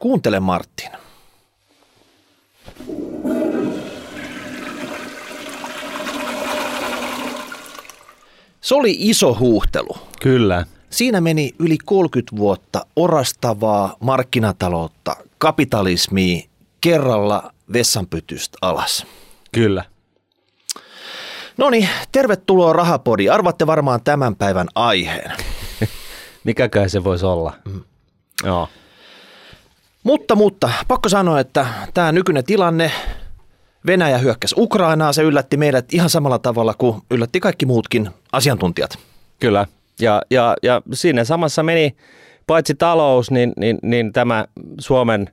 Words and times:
Kuuntele 0.00 0.40
Martin. 0.40 0.90
Se 8.60 8.74
oli 8.74 8.96
iso 8.98 9.36
huuhtelu. 9.38 9.96
Kyllä. 10.22 10.66
Siinä 10.90 11.20
meni 11.20 11.54
yli 11.58 11.78
30 11.84 12.36
vuotta 12.36 12.86
orastavaa 12.96 13.96
markkinataloutta, 14.00 15.16
kapitalismia 15.38 16.42
kerralla 16.80 17.52
vessanpytystä 17.72 18.58
alas. 18.62 19.06
Kyllä. 19.52 19.84
No 21.56 21.70
niin, 21.70 21.88
tervetuloa 22.12 22.72
Rahapodi. 22.72 23.28
Arvatte 23.28 23.66
varmaan 23.66 24.00
tämän 24.04 24.36
päivän 24.36 24.68
aiheen. 24.74 25.32
Mikäköhän 26.44 26.90
se 26.90 27.04
voisi 27.04 27.26
olla? 27.26 27.52
Mm. 27.64 27.80
Joo. 28.44 28.68
Mutta, 30.02 30.34
mutta 30.34 30.70
pakko 30.88 31.08
sanoa, 31.08 31.40
että 31.40 31.66
tämä 31.94 32.12
nykyinen 32.12 32.44
tilanne, 32.44 32.92
Venäjä 33.86 34.18
hyökkäsi 34.18 34.54
Ukrainaa, 34.58 35.12
se 35.12 35.22
yllätti 35.22 35.56
meidät 35.56 35.94
ihan 35.94 36.10
samalla 36.10 36.38
tavalla 36.38 36.74
kuin 36.74 37.00
yllätti 37.10 37.40
kaikki 37.40 37.66
muutkin 37.66 38.10
asiantuntijat. 38.32 38.98
Kyllä. 39.40 39.66
Ja, 40.00 40.22
ja, 40.30 40.56
ja 40.62 40.82
siinä 40.92 41.24
samassa 41.24 41.62
meni 41.62 41.96
paitsi 42.46 42.74
talous, 42.74 43.30
niin, 43.30 43.52
niin, 43.56 43.78
niin 43.82 44.12
tämä 44.12 44.44
Suomen 44.80 45.30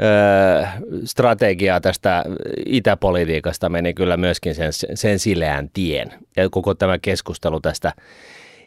ö, 0.00 0.66
strategia 1.04 1.80
tästä 1.80 2.24
itäpolitiikasta 2.66 3.68
meni 3.68 3.94
kyllä 3.94 4.16
myöskin 4.16 4.54
sen, 4.54 4.72
sen 4.94 5.18
sileän 5.18 5.70
tien. 5.72 6.14
Ja 6.36 6.50
koko 6.50 6.74
tämä 6.74 6.98
keskustelu 6.98 7.60
tästä 7.60 7.92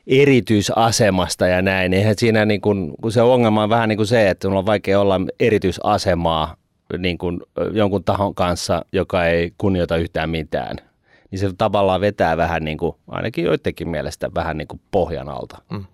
erityisasemasta 0.08 1.48
ja 1.48 1.62
näin. 1.62 1.94
Eihän 1.94 2.16
siinä 2.18 2.46
niin 2.46 2.62
kuin, 2.62 2.94
kun 3.02 3.12
se 3.12 3.22
ongelma 3.22 3.64
on 3.64 3.70
vähän 3.70 3.90
niin 3.90 3.98
kuin 3.98 4.08
se, 4.08 4.30
että 4.30 4.48
on 4.48 4.66
vaikea 4.66 5.00
olla 5.00 5.22
erityisasemaa 5.40 6.56
niin 6.98 7.18
kuin 7.18 7.40
jonkun 7.72 8.04
tahon 8.04 8.36
kanssa, 8.36 8.86
joka 8.94 9.26
ei 9.26 9.54
kunnioita 9.58 9.98
yhtään 9.98 10.30
mitään. 10.30 10.78
Niin 11.32 11.40
se 11.40 11.50
tavallaan 11.58 12.02
vetää 12.02 12.38
vähän 12.38 12.66
niin 12.66 12.78
kuin, 12.78 12.96
ainakin 13.08 13.46
joidenkin 13.46 13.90
mielestä 13.90 14.30
vähän 14.36 14.58
niin 14.58 14.68
kuin 14.68 14.82
pohjan 14.92 15.30
alta. 15.30 15.58
Mm. 15.72 15.86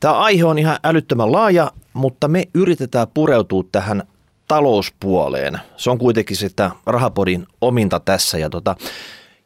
Tämä 0.00 0.14
aihe 0.14 0.44
on 0.44 0.58
ihan 0.58 0.78
älyttömän 0.84 1.32
laaja, 1.32 1.70
mutta 1.92 2.28
me 2.28 2.44
yritetään 2.54 3.06
pureutua 3.14 3.64
tähän 3.72 4.02
talouspuoleen. 4.48 5.58
Se 5.76 5.90
on 5.90 5.98
kuitenkin 5.98 6.36
sitä 6.36 6.70
rahapodin 6.86 7.46
ominta 7.60 8.00
tässä. 8.00 8.38
Ja 8.38 8.50
tota, 8.50 8.76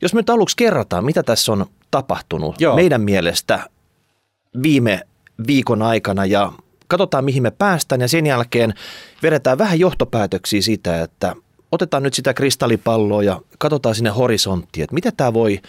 jos 0.03 0.14
me 0.14 0.19
nyt 0.19 0.30
aluksi 0.30 0.56
kerrataan, 0.56 1.05
mitä 1.05 1.23
tässä 1.23 1.53
on 1.53 1.67
tapahtunut 1.91 2.61
Joo. 2.61 2.77
meidän 2.77 3.01
mielestä 3.01 3.61
viime 4.62 5.00
viikon 5.47 5.83
aikana 5.83 6.27
ja 6.27 6.52
katsotaan 6.88 7.24
mihin 7.24 7.42
me 7.42 7.50
päästään 7.50 8.00
ja 8.00 8.08
sen 8.08 8.27
jälkeen 8.27 8.74
vedetään 9.22 9.58
vähän 9.58 9.78
johtopäätöksiä 9.80 10.62
siitä, 10.62 11.02
että 11.02 11.36
otetaan 11.72 12.02
nyt 12.02 12.14
sitä 12.14 12.34
kristallipalloa 12.34 13.22
ja 13.22 13.41
katsotaan 13.58 13.94
sinne 13.94 14.11
horisonttiin, 14.11 14.84
että 14.84 14.94
miten 14.94 15.16
tämä 15.16 15.33
voi 15.33 15.61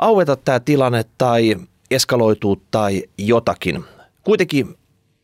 aueta 0.00 0.36
tämä 0.36 0.60
tilanne 0.60 1.04
tai 1.18 1.56
eskaloituu 1.90 2.62
tai 2.70 3.02
jotakin. 3.18 3.84
Kuitenkin 4.24 4.78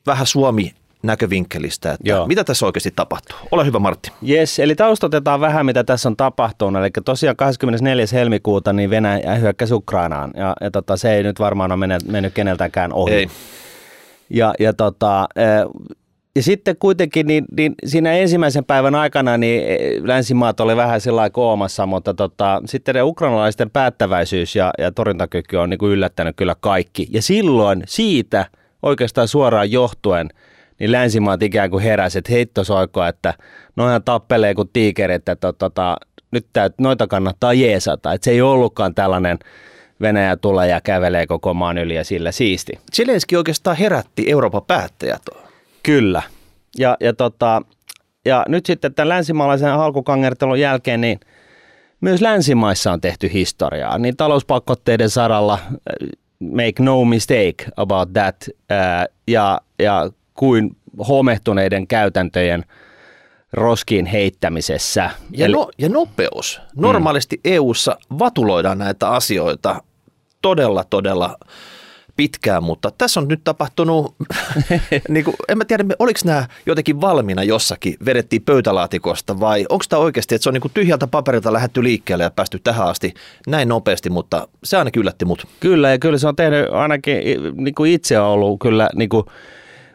vähän 0.06 0.26
Suomi 0.26 0.74
näkövinkkelistä, 1.02 1.92
että 1.92 2.10
Joo. 2.10 2.26
mitä 2.26 2.44
tässä 2.44 2.66
oikeasti 2.66 2.92
tapahtuu. 2.96 3.36
Ole 3.50 3.64
hyvä 3.64 3.78
Martti. 3.78 4.12
Yes, 4.28 4.58
eli 4.58 4.74
taustatetaan 4.74 5.40
vähän, 5.40 5.66
mitä 5.66 5.84
tässä 5.84 6.08
on 6.08 6.16
tapahtunut. 6.16 6.82
Eli 6.82 6.90
tosiaan 7.04 7.36
24. 7.36 8.06
helmikuuta 8.12 8.72
niin 8.72 8.90
Venäjä 8.90 9.34
hyökkäsi 9.34 9.74
Ukrainaan, 9.74 10.30
ja, 10.36 10.56
ja 10.60 10.70
tota, 10.70 10.96
se 10.96 11.14
ei 11.14 11.22
nyt 11.22 11.40
varmaan 11.40 11.72
ole 11.72 11.78
mennyt, 11.78 12.08
mennyt 12.08 12.34
keneltäkään 12.34 12.92
ohi. 12.92 13.14
Ei. 13.14 13.28
Ja, 14.30 14.54
ja, 14.58 14.72
tota, 14.72 15.28
ja 16.36 16.42
sitten 16.42 16.76
kuitenkin 16.78 17.26
niin, 17.26 17.44
niin 17.56 17.74
siinä 17.86 18.12
ensimmäisen 18.12 18.64
päivän 18.64 18.94
aikana 18.94 19.38
niin 19.38 19.62
länsimaat 20.08 20.60
oli 20.60 20.76
vähän 20.76 21.00
sillä 21.00 21.30
koomassa, 21.30 21.86
mutta 21.86 22.14
tota, 22.14 22.62
sitten 22.64 22.94
ne 22.94 23.02
ukrainalaisten 23.02 23.70
päättäväisyys 23.70 24.56
ja, 24.56 24.70
ja 24.78 24.92
torjuntakyky 24.92 25.56
on 25.56 25.70
niin 25.70 25.78
kuin 25.78 25.92
yllättänyt 25.92 26.36
kyllä 26.36 26.56
kaikki. 26.60 27.06
Ja 27.10 27.22
silloin 27.22 27.82
siitä 27.86 28.46
oikeastaan 28.82 29.28
suoraan 29.28 29.70
johtuen– 29.70 30.28
niin 30.82 30.92
länsimaat 30.92 31.42
ikään 31.42 31.70
kuin 31.70 31.82
heräsi, 31.82 32.18
että 32.18 32.32
heittosoiko, 32.32 33.04
että 33.04 33.34
noihan 33.76 34.02
tappelee 34.02 34.54
kuin 34.54 34.70
tiikerit, 34.72 35.28
että 35.28 35.52
tota, 35.52 35.96
nyt 36.30 36.46
täyt, 36.52 36.74
noita 36.78 37.06
kannattaa 37.06 37.52
jeesata. 37.52 38.12
Että 38.12 38.24
se 38.24 38.30
ei 38.30 38.42
ollutkaan 38.42 38.94
tällainen 38.94 39.38
Venäjä 40.00 40.36
tulee 40.36 40.68
ja 40.68 40.80
kävelee 40.80 41.26
koko 41.26 41.54
maan 41.54 41.78
yli 41.78 41.94
ja 41.94 42.04
sillä 42.04 42.32
siisti. 42.32 42.72
Zelenski 42.96 43.36
oikeastaan 43.36 43.76
herätti 43.76 44.30
Euroopan 44.30 44.62
päättäjät. 44.66 45.22
Kyllä. 45.82 46.22
Ja, 46.78 46.96
ja, 47.00 47.12
tota, 47.12 47.62
ja 48.24 48.44
nyt 48.48 48.66
sitten 48.66 48.94
tämän 48.94 49.08
länsimaalaisen 49.08 49.72
halkukangertelun 49.72 50.60
jälkeen, 50.60 51.00
niin 51.00 51.20
myös 52.00 52.20
länsimaissa 52.20 52.92
on 52.92 53.00
tehty 53.00 53.32
historiaa. 53.32 53.98
Niin 53.98 54.16
talouspakotteiden 54.16 55.10
saralla, 55.10 55.58
äh, 55.62 56.08
make 56.40 56.82
no 56.82 57.04
mistake 57.04 57.54
about 57.76 58.12
that, 58.12 58.48
ää, 58.70 59.06
ja, 59.26 59.60
ja 59.78 60.10
kuin 60.34 60.76
homehtuneiden 61.08 61.86
käytäntöjen 61.86 62.64
roskiin 63.52 64.06
heittämisessä. 64.06 65.10
Ja, 65.30 65.46
Eli, 65.46 65.52
no, 65.52 65.70
ja 65.78 65.88
nopeus. 65.88 66.60
Normaalisti 66.76 67.36
mm. 67.36 67.40
EU-ssa 67.52 67.96
vatuloidaan 68.18 68.78
näitä 68.78 69.08
asioita 69.08 69.82
todella, 70.42 70.84
todella 70.84 71.36
pitkään, 72.16 72.62
mutta 72.62 72.90
tässä 72.98 73.20
on 73.20 73.28
nyt 73.28 73.40
tapahtunut, 73.44 74.14
niin 75.08 75.24
kuin, 75.24 75.34
en 75.48 75.58
mä 75.58 75.64
tiedä, 75.64 75.84
oliko 75.98 76.20
nämä 76.24 76.46
jotenkin 76.66 77.00
valmiina 77.00 77.42
jossakin, 77.42 77.96
vedettiin 78.04 78.42
pöytälaatikosta 78.42 79.40
vai 79.40 79.66
onko 79.68 79.84
tämä 79.88 80.02
oikeasti, 80.02 80.34
että 80.34 80.42
se 80.42 80.48
on 80.48 80.54
niin 80.54 80.60
kuin 80.60 80.72
tyhjältä 80.74 81.06
paperilta 81.06 81.52
lähdetty 81.52 81.82
liikkeelle 81.82 82.24
ja 82.24 82.30
päästy 82.30 82.58
tähän 82.64 82.86
asti 82.86 83.14
näin 83.46 83.68
nopeasti, 83.68 84.10
mutta 84.10 84.48
se 84.64 84.76
ainakin 84.76 85.00
yllätti 85.00 85.24
mut. 85.24 85.46
Kyllä, 85.60 85.90
ja 85.90 85.98
kyllä 85.98 86.18
se 86.18 86.28
on 86.28 86.36
tehnyt 86.36 86.66
ainakin, 86.70 87.16
niin 87.56 87.74
kuin 87.74 87.92
itse 87.92 88.20
on 88.20 88.26
ollut 88.26 88.60
kyllä 88.60 88.88
niin 88.94 89.08
kuin 89.08 89.24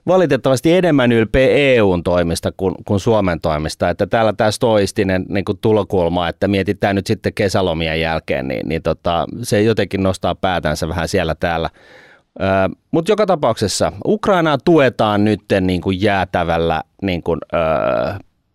valitettavasti 0.07 0.73
enemmän 0.73 1.11
ylpeä 1.11 1.49
EUn 1.49 2.03
toimista 2.03 2.51
kuin, 2.57 2.75
kuin 2.85 2.99
Suomen 2.99 3.41
toimista. 3.41 3.89
Että 3.89 4.07
täällä 4.07 4.33
tämä 4.33 4.51
stoistinen 4.51 5.25
niin 5.29 5.45
kuin 5.45 5.57
tulokulma, 5.57 6.27
että 6.27 6.47
mietitään 6.47 6.95
nyt 6.95 7.07
sitten 7.07 7.33
kesälomien 7.33 8.01
jälkeen, 8.01 8.47
niin, 8.47 8.69
niin 8.69 8.81
tota, 8.81 9.25
se 9.43 9.61
jotenkin 9.61 10.03
nostaa 10.03 10.35
päätänsä 10.35 10.87
vähän 10.87 11.07
siellä 11.07 11.35
täällä. 11.35 11.69
Mutta 12.91 13.11
joka 13.11 13.25
tapauksessa 13.25 13.91
Ukrainaa 14.05 14.57
tuetaan 14.57 15.25
nyt 15.25 15.41
niin 15.61 15.81
kuin 15.81 16.01
jäätävällä 16.01 16.83
niin 17.01 17.23
kuin, 17.23 17.39
ö, 17.53 17.57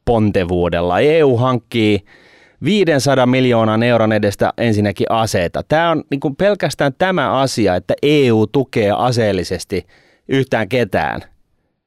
pontevuudella. 0.04 1.00
EU 1.00 1.36
hankkii 1.36 2.00
500 2.64 3.26
miljoonan 3.26 3.82
euron 3.82 4.12
edestä 4.12 4.52
ensinnäkin 4.58 5.06
aseita. 5.10 5.62
Tämä 5.68 5.90
on 5.90 6.02
niin 6.10 6.20
kuin 6.20 6.36
pelkästään 6.36 6.92
tämä 6.98 7.32
asia, 7.32 7.76
että 7.76 7.94
EU 8.02 8.46
tukee 8.46 8.90
aseellisesti 8.90 9.86
yhtään 10.28 10.68
ketään 10.68 11.20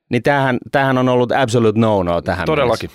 niin 0.09 0.23
tämähän, 0.23 0.57
tämähän 0.71 0.97
on 0.97 1.09
ollut 1.09 1.31
absolute 1.31 1.79
no-no 1.79 2.21
tähän 2.21 2.45
Todellakin. 2.45 2.89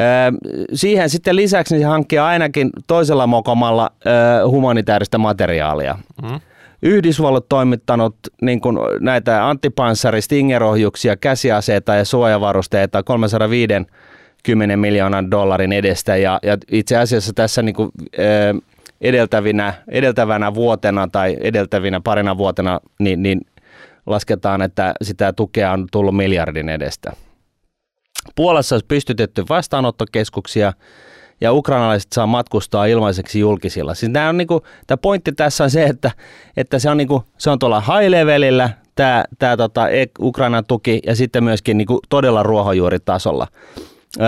Öö, 0.00 0.38
siihen 0.74 1.10
sitten 1.10 1.36
lisäksi 1.36 1.74
niin 1.74 1.82
se 1.82 1.86
hankkii 1.86 2.18
ainakin 2.18 2.70
toisella 2.86 3.26
mokomalla 3.26 3.90
öö, 4.06 4.48
humanitaarista 4.48 5.18
materiaalia. 5.18 5.98
Mm. 6.22 6.40
Yhdysvallat 6.82 7.48
toimittanut 7.48 8.16
niin 8.42 8.60
kuin 8.60 8.78
näitä 9.00 9.48
antipanssari 9.48 10.20
stingerohjuksia, 10.20 11.16
käsiaseita 11.16 11.94
ja 11.94 12.04
suojavarusteita 12.04 13.02
350 13.02 14.76
miljoonan 14.76 15.30
dollarin 15.30 15.72
edestä 15.72 16.16
ja, 16.16 16.38
ja 16.42 16.58
itse 16.70 16.96
asiassa 16.96 17.32
tässä 17.32 17.62
niin 17.62 17.74
kuin, 17.74 17.90
öö, 18.18 18.54
edeltävinä, 19.00 19.74
edeltävänä 19.88 20.54
vuotena 20.54 21.08
tai 21.12 21.36
edeltävinä 21.40 22.00
parina 22.00 22.38
vuotena 22.38 22.80
niin, 22.98 23.22
niin 23.22 23.40
lasketaan, 24.06 24.62
että 24.62 24.94
sitä 25.02 25.32
tukea 25.32 25.72
on 25.72 25.86
tullut 25.92 26.16
miljardin 26.16 26.68
edestä. 26.68 27.12
Puolassa 28.36 28.74
olisi 28.74 28.86
pystytetty 28.86 29.44
vastaanottokeskuksia 29.48 30.72
ja 31.40 31.52
ukrainalaiset 31.52 32.12
saa 32.12 32.26
matkustaa 32.26 32.86
ilmaiseksi 32.86 33.40
julkisilla. 33.40 33.94
Siis 33.94 34.12
tämä, 34.12 34.28
on 34.28 34.36
niinku, 34.36 34.62
tämä 34.86 34.96
pointti 34.96 35.32
tässä 35.32 35.64
on 35.64 35.70
se, 35.70 35.84
että, 35.84 36.10
että 36.56 36.78
se, 36.78 36.90
on 36.90 36.96
niinku, 36.96 37.24
se 37.38 37.50
on 37.50 37.58
tuolla 37.58 37.80
high 37.80 38.10
levelillä, 38.10 38.70
tämä, 38.94 39.24
tämä 39.38 39.56
tota, 39.56 39.88
e- 39.88 40.06
Ukrainan 40.20 40.64
tuki 40.64 41.00
ja 41.06 41.16
sitten 41.16 41.44
myöskin 41.44 41.78
niinku 41.78 42.00
todella 42.08 42.42
ruohonjuuritasolla. 42.42 43.46
Öö, 44.20 44.26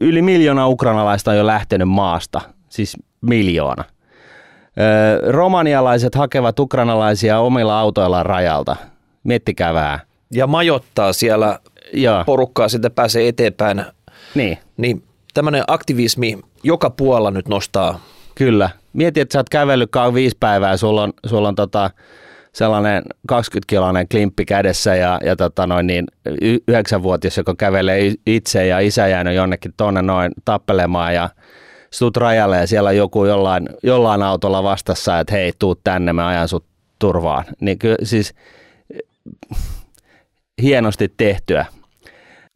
yli 0.00 0.22
miljoona 0.22 0.68
ukrainalaista 0.68 1.30
on 1.30 1.36
jo 1.36 1.46
lähtenyt 1.46 1.88
maasta, 1.88 2.40
siis 2.68 2.96
miljoona– 3.20 3.84
Romanialaiset 5.28 6.14
hakevat 6.14 6.58
ukrainalaisia 6.58 7.38
omilla 7.38 7.80
autoillaan 7.80 8.26
rajalta. 8.26 8.76
Miettikää 9.24 9.74
vähän. 9.74 10.00
Ja 10.30 10.46
majottaa 10.46 11.12
siellä 11.12 11.58
Joo. 11.92 12.24
porukkaa, 12.24 12.68
sitten 12.68 12.92
pääsee 12.92 13.28
eteenpäin. 13.28 13.84
Niin. 14.34 14.58
Niin 14.76 15.04
tämmöinen 15.34 15.64
aktivismi 15.66 16.38
joka 16.62 16.90
puolella 16.90 17.30
nyt 17.30 17.48
nostaa. 17.48 18.00
Kyllä. 18.34 18.70
Mieti, 18.92 19.20
että 19.20 19.32
sä 19.32 19.38
oot 19.38 19.48
kävellyt 19.48 19.90
viisi 20.14 20.36
päivää, 20.40 20.76
sulla 20.76 21.02
on, 21.02 21.12
sulla 21.26 21.48
on 21.48 21.54
tota, 21.54 21.90
sellainen 22.52 23.02
20-kiloinen 23.32 24.08
klimppi 24.08 24.44
kädessä 24.44 24.94
ja, 24.94 25.20
ja 25.24 25.36
tota 25.36 25.66
noin 25.66 25.86
niin, 25.86 26.04
yhdeksänvuotias, 26.68 27.36
joka 27.36 27.54
kävelee 27.58 28.14
itse 28.26 28.66
ja 28.66 28.78
isä 28.78 29.06
jäänyt 29.06 29.34
jonnekin 29.34 29.72
tuonne 29.76 30.02
noin 30.02 30.32
tappelemaan 30.44 31.14
ja 31.14 31.28
sut 31.92 32.16
rajalle 32.16 32.56
ja 32.56 32.66
siellä 32.66 32.88
on 32.88 32.96
joku 32.96 33.24
jollain, 33.24 33.68
jollain 33.82 34.22
autolla 34.22 34.62
vastassa, 34.62 35.20
että 35.20 35.34
hei, 35.34 35.52
tuu 35.58 35.74
tänne, 35.74 36.12
mä 36.12 36.26
ajan 36.26 36.48
sut 36.48 36.64
turvaan. 36.98 37.44
Niin 37.60 37.78
kyllä 37.78 37.96
siis 38.02 38.34
hienosti 40.62 41.12
tehtyä. 41.16 41.66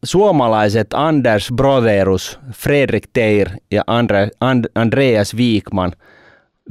Suomalaiset 0.03 0.87
Anders 0.93 1.51
Broderus, 1.55 2.39
Fredrik 2.51 3.07
Teir 3.13 3.49
ja 3.71 3.83
Andre, 3.87 4.29
And, 4.39 4.65
Andreas 4.75 5.35
Wikman 5.35 5.91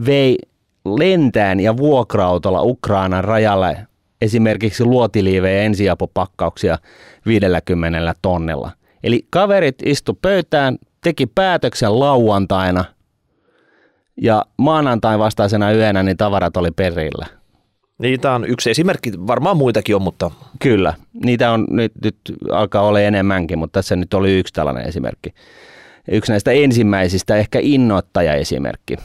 vei 0.06 0.38
lentään 0.84 1.60
ja 1.60 1.76
vuokrautolla 1.76 2.62
Ukrainan 2.62 3.24
rajalle 3.24 3.86
esimerkiksi 4.20 4.84
luotiliivejä 4.84 5.56
ja 5.56 5.62
ensiapupakkauksia 5.62 6.78
50 7.26 8.14
tonnilla. 8.22 8.70
Eli 9.04 9.26
kaverit 9.30 9.76
istu 9.84 10.18
pöytään, 10.22 10.78
teki 11.04 11.26
päätöksen 11.26 12.00
lauantaina 12.00 12.84
ja 14.22 14.44
maanantain 14.58 15.18
vastaisena 15.18 15.72
yönä 15.72 16.02
niin 16.02 16.16
tavarat 16.16 16.56
oli 16.56 16.70
perillä. 16.70 17.26
Niitä 17.98 18.32
on 18.32 18.44
yksi 18.44 18.70
esimerkki, 18.70 19.12
varmaan 19.26 19.56
muitakin 19.56 19.96
on, 19.96 20.02
mutta... 20.02 20.30
Kyllä, 20.58 20.94
niitä 21.24 21.50
on 21.50 21.66
nyt, 21.70 21.92
nyt 22.04 22.16
alkaa 22.52 22.82
olla 22.82 23.00
enemmänkin, 23.00 23.58
mutta 23.58 23.78
tässä 23.78 23.96
nyt 23.96 24.14
oli 24.14 24.38
yksi 24.38 24.54
tällainen 24.54 24.86
esimerkki. 24.86 25.34
Yksi 26.08 26.32
näistä 26.32 26.50
ensimmäisistä, 26.50 27.36
ehkä 27.36 27.58
innoittaja-esimerkki. 27.62 28.96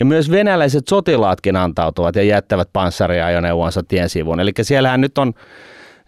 Ja 0.00 0.06
myös 0.06 0.30
venäläiset 0.30 0.88
sotilaatkin 0.88 1.56
antautuvat 1.56 2.16
ja 2.16 2.22
jättävät 2.22 2.68
panssariajoneuvonsa 2.72 3.82
tien 3.82 4.08
sivuun. 4.08 4.40
Eli 4.40 4.52
siellähän 4.62 5.00
nyt 5.00 5.18
on, 5.18 5.34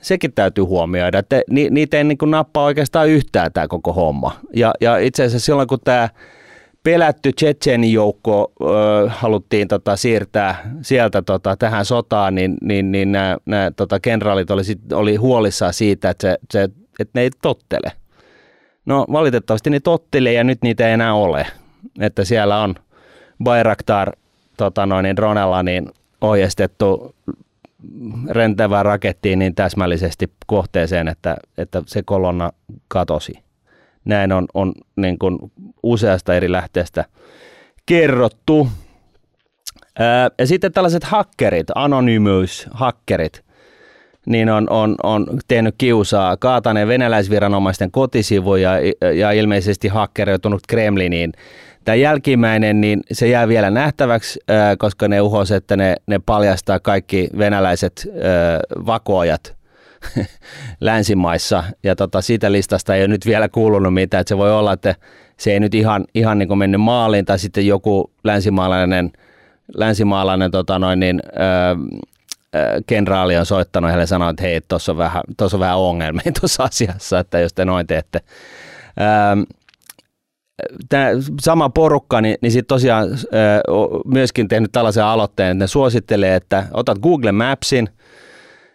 sekin 0.01 0.33
täytyy 0.33 0.65
huomioida, 0.65 1.19
että 1.19 1.43
niitä 1.71 1.97
ei 1.97 2.05
niin 2.05 2.19
nappaa 2.27 2.65
oikeastaan 2.65 3.09
yhtään 3.09 3.53
tämä 3.53 3.69
koko 3.69 3.93
homma. 3.93 4.33
Ja, 4.57 4.73
ja 4.81 4.99
itse 4.99 5.25
asiassa 5.25 5.47
silloin, 5.47 5.69
kun 5.69 5.79
tämä 5.85 6.09
pelätty 6.83 7.33
Tsetsenin 7.33 7.93
joukko 7.93 8.53
ö, 8.61 8.65
haluttiin 9.09 9.69
tota, 9.69 9.97
siirtää 9.97 10.71
sieltä 10.83 11.23
tota, 11.23 11.57
tähän 11.57 11.85
sotaan, 11.85 12.35
niin, 12.35 12.57
niin, 12.63 12.93
niin 12.93 13.13
nämä, 13.13 13.37
nämä 13.47 13.71
tota, 13.77 14.01
kenraalit 14.01 14.51
oli, 14.51 14.65
sit, 14.65 14.93
oli 14.93 15.17
huolissaan 15.17 15.75
siitä, 15.75 16.11
että, 16.11 16.29
se, 16.29 16.39
se, 16.53 16.63
että 17.01 17.11
ne 17.15 17.23
ei 17.23 17.31
tottele. 17.43 17.93
No 18.87 19.07
valitettavasti 19.13 19.71
ne 19.71 19.81
tottelee 19.81 20.33
ja 20.33 20.45
nyt 20.45 20.59
niitä 20.63 20.87
ei 20.87 20.93
enää 20.93 21.15
ole. 21.15 21.47
Että 22.01 22.25
siellä 22.25 22.63
on 22.63 22.75
Bayraktar 23.45 24.13
tota 24.57 24.87
noin, 24.87 25.03
niin 25.03 25.17
dronella 25.17 25.63
niin 25.63 25.91
ohjeistettu 26.21 27.15
rentevään 28.31 28.85
rakettiin 28.85 29.39
niin 29.39 29.55
täsmällisesti 29.55 30.31
kohteeseen, 30.47 31.09
että, 31.09 31.37
että 31.59 31.83
se 31.87 32.03
kolonna 32.03 32.51
katosi. 32.89 33.33
Näin 34.05 34.33
on, 34.33 34.47
on 34.55 34.73
niin 34.97 35.19
kuin 35.19 35.39
useasta 35.83 36.35
eri 36.35 36.53
lähteestä 36.53 37.05
kerrottu. 37.87 38.69
Ja 40.39 40.47
sitten 40.47 40.73
tällaiset 40.73 41.05
hakkerit, 41.05 41.67
anonymous 41.75 42.67
hakkerit, 42.71 43.45
niin 44.27 44.51
on, 44.51 44.71
on, 44.71 44.95
on 45.03 45.27
tehnyt 45.49 45.75
kiusaa, 45.79 46.37
kaataneen 46.37 46.89
venäläisviranomaisten 46.89 47.91
kotisivuja 47.91 48.81
ja, 48.81 49.13
ja 49.13 49.33
ilmeisesti 49.33 49.89
hakkeroitunut 49.89 50.63
Kremliniin. 50.69 51.33
Tämä 51.85 51.95
jälkimmäinen, 51.95 52.81
niin 52.81 53.01
se 53.13 53.29
jää 53.29 53.49
vielä 53.49 53.71
nähtäväksi, 53.71 54.41
koska 54.79 55.09
ne 55.09 55.21
uhos, 55.21 55.51
että 55.51 55.77
ne, 55.77 55.97
ne 56.07 56.19
paljastaa 56.19 56.81
kaikki 56.81 57.29
venäläiset 57.39 58.09
vakoajat 58.87 59.57
länsimaissa. 60.81 61.65
Ja 61.83 61.97
tota, 61.97 62.21
siitä 62.21 62.53
listasta 62.53 62.95
ei 62.95 63.03
ole 63.03 63.09
nyt 63.09 63.27
vielä 63.27 63.49
kuulunut 63.49 63.95
mitään, 63.95 64.21
että 64.21 64.29
se 64.29 64.39
voi 64.39 64.53
olla, 64.53 64.73
että 64.73 64.95
se 65.37 65.53
ei 65.53 65.61
nyt 65.61 65.75
ihan, 65.75 66.05
ihan 66.15 66.39
niin 66.39 66.49
kuin 66.49 66.59
mennyt 66.59 66.81
maaliin, 66.81 67.25
tai 67.25 67.39
sitten 67.39 67.67
joku 67.67 68.11
länsimaalainen, 68.25 69.13
länsimaalainen 69.75 70.51
tota 70.51 70.79
noin, 70.79 71.01
niin, 71.01 71.21
kenraali 72.87 73.37
on 73.37 73.47
soittanut 73.47 73.91
ja 73.91 74.07
sanonut, 74.07 74.31
että 74.31 74.43
hei, 74.43 74.61
tuossa 74.61 74.93
on 74.93 74.99
vähän, 74.99 75.23
tuossa 75.37 75.57
on 75.57 75.61
vähän 75.61 75.79
ongelmia 75.79 76.33
tuossa 76.41 76.63
asiassa, 76.65 77.19
että 77.19 77.39
jos 77.39 77.53
te 77.53 77.65
noin 77.65 77.87
teette. 77.87 78.21
Tämä 80.89 81.07
sama 81.41 81.69
porukka, 81.69 82.21
niin, 82.21 82.37
niin 82.43 82.53
sitten 82.53 82.69
tosiaan 82.69 83.09
myöskin 84.05 84.49
tehnyt 84.49 84.73
tällaisen 84.73 85.05
aloitteen, 85.05 85.51
että 85.51 85.65
ne 85.65 85.67
suosittelee, 85.67 86.37
että 86.37 86.67
otat 86.73 86.99
Google 86.99 87.33
Mapsin, 87.33 87.89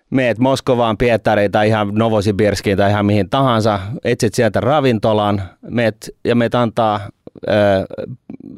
meet 0.10 0.40
Moskovaan, 0.40 0.98
Pietariin 0.98 1.52
tai 1.52 1.68
ihan 1.68 1.92
Novosibirskiin 1.94 2.78
tai 2.78 2.90
ihan 2.90 3.06
mihin 3.06 3.30
tahansa, 3.30 3.80
etsit 4.04 4.34
sieltä 4.34 4.62
ravintolan, 4.62 5.42
meet 5.62 6.16
ja 6.26 6.36
meet 6.36 6.56
antaa 6.56 7.00
ö, 7.48 7.52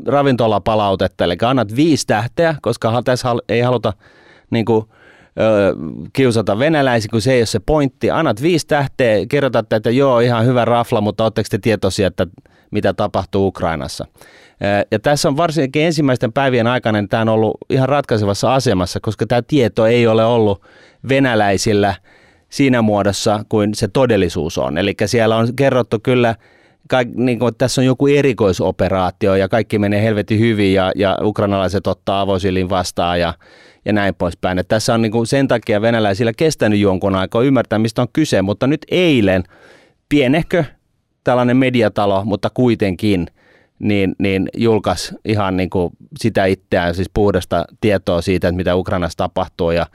ravintolapalautetta, 0.05 1.23
eli 1.23 1.35
annat 1.43 1.75
viisi 1.75 2.07
tähteä, 2.07 2.55
koska 2.61 3.01
tässä 3.01 3.35
ei 3.49 3.61
haluta 3.61 3.93
niin 4.49 4.65
kuin, 4.65 4.85
kiusata 6.13 6.59
venäläisiä, 6.59 7.09
kun 7.11 7.21
se 7.21 7.33
ei 7.33 7.39
ole 7.39 7.45
se 7.45 7.59
pointti. 7.59 8.11
Annat 8.11 8.41
viisi 8.41 8.67
tähteä, 8.67 9.25
kerrotat, 9.29 9.73
että 9.73 9.89
joo, 9.89 10.19
ihan 10.19 10.45
hyvä 10.45 10.65
rafla, 10.65 11.01
mutta 11.01 11.23
oletteko 11.23 11.47
te 11.51 11.57
tietoisia, 11.57 12.07
että 12.07 12.27
mitä 12.71 12.93
tapahtuu 12.93 13.47
Ukrainassa? 13.47 14.05
Ja 14.91 14.99
tässä 14.99 15.29
on 15.29 15.37
varsinkin 15.37 15.81
ensimmäisten 15.81 16.33
päivien 16.33 16.67
aikana 16.67 17.01
niin 17.01 17.09
tämä 17.09 17.21
on 17.21 17.29
ollut 17.29 17.57
ihan 17.69 17.89
ratkaisevassa 17.89 18.53
asemassa, 18.53 18.99
koska 18.99 19.25
tämä 19.27 19.41
tieto 19.41 19.85
ei 19.85 20.07
ole 20.07 20.25
ollut 20.25 20.61
venäläisillä 21.09 21.95
siinä 22.49 22.81
muodossa 22.81 23.45
kuin 23.49 23.75
se 23.75 23.87
todellisuus 23.87 24.57
on. 24.57 24.77
Eli 24.77 24.95
siellä 25.05 25.37
on 25.37 25.55
kerrottu 25.55 25.99
kyllä 26.03 26.35
kaik, 26.87 27.07
niin 27.15 27.39
kuin, 27.39 27.55
tässä 27.57 27.81
on 27.81 27.85
joku 27.85 28.07
erikoisoperaatio 28.07 29.35
ja 29.35 29.49
kaikki 29.49 29.79
menee 29.79 30.03
helvetin 30.03 30.39
hyvin 30.39 30.73
ja, 30.73 30.91
ja 30.95 31.17
ukrainalaiset 31.21 31.87
ottaa 31.87 32.21
avosilin 32.21 32.69
vastaan 32.69 33.19
ja, 33.19 33.33
ja 33.85 33.93
näin 33.93 34.15
poispäin. 34.15 34.59
Että 34.59 34.75
tässä 34.75 34.93
on 34.93 35.01
niin 35.01 35.11
kuin 35.11 35.27
sen 35.27 35.47
takia 35.47 35.81
venäläisillä 35.81 36.33
kestänyt 36.37 36.79
jonkun 36.79 37.15
aikaa 37.15 37.41
ymmärtää, 37.41 37.79
mistä 37.79 38.01
on 38.01 38.07
kyse, 38.13 38.41
mutta 38.41 38.67
nyt 38.67 38.85
eilen 38.91 39.43
pienehkö 40.09 40.63
tällainen 41.23 41.57
mediatalo, 41.57 42.25
mutta 42.25 42.49
kuitenkin, 42.53 43.27
niin, 43.79 44.15
niin 44.19 44.49
julkaisi 44.57 45.15
ihan 45.25 45.57
niin 45.57 45.69
kuin 45.69 45.93
sitä 46.19 46.45
itseään, 46.45 46.95
siis 46.95 47.09
puhdasta 47.13 47.65
tietoa 47.81 48.21
siitä, 48.21 48.47
että 48.47 48.57
mitä 48.57 48.75
Ukrainassa 48.75 49.17
tapahtuu 49.17 49.71
ja 49.71 49.85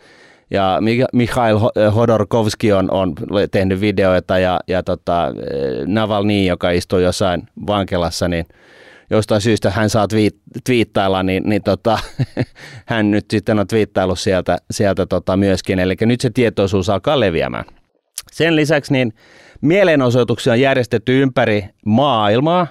ja 0.52 0.78
Mikhail 1.12 1.58
Hodorkovski 1.94 2.72
on, 2.72 2.90
on 2.90 3.14
tehnyt 3.50 3.81
videoita 3.81 4.38
ja, 4.38 4.60
ja 4.69 4.82
tota, 4.82 5.32
Navalny, 5.87 6.44
joka 6.44 6.71
istuu 6.71 6.99
jossain 6.99 7.42
vankilassa, 7.66 8.28
niin 8.28 8.47
jostain 9.11 9.40
syystä 9.40 9.71
hän 9.71 9.90
saa 9.90 10.09
twiit, 10.09 10.37
twiittailla, 10.64 11.23
niin, 11.23 11.42
niin 11.47 11.62
tota, 11.62 11.99
hän 12.87 13.11
nyt 13.11 13.25
sitten 13.30 13.59
on 13.59 13.66
twiittaillut 13.66 14.18
sieltä, 14.18 14.59
sieltä 14.71 15.06
tota 15.06 15.37
myöskin. 15.37 15.78
Eli 15.78 15.97
nyt 16.00 16.21
se 16.21 16.30
tietoisuus 16.30 16.90
alkaa 16.90 17.21
leviämään. 17.21 17.64
Sen 18.32 18.56
lisäksi 18.56 18.92
niin 18.92 19.12
mielenosoituksia 19.61 20.52
on 20.52 20.61
järjestetty 20.61 21.23
ympäri 21.23 21.64
maailmaa, 21.87 22.66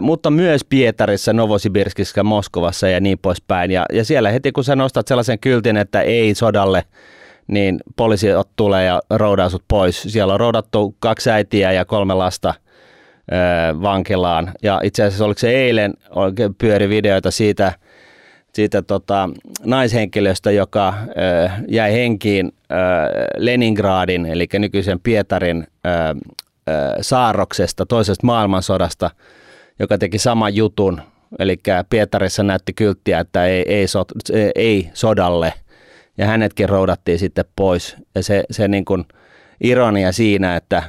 mutta 0.00 0.30
myös 0.30 0.64
Pietarissa, 0.64 1.32
Novosibirskissä, 1.32 2.22
Moskovassa 2.22 2.88
ja 2.88 3.00
niin 3.00 3.18
poispäin. 3.18 3.70
Ja, 3.70 3.84
ja 3.92 4.04
siellä 4.04 4.30
heti 4.30 4.52
kun 4.52 4.64
sä 4.64 4.76
nostat 4.76 5.08
sellaisen 5.08 5.38
kyltin, 5.38 5.76
että 5.76 6.00
ei 6.00 6.34
sodalle, 6.34 6.84
niin 7.46 7.80
poliisi 7.96 8.26
tulee 8.56 8.84
ja 8.84 9.02
roudaa 9.10 9.48
sut 9.48 9.64
pois. 9.68 10.02
Siellä 10.02 10.34
on 10.34 10.40
roudattu 10.40 10.96
kaksi 10.98 11.30
äitiä 11.30 11.72
ja 11.72 11.84
kolme 11.84 12.14
lasta 12.14 12.54
vankilaan. 13.82 14.52
Ja 14.62 14.80
itse 14.82 15.04
asiassa 15.04 15.24
oliko 15.24 15.38
se 15.38 15.50
eilen, 15.50 15.94
pyöri 16.58 16.88
videoita 16.88 17.30
siitä, 17.30 17.72
siitä 18.52 18.82
tota, 18.82 19.30
naishenkilöstä, 19.64 20.50
joka 20.50 20.94
ö, 20.98 21.50
jäi 21.68 21.92
henkiin 21.92 22.52
ö, 22.70 22.74
Leningradin, 23.36 24.26
eli 24.26 24.46
nykyisen 24.58 25.00
Pietarin 25.00 25.66
ö, 25.86 25.88
ö, 25.88 26.22
saarroksesta, 27.00 27.86
toisesta 27.86 28.26
maailmansodasta, 28.26 29.10
joka 29.78 29.98
teki 29.98 30.18
saman 30.18 30.56
jutun. 30.56 31.02
Eli 31.38 31.58
Pietarissa 31.90 32.42
näytti 32.42 32.72
kylttiä, 32.72 33.20
että 33.20 33.46
ei, 33.46 33.64
ei, 33.68 33.86
so, 33.86 34.04
ei 34.54 34.90
sodalle, 34.94 35.52
ja 36.18 36.26
hänetkin 36.26 36.68
roudattiin 36.68 37.18
sitten 37.18 37.44
pois. 37.56 37.96
Ja 38.14 38.22
se, 38.22 38.44
se 38.50 38.68
niin 38.68 38.84
kuin 38.84 39.04
ironia 39.60 40.12
siinä, 40.12 40.56
että, 40.56 40.82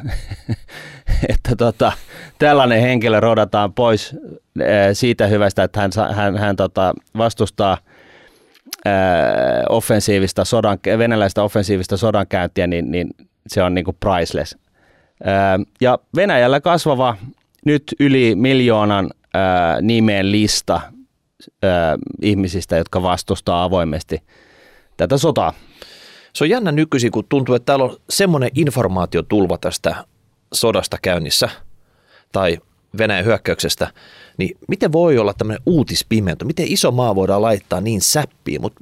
että 1.33 1.55
tota, 1.57 1.91
tällainen 2.39 2.81
henkilö 2.81 3.19
roudataan 3.19 3.73
pois 3.73 4.15
siitä 4.93 5.27
hyvästä, 5.27 5.63
että 5.63 5.79
hän, 5.79 5.91
hän, 6.15 6.37
hän 6.37 6.55
tota, 6.55 6.93
vastustaa 7.17 7.77
offensiivista 9.69 10.45
sodan, 10.45 10.79
venäläistä 10.97 11.43
offensiivista 11.43 11.97
sodankäyntiä, 11.97 12.67
niin, 12.67 12.91
niin 12.91 13.09
se 13.47 13.63
on 13.63 13.73
niin 13.73 13.85
kuin 13.85 13.97
priceless. 13.99 14.57
Ja 15.81 15.99
Venäjällä 16.15 16.61
kasvava 16.61 17.17
nyt 17.67 17.83
yli 17.99 18.35
miljoonan 18.35 19.09
nimen 19.81 20.31
lista 20.31 20.81
ihmisistä, 22.21 22.77
jotka 22.77 23.03
vastustaa 23.03 23.63
avoimesti 23.63 24.21
tätä 24.97 25.17
sotaa. 25.17 25.53
Se 26.33 26.43
on 26.43 26.49
jännä 26.49 26.71
nykyisin, 26.71 27.11
kun 27.11 27.25
tuntuu, 27.29 27.55
että 27.55 27.65
täällä 27.65 27.85
on 27.85 27.97
semmoinen 28.09 28.49
informaatiotulva 28.55 29.57
tästä 29.57 29.95
sodasta 30.53 30.97
käynnissä 31.01 31.49
tai 32.31 32.57
Venäjän 32.97 33.25
hyökkäyksestä, 33.25 33.87
niin 34.37 34.57
miten 34.67 34.91
voi 34.91 35.17
olla 35.17 35.33
tämmöinen 35.33 35.63
uutispimento? 35.65 36.45
Miten 36.45 36.65
iso 36.69 36.91
maa 36.91 37.15
voidaan 37.15 37.41
laittaa 37.41 37.81
niin 37.81 38.01
säppiin? 38.01 38.61
Mutta 38.61 38.81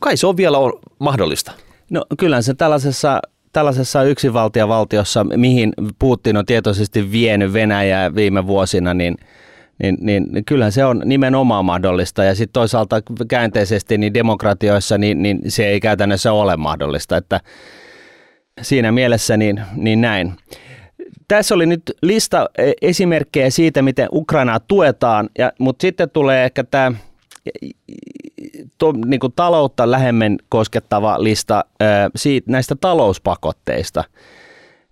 kai 0.00 0.16
se 0.16 0.26
on 0.26 0.36
vielä 0.36 0.58
on 0.58 0.72
mahdollista. 0.98 1.52
No 1.90 2.06
kyllä 2.18 2.42
se 2.42 2.54
tällaisessa 2.54 3.20
tällaisessa 3.54 4.02
yksivaltiovaltiossa, 4.02 5.24
mihin 5.24 5.72
Putin 5.98 6.36
on 6.36 6.46
tietoisesti 6.46 7.12
vienyt 7.12 7.52
Venäjää 7.52 8.14
viime 8.14 8.46
vuosina, 8.46 8.94
niin, 8.94 9.16
niin, 9.82 9.96
niin, 10.00 10.26
niin 10.30 10.44
kyllähän 10.44 10.72
se 10.72 10.84
on 10.84 11.02
nimenomaan 11.04 11.64
mahdollista. 11.64 12.24
Ja 12.24 12.34
sitten 12.34 12.52
toisaalta 12.52 13.02
käänteisesti 13.28 13.98
niin 13.98 14.14
demokratioissa 14.14 14.98
niin, 14.98 15.22
niin 15.22 15.40
se 15.48 15.66
ei 15.66 15.80
käytännössä 15.80 16.32
ole 16.32 16.56
mahdollista. 16.56 17.16
Että 17.16 17.40
siinä 18.62 18.92
mielessä 18.92 19.36
niin, 19.36 19.60
niin 19.76 20.00
näin. 20.00 20.32
Tässä 21.28 21.54
oli 21.54 21.66
nyt 21.66 21.82
lista 22.02 22.50
e, 22.58 22.72
esimerkkejä 22.82 23.50
siitä, 23.50 23.82
miten 23.82 24.08
Ukrainaa 24.12 24.60
tuetaan, 24.60 25.28
ja, 25.38 25.52
mutta 25.58 25.82
sitten 25.82 26.10
tulee 26.10 26.44
ehkä 26.44 26.64
tämä 26.64 26.92
to, 28.78 28.92
niin 28.92 29.20
kuin 29.20 29.32
taloutta 29.36 29.90
lähemmin 29.90 30.38
koskettava 30.48 31.22
lista 31.22 31.64
siitä, 32.16 32.50
näistä 32.52 32.76
talouspakotteista. 32.80 34.04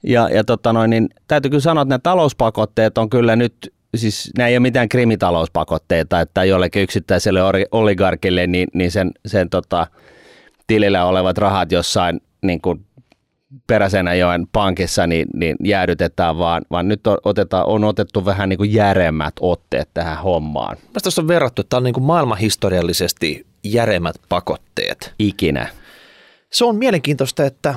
Ja, 0.03 0.29
ja 0.29 0.45
tota 0.45 0.73
noin, 0.73 0.91
niin 0.91 1.09
täytyy 1.29 1.51
kyllä 1.51 1.61
sanoa, 1.61 1.83
että 1.83 1.89
nämä 1.89 1.99
talouspakotteet 1.99 2.99
on 2.99 3.11
kyllä 3.11 3.37
nyt, 3.37 3.73
siis 3.97 4.31
nämä 4.39 4.49
ei 4.49 4.55
ole 4.55 4.61
mitään 4.61 4.89
krimitalouspakotteita, 4.89 6.21
että 6.21 6.45
jollekin 6.45 6.83
yksittäiselle 6.83 7.41
oligarkille 7.73 8.47
niin, 8.47 8.69
niin 8.75 8.91
sen, 8.91 9.11
sen 9.27 9.51
tota, 9.51 9.87
tilillä 10.67 11.05
olevat 11.05 11.39
rahat 11.39 11.73
jossain 11.73 12.21
niin 12.43 12.61
kuin 12.61 12.85
Peräsenäjoen 13.67 14.47
pankissa 14.53 15.07
niin, 15.07 15.29
niin 15.35 15.57
jäädytetään, 15.65 16.39
vaan, 16.39 16.63
vaan 16.71 16.89
nyt 16.89 17.07
on, 17.07 17.19
otetaan, 17.25 17.67
on 17.67 17.85
otettu 17.85 18.25
vähän 18.25 18.49
niin 18.49 18.57
kuin 18.57 18.73
järemmät 18.73 19.35
otteet 19.41 19.89
tähän 19.95 20.19
hommaan. 20.19 20.77
Mielestäni 20.77 21.03
tuossa 21.03 21.23
on 21.23 21.29
verrattu, 21.29 21.63
että 21.63 21.71
tämä 21.71 21.79
on 21.79 21.85
niin 21.85 21.95
kuin 21.95 22.05
maailmanhistoriallisesti 22.05 23.47
järemmät 23.65 24.17
pakotteet. 24.29 25.15
Ikinä. 25.19 25.69
Se 26.51 26.65
on 26.65 26.77
mielenkiintoista, 26.77 27.45
että 27.45 27.75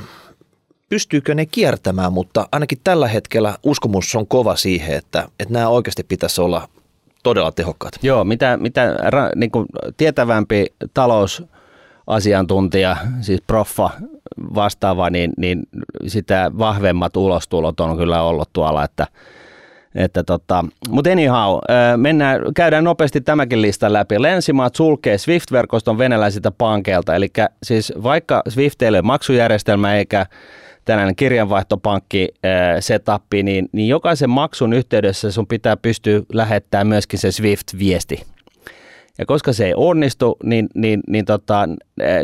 pystyykö 0.89 1.35
ne 1.35 1.45
kiertämään, 1.45 2.13
mutta 2.13 2.47
ainakin 2.51 2.77
tällä 2.83 3.07
hetkellä 3.07 3.57
uskomus 3.63 4.15
on 4.15 4.27
kova 4.27 4.55
siihen, 4.55 4.97
että, 4.97 5.27
että 5.39 5.53
nämä 5.53 5.67
oikeasti 5.67 6.03
pitäisi 6.03 6.41
olla 6.41 6.69
todella 7.23 7.51
tehokkaat. 7.51 7.93
Joo, 8.01 8.23
mitä, 8.23 8.57
mitä 8.57 8.95
niin 9.35 9.51
kuin 9.51 9.65
tietävämpi 9.97 10.65
talous 10.93 11.43
asiantuntija, 12.07 12.97
siis 13.21 13.41
proffa 13.47 13.89
vastaava, 14.55 15.09
niin, 15.09 15.31
niin 15.37 15.63
sitä 16.07 16.51
vahvemmat 16.57 17.17
ulostulot 17.17 17.79
on 17.79 17.97
kyllä 17.97 18.21
ollut 18.21 18.49
tuolla, 18.53 18.83
että 18.83 19.07
että 19.95 20.23
tota, 20.23 20.65
mutta 20.89 21.11
anyhow, 21.11 21.57
mennään, 21.97 22.41
käydään 22.55 22.83
nopeasti 22.83 23.21
tämäkin 23.21 23.61
lista 23.61 23.93
läpi. 23.93 24.21
Länsimaat 24.21 24.75
sulkee 24.75 25.17
SWIFT-verkoston 25.17 25.97
venäläisiltä 25.97 26.51
pankeilta, 26.51 27.15
eli 27.15 27.27
siis 27.63 27.93
vaikka 28.03 28.41
SWIFT 28.49 28.81
ei 28.81 28.89
ole 28.89 29.01
maksujärjestelmä 29.01 29.95
eikä 29.95 30.25
tällainen 30.85 31.15
kirjanvaihtopankki 31.15 32.29
setappi, 32.79 33.43
niin, 33.43 33.69
niin 33.71 33.87
jokaisen 33.87 34.29
maksun 34.29 34.73
yhteydessä 34.73 35.31
sun 35.31 35.47
pitää 35.47 35.77
pystyä 35.77 36.21
lähettämään 36.33 36.87
myöskin 36.87 37.19
se 37.19 37.31
SWIFT-viesti 37.31 38.34
ja 39.17 39.25
koska 39.25 39.53
se 39.53 39.65
ei 39.65 39.73
onnistu, 39.75 40.37
niin, 40.43 40.67
niin, 40.75 41.01
niin 41.07 41.25
tota, 41.25 41.69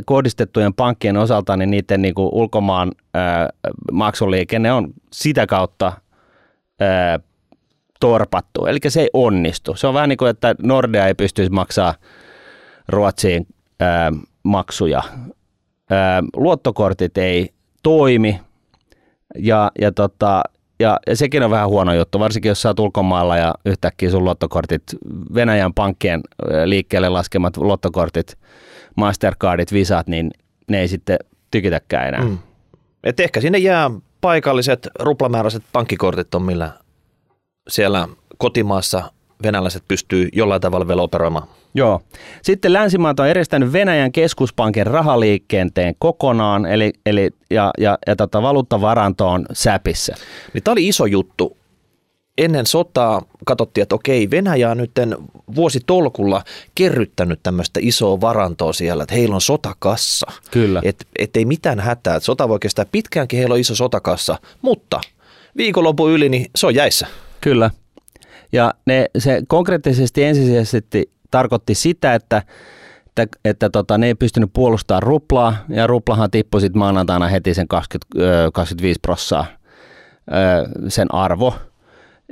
kohdistettujen 0.05 0.73
pankkien 0.73 1.17
osalta 1.17 1.57
niin 1.57 1.71
niiden 1.71 2.01
niin 2.01 2.13
kuin 2.13 2.29
ulkomaan 2.31 2.91
ää, 3.13 3.49
maksuliikenne 3.91 4.71
on 4.73 4.93
sitä 5.13 5.47
kautta 5.47 5.93
ää, 6.79 7.19
torpattu. 7.99 8.65
Eli 8.65 8.79
se 8.87 9.01
ei 9.01 9.09
onnistu. 9.13 9.75
Se 9.75 9.87
on 9.87 9.93
vähän 9.93 10.09
niin 10.09 10.17
kuin, 10.17 10.29
että 10.29 10.55
Nordea 10.63 11.07
ei 11.07 11.13
pystyisi 11.13 11.51
maksaa 11.51 11.93
Ruotsiin 12.87 13.47
ää, 13.79 14.11
maksuja. 14.43 15.03
Ää, 15.89 16.23
luottokortit 16.35 17.17
ei 17.17 17.53
toimi 17.83 18.41
ja, 19.37 19.71
ja 19.81 19.91
tota, 19.91 20.43
ja, 20.81 20.99
ja 21.07 21.15
sekin 21.15 21.43
on 21.43 21.51
vähän 21.51 21.69
huono 21.69 21.93
juttu, 21.93 22.19
varsinkin 22.19 22.49
jos 22.49 22.61
sä 22.61 22.69
oot 22.69 22.79
ulkomailla 22.79 23.37
ja 23.37 23.55
yhtäkkiä 23.65 24.09
sun 24.09 24.23
luottokortit, 24.23 24.83
Venäjän 25.33 25.73
pankkien 25.73 26.21
liikkeelle 26.65 27.09
laskemat 27.09 27.57
luottokortit, 27.57 28.37
Mastercardit, 28.95 29.73
Visat, 29.73 30.07
niin 30.07 30.31
ne 30.69 30.79
ei 30.79 30.87
sitten 30.87 31.19
tykitäkään 31.51 32.07
enää. 32.07 32.21
Mm. 32.21 32.37
Et 33.03 33.19
ehkä 33.19 33.41
sinne 33.41 33.57
jää 33.57 33.91
paikalliset 34.21 34.87
ruplamääräiset 34.99 35.63
pankkikortit 35.73 36.35
on, 36.35 36.43
millä 36.43 36.71
siellä 37.69 38.07
kotimaassa 38.37 39.11
venäläiset 39.43 39.83
pystyy 39.87 40.29
jollain 40.33 40.61
tavalla 40.61 40.87
vielä 40.87 41.01
operoimaan. 41.01 41.47
Joo. 41.73 42.01
Sitten 42.41 42.73
länsimaat 42.73 43.19
on 43.19 43.27
eristänyt 43.27 43.73
Venäjän 43.73 44.11
keskuspankin 44.11 44.87
rahaliikenteen 44.87 45.95
kokonaan, 45.99 46.65
eli, 46.65 46.93
eli 47.05 47.29
ja, 47.49 47.71
ja, 47.77 47.97
ja 48.07 48.15
tota, 48.15 48.41
valuuttavaranto 48.41 49.27
on 49.27 49.45
säpissä. 49.53 50.15
Niin 50.53 50.63
tämä 50.63 50.73
oli 50.73 50.87
iso 50.87 51.05
juttu. 51.05 51.57
Ennen 52.37 52.67
sotaa 52.67 53.21
katsottiin, 53.45 53.81
että 53.81 53.95
okei, 53.95 54.29
Venäjä 54.29 54.71
on 54.71 54.77
nyt 54.77 54.91
vuositolkulla 55.55 56.43
kerryttänyt 56.75 57.39
tämmöistä 57.43 57.79
isoa 57.83 58.21
varantoa 58.21 58.73
siellä, 58.73 59.03
että 59.03 59.15
heillä 59.15 59.35
on 59.35 59.41
sotakassa. 59.41 60.31
Kyllä. 60.51 60.81
Että 60.83 61.05
et 61.19 61.37
ei 61.37 61.45
mitään 61.45 61.79
hätää, 61.79 62.15
että 62.15 62.25
sota 62.25 62.49
voi 62.49 62.59
kestää 62.59 62.85
pitkäänkin, 62.91 63.39
heillä 63.39 63.53
on 63.53 63.59
iso 63.59 63.75
sotakassa, 63.75 64.37
mutta 64.61 65.01
viikonlopun 65.57 66.11
yli, 66.11 66.29
niin 66.29 66.45
se 66.55 66.67
on 66.67 66.75
jäissä. 66.75 67.07
Kyllä. 67.41 67.71
Ja 68.51 68.73
ne, 68.85 69.05
se 69.17 69.41
konkreettisesti 69.47 70.23
ensisijaisesti 70.23 71.11
tarkoitti 71.31 71.75
sitä, 71.75 72.13
että 72.13 72.41
että, 73.17 73.37
että 73.45 73.69
tota, 73.69 73.97
ne 73.97 74.07
ei 74.07 74.15
pystynyt 74.15 74.49
puolustamaan 74.53 75.03
ruplaa, 75.03 75.55
ja 75.69 75.87
ruplahan 75.87 76.31
tippui 76.31 76.61
sitten 76.61 76.79
maanantaina 76.79 77.27
heti 77.27 77.53
sen 77.53 77.67
20, 77.67 78.51
25 78.53 78.99
prossaa 79.01 79.45
sen 80.87 81.13
arvo. 81.13 81.53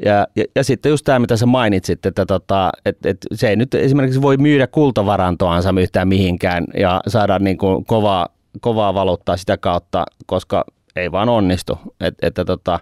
Ja, 0.06 0.28
ja, 0.36 0.44
ja 0.56 0.64
sitten 0.64 0.90
just 0.90 1.06
tämä, 1.06 1.20
mitä 1.20 1.38
sä 1.38 1.46
mainitsit, 1.46 2.06
että 2.06 2.26
tota, 2.26 2.70
et, 2.86 3.06
et 3.06 3.18
se 3.34 3.50
ei 3.50 3.56
nyt 3.56 3.74
esimerkiksi 3.74 4.22
voi 4.22 4.38
myydä 4.38 4.68
kultavarantoansa 4.68 5.74
yhtään 5.82 6.08
mihinkään 6.08 6.66
ja 6.78 7.02
saada 7.08 7.40
niin 7.40 7.58
kuin 7.58 7.86
kovaa, 7.86 8.28
kovaa 8.62 8.94
valuuttaa 8.94 9.38
sitä 9.38 9.58
kautta, 9.58 10.06
koska 10.26 10.66
ei 10.96 11.12
vaan 11.12 11.30
onnistu. 11.30 11.80
Et, 12.00 12.16
että 12.22 12.46
tota, 12.46 12.80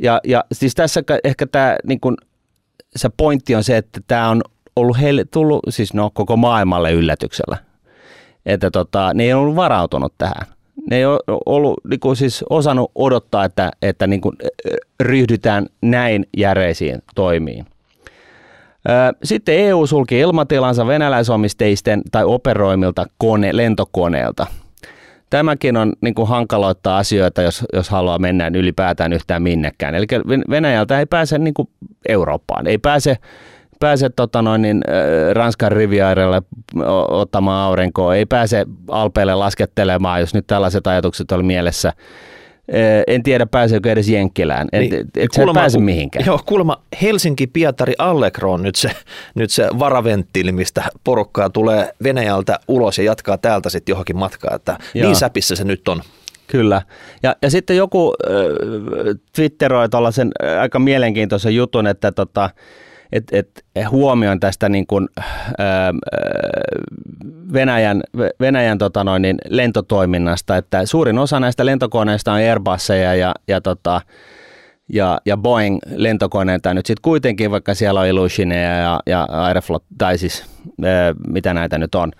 ja, 0.00 0.20
ja 0.24 0.44
siis 0.52 0.74
tässä 0.74 1.02
ehkä 1.24 1.46
tämä 1.46 1.76
niin 1.86 2.00
kuin 2.00 2.16
se 2.96 3.08
pointti 3.16 3.54
on 3.54 3.64
se, 3.64 3.76
että 3.76 4.00
tämä 4.06 4.28
on 4.28 4.42
ollut 4.76 5.00
heille 5.00 5.24
tullut, 5.24 5.60
siis 5.68 5.94
no 5.94 6.10
koko 6.14 6.36
maailmalle 6.36 6.92
yllätyksellä. 6.92 7.56
Että 8.46 8.70
tota, 8.70 9.14
ne 9.14 9.24
ei 9.24 9.32
ollut 9.32 9.56
varautunut 9.56 10.12
tähän. 10.18 10.46
Ne 10.90 10.96
ei 10.96 11.06
ole 11.06 11.18
ollut 11.46 11.80
niin 11.90 12.00
kuin 12.00 12.16
siis 12.16 12.44
osannut 12.50 12.90
odottaa, 12.94 13.44
että, 13.44 13.70
että 13.82 14.06
niin 14.06 14.20
kuin 14.20 14.36
ryhdytään 15.00 15.66
näin 15.82 16.26
järeisiin 16.36 17.02
toimiin. 17.14 17.66
Sitten 19.24 19.58
EU 19.58 19.86
sulki 19.86 20.18
ilmatilansa 20.18 20.86
venäläisomisteisten 20.86 22.02
tai 22.12 22.24
operoimilta 22.24 23.06
kone, 23.18 23.56
lentokoneelta– 23.56 24.46
tämäkin 25.30 25.76
on 25.76 25.92
niin 26.00 26.14
kuin 26.14 26.28
hankaloittaa 26.28 26.98
asioita, 26.98 27.42
jos, 27.42 27.64
jos 27.72 27.90
haluaa 27.90 28.18
mennä 28.18 28.50
ylipäätään 28.54 29.12
yhtään 29.12 29.42
minnekään. 29.42 29.94
Eli 29.94 30.06
Venäjältä 30.50 30.98
ei 30.98 31.06
pääse 31.06 31.38
niin 31.38 31.54
kuin 31.54 31.68
Eurooppaan, 32.08 32.66
ei 32.66 32.78
pääse 32.78 33.16
pääse 33.80 34.10
tota 34.10 34.42
noin, 34.42 34.62
niin, 34.62 34.82
Ranskan 35.32 35.72
riviairelle 35.72 36.42
ottamaan 37.08 37.64
aurinkoa, 37.64 38.14
ei 38.14 38.26
pääse 38.26 38.66
Alpeille 38.88 39.34
laskettelemaan, 39.34 40.20
jos 40.20 40.34
nyt 40.34 40.46
tällaiset 40.46 40.86
ajatukset 40.86 41.32
oli 41.32 41.42
mielessä. 41.42 41.92
En 43.06 43.22
tiedä 43.22 43.46
pääseekö 43.46 43.92
edes 43.92 44.08
Jenkkilään, 44.08 44.68
niin, 44.72 44.94
et, 44.94 45.06
et 45.16 45.30
kuulemma, 45.34 45.60
pääse 45.60 45.78
mihinkään. 45.78 46.26
Joo, 46.26 46.40
kuulemma 46.46 46.82
Helsinki, 47.02 47.46
Pietari, 47.46 47.94
Allegro 47.98 48.52
on 48.52 48.62
nyt 48.62 48.76
se, 48.76 48.90
nyt 49.34 49.50
se 49.50 49.68
varaventtiili, 49.78 50.52
mistä 50.52 50.84
porukkaa 51.04 51.50
tulee 51.50 51.92
Venäjältä 52.02 52.60
ulos 52.68 52.98
ja 52.98 53.04
jatkaa 53.04 53.38
täältä 53.38 53.70
sitten 53.70 53.92
johonkin 53.92 54.16
matkaa, 54.16 54.54
että 54.54 54.78
Joo. 54.94 55.06
niin 55.06 55.16
säpissä 55.16 55.56
se 55.56 55.64
nyt 55.64 55.88
on. 55.88 56.02
Kyllä. 56.46 56.82
Ja, 57.22 57.36
ja 57.42 57.50
sitten 57.50 57.76
joku 57.76 58.14
äh, 58.30 58.36
twitteroi 59.32 59.88
tuollaisen 59.88 60.30
aika 60.60 60.78
mielenkiintoisen 60.78 61.54
jutun, 61.54 61.86
että 61.86 62.12
tota, 62.12 62.50
et, 63.12 63.24
et 63.32 63.64
huomioin 63.90 64.40
tästä 64.40 64.68
niin 64.68 64.86
kuin, 64.86 65.08
ää, 65.58 65.92
Venäjän, 67.52 68.02
Venäjän 68.40 68.78
tota 68.78 69.04
noin, 69.04 69.22
niin 69.22 69.36
lentotoiminnasta, 69.48 70.56
että 70.56 70.86
suurin 70.86 71.18
osa 71.18 71.40
näistä 71.40 71.66
lentokoneista 71.66 72.32
on 72.32 72.38
Airbusseja 72.38 73.14
ja, 73.14 73.34
ja, 73.48 73.60
tota, 73.60 74.00
ja, 74.88 75.20
ja 75.26 75.36
Boeing-lentokoneita 75.36 76.74
nyt 76.74 76.86
sitten 76.86 77.02
kuitenkin, 77.02 77.50
vaikka 77.50 77.74
siellä 77.74 78.00
on 78.00 78.06
Illusioneja 78.06 78.76
ja, 78.76 79.00
ja 79.06 79.26
Aeroflot, 79.30 79.84
tai 79.98 80.18
siis 80.18 80.44
ää, 80.84 81.14
mitä 81.26 81.54
näitä 81.54 81.78
nyt 81.78 81.94
on, 81.94 82.12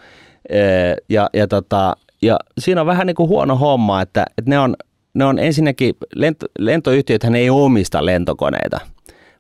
Ja, 1.09 1.31
ja, 1.35 1.49
tota, 1.49 1.97
ja 2.23 2.37
siinä 2.59 2.81
on 2.81 2.87
vähän 2.87 3.07
niin 3.07 3.15
kuin 3.15 3.29
huono 3.29 3.57
homma, 3.57 4.03
että, 4.03 4.25
että 4.39 4.51
ne, 4.51 4.59
on, 4.59 4.77
ne 5.15 5.25
on 5.25 5.39
ensinnäkin, 5.39 5.95
lento, 6.15 6.47
lentoyhtiöthän 6.59 7.35
ei 7.35 7.51
omista 7.51 8.07
lentokoneita, 8.07 8.81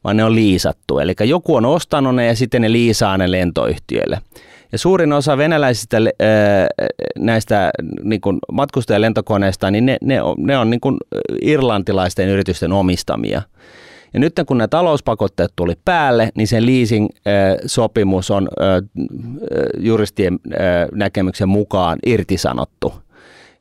vaan 0.09 0.17
ne 0.17 0.25
on 0.25 0.35
liisattu. 0.35 0.99
Eli 0.99 1.15
joku 1.25 1.55
on 1.55 1.67
ostanut 1.67 2.15
ne 2.15 2.27
ja 2.27 2.37
sitten 2.37 2.62
ne 2.62 2.73
liisaa 2.73 3.19
ne 3.19 3.31
lentoyhtiöille. 3.31 4.21
Ja 4.73 4.79
suurin 4.79 5.12
osa 5.12 5.38
venäläisistä 5.38 5.97
näistä 7.19 7.71
niin 8.03 8.21
kuin 8.21 8.38
matkustajalentokoneista, 8.53 9.71
niin 9.71 9.87
ne, 9.87 9.97
ne 10.03 10.23
on, 10.23 10.37
ne 10.38 10.59
on 10.59 10.71
niin 10.71 10.81
kuin 10.81 10.97
irlantilaisten 11.43 12.29
yritysten 12.29 12.73
omistamia. 12.73 13.43
Ja 14.15 14.21
nyt 14.21 14.33
kun 14.47 14.59
nämä 14.59 14.69
talouspakotteet 14.69 15.53
tuli 15.57 15.75
päälle, 15.85 16.31
niin 16.35 16.49
se 16.49 16.61
leasing-sopimus 16.61 18.31
on 18.31 18.49
juristien 19.79 20.38
näkemyksen 20.95 21.49
mukaan 21.49 21.99
irtisanottu. 22.07 22.95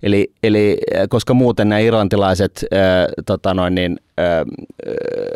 Eli, 0.03 0.31
eli 0.43 0.77
koska 1.09 1.33
muuten 1.33 1.69
nämä 1.69 1.79
irlantilaiset 1.79 2.65
äh, 2.73 2.79
tota 3.25 3.53
noin, 3.53 3.75
niin, 3.75 3.97
äh, 4.19 4.25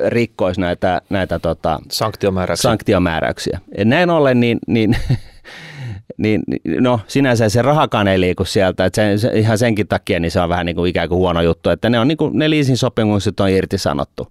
rikkois 0.08 0.58
näitä, 0.58 1.02
näitä 1.10 1.40
tota, 1.40 1.80
sanktiomääräyksiä. 1.92 2.70
sanktiomääräyksiä. 2.70 3.60
Ja 3.78 3.86
näin 3.86 4.10
ollen, 4.10 4.40
niin, 4.40 4.60
niin 4.68 4.98
niin 6.18 6.42
no 6.80 7.00
sinänsä 7.08 7.50
se 7.50 7.62
rahakaan 7.62 8.08
ei 8.08 8.20
liiku 8.20 8.46
sieltä, 8.46 8.86
että 8.86 8.96
se, 8.96 9.18
se, 9.18 9.40
ihan 9.40 9.58
senkin 9.58 9.88
takia 9.88 10.20
niin 10.20 10.32
se 10.32 10.42
on 10.42 10.50
vähän 10.50 10.66
niin 10.66 10.76
kuin 10.76 10.90
ikään 10.90 11.10
kuin 11.10 11.20
huono 11.20 11.42
juttu, 11.42 11.70
että 11.70 11.90
ne 11.90 12.00
on 12.00 12.08
niin 12.08 12.18
kuin, 12.18 12.40
ne 12.40 12.50
leasing 12.50 12.78
sopimukset 12.78 13.40
on 13.40 13.50
irtisanottu. 13.50 14.28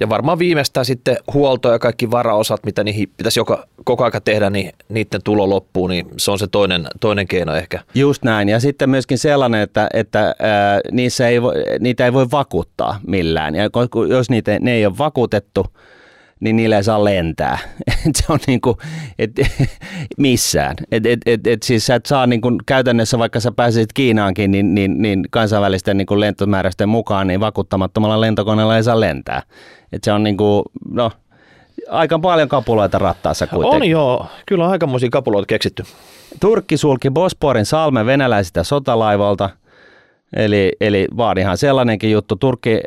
Ja 0.00 0.08
varmaan 0.08 0.38
viimeistään 0.38 0.86
sitten 0.86 1.16
huolto 1.34 1.72
ja 1.72 1.78
kaikki 1.78 2.10
varaosat, 2.10 2.64
mitä 2.64 2.84
niihin 2.84 3.12
pitäisi 3.16 3.40
joka, 3.40 3.66
koko 3.84 4.04
aika 4.04 4.20
tehdä, 4.20 4.50
niin 4.50 4.72
niiden 4.88 5.20
tulo 5.24 5.50
loppuu, 5.50 5.86
niin 5.86 6.06
se 6.16 6.30
on 6.30 6.38
se 6.38 6.46
toinen, 6.46 6.86
toinen 7.00 7.28
keino 7.28 7.54
ehkä. 7.54 7.80
Just 7.94 8.24
näin. 8.24 8.48
Ja 8.48 8.60
sitten 8.60 8.90
myöskin 8.90 9.18
sellainen, 9.18 9.60
että, 9.60 9.88
että 9.94 10.34
ää, 10.38 10.80
niissä 10.92 11.28
ei 11.28 11.38
niitä 11.80 12.04
ei 12.04 12.12
voi 12.12 12.30
vakuuttaa 12.30 13.00
millään. 13.06 13.54
Ja 13.54 13.64
jos 14.08 14.30
niitä, 14.30 14.58
ne 14.60 14.72
ei 14.72 14.86
ole 14.86 14.98
vakuutettu, 14.98 15.66
niin 16.40 16.56
niillä 16.56 16.76
ei 16.76 16.84
saa 16.84 17.04
lentää. 17.04 17.58
Et 18.08 18.16
se 18.16 18.24
on 18.28 18.38
niin 18.46 18.60
kuin, 18.60 18.76
et, 19.18 19.30
missään. 20.18 20.76
Et, 20.92 21.06
et, 21.06 21.20
et, 21.26 21.46
et 21.46 21.62
siis 21.62 21.86
sä 21.86 21.94
et 21.94 22.06
saa 22.06 22.26
niin 22.26 22.40
kuin 22.40 22.58
käytännössä, 22.66 23.18
vaikka 23.18 23.40
sä 23.40 23.52
pääsisit 23.52 23.92
Kiinaankin, 23.92 24.50
niin, 24.50 24.74
niin, 24.74 25.02
niin 25.02 25.24
kansainvälisten 25.30 25.96
niin 25.96 26.06
kuin 26.06 26.20
mukaan, 26.86 27.26
niin 27.26 27.40
vakuuttamattomalla 27.40 28.20
lentokoneella 28.20 28.76
ei 28.76 28.82
saa 28.82 29.00
lentää. 29.00 29.42
Et 29.94 30.04
se 30.04 30.12
on 30.12 30.22
niin 30.22 30.36
kuin, 30.36 30.62
no, 30.90 31.10
aika 31.90 32.18
paljon 32.18 32.48
kapuloita 32.48 32.98
rattaassa 32.98 33.46
kuitenkin. 33.46 33.82
On 33.82 33.90
joo, 33.90 34.26
kyllä 34.46 34.64
on 34.64 34.70
aikamoisia 34.70 35.10
kapuloita 35.10 35.46
keksitty. 35.46 35.82
Turkki 36.40 36.76
sulki 36.76 37.10
Bosporin 37.10 37.66
salmen 37.66 38.06
venäläisiltä 38.06 38.62
sotalaivalta– 38.62 39.50
Eli, 40.36 40.72
eli 40.80 41.08
vaan 41.16 41.38
ihan 41.38 41.56
sellainenkin 41.56 42.10
juttu. 42.10 42.36
Turkki, 42.36 42.80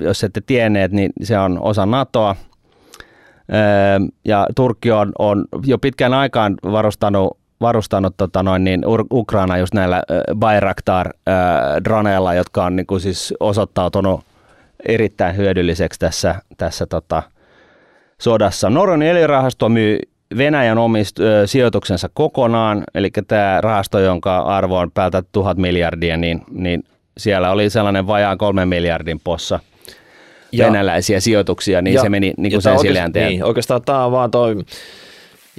jos 0.00 0.24
ette 0.24 0.40
tienneet, 0.46 0.92
niin 0.92 1.12
se 1.22 1.38
on 1.38 1.58
osa 1.60 1.86
NATOa. 1.86 2.36
Ja 4.24 4.46
Turkki 4.56 4.90
on, 4.90 5.12
on 5.18 5.44
jo 5.66 5.78
pitkän 5.78 6.14
aikaan 6.14 6.54
varustanut, 6.62 7.38
varustanut 7.60 8.14
tota 8.16 8.42
noin, 8.42 8.64
niin 8.64 8.82
Ukraina 9.12 9.58
just 9.58 9.74
näillä 9.74 10.02
Bayraktar-droneilla, 10.34 12.34
jotka 12.34 12.64
on 12.64 12.76
niin 12.76 12.86
kuin 12.86 13.00
siis 13.00 13.34
osoittautunut 13.40 14.20
erittäin 14.88 15.36
hyödylliseksi 15.36 16.00
tässä, 16.00 16.34
tässä 16.56 16.86
tota, 16.86 17.22
sodassa. 18.20 18.70
Norjan 18.70 19.02
öljyrahasto 19.02 19.68
myy 19.68 19.98
Venäjän 20.36 20.78
omist 20.78 21.20
ö, 21.20 21.46
sijoituksensa 21.46 22.10
kokonaan, 22.14 22.84
eli 22.94 23.10
tämä 23.28 23.60
rahasto, 23.60 23.98
jonka 23.98 24.38
arvo 24.38 24.78
on 24.78 24.90
päältä 24.90 25.22
tuhat 25.32 25.56
miljardia, 25.56 26.16
niin, 26.16 26.42
niin 26.50 26.84
siellä 27.18 27.50
oli 27.50 27.70
sellainen 27.70 28.06
vajaan 28.06 28.38
kolmen 28.38 28.68
miljardin 28.68 29.20
possa 29.24 29.60
ja, 30.52 30.66
venäläisiä 30.66 31.20
sijoituksia, 31.20 31.82
niin 31.82 31.94
ja, 31.94 32.00
se 32.00 32.08
meni 32.08 32.34
niin 32.36 32.52
kuin 32.52 32.62
sen 32.62 32.78
silleen 32.78 33.12
Niin, 33.14 33.44
oikeastaan 33.44 33.82
tämä 33.82 34.04
on 34.04 34.12
vaan 34.12 34.30
toi 34.30 34.56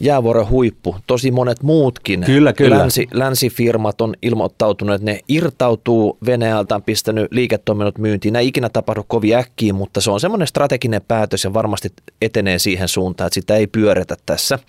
jäävuoren 0.01 0.49
huippu. 0.49 0.95
Tosi 1.08 1.31
monet 1.31 1.63
muutkin 1.63 2.23
kyllä, 2.25 2.53
kyllä. 2.53 2.77
Länsi, 2.77 3.08
länsifirmat 3.13 4.01
on 4.01 4.13
ilmoittautunut, 4.21 4.95
että 4.95 5.05
ne 5.05 5.19
irtautuu 5.27 6.17
Venäjältä, 6.25 6.75
on 6.75 6.84
pistänyt 6.84 7.27
liiketoiminnot 7.31 7.97
myyntiin. 7.97 8.34
Nämä 8.34 8.41
ikinä 8.41 8.69
tapahdu 8.69 9.05
kovin 9.08 9.36
äkkiä, 9.36 9.73
mutta 9.73 10.01
se 10.01 10.12
on 10.12 10.19
semmoinen 10.19 10.47
strateginen 10.47 11.01
päätös 11.08 11.43
ja 11.43 11.53
varmasti 11.53 11.89
etenee 12.21 12.60
siihen 12.60 12.88
suuntaan, 12.88 13.27
että 13.27 13.34
sitä 13.34 13.55
ei 13.55 13.67
pyöretä 13.67 14.15
tässä. 14.25 14.60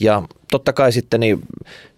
Ja 0.00 0.22
totta 0.50 0.72
kai 0.72 0.92
sitten 0.92 1.20
niin 1.20 1.40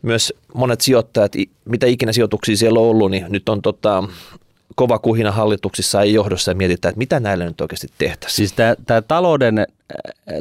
myös 0.02 0.33
monet 0.55 0.81
sijoittajat, 0.81 1.33
mitä 1.64 1.87
ikinä 1.87 2.12
sijoituksia 2.12 2.57
siellä 2.57 2.81
on 2.81 2.87
ollut, 2.87 3.11
niin 3.11 3.26
nyt 3.28 3.48
on 3.48 3.62
tota, 3.62 4.05
kova 4.75 4.99
kuhina 4.99 5.31
hallituksissa 5.33 6.03
ei 6.03 6.13
johdossa 6.13 6.51
ja 6.51 6.55
mietitään, 6.55 6.91
että 6.91 6.99
mitä 6.99 7.21
näille 7.21 7.45
nyt 7.45 7.61
oikeasti 7.61 7.87
tehtäisiin. 7.99 8.37
Siis 8.37 8.53
tämä 8.87 9.03
talouden, 9.03 9.59
äh, 9.59 9.67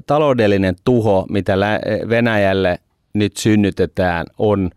taloudellinen 0.06 0.76
tuho, 0.84 1.26
mitä 1.30 1.58
Venäjälle 2.10 2.80
nyt 3.14 3.38
synnytetään, 3.38 4.26
on 4.38 4.70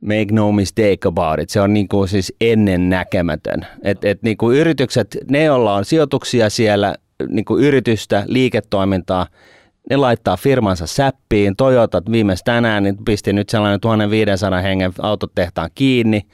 make 0.00 0.26
no 0.32 0.52
mistake 0.52 0.98
about 1.06 1.40
it. 1.40 1.50
Se 1.50 1.60
on 1.60 1.74
niinku 1.74 2.06
siis 2.06 2.34
ennen 2.40 2.90
näkemätön. 2.90 3.66
Et, 3.82 4.04
et 4.04 4.22
niinku 4.22 4.50
yritykset, 4.50 5.16
ne 5.30 5.44
joilla 5.44 5.74
on 5.74 5.84
sijoituksia 5.84 6.50
siellä, 6.50 6.94
niinku 7.28 7.58
yritystä, 7.58 8.24
liiketoimintaa, 8.26 9.26
ne 9.90 9.96
laittaa 9.96 10.36
firmansa 10.36 10.86
säppiin. 10.86 11.56
Toyota 11.56 12.02
viimeis 12.10 12.42
tänään 12.44 12.82
niin 12.82 13.04
pisti 13.04 13.32
nyt 13.32 13.48
sellainen 13.48 13.80
1500 13.80 14.60
hengen 14.60 14.92
autotehtaan 15.02 15.70
kiinni– 15.74 16.22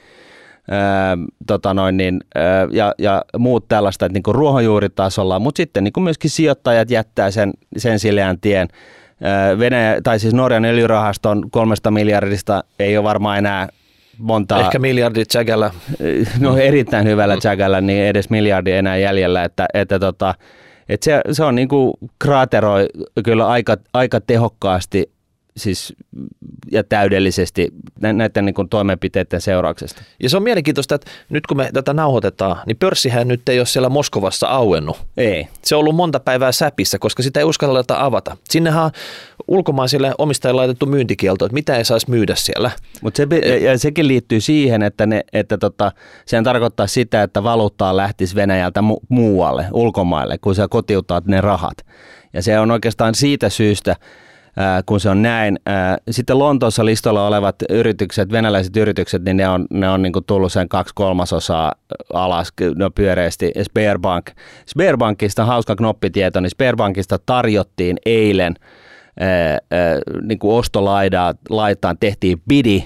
Öö, 0.71 1.25
tota 1.47 1.73
noin, 1.73 1.97
niin, 1.97 2.21
öö, 2.37 2.67
ja, 2.71 2.93
ja 2.97 3.21
muut 3.37 3.67
tällaista 3.67 4.05
että 4.05 4.19
niin 4.19 4.35
ruohonjuuritasolla, 4.35 5.39
mutta 5.39 5.57
sitten 5.57 5.83
niin 5.83 5.93
myöskin 5.99 6.29
sijoittajat 6.29 6.91
jättää 6.91 7.31
sen, 7.31 7.53
sen 7.77 7.99
sileän 7.99 8.39
tien. 8.39 8.67
Venäjä, 9.59 10.01
tai 10.03 10.19
siis 10.19 10.33
Norjan 10.33 10.65
öljyrahaston 10.65 11.51
kolmesta 11.51 11.91
miljardista 11.91 12.63
ei 12.79 12.97
ole 12.97 13.03
varmaan 13.03 13.37
enää 13.37 13.67
monta... 14.17 14.59
Ehkä 14.59 14.79
miljardi 14.79 15.23
Jagalla. 15.33 15.71
No 16.39 16.57
erittäin 16.57 17.07
hyvällä 17.07 17.37
Jagalla, 17.43 17.81
niin 17.81 18.03
edes 18.03 18.29
miljardi 18.29 18.71
enää 18.71 18.97
jäljellä, 18.97 19.43
että, 19.43 19.65
että 19.73 19.99
tota, 19.99 20.35
että 20.89 21.05
se, 21.05 21.21
se 21.31 21.43
on 21.43 21.55
niin 21.55 21.67
kuin 21.67 21.93
kraateroi 22.19 22.85
kyllä 23.23 23.47
aika, 23.47 23.77
aika 23.93 24.21
tehokkaasti 24.21 25.11
siis, 25.57 25.93
ja 26.71 26.83
täydellisesti 26.83 27.73
näiden 27.99 28.45
niin 28.45 28.53
kuin 28.53 28.69
toimenpiteiden 28.69 29.41
seurauksesta. 29.41 30.01
Ja 30.23 30.29
se 30.29 30.37
on 30.37 30.43
mielenkiintoista, 30.43 30.95
että 30.95 31.11
nyt 31.29 31.47
kun 31.47 31.57
me 31.57 31.69
tätä 31.73 31.93
nauhoitetaan, 31.93 32.57
niin 32.65 32.77
pörssihän 32.77 33.27
nyt 33.27 33.49
ei 33.49 33.59
ole 33.59 33.65
siellä 33.65 33.89
Moskovassa 33.89 34.47
auennut. 34.47 34.97
Ei. 35.17 35.47
Se 35.63 35.75
on 35.75 35.79
ollut 35.79 35.95
monta 35.95 36.19
päivää 36.19 36.51
säpissä, 36.51 36.99
koska 36.99 37.23
sitä 37.23 37.39
ei 37.39 37.43
uskalleta 37.43 38.05
avata. 38.05 38.37
Sinnehän 38.49 38.83
on 38.83 38.91
ulkomaisille 39.47 40.13
omistajille 40.17 40.61
laitettu 40.61 40.85
myyntikielto, 40.85 41.45
että 41.45 41.53
mitä 41.53 41.77
ei 41.77 41.85
saisi 41.85 42.09
myydä 42.09 42.35
siellä. 42.35 42.71
Mutta 43.01 43.17
se, 43.17 43.47
ja 43.57 43.77
sekin 43.77 44.07
liittyy 44.07 44.41
siihen, 44.41 44.83
että, 44.83 45.05
ne, 45.05 45.23
että 45.33 45.57
tota, 45.57 45.91
sehän 46.25 46.43
tarkoittaa 46.43 46.87
sitä, 46.87 47.23
että 47.23 47.43
valuuttaa 47.43 47.97
lähtisi 47.97 48.35
Venäjältä 48.35 48.79
mu- 48.81 49.05
muualle, 49.09 49.65
ulkomaille, 49.71 50.37
kun 50.37 50.55
sä 50.55 50.67
kotiutat 50.67 51.25
ne 51.25 51.41
rahat. 51.41 51.77
Ja 52.33 52.41
se 52.41 52.59
on 52.59 52.71
oikeastaan 52.71 53.15
siitä 53.15 53.49
syystä, 53.49 53.95
kun 54.85 54.99
se 54.99 55.09
on 55.09 55.21
näin. 55.21 55.59
Sitten 56.11 56.39
Lontoossa 56.39 56.85
listalla 56.85 57.27
olevat 57.27 57.55
yritykset, 57.69 58.31
venäläiset 58.31 58.77
yritykset, 58.77 59.23
niin 59.23 59.37
ne 59.37 59.47
on, 59.47 59.67
ne 59.69 59.89
on 59.89 60.01
niin 60.01 60.13
tullut 60.27 60.51
sen 60.51 60.69
kaksi 60.69 60.93
kolmasosaa 60.95 61.73
alas 62.13 62.53
no 62.75 62.89
pyöreästi. 62.89 63.51
Sberbank. 63.63 64.29
Sberbankista 64.65 65.45
hauska 65.45 65.75
knoppitieto, 65.75 66.39
niin 66.39 66.49
Sberbankista 66.49 67.19
tarjottiin 67.25 67.97
eilen 68.05 68.55
niin 70.21 70.39
kuin 70.39 70.55
ostolaitaan 70.55 71.97
tehtiin 71.99 72.41
bidi 72.49 72.83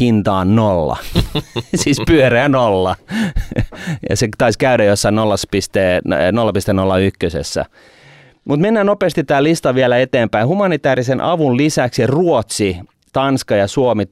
hintaan 0.00 0.56
nolla. 0.56 0.96
siis 1.74 2.00
pyöreä 2.06 2.48
nolla. 2.48 2.96
ja 4.10 4.16
se 4.16 4.28
taisi 4.38 4.58
käydä 4.58 4.84
jossain 4.84 5.14
0,01. 5.14 5.20
Mutta 8.44 8.62
mennään 8.62 8.86
nopeasti 8.86 9.24
tämä 9.24 9.42
lista 9.42 9.74
vielä 9.74 9.98
eteenpäin. 9.98 10.48
Humanitaarisen 10.48 11.20
avun 11.20 11.56
lisäksi 11.56 12.06
Ruotsi, 12.06 12.76
Tanska 13.12 13.56
ja 13.56 13.68
Suomi 13.68 14.04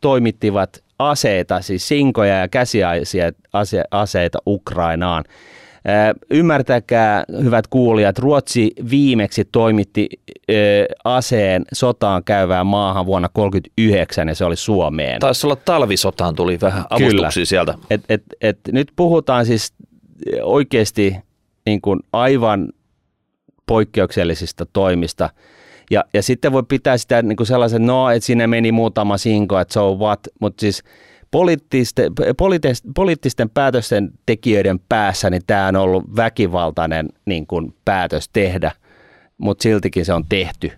toimittivat 0.00 0.84
aseita, 0.98 1.60
siis 1.60 1.88
sinkoja 1.88 2.38
ja 2.38 2.48
käsiaseita 2.48 4.38
Ukrainaan. 4.46 5.24
Ymmärtäkää, 6.30 7.24
hyvät 7.42 7.66
kuulijat, 7.66 8.18
Ruotsi 8.18 8.72
viimeksi 8.90 9.44
toimitti 9.52 10.08
aseen 11.04 11.64
sotaan 11.72 12.24
käyvään 12.24 12.66
maahan 12.66 13.06
vuonna 13.06 13.28
1939 13.28 14.28
ja 14.28 14.34
se 14.34 14.44
oli 14.44 14.56
Suomeen. 14.56 15.20
Taisi 15.20 15.46
olla 15.46 15.56
talvisotaan 15.56 16.34
tuli 16.34 16.58
vähän 16.60 16.84
avustuksia 16.90 17.30
Kyllä. 17.34 17.44
sieltä. 17.44 17.74
Et, 17.90 18.02
et, 18.08 18.22
et, 18.40 18.58
nyt 18.72 18.92
puhutaan 18.96 19.46
siis 19.46 19.72
oikeasti 20.42 21.16
niin 21.66 21.80
kuin 21.80 22.00
aivan 22.12 22.68
poikkeuksellisista 23.66 24.66
toimista. 24.72 25.30
Ja, 25.90 26.04
ja 26.14 26.22
sitten 26.22 26.52
voi 26.52 26.62
pitää 26.68 26.96
sitä 26.96 27.22
niin 27.22 27.36
kuin 27.36 27.46
sellaisen, 27.46 27.86
no, 27.86 28.10
että 28.10 28.26
sinne 28.26 28.46
meni 28.46 28.72
muutama 28.72 29.18
sinko, 29.18 29.58
että 29.58 29.74
so 29.74 29.94
what, 29.94 30.20
mutta 30.40 30.60
siis 30.60 30.82
poliittisten, 31.30 32.12
poliittisten, 32.36 32.94
poliittisten 32.94 33.50
päätösten 33.50 34.10
tekijöiden 34.26 34.78
päässä, 34.88 35.30
niin 35.30 35.42
tämä 35.46 35.68
on 35.68 35.76
ollut 35.76 36.16
väkivaltainen 36.16 37.08
niin 37.24 37.46
kuin 37.46 37.74
päätös 37.84 38.28
tehdä, 38.32 38.72
mutta 39.38 39.62
siltikin 39.62 40.04
se 40.04 40.12
on 40.12 40.24
tehty. 40.28 40.72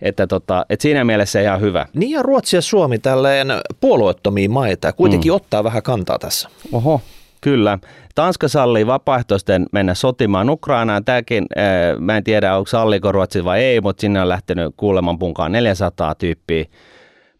Että 0.00 0.26
tota, 0.26 0.66
et 0.70 0.80
siinä 0.80 1.04
mielessä 1.04 1.40
ihan 1.40 1.60
hyvä. 1.60 1.86
Niin 1.94 2.10
ja 2.10 2.22
Ruotsi 2.22 2.56
ja 2.56 2.62
Suomi 2.62 2.98
tälleen 2.98 3.48
puolueettomia 3.80 4.48
maita 4.48 4.88
ja 4.88 4.92
kuitenkin 4.92 5.32
mm. 5.32 5.36
ottaa 5.36 5.64
vähän 5.64 5.82
kantaa 5.82 6.18
tässä. 6.18 6.48
Oho, 6.72 7.00
kyllä. 7.42 7.78
Tanska 8.14 8.48
sallii 8.48 8.86
vapaaehtoisten 8.86 9.66
mennä 9.72 9.94
sotimaan 9.94 10.50
Ukrainaan. 10.50 11.04
Tämäkin, 11.04 11.46
äh, 11.58 12.00
mä 12.00 12.16
en 12.16 12.24
tiedä 12.24 12.56
onko 12.56 12.66
salliko 12.66 13.12
Ruotsi 13.12 13.44
vai 13.44 13.60
ei, 13.60 13.80
mutta 13.80 14.00
sinne 14.00 14.20
on 14.20 14.28
lähtenyt 14.28 14.74
kuuleman 14.76 15.18
punkaan 15.18 15.52
400 15.52 16.14
tyyppiä. 16.14 16.64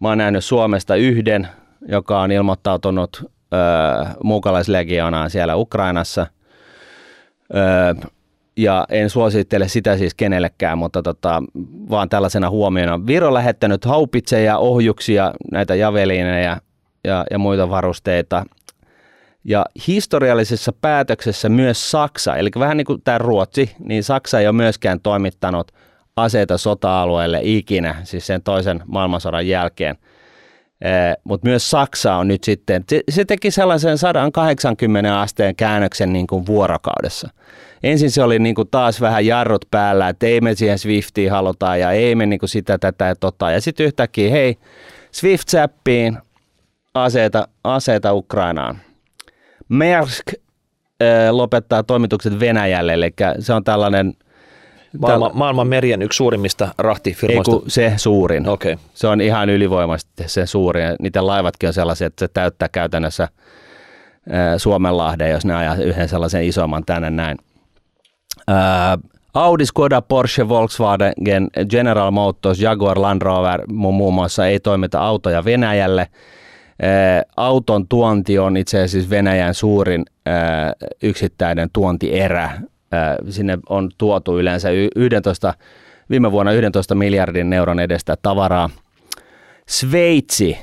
Mä 0.00 0.08
oon 0.08 0.18
nähnyt 0.18 0.44
Suomesta 0.44 0.96
yhden, 0.96 1.48
joka 1.88 2.20
on 2.20 2.32
ilmoittautunut 2.32 3.24
äh, 3.54 4.14
muukalaislegionaan 4.22 5.30
siellä 5.30 5.56
Ukrainassa. 5.56 6.26
Äh, 7.56 8.10
ja 8.56 8.86
en 8.88 9.10
suosittele 9.10 9.68
sitä 9.68 9.96
siis 9.96 10.14
kenellekään, 10.14 10.78
mutta 10.78 11.02
tota, 11.02 11.42
vaan 11.90 12.08
tällaisena 12.08 12.50
huomiona. 12.50 13.06
Viro 13.06 13.34
lähettänyt 13.34 13.84
haupitseja, 13.84 14.58
ohjuksia, 14.58 15.34
näitä 15.52 15.74
javeliineja 15.74 16.60
ja, 17.04 17.24
ja 17.30 17.38
muita 17.38 17.70
varusteita. 17.70 18.44
Ja 19.44 19.66
historiallisessa 19.86 20.72
päätöksessä 20.80 21.48
myös 21.48 21.90
Saksa, 21.90 22.36
eli 22.36 22.50
vähän 22.58 22.76
niin 22.76 22.84
kuin 22.84 23.02
tämä 23.04 23.18
Ruotsi, 23.18 23.76
niin 23.78 24.04
Saksa 24.04 24.40
ei 24.40 24.46
ole 24.46 24.52
myöskään 24.52 25.00
toimittanut 25.00 25.72
aseita 26.16 26.58
sota-alueelle 26.58 27.40
ikinä, 27.42 27.94
siis 28.04 28.26
sen 28.26 28.42
toisen 28.42 28.82
maailmansodan 28.86 29.48
jälkeen. 29.48 29.96
Mutta 31.24 31.48
myös 31.48 31.70
Saksa 31.70 32.14
on 32.14 32.28
nyt 32.28 32.44
sitten, 32.44 32.84
se, 32.88 33.00
se 33.10 33.24
teki 33.24 33.50
sellaisen 33.50 33.98
180 33.98 35.20
asteen 35.20 35.56
käännöksen 35.56 36.12
niin 36.12 36.26
kuin 36.26 36.46
vuorokaudessa– 36.46 37.28
ensin 37.82 38.10
se 38.10 38.22
oli 38.22 38.38
niin 38.38 38.54
kuin 38.54 38.68
taas 38.70 39.00
vähän 39.00 39.26
jarrut 39.26 39.64
päällä, 39.70 40.08
että 40.08 40.26
ei 40.26 40.40
me 40.40 40.54
siihen 40.54 40.78
Swiftiin 40.78 41.30
haluta 41.30 41.76
ja 41.76 41.90
ei 41.90 42.14
me 42.14 42.26
niin 42.26 42.38
kuin 42.40 42.48
sitä, 42.48 42.78
tätä 42.78 43.04
ja 43.04 43.16
tota. 43.16 43.50
Ja 43.50 43.60
sitten 43.60 43.86
yhtäkkiä, 43.86 44.30
hei, 44.30 44.58
Swift-säppiin 45.12 46.18
aseita, 46.94 47.48
aseita 47.64 48.12
Ukrainaan. 48.12 48.78
Mersk 49.68 50.26
äh, 50.28 51.30
lopettaa 51.30 51.82
toimitukset 51.82 52.40
Venäjälle, 52.40 52.92
eli 52.92 53.12
se 53.38 53.52
on 53.52 53.64
tällainen 53.64 54.14
Maailma, 54.98 55.30
maailman 55.34 55.66
merien 55.66 56.02
yksi 56.02 56.16
suurimmista 56.16 56.68
rahtifirmoista. 56.78 57.52
Ei 57.52 57.70
se 57.70 57.92
suurin. 57.96 58.48
Okay. 58.48 58.76
Se 58.94 59.06
on 59.06 59.20
ihan 59.20 59.50
ylivoimaisesti 59.50 60.22
se 60.26 60.46
suurin. 60.46 60.84
Niiden 61.00 61.26
laivatkin 61.26 61.66
on 61.66 61.72
sellaisia, 61.72 62.06
että 62.06 62.20
se 62.20 62.28
täyttää 62.28 62.68
käytännössä 62.68 63.28
Suomenlahden, 64.56 65.30
jos 65.30 65.44
ne 65.44 65.54
ajaa 65.54 65.74
yhden 65.74 66.08
sellaisen 66.08 66.44
isomman 66.44 66.84
tänne 66.84 67.10
näin. 67.10 67.38
Audi, 69.34 69.66
Skoda, 69.66 70.02
Porsche, 70.02 70.48
Volkswagen, 70.48 71.46
General 71.70 72.10
Motors, 72.10 72.60
Jaguar, 72.60 73.00
Land 73.00 73.22
Rover 73.22 73.62
muun 73.72 74.14
muassa 74.14 74.46
ei 74.46 74.60
toimita 74.60 75.00
autoja 75.00 75.44
Venäjälle. 75.44 76.08
Auton 77.36 77.88
tuonti 77.88 78.38
on 78.38 78.56
itse 78.56 78.76
asiassa 78.76 78.92
siis 78.98 79.10
Venäjän 79.10 79.54
suurin 79.54 80.04
yksittäinen 81.02 81.68
tuontierä. 81.72 82.50
Sinne 83.28 83.58
on 83.68 83.90
tuotu 83.98 84.38
yleensä 84.38 84.68
11, 84.96 85.54
viime 86.10 86.32
vuonna 86.32 86.52
11 86.52 86.94
miljardin 86.94 87.52
euron 87.52 87.80
edestä 87.80 88.16
tavaraa. 88.22 88.70
Sveitsi, 89.68 90.58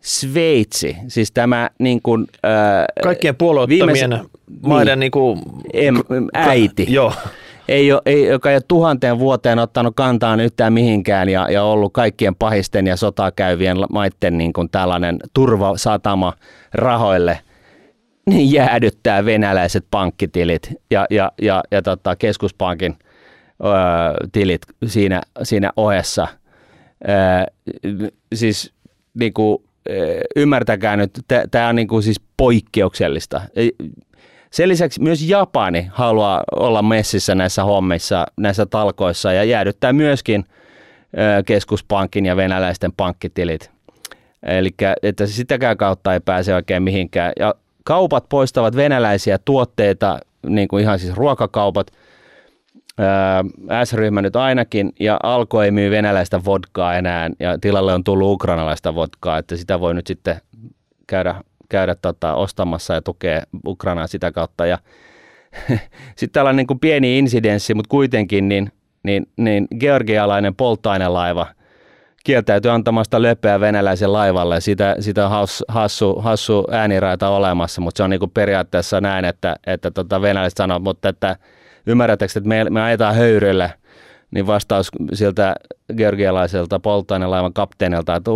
Sveitsi, 0.00 0.96
siis 1.08 1.32
tämä 1.32 1.70
niin 1.78 2.02
kuin, 2.02 2.26
äh, 2.44 2.84
Kaikkien 3.02 3.36
puolueettomien 3.36 4.20
maiden 4.62 5.00
niin, 5.00 5.10
kuin, 5.10 5.42
em, 5.72 5.96
äiti. 6.34 6.86
Joo. 6.88 7.12
Ei 7.68 7.92
ole, 7.92 8.02
ei, 8.06 8.26
joka 8.26 8.50
ei 8.50 8.56
ole 8.56 8.62
tuhanteen 8.68 9.18
vuoteen 9.18 9.58
ottanut 9.58 9.96
kantaan 9.96 10.40
yhtään 10.40 10.72
mihinkään 10.72 11.28
ja, 11.28 11.50
ja 11.50 11.62
ollut 11.62 11.92
kaikkien 11.92 12.34
pahisten 12.34 12.86
ja 12.86 12.96
sotaa 12.96 13.30
käyvien 13.30 13.76
maiden 13.92 14.38
niin 14.38 14.52
kuin 14.52 14.70
tällainen 14.70 15.16
turvasatama 15.34 16.32
rahoille, 16.74 17.38
niin 18.26 18.52
jäädyttää 18.52 19.24
venäläiset 19.24 19.84
pankkitilit 19.90 20.72
ja, 20.90 21.06
ja, 21.10 21.32
ja, 21.42 21.62
ja 21.70 21.82
tota, 21.82 22.16
keskuspankin 22.16 22.96
ö, 23.60 23.64
tilit 24.32 24.62
siinä, 24.86 25.22
siinä 25.42 25.70
ohessa. 25.76 26.28
Ö, 27.08 27.52
siis 28.34 28.72
niin 29.14 29.34
kuin, 29.34 29.58
ymmärtäkää 30.36 30.96
nyt, 30.96 31.10
tämä 31.50 31.68
on 31.68 31.76
niin 31.76 31.88
kuin 31.88 32.02
siis 32.02 32.20
poikkeuksellista. 32.36 33.40
Sen 34.54 34.68
lisäksi 34.68 35.02
myös 35.02 35.28
Japani 35.28 35.90
haluaa 35.92 36.42
olla 36.56 36.82
messissä 36.82 37.34
näissä 37.34 37.64
hommissa, 37.64 38.26
näissä 38.36 38.66
talkoissa 38.66 39.32
ja 39.32 39.44
jäädyttää 39.44 39.92
myöskin 39.92 40.44
keskuspankin 41.46 42.26
ja 42.26 42.36
venäläisten 42.36 42.92
pankkitilit. 42.92 43.70
Eli 44.42 44.70
että 45.02 45.26
sitäkään 45.26 45.76
kautta 45.76 46.14
ei 46.14 46.20
pääse 46.20 46.54
oikein 46.54 46.82
mihinkään. 46.82 47.32
Ja 47.38 47.54
kaupat 47.84 48.28
poistavat 48.28 48.76
venäläisiä 48.76 49.38
tuotteita, 49.44 50.18
niin 50.46 50.68
kuin 50.68 50.82
ihan 50.82 50.98
siis 50.98 51.14
ruokakaupat, 51.14 51.86
S-ryhmä 53.84 54.22
nyt 54.22 54.36
ainakin, 54.36 54.92
ja 55.00 55.20
Alko 55.22 55.62
ei 55.62 55.70
myy 55.70 55.90
venäläistä 55.90 56.44
vodkaa 56.44 56.94
enää, 56.94 57.30
ja 57.40 57.58
tilalle 57.58 57.94
on 57.94 58.04
tullut 58.04 58.32
ukrainalaista 58.32 58.94
vodkaa, 58.94 59.38
että 59.38 59.56
sitä 59.56 59.80
voi 59.80 59.94
nyt 59.94 60.06
sitten 60.06 60.40
käydä 61.06 61.34
käydä 61.68 61.94
tota, 61.94 62.34
ostamassa 62.34 62.94
ja 62.94 63.02
tukea 63.02 63.42
Ukrainaa 63.66 64.06
sitä 64.06 64.32
kautta. 64.32 64.66
Ja 64.66 64.78
sitten 66.16 66.42
on 66.42 66.56
niin 66.56 66.66
kuin 66.66 66.80
pieni 66.80 67.18
insidenssi, 67.18 67.74
mutta 67.74 67.88
kuitenkin 67.88 68.48
niin, 68.48 68.72
niin, 69.02 69.26
niin 69.36 69.68
georgialainen 69.80 70.54
polttoainelaiva 70.54 71.46
kieltäytyy 72.24 72.70
antamasta 72.70 73.22
löpöä 73.22 73.60
venäläisen 73.60 74.12
laivalle. 74.12 74.60
Sitä, 74.60 74.96
sitä 75.00 75.24
on 75.24 75.30
hassu, 75.30 75.64
hassu, 75.68 76.20
hassu 76.20 76.64
ääniraita 76.70 77.28
olemassa, 77.28 77.80
mutta 77.80 77.96
se 77.96 78.02
on 78.02 78.10
niin 78.10 78.20
kuin 78.20 78.30
periaatteessa 78.30 79.00
näin, 79.00 79.24
että, 79.24 79.56
että 79.66 79.90
tota 79.90 80.22
venäläiset 80.22 80.56
sanoo, 80.56 80.78
mutta 80.78 81.08
että 81.08 81.36
ymmärrättekö, 81.86 82.32
että 82.36 82.48
me, 82.48 82.64
me 82.70 82.82
ajetaan 82.82 83.14
höyrylle, 83.14 83.72
niin 84.30 84.46
vastaus 84.46 84.90
siltä 85.12 85.54
georgialaiselta 85.96 86.80
polttoainelaivan 86.80 87.52
kapteenilta, 87.52 88.16
että 88.16 88.30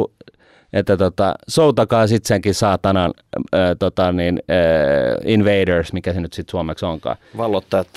että 0.73 0.97
tota, 0.97 1.35
soutakaa 1.49 2.07
sitten 2.07 2.29
senkin 2.29 2.55
saatanan 2.55 3.15
äh, 3.55 3.61
tota, 3.79 4.13
niin, 4.13 4.43
äh, 4.51 5.31
invaders, 5.31 5.93
mikä 5.93 6.13
se 6.13 6.21
nyt 6.21 6.33
sitten 6.33 6.51
suomeksi 6.51 6.87
onkaan. 6.87 7.17
Vallottajat. 7.37 7.89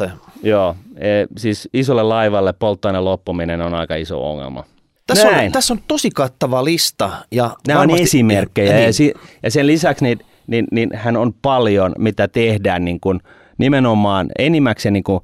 Joo, 0.44 0.76
e, 0.98 1.08
siis 1.38 1.70
isolle 1.74 2.04
laivalle 2.04 2.54
polttoaineen 2.54 3.06
loppuminen 3.06 3.62
on 3.62 3.74
aika 3.74 3.96
iso 3.96 4.32
ongelma. 4.32 4.64
Tässä 5.08 5.28
on, 5.28 5.52
tässä 5.52 5.74
on 5.74 5.80
tosi 5.88 6.10
kattava 6.10 6.66
lista. 6.66 7.12
Ja 7.32 7.56
Nämä 7.68 7.80
varmasti, 7.80 8.02
on 8.02 8.04
esimerkkejä 8.04 8.72
ja, 8.72 8.76
niin. 8.76 8.86
ja, 8.86 8.94
si, 8.94 9.14
ja 9.44 9.52
sen 9.52 9.68
lisäksi 9.68 10.06
niin, 10.06 10.20
niin, 10.48 10.68
niin 10.72 10.90
hän 10.94 11.18
on 11.18 11.34
paljon, 11.42 11.96
mitä 11.98 12.28
tehdään 12.28 12.86
niin 12.86 13.00
kuin, 13.00 13.20
nimenomaan 13.58 14.28
enimmäkseen 14.40 14.94
niin 14.94 15.04
kuin, 15.04 15.20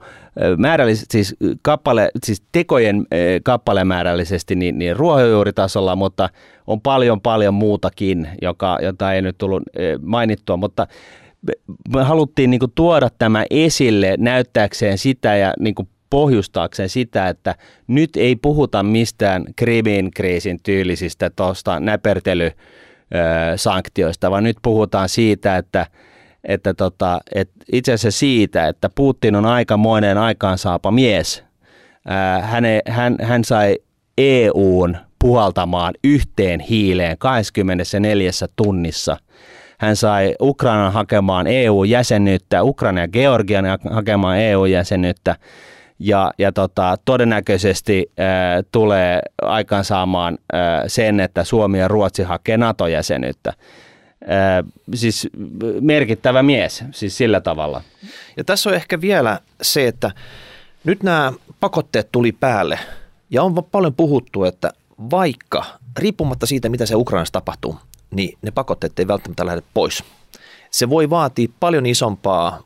määrällisesti, 0.57 1.07
siis, 1.11 1.35
kappale, 1.61 2.11
siis 2.23 2.43
tekojen 2.51 3.05
kappalemäärällisesti 3.43 4.55
niin, 4.55 4.79
niin 4.79 4.95
ruohonjuuritasolla, 4.95 5.95
mutta 5.95 6.29
on 6.67 6.81
paljon 6.81 7.21
paljon 7.21 7.53
muutakin, 7.53 8.29
joka, 8.41 8.77
jota 8.81 9.13
ei 9.13 9.21
nyt 9.21 9.37
tullut 9.37 9.63
mainittua, 10.01 10.57
mutta 10.57 10.87
me 11.95 12.03
haluttiin 12.03 12.49
niin 12.49 12.61
tuoda 12.75 13.09
tämä 13.19 13.45
esille 13.49 14.15
näyttääkseen 14.17 14.97
sitä 14.97 15.35
ja 15.35 15.53
niin 15.59 15.75
pohjustaakseen 16.09 16.89
sitä, 16.89 17.29
että 17.29 17.55
nyt 17.87 18.09
ei 18.15 18.35
puhuta 18.35 18.83
mistään 18.83 19.45
Krimin 19.55 20.11
kriisin 20.11 20.59
tyylisistä 20.63 21.29
tuosta 21.29 21.79
näpertelysanktioista, 21.79 24.31
vaan 24.31 24.43
nyt 24.43 24.57
puhutaan 24.61 25.09
siitä, 25.09 25.57
että 25.57 25.85
että 26.43 26.73
tota, 26.73 27.19
et 27.35 27.49
itse 27.71 27.93
asiassa 27.93 28.19
siitä, 28.19 28.67
että 28.67 28.89
Putin 28.95 29.35
on 29.35 29.45
aikamoinen 29.45 30.17
aikaansaapa 30.17 30.91
mies. 30.91 31.43
Ää, 32.07 32.41
häne, 32.41 32.81
hän, 32.87 33.15
hän 33.21 33.43
sai 33.43 33.77
EUn 34.17 34.97
puhaltamaan 35.19 35.93
yhteen 36.03 36.59
hiileen 36.59 37.17
24 37.17 38.31
tunnissa. 38.55 39.17
Hän 39.79 39.95
sai 39.95 40.35
Ukrainan 40.41 40.93
hakemaan 40.93 41.47
EU-jäsenyyttä, 41.47 42.63
Ukraina 42.63 43.01
ja 43.01 43.07
Georgian 43.07 43.65
hakemaan 43.91 44.37
EU-jäsenyyttä 44.37 45.35
ja, 45.99 46.31
ja 46.37 46.51
tota, 46.51 46.97
todennäköisesti 47.05 48.11
ää, 48.17 48.63
tulee 48.71 49.21
aikaansaamaan 49.41 50.37
ää, 50.53 50.83
sen, 50.87 51.19
että 51.19 51.43
Suomi 51.43 51.79
ja 51.79 51.87
Ruotsi 51.87 52.23
hakee 52.23 52.57
NATO-jäsenyyttä 52.57 53.53
siis 54.93 55.29
merkittävä 55.81 56.43
mies, 56.43 56.83
siis 56.91 57.17
sillä 57.17 57.41
tavalla. 57.41 57.81
Ja 58.37 58.43
tässä 58.43 58.69
on 58.69 58.75
ehkä 58.75 59.01
vielä 59.01 59.39
se, 59.61 59.87
että 59.87 60.11
nyt 60.83 61.03
nämä 61.03 61.33
pakotteet 61.59 62.11
tuli 62.11 62.31
päälle 62.31 62.79
Ja 63.29 63.43
on 63.43 63.63
paljon 63.63 63.93
puhuttu, 63.93 64.43
että 64.43 64.71
vaikka 65.11 65.65
riippumatta 65.97 66.45
siitä, 66.45 66.69
mitä 66.69 66.85
se 66.85 66.95
Ukrainassa 66.95 67.33
tapahtuu, 67.33 67.75
niin 68.11 68.37
ne 68.41 68.51
pakotteet 68.51 68.99
ei 68.99 69.07
välttämättä 69.07 69.45
lähde 69.45 69.63
pois. 69.73 70.03
Se 70.71 70.89
voi 70.89 71.09
vaatia 71.09 71.47
paljon 71.59 71.85
isompaa, 71.85 72.61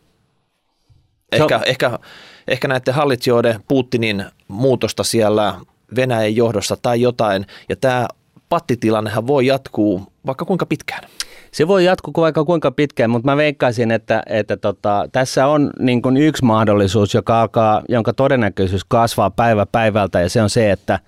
ehkä, 1.31 1.55
on... 1.55 1.63
ehkä, 1.65 1.99
ehkä 2.47 2.67
näiden 2.67 2.93
hallitsijoiden 2.93 3.63
Putinin 3.67 4.25
muutosta 4.47 5.03
siellä 5.03 5.55
Venäjän 5.95 6.35
johdossa 6.35 6.77
tai 6.81 7.01
jotain, 7.01 7.45
ja 7.69 7.75
tämä 7.75 8.07
pattitilannehan 8.49 9.27
voi 9.27 9.45
jatkuu 9.45 10.13
vaikka 10.25 10.45
kuinka 10.45 10.65
pitkään. 10.65 11.03
Se 11.51 11.67
voi 11.67 11.85
jatkua 11.85 12.13
vaikka 12.17 12.45
kuinka 12.45 12.71
pitkään, 12.71 13.09
mutta 13.09 13.25
mä 13.25 13.37
veikkaisin, 13.37 13.91
että, 13.91 14.23
että 14.25 14.57
tota, 14.57 15.09
tässä 15.11 15.47
on 15.47 15.71
niin 15.79 16.01
kuin 16.01 16.17
yksi 16.17 16.45
mahdollisuus, 16.45 17.13
joka 17.13 17.41
alkaa, 17.41 17.81
jonka 17.89 18.13
todennäköisyys 18.13 18.83
kasvaa 18.87 19.29
päivä 19.31 19.65
päivältä, 19.65 20.21
ja 20.21 20.29
se 20.29 20.41
on 20.41 20.49
se, 20.49 20.71
että, 20.71 20.99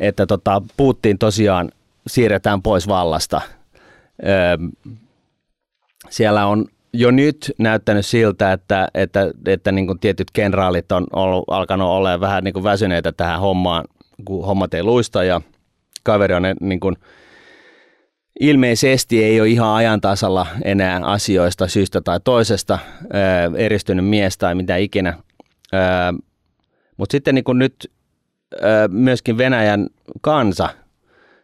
että 0.00 0.26
tota, 0.26 0.62
Putin 0.76 1.18
tosiaan 1.18 1.70
siirretään 2.06 2.62
pois 2.62 2.88
vallasta. 2.88 3.40
Öö, 4.26 4.56
siellä 6.10 6.46
on 6.46 6.66
jo 6.92 7.10
nyt 7.10 7.52
näyttänyt 7.58 8.06
siltä, 8.06 8.52
että, 8.52 8.88
että, 8.94 9.30
että 9.46 9.72
niin 9.72 9.86
kuin 9.86 9.98
tietyt 9.98 10.30
kenraalit 10.32 10.92
on 10.92 11.06
ollut, 11.12 11.44
alkanut 11.50 11.88
olla 11.88 12.20
vähän 12.20 12.44
niin 12.44 12.54
kuin 12.54 12.64
väsyneitä 12.64 13.12
tähän 13.12 13.40
hommaan, 13.40 13.84
kun 14.24 14.46
hommat 14.46 14.74
ei 14.74 14.82
luista 14.82 15.24
ja 15.24 15.40
kaveri 16.02 16.34
on 16.34 16.42
niin 16.60 16.80
kuin, 16.80 16.96
ilmeisesti 18.40 19.24
ei 19.24 19.40
ole 19.40 19.48
ihan 19.48 19.68
ajan 19.68 20.00
tasalla 20.00 20.46
enää 20.64 21.00
asioista 21.04 21.68
syystä 21.68 22.00
tai 22.00 22.20
toisesta, 22.24 22.78
ää, 23.12 23.50
eristynyt 23.56 24.06
mies 24.06 24.38
tai 24.38 24.54
mitä 24.54 24.76
ikinä. 24.76 25.16
Mutta 26.96 27.12
sitten 27.12 27.34
niin 27.34 27.44
kuin 27.44 27.58
nyt 27.58 27.90
myöskin 28.88 29.38
Venäjän 29.38 29.86
kansa, 30.20 30.68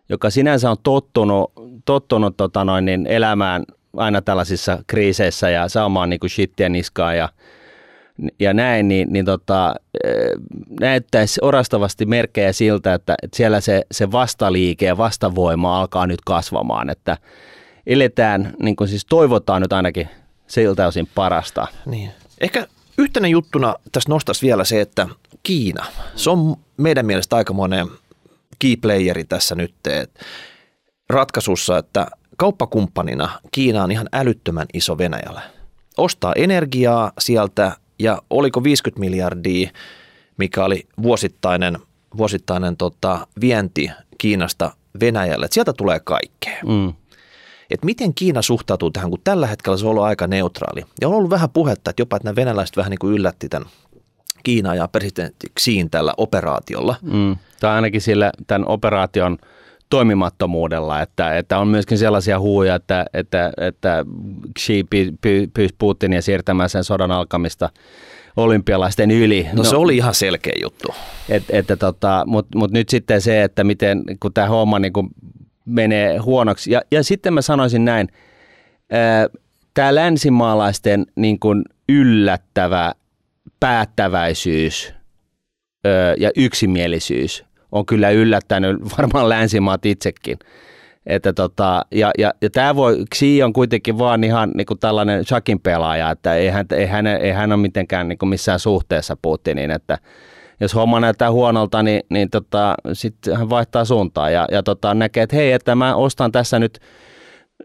joka 0.09 0.31
sinänsä 0.31 0.71
on 0.71 0.77
tottunut, 0.83 1.53
tottunut 1.85 2.37
tota 2.37 2.65
noin, 2.65 2.85
niin 2.85 3.07
elämään 3.07 3.65
aina 3.97 4.23
tällaisissa 4.23 4.79
kriiseissä 4.87 5.51
ja 5.51 5.69
saamaan 5.69 6.11
niin 6.11 6.21
kuin 6.21 6.31
shittiä 6.31 6.69
niskaa 6.69 7.15
ja, 7.15 7.29
ja 8.41 8.55
näin, 8.55 8.89
niin, 8.89 9.13
niin 9.13 9.25
tota, 9.25 9.75
näyttäisi 10.81 11.41
orastavasti 11.43 12.07
merkkejä 12.07 12.53
siltä, 12.53 12.95
että, 12.95 13.15
että 13.23 13.37
siellä 13.37 13.61
se, 13.61 13.83
se 13.93 14.13
vastaliike 14.13 14.87
ja 14.87 14.97
vastavoima 14.97 15.81
alkaa 15.81 16.07
nyt 16.07 16.21
kasvamaan, 16.25 16.91
että 16.91 17.19
eletään, 17.87 18.55
niin 18.63 18.77
kuin 18.77 18.89
siis 18.89 19.05
toivotaan 19.05 19.63
nyt 19.63 19.73
ainakin 19.73 20.09
siltä 20.47 20.87
osin 20.87 21.09
parasta. 21.15 21.67
Niin. 21.87 22.11
Ehkä 22.41 22.67
yhtenä 22.99 23.29
juttuna 23.29 23.75
tässä 23.93 24.11
nostaisi 24.11 24.47
vielä 24.47 24.65
se, 24.65 24.81
että 24.81 25.09
Kiina, 25.43 25.87
se 26.17 26.31
on 26.31 26.57
meidän 26.77 27.07
mielestä 27.07 27.37
aikamoinen 27.37 27.87
key 28.59 28.77
playeri 28.77 29.25
tässä 29.25 29.55
nyt 29.55 29.75
ratkaisussa, 31.11 31.79
että 31.79 32.07
kauppakumppanina 32.37 33.41
Kiina 33.53 33.83
on 33.83 33.91
ihan 33.91 34.09
älyttömän 34.13 34.67
iso 34.75 34.99
Venäjällä. 34.99 35.43
Ostaa 35.97 36.33
energiaa 36.37 37.13
sieltä 37.19 37.77
ja 37.99 38.23
oliko 38.31 38.65
50 38.65 39.01
miljardia, 39.01 39.71
mikä 40.39 40.65
oli 40.65 40.87
vuosittainen, 41.03 41.79
vuosittainen 42.17 42.77
tota, 42.77 43.27
vienti 43.41 43.91
Kiinasta 44.19 44.77
Venäjälle. 45.01 45.49
Sieltä 45.51 45.73
tulee 45.73 46.01
kaikkea. 46.01 46.59
Mm. 46.67 46.93
Et 47.71 47.85
miten 47.85 48.15
Kiina 48.15 48.43
suhtautuu 48.43 48.91
tähän, 48.91 49.11
kun 49.11 49.21
tällä 49.25 49.47
hetkellä 49.47 49.77
se 49.77 49.87
on 49.87 49.91
ollut 49.91 50.05
aika 50.05 50.27
neutraali. 50.27 50.85
Ja 51.01 51.09
on 51.09 51.15
ollut 51.15 51.31
vähän 51.31 51.51
puhetta, 51.51 51.91
että 51.91 52.01
jopa 52.01 52.17
että 52.17 52.27
nämä 52.27 52.37
venäläiset 52.37 52.77
vähän 52.77 52.91
niin 52.91 52.99
kuin 52.99 53.15
yllätti 53.15 53.49
tämän 53.49 53.69
Kiina 54.45 54.75
ja 54.75 54.89
presidentti 54.89 55.47
Xiin 55.61 55.91
tällä 55.91 56.15
operaatiolla. 56.17 56.97
Mm. 57.03 57.37
Tai 57.61 57.75
ainakin 57.75 58.01
sillä 58.01 58.33
tämän 58.47 58.69
operaation– 58.69 59.39
toimimattomuudella, 59.91 61.03
että, 61.03 61.39
että 61.39 61.59
on 61.59 61.69
myöskin 61.69 61.99
sellaisia 61.99 62.41
huuja, 62.41 62.75
että, 62.75 63.07
että, 63.15 63.53
että 63.57 64.05
Xi 64.59 64.85
pyysi 65.55 65.75
Putinia 65.79 66.23
siirtämään 66.23 66.69
sen 66.69 66.85
sodan 66.85 67.11
alkamista 67.11 67.71
olympialaisten 68.37 69.11
yli. 69.11 69.43
No, 69.53 69.57
no 69.57 69.65
se 69.65 69.77
oli 69.77 69.97
ihan 69.97 70.15
selkeä 70.15 70.53
juttu. 70.63 70.89
Et, 71.29 71.45
että 71.49 71.77
tota, 71.77 72.25
Mutta 72.27 72.59
mut 72.59 72.71
nyt 72.71 72.89
sitten 72.89 73.21
se, 73.21 73.43
että 73.43 73.65
miten 73.65 74.05
kun 74.21 74.33
tämä 74.33 74.49
homma 74.49 74.79
niin 74.79 74.93
kun 74.93 75.11
menee 75.67 76.19
huonoksi. 76.19 76.71
Ja, 76.73 76.83
ja 76.91 77.05
sitten 77.05 77.35
mä 77.35 77.43
sanoisin 77.43 77.85
näin, 77.85 78.09
tämä 79.75 79.95
länsimaalaisten 79.95 81.07
niin 81.17 81.39
kun 81.39 81.65
yllättävä 81.89 82.93
päättäväisyys 83.61 84.95
ja 86.19 86.31
yksimielisyys 86.37 87.45
on 87.73 87.87
kyllä 87.87 88.11
yllättänyt 88.11 88.77
varmaan 88.99 89.29
länsimaat 89.29 89.87
itsekin. 89.87 90.39
Että 91.07 91.33
tota, 91.33 91.85
ja, 91.93 92.11
ja, 92.19 92.35
ja 92.43 92.51
tämä 92.51 92.77
voi, 92.77 93.05
Xi 93.15 93.43
on 93.43 93.53
kuitenkin 93.53 93.99
vaan 93.99 94.25
ihan 94.25 94.51
niin 94.55 94.67
kuin 94.67 94.81
tällainen 94.81 95.25
shakin 95.25 95.61
pelaaja, 95.61 96.11
että 96.11 96.35
ei 96.35 96.49
hän, 96.49 96.67
ei 96.73 96.87
hän, 96.87 97.07
ei 97.07 97.33
hän 97.33 97.53
ole 97.53 97.61
mitenkään 97.61 98.09
niin 98.09 98.19
kuin 98.19 98.29
missään 98.29 98.59
suhteessa 98.59 99.17
Putiniin, 99.23 99.71
että 99.71 99.99
jos 100.61 100.75
homma 100.75 101.01
näyttää 101.01 101.33
huonolta, 101.33 101.83
niin, 101.83 102.03
niin 102.11 102.31
tota, 102.31 102.75
sitten 102.93 103.37
hän 103.37 103.51
vaihtaa 103.51 103.85
suuntaan 103.85 104.33
ja, 104.33 104.49
ja 104.51 104.63
tota, 104.63 104.95
näkee, 104.95 105.23
että 105.23 105.37
hei, 105.37 105.53
että 105.53 105.75
mä 105.75 105.95
ostan 105.95 106.33
tässä 106.33 106.59
nyt 106.59 106.81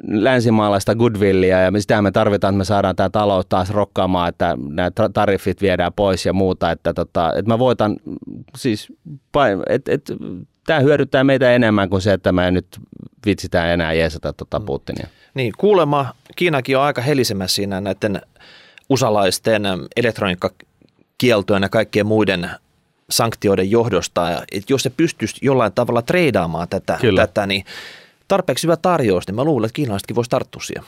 länsimaalaista 0.08 0.96
goodwillia 0.96 1.62
ja 1.62 1.72
sitä 1.78 2.02
me 2.02 2.12
tarvitaan, 2.12 2.54
että 2.54 2.58
me 2.58 2.66
saadaan 2.66 2.96
tämä 2.96 3.10
talous 3.10 3.46
taas 3.46 3.70
rokkaamaan, 3.70 4.30
että 4.30 4.58
nämä 4.70 4.92
tariffit 5.14 5.62
viedään 5.62 5.94
pois 5.94 6.26
ja 6.26 6.34
muuta, 6.34 6.72
että, 6.72 6.94
tota, 6.94 7.30
että 7.30 7.52
mä 7.52 7.60
voitan, 7.60 7.98
siis 8.58 8.94
että 9.70 9.92
et, 9.92 10.12
tämä 10.66 10.80
hyödyttää 10.80 11.24
meitä 11.24 11.52
enemmän 11.52 11.90
kuin 11.90 12.02
se, 12.02 12.14
että 12.14 12.32
me 12.32 12.52
nyt 12.52 12.68
vitsitään 13.26 13.70
enää 13.70 13.94
jeesata 13.94 14.34
tuota 14.34 14.60
mm. 14.60 14.66
Putinia. 14.66 15.08
Niin, 15.34 15.54
kuulemma 15.58 16.14
Kiinakin 16.36 16.78
on 16.78 16.84
aika 16.84 17.02
helisemässä 17.02 17.56
siinä 17.56 17.82
näiden 17.82 18.22
usalaisten 18.90 19.64
elektroniikkakieltojen 19.96 21.64
ja 21.64 21.70
kaikkien 21.70 22.06
muiden 22.06 22.50
sanktioiden 23.12 23.72
johdosta. 23.72 24.32
Että 24.52 24.74
jos 24.74 24.84
se 24.84 24.90
pystyisi 24.90 25.36
jollain 25.42 25.74
tavalla 25.74 26.02
treidaamaan 26.02 26.68
tätä, 26.68 27.00
tätä 27.16 27.48
niin 27.48 27.66
tarpeeksi 28.28 28.68
hyvä 28.68 28.78
tarjous, 28.78 29.28
niin 29.28 29.36
mä 29.36 29.44
luulen, 29.44 29.68
että 29.68 29.76
kiinalaisetkin 29.76 30.16
voisi 30.16 30.30
tarttua 30.30 30.62
siihen. 30.62 30.84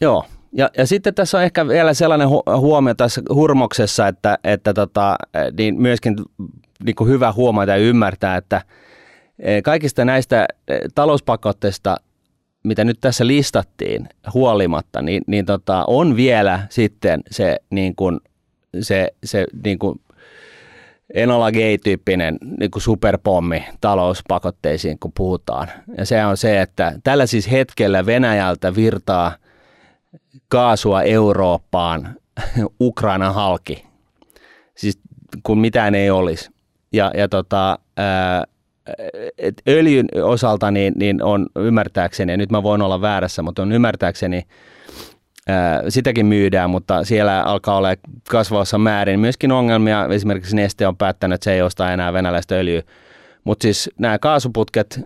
Joo, 0.00 0.24
ja, 0.52 0.70
ja 0.78 0.86
sitten 0.86 1.14
tässä 1.14 1.38
on 1.38 1.44
ehkä 1.44 1.68
vielä 1.68 1.94
sellainen 1.94 2.28
hu- 2.28 2.56
huomio 2.56 2.94
tässä 2.94 3.22
hurmoksessa, 3.34 4.08
että, 4.08 4.38
että 4.44 4.74
tota, 4.74 5.16
niin 5.58 5.80
myöskin 5.80 6.16
niin 6.84 6.94
kuin 6.94 7.10
hyvä 7.10 7.32
huomata 7.32 7.70
ja 7.72 7.76
ymmärtää, 7.76 8.36
että 8.36 8.62
e, 9.38 9.62
kaikista 9.62 10.04
näistä 10.04 10.46
e, 10.68 10.78
talouspakotteista, 10.94 11.96
mitä 12.64 12.84
nyt 12.84 12.98
tässä 13.00 13.26
listattiin 13.26 14.08
huolimatta, 14.34 15.02
niin, 15.02 15.22
niin 15.26 15.46
tota, 15.46 15.84
on 15.86 16.16
vielä 16.16 16.66
sitten 16.70 17.22
se, 17.30 17.56
niin 17.70 17.96
kuin, 17.96 18.20
se, 18.80 19.08
se 19.24 19.46
niin 19.64 19.78
kuin 19.78 20.00
Enola 21.14 21.52
Gay-tyyppinen 21.52 22.38
niin 22.60 22.70
kuin 22.70 22.82
superpommi 22.82 23.64
talouspakotteisiin, 23.80 24.98
kun 24.98 25.12
puhutaan. 25.16 25.68
Ja 25.98 26.06
se 26.06 26.24
on 26.24 26.36
se, 26.36 26.60
että 26.60 26.92
tällä 27.04 27.26
siis 27.26 27.50
hetkellä 27.50 28.06
Venäjältä 28.06 28.74
virtaa 28.74 29.32
kaasua 30.48 31.02
Eurooppaan 31.02 32.16
Ukrainan 32.80 33.34
halki, 33.34 33.86
siis 34.74 34.98
kun 35.42 35.58
mitään 35.58 35.94
ei 35.94 36.10
olisi. 36.10 36.50
Ja, 36.92 37.10
ja 37.16 37.28
tota, 37.28 37.78
et 39.38 39.62
öljyn 39.68 40.06
osalta 40.22 40.70
niin, 40.70 40.94
niin 40.96 41.22
on 41.22 41.46
ymmärtääkseni, 41.56 42.32
ja 42.32 42.36
nyt 42.36 42.50
mä 42.50 42.62
voin 42.62 42.82
olla 42.82 43.00
väärässä, 43.00 43.42
mutta 43.42 43.62
on 43.62 43.72
ymmärtääkseni 43.72 44.42
sitäkin 45.88 46.26
myydään, 46.26 46.70
mutta 46.70 47.04
siellä 47.04 47.42
alkaa 47.42 47.76
olla 47.76 47.88
kasvavassa 48.30 48.78
määrin 48.78 49.20
myöskin 49.20 49.52
ongelmia. 49.52 50.06
Esimerkiksi 50.10 50.56
Neste 50.56 50.86
on 50.86 50.96
päättänyt, 50.96 51.34
että 51.34 51.44
se 51.44 51.52
ei 51.52 51.62
osta 51.62 51.92
enää 51.92 52.12
venäläistä 52.12 52.54
öljyä. 52.54 52.82
Mutta 53.44 53.62
siis 53.62 53.90
nämä 53.98 54.18
kaasuputket 54.18 55.00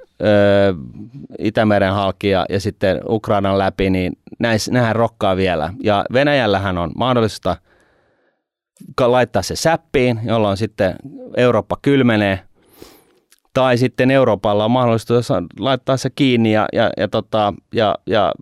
Itämeren 1.38 1.92
halki 1.92 2.28
ja, 2.28 2.46
ja 2.48 2.60
sitten 2.60 3.00
Ukrainan 3.08 3.58
läpi, 3.58 3.90
niin 3.90 4.12
näis, 4.38 4.70
nämähän 4.70 4.96
rokkaa 4.96 5.36
vielä. 5.36 5.72
Ja 5.82 6.04
Venäjällähän 6.12 6.78
on 6.78 6.92
mahdollista 6.96 7.56
laittaa 9.00 9.42
se 9.42 9.56
säppiin, 9.56 10.20
jolloin 10.24 10.56
sitten 10.56 10.96
Eurooppa 11.36 11.76
kylmenee. 11.82 12.40
Tai 13.54 13.78
sitten 13.78 14.10
Euroopalla 14.10 14.64
on 14.64 14.70
mahdollista 14.70 15.14
laittaa 15.58 15.96
se 15.96 16.10
kiinni 16.10 16.52
ja, 16.52 16.66
ja, 16.72 16.90
ja, 16.96 17.08
tota, 17.08 17.54
ja, 17.74 17.94
ja 18.06 18.32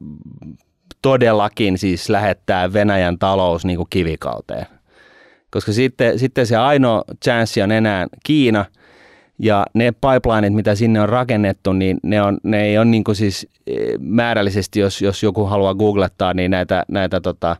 todellakin 1.03 1.79
siis 1.79 2.09
lähettää 2.09 2.73
Venäjän 2.73 3.19
talous 3.19 3.65
niin 3.65 3.77
kuin 3.77 3.87
kivikauteen. 3.91 4.67
Koska 5.51 5.73
sitten, 5.73 6.19
sitten 6.19 6.47
se 6.47 6.57
ainoa 6.57 7.05
chanssi 7.25 7.63
on 7.63 7.73
enää 7.73 8.07
Kiina, 8.25 8.65
ja 9.39 9.67
ne 9.75 9.93
pipelineit, 9.93 10.55
mitä 10.55 10.75
sinne 10.75 11.01
on 11.01 11.09
rakennettu, 11.09 11.73
niin 11.73 11.99
ne, 12.03 12.23
on, 12.23 12.39
ne 12.43 12.65
ei 12.65 12.79
ole 12.79 12.85
niin 12.85 13.05
kuin 13.05 13.17
siis 13.17 13.49
eh, 13.67 13.99
määrällisesti, 13.99 14.81
jos, 14.81 15.03
jos 15.03 15.23
joku 15.23 15.45
haluaa 15.45 15.75
googlettaa, 15.75 16.35
niin 16.35 16.51
näitä, 16.51 16.85
näitä 16.89 17.21
tota, 17.21 17.57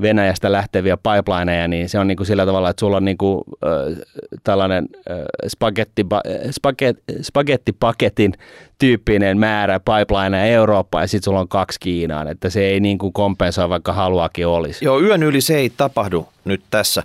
Venäjästä 0.00 0.52
lähteviä 0.52 0.96
pipelineja, 0.96 1.68
niin 1.68 1.88
se 1.88 1.98
on 1.98 2.08
niin 2.08 2.16
kuin 2.16 2.26
sillä 2.26 2.46
tavalla, 2.46 2.70
että 2.70 2.80
sulla 2.80 2.96
on 2.96 3.04
niin 3.04 3.18
kuin, 3.18 3.44
äh, 3.66 3.98
tällainen 4.44 4.88
äh, 5.10 5.16
spagetti, 5.48 6.06
spaget, 6.50 7.02
spagettipaketin 7.22 8.32
tyyppinen 8.78 9.38
määrä 9.38 9.80
pipelineja 9.80 10.44
Eurooppaan 10.44 11.02
ja 11.02 11.08
sitten 11.08 11.24
sulla 11.24 11.40
on 11.40 11.48
kaksi 11.48 11.80
Kiinaan, 11.80 12.28
että 12.28 12.50
se 12.50 12.64
ei 12.64 12.80
niin 12.80 12.98
kuin 12.98 13.12
kompensoi, 13.12 13.68
vaikka 13.68 13.92
haluakin 13.92 14.46
olisi. 14.46 14.84
Joo, 14.84 15.00
yön 15.00 15.22
yli 15.22 15.40
se 15.40 15.56
ei 15.56 15.70
tapahdu 15.70 16.28
nyt 16.44 16.62
tässä. 16.70 17.02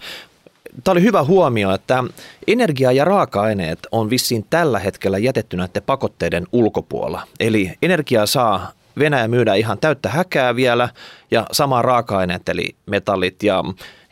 Tämä 0.83 0.93
oli 0.93 1.01
hyvä 1.01 1.23
huomio, 1.23 1.73
että 1.73 2.03
energia- 2.47 2.91
ja 2.91 3.05
raaka-aineet 3.05 3.79
on 3.91 4.09
vissiin 4.09 4.45
tällä 4.49 4.79
hetkellä 4.79 5.17
jätetty 5.17 5.57
näiden 5.57 5.83
pakotteiden 5.85 6.47
ulkopuolella. 6.51 7.21
Eli 7.39 7.73
energiaa 7.81 8.25
saa 8.25 8.71
Venäjä 8.99 9.27
myydä 9.27 9.53
ihan 9.53 9.77
täyttä 9.77 10.09
häkää 10.09 10.55
vielä 10.55 10.89
ja 11.31 11.45
sama 11.51 11.81
raaka-aineet 11.81 12.49
eli 12.49 12.75
metallit 12.85 13.43
ja 13.43 13.63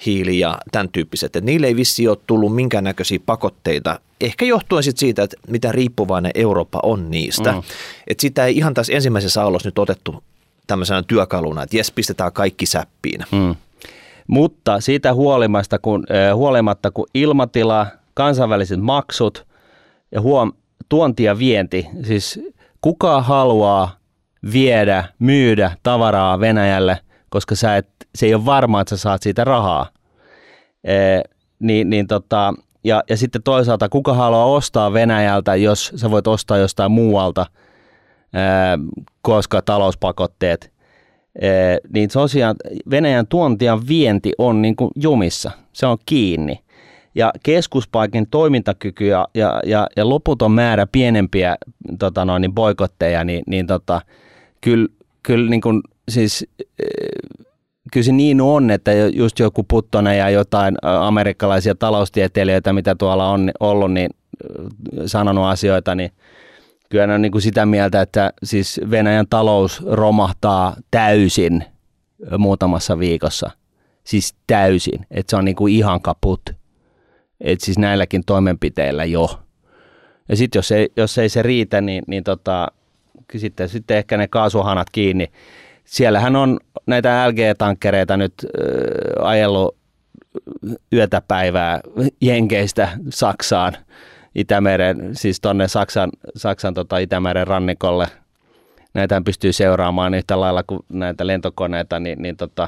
hiili 0.06 0.40
ja 0.40 0.58
tämän 0.72 0.90
tyyppiset. 0.90 1.36
Että 1.36 1.46
niille 1.46 1.68
ei 1.68 1.76
vissi 1.76 2.08
ole 2.08 2.18
tullut 2.28 2.56
minkäännäköisiä 2.56 3.20
pakotteita, 3.26 4.00
ehkä 4.22 4.46
johtuen 4.46 4.84
sit 4.84 4.98
siitä, 4.98 5.24
että 5.24 5.38
mitä 5.48 5.72
riippuvainen 5.72 6.32
Eurooppa 6.36 6.80
on 6.84 7.12
niistä. 7.12 7.52
Mm. 7.52 7.62
Että 8.08 8.22
sitä 8.22 8.46
ei 8.46 8.58
ihan 8.58 8.74
tässä 8.74 8.94
ensimmäisessä 8.94 9.44
aallossa 9.44 9.68
nyt 9.68 9.80
otettu 9.80 10.24
tämmöisenä 10.68 11.04
työkaluna, 11.08 11.64
että 11.64 11.78
jes, 11.78 11.92
pistetään 11.92 12.34
kaikki 12.34 12.66
säppiin. 12.66 13.26
Mm. 13.32 13.56
Mutta 14.28 14.80
siitä 14.80 15.14
huolimatta, 15.14 15.80
kun, 15.80 16.06
huolimatta, 16.36 16.92
kun 16.92 17.08
ilmatila, 17.14 17.88
kansainväliset 18.14 18.80
maksut 18.80 19.46
ja 20.12 20.22
huom, 20.22 20.54
tuonti 20.90 21.24
ja 21.24 21.38
vienti, 21.40 21.88
siis 22.04 22.40
kuka 22.82 23.22
haluaa 23.22 23.98
viedä, 24.54 25.04
myydä 25.20 25.72
tavaraa 25.84 26.40
Venäjälle, 26.40 26.98
koska 27.30 27.56
sä 27.56 27.78
et, 27.78 27.88
se 28.16 28.26
ei 28.26 28.34
ole 28.34 28.46
varma, 28.46 28.82
että 28.82 28.90
sä 28.90 29.02
saat 29.02 29.24
siitä 29.24 29.44
rahaa. 29.44 29.90
E, 30.84 31.22
niin, 31.60 31.90
niin 31.90 32.08
tota, 32.08 32.54
ja, 32.84 33.04
ja 33.10 33.18
sitten 33.18 33.44
toisaalta, 33.44 33.90
kuka 33.90 34.14
haluaa 34.14 34.46
ostaa 34.46 34.94
Venäjältä, 34.94 35.56
jos 35.56 35.92
sä 35.96 36.12
voit 36.12 36.28
ostaa 36.28 36.58
jostain 36.58 36.92
muualta, 36.92 37.46
e, 38.34 38.40
koska 39.22 39.62
talouspakotteet. 39.62 40.74
E, 41.42 41.50
niin 41.94 42.10
tosiaan 42.10 42.56
Venäjän 42.90 43.28
tuontian 43.28 43.88
vienti 43.88 44.32
on 44.38 44.62
niin 44.62 44.76
kuin 44.76 44.92
jumissa, 44.96 45.52
se 45.74 45.86
on 45.86 45.98
kiinni. 46.06 46.60
Ja 47.16 47.32
keskuspaikin 47.44 48.28
toimintakyky 48.32 49.08
ja, 49.08 49.28
ja, 49.34 49.62
ja, 49.66 49.88
ja 49.96 50.10
loputon 50.10 50.52
määrä 50.52 50.88
pienempiä 50.92 51.56
tota 52.00 52.26
noin, 52.26 52.42
niin 52.42 52.54
boikotteja, 52.54 53.24
niin, 53.24 53.44
niin 53.48 53.68
tota, 53.68 54.02
kyllä, 54.62 54.88
kyllä 55.24 55.50
niin 55.50 55.62
kuin, 55.62 55.82
siis, 56.10 56.48
eh, 56.60 57.38
kyllä 57.94 58.04
se 58.04 58.12
niin 58.12 58.42
on, 58.42 58.72
että 58.72 58.92
just 58.94 59.40
joku 59.40 59.64
Puttonen 59.64 60.18
ja 60.18 60.30
jotain 60.30 60.76
amerikkalaisia 60.82 61.76
taloustieteilijöitä, 61.76 62.74
mitä 62.74 62.96
tuolla 62.96 63.30
on 63.30 63.52
ollut, 63.60 63.94
niin 63.94 64.10
sanonut 65.06 65.46
asioita, 65.46 65.96
niin 65.96 66.12
kyllä 66.90 67.14
on 67.14 67.22
niin 67.22 67.32
kuin 67.32 67.42
sitä 67.42 67.66
mieltä, 67.66 68.02
että 68.02 68.34
siis 68.44 68.82
Venäjän 68.92 69.28
talous 69.30 69.84
romahtaa 69.86 70.76
täysin 70.92 71.66
muutamassa 72.38 73.00
viikossa. 73.00 73.52
Siis 74.04 74.36
täysin, 74.48 75.06
että 75.12 75.30
se 75.30 75.36
on 75.36 75.46
niin 75.46 75.56
kuin 75.56 75.74
ihan 75.74 76.02
kaput. 76.02 76.42
että 77.42 77.66
siis 77.66 77.78
näilläkin 77.78 78.24
toimenpiteillä 78.26 79.06
jo. 79.06 79.40
Ja 80.30 80.36
sitten 80.36 80.60
jos 80.60 80.72
ei, 80.72 80.90
jos 80.98 81.18
ei 81.18 81.30
se 81.30 81.42
riitä, 81.42 81.82
niin, 81.82 82.04
niin 82.08 82.24
tota, 82.24 82.68
sitten, 83.36 83.70
sitten 83.70 83.98
ehkä 83.98 84.18
ne 84.18 84.28
kaasuhanat 84.28 84.88
kiinni. 84.92 85.32
Siellähän 85.86 86.36
on 86.36 86.60
näitä 86.88 87.28
LG-tankkereita 87.30 88.18
nyt 88.18 88.34
äh, 88.44 89.28
ajellut 89.28 89.78
yötä 90.94 91.22
päivää 91.28 91.80
Jenkeistä 92.22 92.90
Saksaan, 93.10 93.74
Itämeren, 94.36 95.16
siis 95.16 95.42
tuonne 95.42 95.68
Saksan, 95.68 96.10
Saksan 96.36 96.74
tota 96.74 96.98
Itämeren 96.98 97.48
rannikolle. 97.48 98.08
Näitä 98.94 99.22
pystyy 99.26 99.54
seuraamaan 99.54 100.14
yhtä 100.14 100.40
lailla 100.40 100.64
kuin 100.64 100.80
näitä 100.90 101.28
lentokoneita, 101.28 102.00
niin, 102.00 102.22
niin 102.22 102.38
tota, 102.38 102.68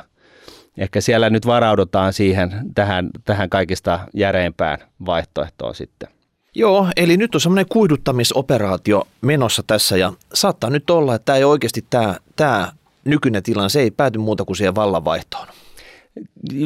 ehkä 0.78 1.02
siellä 1.02 1.30
nyt 1.30 1.46
varaudutaan 1.46 2.13
siihen 2.13 2.52
tähän, 2.76 3.10
tähän 3.26 3.50
kaikista 3.50 4.00
järeimpään 4.13 4.78
vaihtoehtoon 5.06 5.76
sitten. 5.76 6.16
Joo, 6.58 6.88
eli 6.96 7.17
nyt 7.17 7.36
on 7.36 7.41
semmoinen 7.41 7.65
kuiduttamisoperaatio 7.70 9.08
menossa 9.22 9.63
tässä 9.67 9.98
ja 9.98 10.13
saattaa 10.34 10.70
nyt 10.70 10.89
olla, 10.89 11.15
että 11.15 11.26
tämä 11.26 11.38
ei 11.38 11.43
oikeasti 11.43 11.86
tämä, 11.89 12.15
tämä 12.36 12.72
nykyinen 13.06 13.43
tilanne, 13.43 13.70
se 13.70 13.82
ei 13.82 13.91
pääty 13.91 14.20
muuta 14.20 14.46
kuin 14.46 14.58
siihen 14.58 14.76
vallanvaihtoon. 14.76 15.48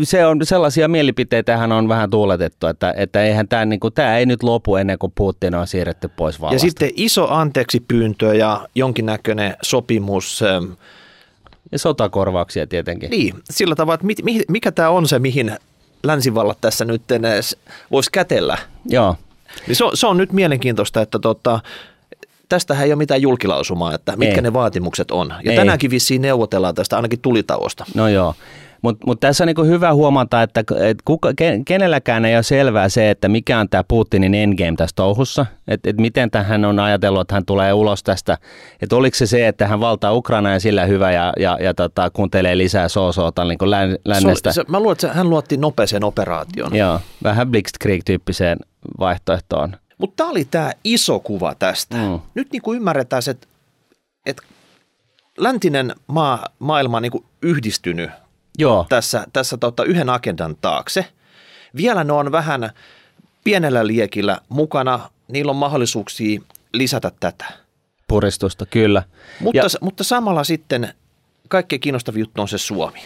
Se 0.04 0.26
on 0.26 0.40
sellaisia 0.44 0.88
mielipiteitä 0.88 1.58
hän 1.58 1.72
on 1.72 1.88
vähän 1.88 2.10
tuuletettu, 2.10 2.68
että, 2.68 2.94
että 2.98 3.24
eihän 3.24 3.48
tämä, 3.48 3.66
niin 3.66 3.80
kuin, 3.80 3.94
tämä 3.94 4.18
ei 4.18 4.26
nyt 4.26 4.44
lopu 4.44 4.76
ennen 4.76 5.00
kuin 5.00 5.14
Putin 5.16 5.56
on 5.56 5.68
siirretty 5.68 6.08
pois 6.08 6.42
vallasta. 6.42 6.66
Ja 6.66 6.70
sitten 6.72 6.92
iso 6.96 7.28
anteeksi 7.30 7.80
pyyntö 7.80 8.36
ja 8.36 8.68
jonkinnäköinen 8.76 9.56
sopimus. 9.62 10.42
Ähm, 10.42 10.72
ja 11.72 11.80
sotakorvauksia 11.80 12.68
tietenkin. 12.68 13.10
Niin, 13.10 13.34
sillä 13.50 13.76
tavalla, 13.76 13.94
että 13.94 14.08
mikä 14.50 14.72
tämä 14.72 14.90
on 14.90 15.08
se, 15.08 15.20
mihin 15.20 15.58
länsivallat 16.04 16.58
tässä 16.62 16.86
nyt 16.86 17.02
voisi 17.92 18.12
kätellä. 18.12 18.58
Joo. 18.86 19.16
Niin 19.68 19.76
se, 19.76 19.84
on, 19.84 19.92
se 19.94 20.08
on 20.08 20.18
nyt 20.18 20.34
mielenkiintoista, 20.34 21.02
että 21.02 21.20
tota, 21.20 21.60
tästähän 22.50 22.86
ei 22.86 22.92
ole 22.92 22.98
mitään 22.98 23.22
julkilausumaa, 23.22 23.94
että 23.94 24.16
mitkä 24.16 24.36
ei. 24.36 24.42
ne 24.42 24.54
vaatimukset 24.54 25.12
on. 25.12 25.34
Ja 25.44 25.52
ei. 25.52 25.58
tänäänkin 25.58 25.92
vissiin 25.92 26.22
neuvotellaan 26.22 26.76
tästä 26.76 26.96
ainakin 26.96 27.22
tulitauosta. 27.22 27.86
No 27.96 28.08
joo. 28.08 28.36
Mutta 28.82 29.08
mut 29.08 29.20
tässä 29.20 29.44
on 29.44 29.46
niinku 29.46 29.64
hyvä 29.64 29.94
huomata, 29.94 30.42
että 30.42 30.64
et 30.80 30.98
kuka, 31.06 31.30
kenelläkään 31.66 32.26
ei 32.26 32.36
ole 32.36 32.44
selvää 32.44 32.90
se, 32.90 33.10
että 33.10 33.28
mikä 33.28 33.60
on 33.60 33.70
tämä 33.70 33.84
Putinin 33.88 34.36
endgame 34.36 34.76
tässä 34.78 34.96
touhussa. 34.96 35.46
Että 35.68 35.90
et 35.90 35.98
miten 35.98 36.30
hän 36.44 36.66
on 36.66 36.80
ajatellut, 36.80 37.22
että 37.22 37.34
hän 37.34 37.46
tulee 37.46 37.74
ulos 37.74 38.04
tästä. 38.04 38.38
Että 38.82 38.96
oliko 38.96 39.16
se 39.16 39.26
se, 39.26 39.48
että 39.48 39.68
hän 39.68 39.80
valtaa 39.80 40.14
Ukraina 40.14 40.54
ja 40.54 40.60
sillä 40.60 40.86
hyvä 40.86 41.12
ja, 41.12 41.34
ja, 41.40 41.58
ja 41.62 41.74
tota, 41.74 42.10
kuuntelee 42.10 42.58
lisää 42.58 42.88
soosoota 42.88 43.46
niin 43.46 43.72
lännestä. 44.06 44.52
Se, 44.52 44.56
se, 44.56 44.64
mä 44.68 44.80
luulen, 44.80 44.92
että 44.92 45.14
hän 45.14 45.30
luotti 45.30 45.58
nopeeseen 45.58 46.04
operaation. 46.04 46.76
Joo, 46.76 47.00
vähän 47.24 47.48
Blitzkrieg-tyyppiseen 47.48 48.58
vaihtoehtoon. 49.00 49.78
Mutta 49.98 50.16
tämä 50.16 50.30
oli 50.30 50.46
tämä 50.46 50.72
iso 50.84 51.20
kuva 51.20 51.56
tästä. 51.56 51.98
Mm. 51.98 52.20
Nyt 52.36 52.52
niin 52.52 52.62
kuin 52.62 52.78
ymmärretään, 52.78 53.22
että, 53.30 53.48
että 54.26 54.44
läntinen 55.38 55.96
maa, 56.08 56.48
maailma 56.60 56.98
on 56.98 57.04
niin 57.04 57.12
kuin 57.12 57.26
yhdistynyt 57.42 58.10
Joo. 58.58 58.86
tässä, 58.90 59.28
tässä 59.34 59.58
tota, 59.58 59.84
yhden 59.84 60.10
agendan 60.10 60.56
taakse. 60.62 61.06
Vielä 61.76 62.04
ne 62.04 62.14
on 62.14 62.32
vähän 62.32 62.70
pienellä 63.44 63.88
liekillä 63.88 64.38
mukana, 64.50 65.10
niillä 65.28 65.50
on 65.50 65.56
mahdollisuuksia 65.56 66.42
lisätä 66.74 67.12
tätä. 67.20 67.46
Puristusta, 68.08 68.66
kyllä. 68.66 69.04
Mutta, 69.40 69.58
ja, 69.58 69.64
mutta 69.82 70.04
samalla 70.04 70.44
sitten 70.44 70.94
kaikkein 71.48 71.80
kiinnostavin 71.80 72.20
juttu 72.20 72.42
on 72.42 72.48
se 72.48 72.58
Suomi. 72.58 73.00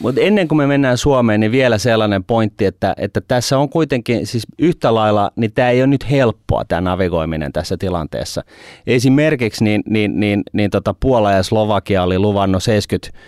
Mutta 0.00 0.20
ennen 0.20 0.48
kuin 0.48 0.58
me 0.58 0.66
mennään 0.66 0.98
Suomeen, 0.98 1.40
niin 1.40 1.52
vielä 1.52 1.78
sellainen 1.78 2.24
pointti, 2.24 2.64
että, 2.64 2.94
että 2.96 3.20
tässä 3.20 3.58
on 3.58 3.68
kuitenkin 3.68 4.26
siis 4.26 4.46
yhtä 4.58 4.94
lailla, 4.94 5.30
niin 5.36 5.52
tämä 5.52 5.70
ei 5.70 5.80
ole 5.80 5.86
nyt 5.86 6.10
helppoa 6.10 6.64
tämä 6.64 6.80
navigoiminen 6.80 7.52
tässä 7.52 7.76
tilanteessa. 7.76 8.44
Esimerkiksi 8.86 9.64
niin, 9.64 9.82
niin, 9.88 10.20
niin, 10.20 10.42
niin 10.52 10.70
tota 10.70 10.94
Puola 11.00 11.32
ja 11.32 11.42
Slovakia 11.42 12.02
oli 12.02 12.18
luvannut 12.18 12.62
70 12.62 13.18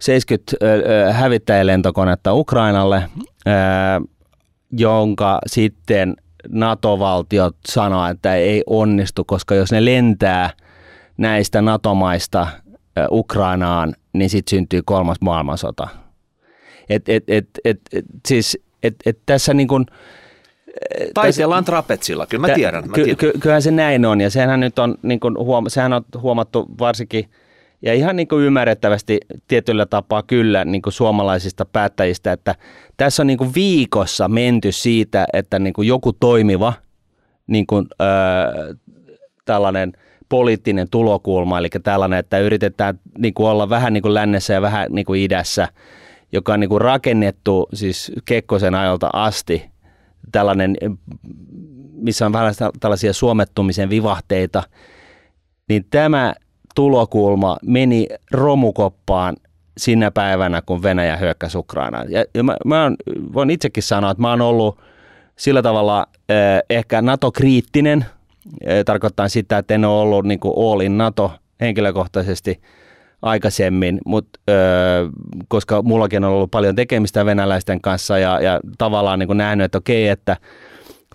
70 0.00 1.12
hävittäjälentokonetta 1.12 2.34
Ukrainalle, 2.34 3.02
jonka 4.72 5.38
sitten 5.46 6.16
NATO-valtiot 6.48 7.56
sanoo, 7.68 8.06
että 8.06 8.34
ei 8.34 8.62
onnistu, 8.66 9.24
koska 9.24 9.54
jos 9.54 9.72
ne 9.72 9.84
lentää 9.84 10.50
näistä 11.16 11.62
NATO-maista 11.62 12.46
Ukrainaan, 13.10 13.94
niin 14.12 14.30
sitten 14.30 14.50
syntyy 14.50 14.82
kolmas 14.84 15.16
maailmansota. 15.20 15.88
Et, 16.88 17.08
et, 17.08 17.24
et, 17.28 17.48
et, 17.64 17.80
et, 17.92 18.04
siis, 18.28 18.58
et, 18.82 18.94
et 19.06 19.18
tässä 19.26 19.54
niin 19.54 19.68
kuin, 19.68 19.86
Taitellaan 21.14 21.64
trapetsilla, 21.64 22.26
kyllä 22.26 22.46
mä 22.46 22.54
tiedän. 22.54 22.88
Mä 22.88 22.94
tiedän. 22.94 23.16
Ky, 23.16 23.32
kyllähän 23.40 23.62
se 23.62 23.70
näin 23.70 24.06
on, 24.06 24.20
ja 24.20 24.30
sehän 24.30 24.60
nyt 24.60 24.78
on, 24.78 24.94
niin 25.02 25.20
kuin 25.20 25.38
huom, 25.38 25.64
sehän 25.68 25.92
on 25.92 26.04
huomattu 26.22 26.66
varsinkin– 26.78 27.30
ja 27.82 27.94
ihan 27.94 28.16
niin 28.16 28.28
kuin 28.28 28.44
ymmärrettävästi 28.44 29.20
tietyllä 29.48 29.86
tapaa 29.86 30.22
kyllä 30.22 30.64
niin 30.64 30.82
kuin 30.82 30.92
suomalaisista 30.92 31.64
päättäjistä, 31.64 32.32
että 32.32 32.54
tässä 32.96 33.22
on 33.22 33.26
niin 33.26 33.38
kuin 33.38 33.54
viikossa 33.54 34.28
menty 34.28 34.72
siitä, 34.72 35.26
että 35.32 35.58
niin 35.58 35.72
kuin 35.72 35.88
joku 35.88 36.12
toimiva 36.12 36.72
niin 37.46 37.66
kuin, 37.66 37.86
öö, 38.02 38.74
tällainen 39.44 39.92
poliittinen 40.30 40.86
tulokulma, 40.90 41.58
eli 41.58 41.68
tällainen, 41.82 42.18
että 42.18 42.38
yritetään 42.38 43.00
niin 43.18 43.34
kuin 43.34 43.48
olla 43.48 43.68
vähän 43.68 43.92
niin 43.92 44.02
kuin 44.02 44.14
lännessä 44.14 44.54
ja 44.54 44.62
vähän 44.62 44.86
niin 44.90 45.04
kuin 45.04 45.22
idässä, 45.22 45.68
joka 46.32 46.52
on 46.52 46.60
niin 46.60 46.70
kuin 46.70 46.80
rakennettu 46.80 47.68
siis 47.74 48.12
Kekkosen 48.24 48.74
ajalta 48.74 49.10
asti, 49.12 49.70
tällainen, 50.32 50.76
missä 51.92 52.26
on 52.26 52.32
vähän 52.32 52.54
tällaisia 52.80 53.12
suomettumisen 53.12 53.90
vivahteita, 53.90 54.62
niin 55.68 55.86
tämä 55.90 56.34
tulokulma 56.74 57.56
meni 57.66 58.06
romukoppaan 58.32 59.36
sinä 59.78 60.10
päivänä, 60.10 60.62
kun 60.62 60.82
Venäjä 60.82 61.16
hyökkäsi 61.16 61.58
Ukrainaan. 61.58 62.06
Ja, 62.34 62.42
mä, 62.42 62.56
mä 62.64 62.84
on, 62.84 62.96
voin 63.32 63.50
itsekin 63.50 63.82
sanoa, 63.82 64.10
että 64.10 64.20
mä 64.20 64.30
oon 64.30 64.40
ollut 64.40 64.78
sillä 65.36 65.62
tavalla 65.62 66.06
eh, 66.28 66.62
ehkä 66.70 67.02
NATO-kriittinen, 67.02 68.04
tarkoittaa 68.84 69.28
sitä, 69.28 69.58
että 69.58 69.74
en 69.74 69.84
ole 69.84 70.00
ollut 70.00 70.24
niin 70.24 70.40
kuin 70.40 70.54
all 70.56 70.80
in 70.80 70.98
NATO 70.98 71.32
henkilökohtaisesti 71.60 72.60
aikaisemmin, 73.22 74.00
mut, 74.06 74.28
ö, 74.50 74.52
koska 75.48 75.82
mullakin 75.82 76.24
on 76.24 76.30
ollut 76.30 76.50
paljon 76.50 76.74
tekemistä 76.74 77.26
venäläisten 77.26 77.80
kanssa 77.80 78.18
ja, 78.18 78.40
ja 78.40 78.60
tavallaan 78.78 79.18
niin 79.18 79.26
kuin 79.26 79.36
nähnyt, 79.36 79.64
että 79.64 79.78
okei, 79.78 80.08
että 80.08 80.36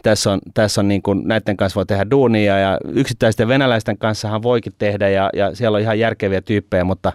tässä 0.03 0.31
on, 0.31 0.39
tässä 0.53 0.81
on 0.81 0.87
niin 0.87 1.01
kuin, 1.01 1.21
näiden 1.27 1.57
kanssa 1.57 1.77
voi 1.77 1.85
tehdä 1.85 2.09
duunia 2.11 2.59
ja 2.59 2.77
yksittäisten 2.93 3.47
venäläisten 3.47 3.97
kanssahan 3.97 4.43
voikin 4.43 4.73
tehdä 4.77 5.09
ja, 5.09 5.29
ja 5.33 5.55
siellä 5.55 5.75
on 5.75 5.81
ihan 5.81 5.99
järkeviä 5.99 6.41
tyyppejä, 6.41 6.83
mutta, 6.83 7.13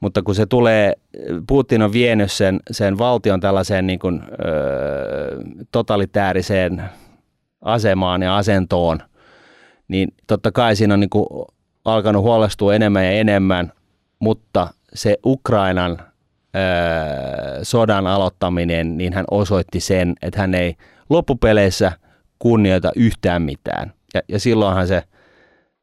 mutta 0.00 0.22
kun 0.22 0.34
se 0.34 0.46
tulee, 0.46 0.92
Putin 1.48 1.82
on 1.82 1.92
vienyt 1.92 2.32
sen, 2.32 2.60
sen 2.70 2.98
valtion 2.98 3.40
tällaiseen 3.40 3.86
niin 3.86 3.98
kuin, 3.98 4.22
ö, 4.22 5.42
totalitääriseen 5.72 6.82
asemaan 7.62 8.22
ja 8.22 8.36
asentoon, 8.36 8.98
niin 9.92 10.08
totta 10.26 10.52
kai 10.52 10.76
siinä 10.76 10.94
on 10.94 11.00
niin 11.00 11.10
kuin 11.10 11.26
alkanut 11.84 12.22
huolestua 12.22 12.74
enemmän 12.74 13.04
ja 13.04 13.10
enemmän, 13.10 13.72
mutta 14.18 14.68
se 14.94 15.16
Ukrainan 15.26 15.98
ö, 16.00 16.04
sodan 17.62 18.06
aloittaminen, 18.06 18.98
niin 18.98 19.12
hän 19.12 19.24
osoitti 19.30 19.80
sen, 19.80 20.14
että 20.22 20.40
hän 20.40 20.54
ei 20.54 20.76
loppupeleissä 21.10 21.92
kunnioita 22.38 22.92
yhtään 22.96 23.42
mitään. 23.42 23.92
Ja, 24.14 24.20
ja 24.28 24.40
silloinhan 24.40 24.88
se, 24.88 25.02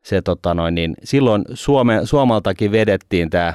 se 0.04 0.22
tota 0.22 0.54
noin, 0.54 0.76
niin 0.76 0.96
silloin 1.04 1.46
Suome, 1.54 2.02
Suomaltakin 2.04 2.72
vedettiin 2.72 3.30
tämä 3.30 3.54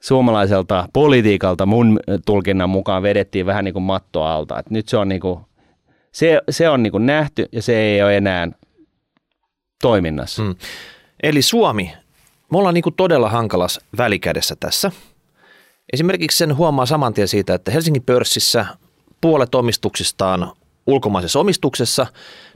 suomalaiselta 0.00 0.88
politiikalta 0.92 1.66
mun 1.66 2.00
tulkinnan 2.26 2.70
mukaan 2.70 3.02
vedettiin 3.02 3.46
vähän 3.46 3.64
niin 3.64 3.72
kuin 3.72 3.82
matto 3.82 4.22
alta. 4.22 4.58
Et 4.58 4.70
nyt 4.70 4.88
se 4.88 4.96
on, 4.96 5.08
niin 5.08 5.20
kuin, 5.20 5.40
se, 6.12 6.40
se 6.50 6.68
on 6.68 6.82
niin 6.82 6.90
kuin 6.90 7.06
nähty 7.06 7.48
ja 7.52 7.62
se 7.62 7.76
ei 7.76 8.02
ole 8.02 8.16
enää 8.16 8.48
toiminnassa. 9.82 10.42
Mm. 10.42 10.54
Eli 11.22 11.42
Suomi, 11.42 11.92
me 12.50 12.58
ollaan 12.58 12.74
niin 12.74 12.82
kuin 12.82 12.94
todella 12.94 13.28
hankalas 13.28 13.80
välikädessä 13.98 14.56
tässä. 14.60 14.92
Esimerkiksi 15.92 16.38
sen 16.38 16.56
huomaa 16.56 16.86
saman 16.86 17.14
tien 17.14 17.28
siitä, 17.28 17.54
että 17.54 17.70
Helsingin 17.70 18.02
pörssissä 18.02 18.66
puolet 19.20 19.54
omistuksistaan 19.54 20.52
ulkomaisessa 20.86 21.38
omistuksessa. 21.38 22.06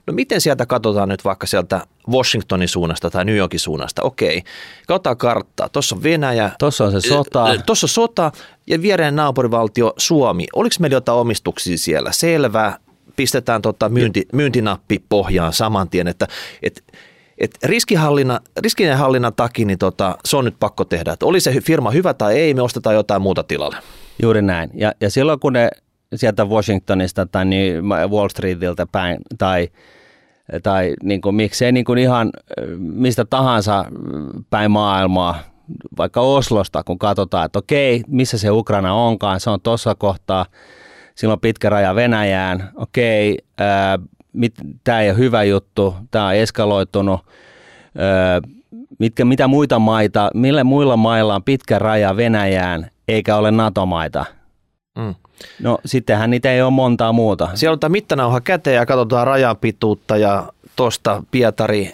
No 0.07 0.13
miten 0.13 0.41
sieltä 0.41 0.65
katsotaan 0.65 1.09
nyt 1.09 1.25
vaikka 1.25 1.47
sieltä 1.47 1.87
Washingtonin 2.09 2.67
suunnasta 2.67 3.09
tai 3.09 3.25
New 3.25 3.35
Yorkin 3.35 3.59
suunnasta? 3.59 4.01
Okei, 4.01 4.43
katsotaan 4.87 5.17
karttaa. 5.17 5.69
Tuossa 5.69 5.95
on 5.95 6.03
Venäjä. 6.03 6.51
Tuossa 6.59 6.85
on 6.85 6.91
se 6.91 7.01
sota. 7.01 7.45
Tuossa 7.65 7.85
on 7.85 7.89
sota 7.89 8.31
ja 8.67 8.81
viereen 8.81 9.15
naapurivaltio 9.15 9.93
Suomi. 9.97 10.47
Oliko 10.55 10.75
meillä 10.79 10.95
jotain 10.95 11.19
omistuksia 11.19 11.77
siellä? 11.77 12.11
Selvä. 12.11 12.79
Pistetään 13.15 13.61
tota 13.61 13.89
myynti, 13.89 14.25
myyntinappi 14.33 15.03
pohjaan 15.09 15.53
saman 15.53 15.89
tien, 15.89 16.07
että, 16.07 16.27
että 16.63 16.81
et 17.37 17.57
riskihallinnan, 17.63 18.39
riskienhallinnan 18.59 19.33
takia 19.35 19.65
niin 19.65 19.79
tota, 19.79 20.17
se 20.25 20.37
on 20.37 20.45
nyt 20.45 20.55
pakko 20.59 20.85
tehdä. 20.85 21.11
Että 21.11 21.25
oli 21.25 21.39
se 21.39 21.61
firma 21.61 21.91
hyvä 21.91 22.13
tai 22.13 22.35
ei, 22.39 22.53
me 22.53 22.61
ostetaan 22.61 22.95
jotain 22.95 23.21
muuta 23.21 23.43
tilalle. 23.43 23.77
Juuri 24.21 24.41
näin. 24.41 24.69
Ja, 24.73 24.93
ja 25.01 25.09
silloin 25.09 25.39
kun 25.39 25.53
ne 25.53 25.69
sieltä 26.15 26.45
Washingtonista 26.45 27.25
tai 27.25 27.45
niin 27.45 27.83
Wall 28.09 28.29
Streetiltä 28.29 28.85
päin 28.85 29.17
tai, 29.37 29.69
tai 30.63 30.93
niin 31.03 31.21
kuin, 31.21 31.35
miksei 31.35 31.71
niin 31.71 31.85
kuin 31.85 31.99
ihan 31.99 32.31
mistä 32.77 33.25
tahansa 33.25 33.85
päin 34.49 34.71
maailmaa, 34.71 35.39
vaikka 35.97 36.21
Oslosta, 36.21 36.83
kun 36.83 36.99
katsotaan, 36.99 37.45
että 37.45 37.59
okei, 37.59 38.03
missä 38.07 38.37
se 38.37 38.51
Ukraina 38.51 38.93
onkaan, 38.93 39.39
se 39.39 39.49
on 39.49 39.61
tuossa 39.61 39.95
kohtaa, 39.95 40.45
silloin 41.15 41.39
pitkä 41.39 41.69
raja 41.69 41.95
Venäjään, 41.95 42.71
okei, 42.75 43.37
tämä 44.83 45.01
ei 45.01 45.09
ole 45.09 45.17
hyvä 45.17 45.43
juttu, 45.43 45.95
tämä 46.11 46.27
on 46.27 46.35
eskaloitunut, 46.35 47.21
ää, 47.97 48.41
mitkä, 48.99 49.25
mitä 49.25 49.47
muita 49.47 49.79
maita, 49.79 50.29
millä 50.33 50.63
muilla 50.63 50.97
mailla 50.97 51.35
on 51.35 51.43
pitkä 51.43 51.79
raja 51.79 52.17
Venäjään, 52.17 52.89
eikä 53.07 53.35
ole 53.35 53.51
NATO-maita. 53.51 54.25
Mm. 54.97 55.15
No 55.61 55.77
sittenhän 55.85 56.29
niitä 56.29 56.51
ei 56.51 56.61
ole 56.61 56.71
montaa 56.71 57.13
muuta. 57.13 57.49
Siellä 57.53 57.73
on 57.73 57.79
tämä 57.79 57.91
mittanauha 57.91 58.41
käteen 58.41 58.75
ja 58.75 58.85
katsotaan 58.85 59.27
rajan 59.27 59.57
pituutta 59.57 60.17
ja 60.17 60.43
tuosta 60.75 61.23
Pietari, 61.31 61.91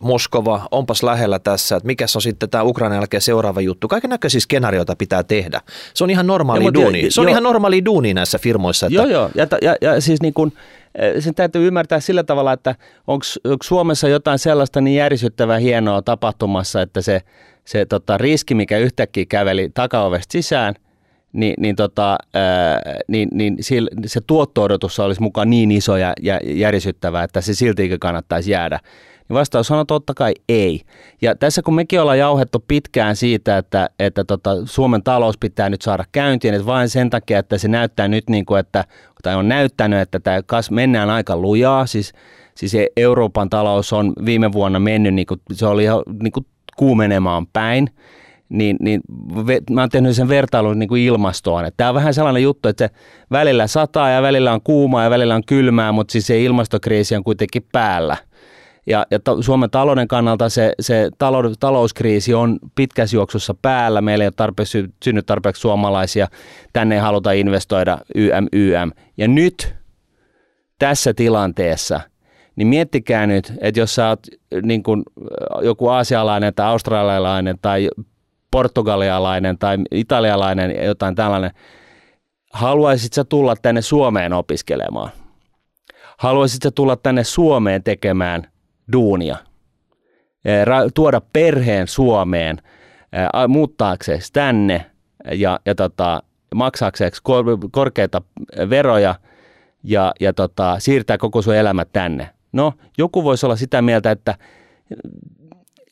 Moskova, 0.00 0.68
onpas 0.70 1.02
lähellä 1.02 1.38
tässä, 1.38 1.76
että 1.76 1.86
mikä 1.86 2.04
on 2.16 2.22
sitten 2.22 2.50
tämä 2.50 2.64
Ukrainan 2.64 2.96
jälkeen 2.96 3.20
seuraava 3.20 3.60
juttu. 3.60 3.88
Kaiken 3.88 4.10
näköisiä 4.10 4.40
skenaarioita 4.40 4.96
pitää 4.96 5.22
tehdä. 5.22 5.60
Se 5.94 6.04
on 6.04 6.10
ihan 6.10 6.26
normaali 6.26 6.64
ja, 6.64 6.74
duuni. 6.74 7.10
Se 7.10 7.20
on 7.20 7.26
jo, 7.26 7.30
ihan 7.30 7.42
normaali 7.42 7.84
duuni 7.84 8.14
näissä 8.14 8.38
firmoissa. 8.38 8.86
Että... 8.86 8.94
Joo, 8.94 9.06
joo. 9.06 9.30
Ja, 9.34 9.46
ja, 9.62 9.76
ja 9.80 10.00
siis 10.00 10.22
niin 10.22 10.34
kuin, 10.34 10.52
eh, 10.56 10.79
sen 11.18 11.34
täytyy 11.34 11.66
ymmärtää 11.66 12.00
sillä 12.00 12.22
tavalla, 12.22 12.52
että 12.52 12.74
onko 13.06 13.24
Suomessa 13.62 14.08
jotain 14.08 14.38
sellaista 14.38 14.80
niin 14.80 14.96
järisyttävää 14.96 15.58
hienoa 15.58 16.02
tapahtumassa, 16.02 16.82
että 16.82 17.00
se, 17.00 17.20
se 17.64 17.86
tota, 17.86 18.18
riski, 18.18 18.54
mikä 18.54 18.78
yhtäkkiä 18.78 19.24
käveli 19.28 19.70
takaovesta 19.74 20.32
sisään– 20.32 20.74
niin, 21.32 21.54
niin, 21.58 21.76
tota, 21.76 22.18
ää, 22.34 22.80
niin, 23.08 23.28
niin 23.32 23.56
se 24.06 24.20
tuotto-odotus 24.26 25.00
olisi 25.00 25.22
mukaan 25.22 25.50
niin 25.50 25.70
iso 25.70 25.96
ja, 25.96 26.12
ja 26.22 26.40
että 27.24 27.40
se 27.40 27.54
siltikin 27.54 28.00
kannattaisi 28.00 28.50
jäädä. 28.50 28.80
Niin 29.28 29.34
vastaus 29.34 29.70
on 29.70 29.86
totta 29.86 30.14
kai 30.14 30.32
ei. 30.48 30.80
Ja 31.22 31.36
tässä 31.36 31.62
kun 31.62 31.74
mekin 31.74 32.00
ollaan 32.00 32.18
jauhettu 32.18 32.64
pitkään 32.68 33.16
siitä, 33.16 33.58
että, 33.58 33.90
että 33.98 34.24
tota, 34.24 34.50
Suomen 34.64 35.02
talous 35.02 35.38
pitää 35.38 35.70
nyt 35.70 35.82
saada 35.82 36.04
käyntiin, 36.12 36.54
että 36.54 36.66
vain 36.66 36.88
sen 36.88 37.10
takia, 37.10 37.38
että 37.38 37.58
se 37.58 37.68
näyttää 37.68 38.08
nyt 38.08 38.30
niin 38.30 38.46
kuin, 38.46 38.60
että, 38.60 38.84
tai 39.22 39.34
on 39.34 39.48
näyttänyt, 39.48 40.00
että 40.00 40.20
tämä 40.20 40.42
kas 40.42 40.70
mennään 40.70 41.10
aika 41.10 41.36
lujaa, 41.36 41.86
siis, 41.86 42.12
siis 42.54 42.72
Euroopan 42.96 43.50
talous 43.50 43.92
on 43.92 44.12
viime 44.24 44.52
vuonna 44.52 44.80
mennyt, 44.80 45.14
niin 45.14 45.26
kuin, 45.26 45.40
se 45.52 45.66
oli 45.66 45.84
niin 46.22 46.32
kuin 46.32 46.46
kuumenemaan 46.76 47.46
päin, 47.46 47.88
niin, 48.48 48.76
niin 48.80 49.00
ve, 49.46 49.60
mä 49.70 49.80
oon 49.80 49.90
tehnyt 49.90 50.16
sen 50.16 50.28
vertailun 50.28 50.78
niin 50.78 50.88
kuin 50.88 51.02
ilmastoon. 51.02 51.70
Tämä 51.76 51.90
on 51.90 51.94
vähän 51.94 52.14
sellainen 52.14 52.42
juttu, 52.42 52.68
että 52.68 52.86
se 52.86 52.94
välillä 53.30 53.66
sataa 53.66 54.10
ja 54.10 54.22
välillä 54.22 54.52
on 54.52 54.62
kuumaa 54.62 55.04
ja 55.04 55.10
välillä 55.10 55.34
on 55.34 55.44
kylmää, 55.46 55.92
mutta 55.92 56.12
siis 56.12 56.26
se 56.26 56.42
ilmastokriisi 56.42 57.16
on 57.16 57.24
kuitenkin 57.24 57.66
päällä. 57.72 58.16
Ja, 58.86 59.06
ja 59.10 59.20
to, 59.20 59.42
Suomen 59.42 59.70
talouden 59.70 60.08
kannalta 60.08 60.48
se, 60.48 60.72
se 60.80 61.10
talou, 61.18 61.42
talouskriisi 61.60 62.34
on 62.34 62.58
pitkässä 62.74 63.16
juoksussa 63.16 63.54
päällä. 63.62 64.00
Meillä 64.00 64.24
ei 64.24 64.26
ole 64.26 64.32
tarpeeksi, 64.36 64.84
synny 65.04 65.22
tarpeeksi 65.22 65.60
suomalaisia. 65.60 66.28
Tänne 66.72 66.94
ei 66.94 67.00
haluta 67.00 67.32
investoida 67.32 67.98
YM, 68.14 68.46
YM. 68.52 68.90
Ja 69.16 69.28
nyt 69.28 69.74
tässä 70.78 71.14
tilanteessa, 71.14 72.00
niin 72.56 72.68
miettikää 72.68 73.26
nyt, 73.26 73.52
että 73.60 73.80
jos 73.80 73.94
sä 73.94 74.08
oot 74.08 74.20
niin 74.62 74.82
kuin 74.82 75.02
joku 75.62 75.88
aasialainen 75.88 76.54
tai 76.54 76.66
australialainen 76.66 77.56
tai 77.62 77.88
portugalialainen 78.50 79.58
tai 79.58 79.76
italialainen, 79.90 80.84
jotain 80.84 81.14
tällainen, 81.14 81.50
haluaisit 82.52 83.12
sä 83.12 83.24
tulla 83.24 83.54
tänne 83.62 83.82
Suomeen 83.82 84.32
opiskelemaan? 84.32 85.10
Haluaisit 86.18 86.62
sä 86.62 86.70
tulla 86.70 86.96
tänne 86.96 87.24
Suomeen 87.24 87.82
tekemään 87.82 88.46
duunia? 88.92 89.36
Tuoda 90.94 91.20
perheen 91.32 91.88
Suomeen, 91.88 92.56
muuttaakseen 93.48 94.20
tänne 94.32 94.86
ja, 95.32 95.60
ja 95.66 95.74
tota, 95.74 96.22
maksaakseen 96.54 97.12
korkeita 97.70 98.22
veroja 98.70 99.14
ja, 99.84 100.12
ja 100.20 100.32
tota, 100.32 100.76
siirtää 100.78 101.18
koko 101.18 101.42
sun 101.42 101.54
elämä 101.54 101.84
tänne. 101.84 102.28
No, 102.52 102.72
joku 102.98 103.24
voisi 103.24 103.46
olla 103.46 103.56
sitä 103.56 103.82
mieltä, 103.82 104.10
että 104.10 104.34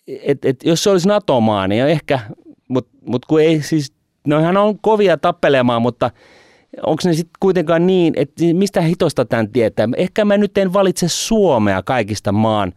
et, 0.06 0.44
et, 0.44 0.64
jos 0.64 0.84
se 0.84 0.90
olisi 0.90 1.08
NATO-maa, 1.08 1.68
niin 1.68 1.86
ehkä 1.86 2.20
mutta 2.68 2.90
mut 3.06 3.26
kun 3.26 3.40
ei 3.40 3.62
siis, 3.62 3.92
noihan 4.26 4.56
on 4.56 4.78
kovia 4.78 5.16
tappelemaan, 5.16 5.82
mutta 5.82 6.10
onko 6.86 7.02
ne 7.04 7.14
sitten 7.14 7.38
kuitenkaan 7.40 7.86
niin, 7.86 8.14
että 8.16 8.44
mistä 8.52 8.80
hitosta 8.80 9.24
tämän 9.24 9.48
tietää? 9.48 9.88
Ehkä 9.96 10.24
mä 10.24 10.36
nyt 10.36 10.58
en 10.58 10.72
valitse 10.72 11.08
Suomea 11.08 11.82
kaikista 11.82 12.32
maan 12.32 12.72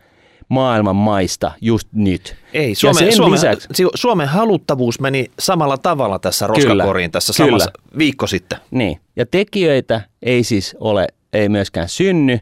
maailman 0.51 0.95
maista 0.95 1.51
just 1.61 1.87
nyt. 1.93 2.35
Ei, 2.53 2.75
Suomen, 2.75 3.15
Suomen, 3.15 3.31
lisäksi, 3.31 3.67
Suomen 3.95 4.27
haluttavuus 4.27 4.99
meni 4.99 5.31
samalla 5.39 5.77
tavalla 5.77 6.19
tässä 6.19 6.47
roskakoriin 6.47 7.11
tässä 7.11 7.33
kyllä. 7.37 7.49
samassa 7.49 7.71
viikko 7.97 8.27
sitten. 8.27 8.59
Niin, 8.71 8.99
ja 9.15 9.25
tekijöitä 9.25 10.01
ei 10.21 10.43
siis 10.43 10.75
ole, 10.79 11.07
ei 11.33 11.49
myöskään 11.49 11.89
synny. 11.89 12.39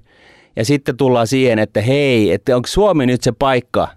Ja 0.55 0.66
sitten 0.66 0.97
tullaan 0.97 1.28
siihen, 1.28 1.60
että 1.60 1.82
hei, 1.82 2.32
että 2.32 2.55
onko 2.55 2.68
Suomi 2.68 3.05
nyt 3.05 3.22
se 3.22 3.32
paikka, 3.32 3.88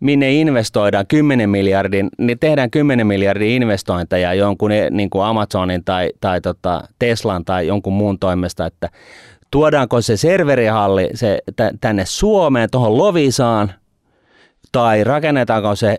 minne 0.00 0.32
investoidaan 0.32 1.06
10 1.06 1.50
miljardin, 1.50 2.08
niin 2.18 2.38
tehdään 2.38 2.70
10 2.70 3.06
miljardin 3.06 3.50
investointeja 3.50 4.34
jonkun 4.34 4.70
niin 4.90 5.10
kuin 5.10 5.24
Amazonin 5.24 5.84
tai, 5.84 6.10
tai 6.20 6.40
tota 6.40 6.88
Teslan 6.98 7.44
tai 7.44 7.66
jonkun 7.66 7.92
muun 7.92 8.18
toimesta, 8.18 8.66
että 8.66 8.88
tuodaanko 9.52 10.00
se 10.00 10.16
serverihalli 10.16 11.10
se, 11.14 11.38
tänne 11.80 12.06
Suomeen, 12.06 12.68
tuohon 12.70 12.98
Lovisaan, 12.98 13.72
tai 14.72 15.04
rakennetaanko 15.04 15.76
se 15.76 15.98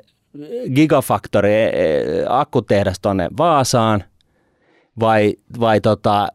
gigafaktori 0.76 1.54
e, 1.54 1.66
e, 1.66 2.26
akkutehdas 2.30 3.00
tonne 3.00 3.30
Vaasaan 3.38 4.04
vai, 5.00 5.34
vai 5.60 5.82
tota, 5.82 6.28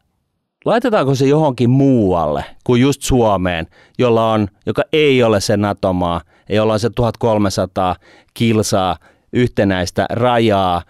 laitetaanko 0.64 1.14
se 1.14 1.26
johonkin 1.26 1.70
muualle 1.70 2.44
kuin 2.64 2.82
just 2.82 3.02
Suomeen, 3.02 3.66
jolla 3.98 4.32
on, 4.32 4.48
joka 4.66 4.82
ei 4.92 5.22
ole 5.22 5.40
se 5.40 5.56
NATO-maa, 5.56 6.20
jolla 6.48 6.78
se 6.78 6.90
1300 6.90 7.96
kilsaa 8.34 8.96
yhtenäistä 9.32 10.06
rajaa 10.10 10.82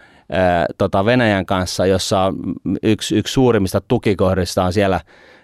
tota 0.77 1.05
Venäjän 1.05 1.45
kanssa, 1.45 1.85
jossa 1.85 2.33
yksi, 2.83 3.15
yksi 3.15 3.33
suurimmista 3.33 3.81
tukikohdista 3.87 4.63
on 4.63 4.73
siellä 4.73 4.99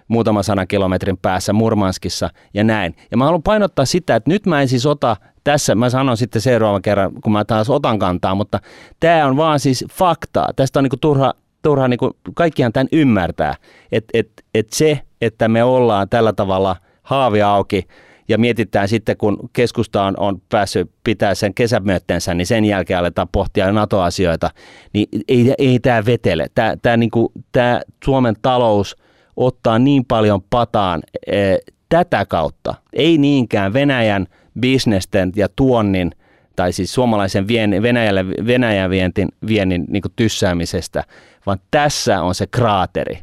muutama 0.08 0.43
sanan 0.43 0.68
kilometrin 0.68 1.18
päässä 1.18 1.53
Murmanskissa 1.53 2.30
ja 2.53 2.64
näin. 2.64 2.95
Ja 3.12 3.18
mä 3.18 3.26
haluan 3.26 3.43
painottaa 3.43 3.86
sitä, 3.86 4.16
että 4.16 4.30
nyt 4.30 4.45
mä 4.45 4.62
en 4.62 4.68
siis 4.68 4.86
ota 4.86 5.18
tässä, 5.43 5.76
mä 5.76 5.89
sanon 5.89 6.18
sitten 6.18 6.41
seuraavan 6.41 6.82
kerran, 6.82 7.12
kun 7.24 7.34
mä 7.34 7.45
taas 7.45 7.70
otan 7.70 7.99
kantaa, 7.99 8.36
mutta 8.36 8.60
tämä 8.99 9.26
on 9.26 9.38
vaan 9.38 9.60
siis 9.60 9.86
faktaa. 9.91 10.49
Tästä 10.56 10.80
on 10.80 10.84
niinku 10.84 10.97
turha, 10.97 11.34
turha 11.62 11.88
niinku, 11.88 12.18
kaikkihan 12.34 12.74
tämän 12.74 12.88
ymmärtää, 12.91 13.56
että 13.91 14.10
et, 14.14 14.30
et 14.53 14.74
se, 14.74 15.01
että 15.22 15.47
me 15.47 15.64
ollaan 15.64 16.10
tällä 16.10 16.34
tavalla 16.34 16.76
haavi 17.03 17.41
auki 17.41 17.88
ja 18.28 18.38
mietitään 18.38 18.88
sitten, 18.88 19.18
kun 19.18 19.49
keskusta 19.53 20.03
on, 20.03 20.14
on 20.18 20.41
päässyt 20.49 20.91
pitää 21.03 21.36
sen 21.36 21.53
kesämyötteensä, 21.53 22.34
niin 22.34 22.47
sen 22.47 22.66
jälkeen 22.66 22.99
aletaan 22.99 23.28
pohtia 23.32 23.72
NATO-asioita, 23.72 24.49
niin 24.93 25.08
ei, 25.28 25.53
ei 25.58 25.80
tämä 25.80 26.06
vetele. 26.06 26.47
Tämä, 26.82 26.97
niin 26.97 27.12
kuin, 27.12 27.28
tämä 27.51 27.82
Suomen 28.06 28.36
talous 28.41 28.95
ottaa 29.38 29.80
niin 29.80 30.06
paljon 30.06 30.42
pataan 30.50 31.02
e, 31.28 31.58
tätä 31.90 32.26
kautta, 32.26 32.76
ei 32.94 33.18
niinkään 33.18 33.74
Venäjän 33.74 34.28
bisnesten 34.60 35.32
ja 35.36 35.48
tuonnin 35.56 36.12
tai 36.56 36.74
siis 36.74 36.94
suomalaisen 36.94 37.48
vien, 37.48 37.82
Venäjälle, 37.82 38.28
Venäjän 38.28 38.90
vientin, 38.90 39.30
viennin 39.48 39.86
niin 39.90 40.04
tyssäämisestä, 40.16 41.04
vaan 41.46 41.60
tässä 41.72 42.22
on 42.22 42.36
se 42.36 42.48
kraateri. 42.48 43.20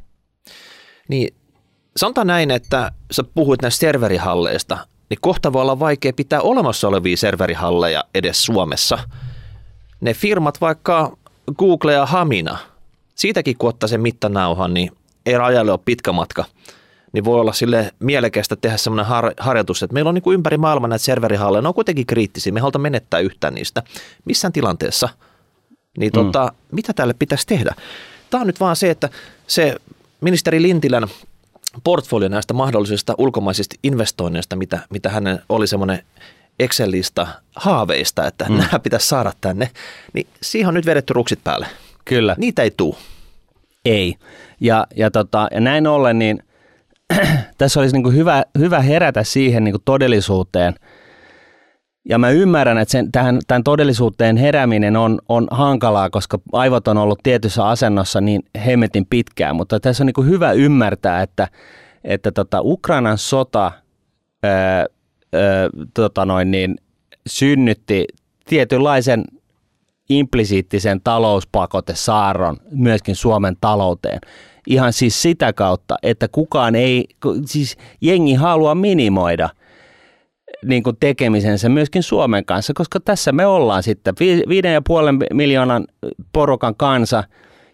Niin, 1.09 1.35
sanotaan 1.97 2.27
näin, 2.27 2.51
että 2.51 2.93
sä 3.11 3.25
puhuit 3.35 3.63
näistä 3.63 3.81
serverihalleista, 3.81 4.79
niin 5.11 5.19
kohta 5.21 5.53
voi 5.53 5.63
olla 5.63 5.79
vaikea 5.79 6.13
pitää 6.13 6.41
olemassa 6.41 6.89
olevia 6.89 7.17
serverihalleja 7.17 8.05
edes 8.15 8.45
Suomessa. 8.45 8.99
Ne 10.01 10.15
firmat, 10.15 10.61
vaikka 10.61 11.17
Google 11.59 11.93
ja 11.93 12.07
Hamina, 12.07 12.59
siitäkin 13.15 13.57
kun 13.59 13.69
ottaa 13.69 13.89
sen 13.89 14.01
mittanauhan, 14.01 14.75
niin 14.75 14.91
ei 15.27 15.39
rajalle 15.39 15.73
ole 15.73 15.81
pitkä 15.85 16.13
matka. 16.13 16.45
Niin 17.13 17.25
voi 17.25 17.41
olla 17.41 17.53
sille 17.53 17.93
mielekästä 17.99 18.57
tehdä 18.57 18.77
semmoinen 18.77 19.07
har- 19.07 19.35
harjoitus, 19.39 19.83
että 19.83 19.95
meillä 19.95 20.09
on 20.09 20.15
niin 20.15 20.23
kuin 20.23 20.35
ympäri 20.35 20.57
maailmaa 20.59 20.89
näitä 20.89 21.05
serverihalleja, 21.05 21.63
ne 21.63 21.69
on 21.69 21.75
kuitenkin 21.75 22.07
kriittisiä, 22.07 22.53
me 22.53 22.61
halutaan 22.61 22.83
menettää 22.83 23.21
yhtään 23.21 23.55
niistä. 23.55 23.83
Missään 24.25 24.53
tilanteessa. 24.53 25.09
Niin 25.99 26.13
tota, 26.13 26.47
mm. 26.47 26.77
mitä 26.77 26.93
tälle 26.93 27.15
pitäisi 27.19 27.47
tehdä? 27.47 27.75
Tämä 28.31 28.41
on 28.41 28.47
nyt 28.47 28.61
vaan 28.61 28.77
se, 28.77 28.91
että 28.91 29.09
se 29.47 29.77
ministeri 30.21 30.63
Lintilän 30.63 31.09
portfolio 31.85 32.29
näistä 32.29 32.55
mahdollisista 32.55 33.15
ulkomaisista 33.19 33.77
investoinneista, 33.83 34.57
mitä, 34.57 34.79
mitä 34.91 35.09
hänen 35.09 35.43
oli 35.49 35.67
semmoinen 35.67 36.05
Excelista 36.59 37.27
haaveista, 37.57 38.27
että 38.27 38.45
mm. 38.49 38.57
nämä 38.57 38.79
pitäisi 38.79 39.09
saada 39.09 39.33
tänne, 39.41 39.71
niin 40.13 40.27
siihen 40.43 40.69
on 40.69 40.75
nyt 40.75 40.87
vedetty 40.87 41.13
ruksit 41.13 41.45
päälle. 41.45 41.67
Kyllä. 42.05 42.35
Niitä 42.39 42.63
ei 42.63 42.71
tule. 42.71 42.97
Ei. 43.85 44.17
Ja, 44.63 44.87
ja, 44.97 45.11
tota, 45.11 45.49
ja 45.55 45.61
näin 45.61 45.87
ollen, 45.87 46.19
niin 46.19 46.39
tässä 47.59 47.81
olisi 47.81 47.95
niin 47.95 48.03
kuin 48.03 48.17
hyvä, 48.17 48.45
hyvä 48.59 48.81
herätä 48.81 49.25
siihen 49.25 49.65
niin 49.65 49.73
kuin 49.73 49.83
todellisuuteen. 49.85 50.75
Ja 52.09 52.19
mä 52.19 52.31
ymmärrän, 52.31 52.79
että 52.79 52.93
sen, 52.93 53.13
tähän, 53.13 53.39
tämän 53.47 53.65
todellisuuteen 53.65 54.37
herääminen 54.37 54.97
on, 54.97 55.19
on 55.29 55.49
hankalaa, 55.51 56.11
koska 56.11 56.39
aivot 56.53 56.89
on 56.89 56.99
ollut 56.99 57.21
tietyssä 57.23 57.69
asennossa 57.69 58.21
niin 58.21 58.43
hemmetin 58.67 59.07
pitkään. 59.11 59.57
Mutta 59.57 59.81
tässä 59.81 60.03
on 60.03 60.07
niin 60.07 60.15
kuin 60.15 60.29
hyvä 60.29 60.53
ymmärtää, 60.53 61.23
että, 61.23 61.49
että 62.05 62.33
tota 62.33 62.61
Ukrainan 62.61 63.19
sota 63.19 63.73
ää, 64.43 64.79
ää, 64.81 64.87
tota 65.95 66.25
noin 66.25 66.51
niin, 66.51 66.77
synnytti 67.27 68.05
tietynlaisen 68.45 69.25
implisiittisen 70.09 71.01
talouspakotesaaron 71.05 72.57
myöskin 72.71 73.17
Suomen 73.17 73.57
talouteen. 73.61 74.19
Ihan 74.67 74.93
siis 74.93 75.23
sitä 75.23 75.53
kautta, 75.53 75.97
että 76.03 76.29
kukaan 76.29 76.75
ei, 76.75 77.05
siis 77.47 77.77
jengi 78.01 78.35
haluaa 78.35 78.75
minimoida 78.75 79.49
niin 80.65 80.83
kuin 80.83 80.97
tekemisensä 81.01 81.69
myöskin 81.69 82.03
Suomen 82.03 82.45
kanssa, 82.45 82.73
koska 82.77 83.01
tässä 83.01 83.33
me 83.33 83.47
ollaan 83.47 83.83
sitten 83.83 84.15
viiden 84.49 84.73
ja 84.73 84.83
puolen 84.83 85.19
miljoonan 85.33 85.87
porukan 86.33 86.75
kansa, 86.75 87.25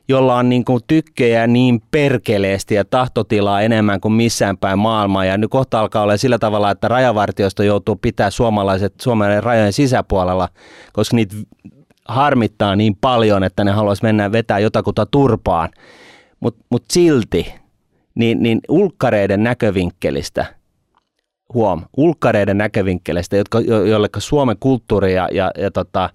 jolla 0.08 0.36
on 0.36 0.48
niin 0.48 0.64
kuin 0.64 0.80
tykkejä 0.86 1.46
niin 1.46 1.82
perkeleesti 1.90 2.74
ja 2.74 2.84
tahtotilaa 2.84 3.60
enemmän 3.60 4.00
kuin 4.00 4.12
missään 4.12 4.58
päin 4.58 4.78
maailmaa. 4.78 5.24
Ja 5.24 5.38
nyt 5.38 5.50
kohta 5.50 5.80
alkaa 5.80 6.02
olla 6.02 6.16
sillä 6.16 6.38
tavalla, 6.38 6.70
että 6.70 6.88
rajavartiosto 6.88 7.62
joutuu 7.62 7.96
pitää 7.96 8.30
suomalaiset 8.30 8.94
Suomen 9.00 9.42
rajojen 9.42 9.72
sisäpuolella, 9.72 10.48
koska 10.92 11.16
niitä 11.16 11.36
harmittaa 12.08 12.76
niin 12.76 12.96
paljon, 13.00 13.44
että 13.44 13.64
ne 13.64 13.70
haluaisi 13.70 14.02
mennä 14.02 14.32
vetää 14.32 14.58
jotakuta 14.58 15.06
turpaan. 15.06 15.68
Mutta 16.40 16.64
mut 16.70 16.84
silti, 16.90 17.54
niin, 18.14 18.42
niin 18.42 18.60
ulkkareiden 18.68 19.42
näkövinkkelistä, 19.42 20.46
huom, 21.54 21.82
ulkkareiden 21.96 22.58
näkövinkkelistä, 22.58 23.36
jotka, 23.36 23.60
jo, 23.60 23.84
jolle 23.84 24.08
Suomen 24.18 24.56
kulttuuri 24.60 25.14
ja, 25.14 25.28
ja, 25.32 25.50
ja 25.58 25.70
tota, 25.70 26.10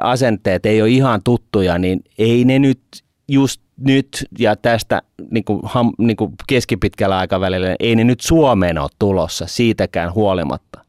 asenteet 0.00 0.66
ei 0.66 0.82
ole 0.82 0.90
ihan 0.90 1.20
tuttuja, 1.24 1.78
niin 1.78 2.00
ei 2.18 2.44
ne 2.44 2.58
nyt 2.58 2.80
just 3.28 3.60
nyt 3.80 4.26
ja 4.38 4.56
tästä 4.56 5.02
niin 5.30 5.44
kuin, 5.44 5.60
ham, 5.64 5.92
niin 5.98 6.16
kuin 6.16 6.32
keskipitkällä 6.48 7.18
aikavälillä, 7.18 7.76
ei 7.80 7.96
ne 7.96 8.04
nyt 8.04 8.20
Suomeen 8.20 8.78
ole 8.78 8.90
tulossa 8.98 9.46
siitäkään 9.46 10.14
huolimatta. 10.14 10.80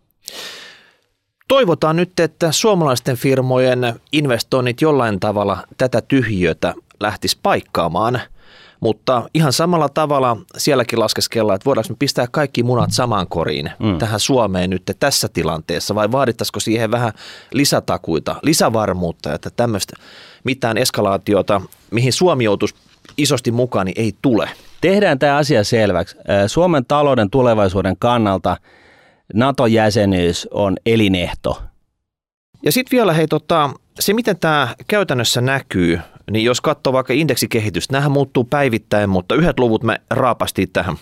Toivotaan 1.47 1.95
nyt, 1.95 2.19
että 2.19 2.51
suomalaisten 2.51 3.17
firmojen 3.17 3.79
investoinnit 4.11 4.81
jollain 4.81 5.19
tavalla 5.19 5.57
tätä 5.77 6.01
tyhjötä 6.01 6.73
lähtisi 6.99 7.39
paikkaamaan. 7.43 8.21
Mutta 8.79 9.29
ihan 9.33 9.53
samalla 9.53 9.89
tavalla 9.89 10.37
sielläkin 10.57 10.99
laskeskellaan, 10.99 11.55
että 11.55 11.65
voidaanko 11.65 11.89
me 11.89 11.95
pistää 11.99 12.27
kaikki 12.31 12.63
munat 12.63 12.91
samaan 12.91 13.27
koriin 13.27 13.71
mm. 13.79 13.97
tähän 13.97 14.19
Suomeen 14.19 14.69
nyt 14.69 14.83
tässä 14.99 15.27
tilanteessa 15.33 15.95
vai 15.95 16.11
vaadittaisiko 16.11 16.59
siihen 16.59 16.91
vähän 16.91 17.11
lisätakuita, 17.53 18.35
lisävarmuutta, 18.41 19.33
että 19.33 19.49
tämmöistä 19.49 19.93
mitään 20.43 20.77
eskalaatiota, 20.77 21.61
mihin 21.91 22.13
Suomi 22.13 22.43
joutuisi 22.43 22.75
isosti 23.17 23.51
mukaan, 23.51 23.85
niin 23.85 24.01
ei 24.01 24.13
tule. 24.21 24.49
Tehdään 24.81 25.19
tämä 25.19 25.37
asia 25.37 25.63
selväksi. 25.63 26.17
Suomen 26.47 26.85
talouden 26.85 27.29
tulevaisuuden 27.29 27.95
kannalta– 27.99 28.57
NATO-jäsenyys 29.33 30.47
on 30.51 30.77
elinehto. 30.85 31.61
Ja 32.63 32.71
sitten 32.71 32.97
vielä 32.97 33.13
hei, 33.13 33.27
tota, 33.27 33.69
se 33.99 34.13
miten 34.13 34.39
tämä 34.39 34.75
käytännössä 34.87 35.41
näkyy, 35.41 35.99
niin 36.31 36.45
jos 36.45 36.61
katsoo 36.61 36.93
vaikka 36.93 37.13
indeksikehitystä, 37.13 37.93
nämähän 37.93 38.11
muuttuu 38.11 38.43
päivittäin, 38.43 39.09
mutta 39.09 39.35
yhdet 39.35 39.59
luvut 39.59 39.83
me 39.83 40.01
raapastiin 40.09 40.69
tähän. 40.73 40.95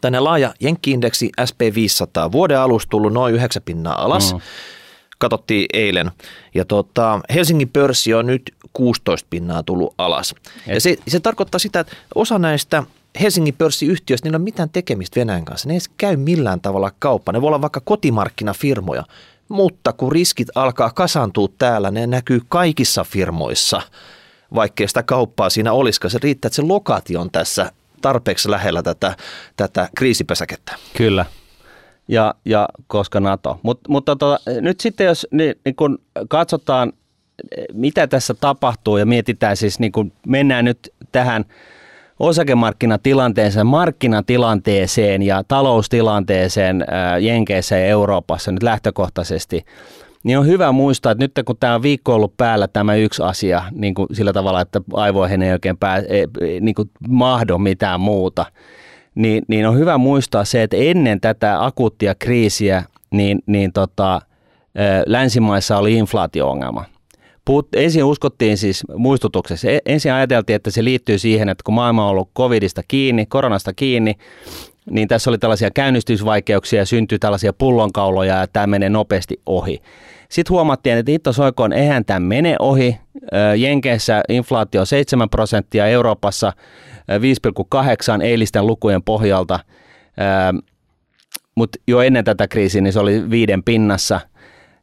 Tänne 0.00 0.20
laaja 0.20 0.54
jenkki-indeksi 0.60 1.30
SP500, 1.40 2.32
vuoden 2.32 2.58
alusta 2.58 2.90
tullut 2.90 3.12
noin 3.12 3.34
9 3.34 3.62
pinnaa 3.62 4.04
alas. 4.04 4.34
Mm. 4.34 4.40
Katsottiin 5.18 5.66
eilen. 5.72 6.10
Ja 6.54 6.64
tota, 6.64 7.20
Helsingin 7.34 7.68
pörssi 7.68 8.14
on 8.14 8.26
nyt 8.26 8.54
16 8.72 9.26
pinnaa 9.30 9.62
tullut 9.62 9.94
alas. 9.98 10.34
Et. 10.66 10.74
Ja 10.74 10.80
se, 10.80 10.96
se 11.08 11.20
tarkoittaa 11.20 11.58
sitä, 11.58 11.80
että 11.80 11.96
osa 12.14 12.38
näistä 12.38 12.82
Helsingin 13.20 13.54
pörssiyhtiöistä, 13.54 14.26
niillä 14.26 14.36
ei 14.36 14.38
ole 14.38 14.44
mitään 14.44 14.70
tekemistä 14.70 15.20
Venäjän 15.20 15.44
kanssa. 15.44 15.68
Ne 15.68 15.74
ei 15.74 15.80
käy 15.98 16.16
millään 16.16 16.60
tavalla 16.60 16.92
kauppa. 16.98 17.32
Ne 17.32 17.40
voi 17.40 17.48
olla 17.48 17.60
vaikka 17.60 17.80
kotimarkkinafirmoja, 17.84 19.04
mutta 19.48 19.92
kun 19.92 20.12
riskit 20.12 20.48
alkaa 20.54 20.90
kasantua 20.90 21.48
täällä, 21.58 21.90
ne 21.90 22.06
näkyy 22.06 22.40
kaikissa 22.48 23.04
firmoissa, 23.04 23.82
vaikkei 24.54 24.88
sitä 24.88 25.02
kauppaa 25.02 25.50
siinä 25.50 25.72
olisikaan. 25.72 26.10
Se 26.10 26.18
riittää, 26.22 26.46
että 26.48 26.56
se 26.56 26.62
lokaatio 26.62 27.20
on 27.20 27.30
tässä 27.30 27.72
tarpeeksi 28.02 28.50
lähellä 28.50 28.82
tätä, 28.82 29.16
tätä 29.56 29.88
kriisipesäkettä. 29.96 30.74
Kyllä. 30.96 31.26
Ja, 32.08 32.34
ja 32.44 32.68
koska 32.86 33.20
NATO. 33.20 33.60
Mut, 33.62 33.80
mutta 33.88 34.16
tota, 34.16 34.50
nyt 34.60 34.80
sitten 34.80 35.06
jos 35.06 35.26
niin, 35.30 35.54
niin 35.64 35.76
kun 35.76 35.98
katsotaan, 36.28 36.92
mitä 37.72 38.06
tässä 38.06 38.34
tapahtuu 38.34 38.96
ja 38.96 39.06
mietitään 39.06 39.56
siis, 39.56 39.78
niin 39.78 39.92
kun 39.92 40.12
mennään 40.26 40.64
nyt 40.64 40.92
tähän– 41.12 41.44
osakemarkkinatilanteeseen, 42.18 43.66
markkinatilanteeseen 43.66 45.22
ja 45.22 45.44
taloustilanteeseen 45.48 46.84
Jenkeissä 47.20 47.78
ja 47.78 47.86
Euroopassa 47.86 48.52
nyt 48.52 48.62
lähtökohtaisesti, 48.62 49.64
niin 50.24 50.38
on 50.38 50.46
hyvä 50.46 50.72
muistaa, 50.72 51.12
että 51.12 51.24
nyt 51.24 51.32
kun 51.46 51.56
tämä 51.60 51.74
on 51.74 51.82
viikko 51.82 52.14
ollut 52.14 52.36
päällä 52.36 52.68
tämä 52.68 52.94
yksi 52.94 53.22
asia 53.22 53.62
niin 53.72 53.94
kuin 53.94 54.08
sillä 54.12 54.32
tavalla, 54.32 54.60
että 54.60 54.80
aivoihin 54.92 55.42
ei 55.42 55.52
oikein 55.52 55.76
pää, 55.76 56.02
ei, 56.08 56.26
niin 56.60 56.74
kuin 56.74 56.90
mahdo 57.08 57.58
mitään 57.58 58.00
muuta, 58.00 58.46
niin, 59.14 59.42
niin 59.48 59.68
on 59.68 59.78
hyvä 59.78 59.98
muistaa 59.98 60.44
se, 60.44 60.62
että 60.62 60.76
ennen 60.76 61.20
tätä 61.20 61.64
akuuttia 61.64 62.14
kriisiä, 62.14 62.84
niin, 63.10 63.38
niin 63.46 63.72
tota, 63.72 64.20
länsimaissa 65.06 65.78
oli 65.78 65.94
inflaatio-ongelma. 65.94 66.84
Puhut, 67.44 67.68
ensin 67.76 68.04
uskottiin 68.04 68.58
siis 68.58 68.84
muistutuksessa, 68.96 69.70
e, 69.70 69.78
ensin 69.86 70.12
ajateltiin, 70.12 70.56
että 70.56 70.70
se 70.70 70.84
liittyy 70.84 71.18
siihen, 71.18 71.48
että 71.48 71.62
kun 71.64 71.74
maailma 71.74 72.04
on 72.04 72.10
ollut 72.10 72.30
covidista 72.36 72.82
kiinni, 72.88 73.26
koronasta 73.26 73.72
kiinni, 73.72 74.14
niin 74.90 75.08
tässä 75.08 75.30
oli 75.30 75.38
tällaisia 75.38 75.70
käynnistysvaikeuksia 75.70 76.78
ja 76.78 76.86
syntyi 76.86 77.18
tällaisia 77.18 77.52
pullonkauloja 77.52 78.38
ja 78.38 78.46
tämä 78.46 78.66
menee 78.66 78.90
nopeasti 78.90 79.40
ohi. 79.46 79.82
Sitten 80.28 80.52
huomattiin, 80.52 80.98
että 80.98 81.12
hitto 81.12 81.32
soikoon, 81.32 81.72
eihän 81.72 82.04
tämä 82.04 82.20
mene 82.20 82.56
ohi. 82.58 82.98
Jenkeissä 83.56 84.22
inflaatio 84.28 84.84
7 84.84 85.30
prosenttia, 85.30 85.86
Euroopassa 85.86 86.52
5,8 88.18 88.22
eilisten 88.22 88.66
lukujen 88.66 89.02
pohjalta, 89.02 89.60
mutta 91.54 91.78
jo 91.88 92.00
ennen 92.00 92.24
tätä 92.24 92.48
kriisiä 92.48 92.80
niin 92.80 92.92
se 92.92 93.00
oli 93.00 93.30
viiden 93.30 93.62
pinnassa– 93.62 94.20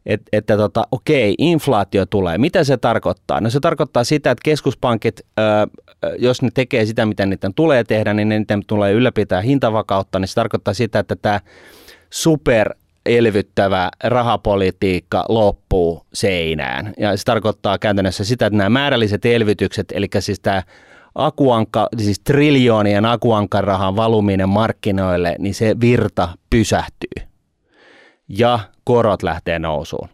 että, 0.06 0.26
että 0.34 0.58
tota, 0.58 0.88
okei, 0.92 1.36
inflaatio 1.38 2.06
tulee. 2.06 2.38
Mitä 2.38 2.64
se 2.64 2.78
tarkoittaa? 2.78 3.42
No 3.42 3.50
se 3.50 3.60
tarkoittaa 3.60 4.04
sitä, 4.04 4.32
että 4.32 4.42
keskuspankit, 4.44 5.22
jos 6.18 6.42
ne 6.42 6.50
tekee 6.54 6.86
sitä, 6.86 7.06
mitä 7.06 7.26
niiden 7.26 7.54
tulee 7.54 7.84
tehdä, 7.84 8.14
niin 8.14 8.30
niiden 8.30 8.62
tulee 8.68 8.92
ylläpitää 8.94 9.42
hintavakautta, 9.42 10.20
niin 10.20 10.28
se 10.28 10.36
tarkoittaa 10.36 10.74
sitä, 10.74 11.00
että 11.00 11.16
tämä 11.16 11.40
super 12.10 12.76
elvyttävä 13.06 13.90
rahapolitiikka 14.04 15.26
loppuu 15.30 16.06
seinään. 16.14 16.94
Ja 16.98 17.18
se 17.18 17.24
tarkoittaa 17.24 17.78
käytännössä 17.80 18.26
sitä, 18.26 18.46
että 18.46 18.58
nämä 18.58 18.70
määrälliset 18.70 19.26
elvytykset, 19.26 19.88
eli 19.92 20.08
siis 20.20 20.40
tämä 20.40 20.64
akuanka, 21.16 21.90
siis 21.98 22.20
triljoonien 22.20 23.06
akuankarahan 23.06 23.96
valuminen 23.96 24.50
markkinoille, 24.50 25.36
niin 25.40 25.54
se 25.54 25.76
virta 25.82 26.30
pysähtyy. 26.50 27.28
Ja 28.28 28.60
korot 28.84 29.24
lähtee 29.24 29.60
nousuun. 29.60 30.10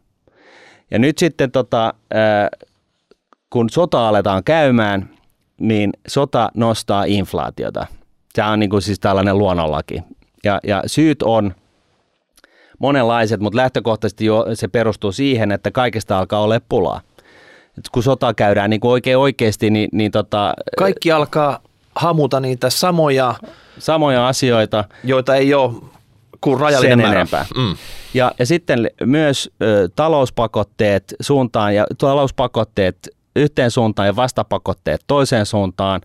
Ja 0.92 1.00
nyt 1.00 1.18
sitten 1.18 1.52
tota, 1.52 1.94
kun 3.50 3.70
sota 3.70 4.08
aletaan 4.08 4.44
käymään, 4.44 5.10
niin 5.60 5.94
sota 6.08 6.52
nostaa 6.56 7.04
inflaatiota. 7.04 7.88
Se 8.34 8.44
on 8.44 8.60
niin 8.60 8.70
kuin 8.70 8.82
siis 8.82 9.00
tällainen 9.00 9.38
luonnonlaki. 9.38 10.04
Ja, 10.44 10.60
ja 10.64 10.84
syyt 10.86 11.24
on 11.24 11.56
monenlaiset, 12.80 13.40
mutta 13.40 13.58
lähtökohtaisesti 13.58 14.26
jo 14.26 14.46
se 14.54 14.68
perustuu 14.68 15.12
siihen, 15.12 15.52
että 15.52 15.72
kaikesta 15.72 16.20
alkaa 16.20 16.42
olla 16.42 16.60
pulaa. 16.70 17.02
Et 17.78 17.90
kun 17.92 18.04
sota 18.04 18.34
käydään 18.34 18.70
niin 18.70 18.80
kuin 18.80 18.92
oikein 18.92 19.18
oikeasti, 19.18 19.70
niin, 19.70 19.90
niin 19.92 20.12
tota, 20.12 20.54
Kaikki 20.78 21.12
alkaa 21.12 21.60
hamuta 21.96 22.40
niitä 22.40 22.70
samoja, 22.70 23.36
samoja 23.80 24.28
asioita. 24.28 24.84
joita 25.04 25.36
ei 25.36 25.54
ole 25.54 25.74
kuin 26.42 26.60
rajallinen 26.60 26.98
Sen 26.98 27.06
määrä. 27.06 27.20
enempää. 27.20 27.46
Mm. 27.58 27.76
Ja, 28.14 28.32
ja 28.40 28.46
sitten 28.46 28.92
myös 29.06 29.50
ö, 29.62 29.90
talouspakotteet 29.96 31.16
suuntaan 31.22 31.76
ja 31.76 31.86
talouspakotteet 31.98 33.10
yhteen 33.36 33.72
suuntaan 33.72 34.08
ja 34.08 34.16
vastapakotteet 34.16 35.02
toiseen 35.08 35.46
suuntaan 35.46 36.02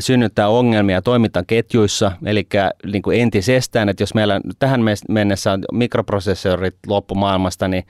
synnyttää 0.00 0.48
ongelmia 0.48 1.02
toimintaketjuissa, 1.02 2.12
eli 2.24 2.46
niin 2.92 3.02
kuin 3.02 3.20
entisestään, 3.20 3.88
että 3.88 4.02
jos 4.02 4.14
meillä 4.14 4.40
tähän 4.58 4.80
mennessä 5.08 5.52
on 5.52 5.62
mikroprosessorit 5.72 6.76
loppumaailmasta, 6.86 7.68
niin 7.68 7.84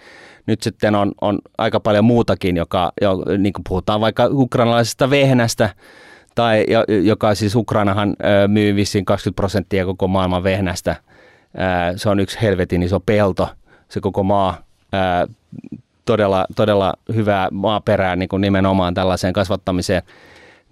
nyt 0.47 0.63
sitten 0.63 0.95
on, 0.95 1.13
on 1.21 1.39
aika 1.59 1.81
paljon 1.81 2.05
muutakin, 2.05 2.57
joka, 2.57 2.93
jo, 3.01 3.25
niin 3.39 3.53
kuin 3.53 3.65
puhutaan 3.69 4.01
vaikka 4.01 4.29
ukrainalaisesta 4.31 5.11
vehnästä, 5.11 5.71
tai 6.35 6.67
joka 7.03 7.35
siis 7.35 7.57
Ukrainahan 7.57 8.17
myy 8.47 8.77
vissiin 8.77 9.05
20 9.05 9.37
prosenttia 9.37 9.85
koko 9.85 10.09
maailman 10.09 10.45
vehnästä– 10.45 10.97
se 11.97 12.09
on 12.09 12.21
yksi 12.21 12.39
helvetin 12.43 12.83
iso 12.83 13.01
pelto, 13.01 13.49
se 13.89 14.01
koko 14.01 14.23
maa. 14.23 14.59
Todella, 16.05 16.47
todella 16.57 16.95
hyvää 17.15 17.49
maaperää 17.51 18.17
niin 18.17 18.29
kuin 18.29 18.41
nimenomaan 18.41 18.95
tällaiseen 18.95 19.33
kasvattamiseen, 19.33 20.03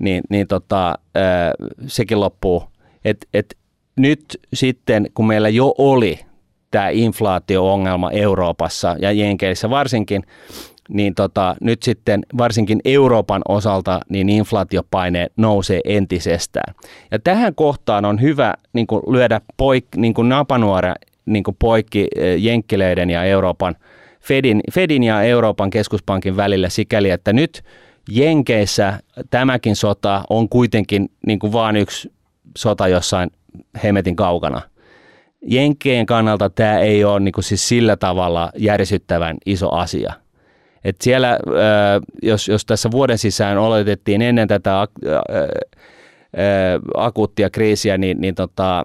niin, 0.01 0.23
niin 0.31 0.47
tota, 0.47 0.95
sekin 1.87 2.21
loppuu. 2.21 2.63
Et, 3.05 3.27
et 3.35 3.57
nyt 3.97 4.41
sitten, 4.55 5.07
kun 5.15 5.27
meillä 5.27 5.49
jo 5.49 5.75
oli 5.79 6.19
tämä 6.71 6.89
inflaatio-ongelma 6.89 8.11
Euroopassa 8.11 8.97
ja 8.99 9.13
Jenkeissä 9.13 9.71
varsinkin, 9.71 10.23
niin 10.89 11.15
tota, 11.15 11.57
nyt 11.61 11.83
sitten 11.83 12.23
varsinkin 12.39 12.81
Euroopan 12.85 13.43
osalta 13.49 14.01
niin 14.09 14.29
inflaatiopaine 14.29 15.27
nousee 15.37 15.81
entisestään. 15.85 16.75
Ja 17.11 17.19
tähän 17.19 17.55
kohtaan 17.55 18.05
on 18.05 18.21
hyvä 18.21 18.55
niin 18.73 18.87
kuin 18.87 19.03
lyödä 19.13 19.41
poik, 19.57 19.85
niin 19.97 20.15
kuin 20.15 20.29
napanuora 20.29 20.95
niin 21.27 21.45
kuin 21.45 21.57
poikki 21.59 22.09
Jenkkileiden 22.39 23.11
ja 23.11 23.25
Euroopan, 23.25 23.77
Fedin, 24.21 24.61
Fedin 24.73 25.03
ja 25.03 25.23
Euroopan 25.23 25.71
keskuspankin 25.71 26.37
välillä 26.37 26.69
sikäli, 26.69 27.11
että 27.11 27.33
nyt 27.33 27.63
Jenkeissä 28.11 29.01
tämäkin 29.31 29.77
sota 29.77 30.25
on 30.31 30.49
kuitenkin 30.49 31.11
niin 31.27 31.39
kuin 31.39 31.53
vaan 31.53 31.77
yksi 31.77 32.13
sota 32.59 32.89
jossain 32.89 33.31
hemetin 33.83 34.17
kaukana. 34.17 34.63
Jenkkeen 35.43 36.07
kannalta 36.07 36.51
tämä 36.51 36.79
ei 36.79 37.05
ole 37.05 37.21
niin 37.21 37.33
kuin 37.33 37.45
siis 37.45 37.69
sillä 37.69 37.97
tavalla 37.97 38.53
järsyttävän 38.57 39.37
iso 39.47 39.75
asia– 39.75 40.13
et 40.85 40.97
siellä, 41.01 41.39
jos, 42.23 42.49
jos 42.49 42.67
tässä 42.67 42.91
vuoden 42.91 43.19
sisään 43.19 43.59
oletettiin 43.59 44.23
ennen 44.23 44.49
tätä 44.49 44.89
akuuttia 46.97 47.51
kriisiä, 47.51 47.99
niin, 47.99 48.21
niin 48.21 48.35
tota, 48.35 48.85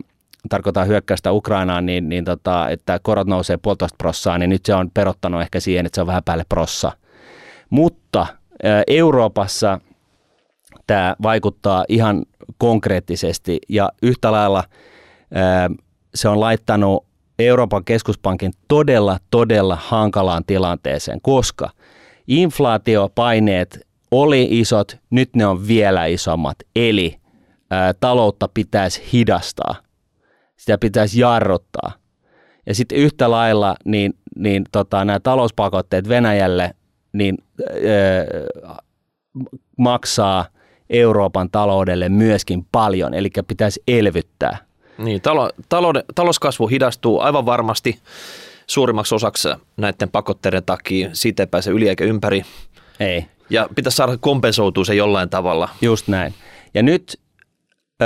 tarkoittaa 0.50 0.86
hyökkäystä 0.86 1.32
Ukrainaan, 1.32 1.86
niin, 1.86 2.10
niin 2.10 2.26
tota, 2.26 2.70
että 2.70 3.00
korot 3.04 3.28
nousee 3.28 3.58
puolitoista 3.58 3.96
prossaa, 3.98 4.38
niin 4.38 4.50
nyt 4.50 4.66
se 4.66 4.76
on 4.76 4.92
perottanut 4.94 5.42
ehkä 5.42 5.60
siihen, 5.60 5.86
että 5.86 5.96
se 5.96 6.02
on 6.02 6.08
vähän 6.08 6.24
päälle 6.24 6.46
prossa. 6.50 6.92
Mutta 7.70 8.28
Euroopassa 8.88 9.80
tämä 10.88 11.16
vaikuttaa 11.24 11.86
ihan 11.90 12.26
konkreettisesti 12.58 13.60
ja 13.70 13.90
yhtä 14.02 14.32
lailla 14.32 14.64
se 16.16 16.30
on 16.30 16.40
laittanut 16.40 17.06
Euroopan 17.40 17.86
keskuspankin 17.86 18.52
todella, 18.68 19.18
todella 19.32 19.78
hankalaan 19.82 20.44
tilanteeseen, 20.48 21.22
koska 21.22 21.70
inflaatiopaineet 22.28 23.88
oli 24.12 24.48
isot, 24.52 24.98
nyt 25.10 25.36
ne 25.36 25.46
on 25.46 25.68
vielä 25.68 26.06
isommat. 26.06 26.58
Eli 26.76 27.16
taloutta 28.00 28.50
pitäisi 28.54 29.04
hidastaa, 29.14 29.76
sitä 30.58 30.78
pitäisi 30.78 31.20
jarruttaa. 31.20 31.92
Ja 32.66 32.76
sitten 32.76 32.98
yhtä 32.98 33.32
lailla 33.32 33.76
niin, 33.86 34.14
niin 34.36 34.64
tota, 34.72 35.06
nämä 35.06 35.20
talouspakotteet 35.20 36.10
Venäjälle 36.10 36.76
niin, 37.18 37.38
ää, 37.70 37.76
maksaa 39.78 40.46
Euroopan 40.90 41.50
taloudelle 41.50 42.10
myöskin 42.10 42.66
paljon, 42.72 43.14
eli 43.14 43.30
pitäisi 43.48 43.84
elvyttää. 43.88 44.58
Niin, 44.98 45.22
talo, 45.22 45.50
talouden, 45.70 46.04
talouskasvu 46.16 46.68
hidastuu 46.68 47.20
aivan 47.20 47.46
varmasti 47.46 48.00
suurimmaksi 48.68 49.16
osaksi 49.16 49.50
näiden 49.78 50.10
pakotteiden 50.10 50.64
takia. 50.66 51.10
Siitä 51.14 51.44
ei 51.44 51.48
pääse 51.48 51.72
yli 51.72 51.90
eikä 51.90 52.04
ympäri. 52.04 52.44
Ei. 53.00 53.26
Ja 53.50 53.70
pitäisi 53.76 53.96
saada 53.96 54.18
kompensoitua 54.18 54.86
se 54.86 54.96
jollain 54.96 55.30
tavalla. 55.30 55.70
Just 55.82 56.08
näin. 56.08 56.34
Ja 56.74 56.84
nyt 56.84 57.20
ö, 58.02 58.06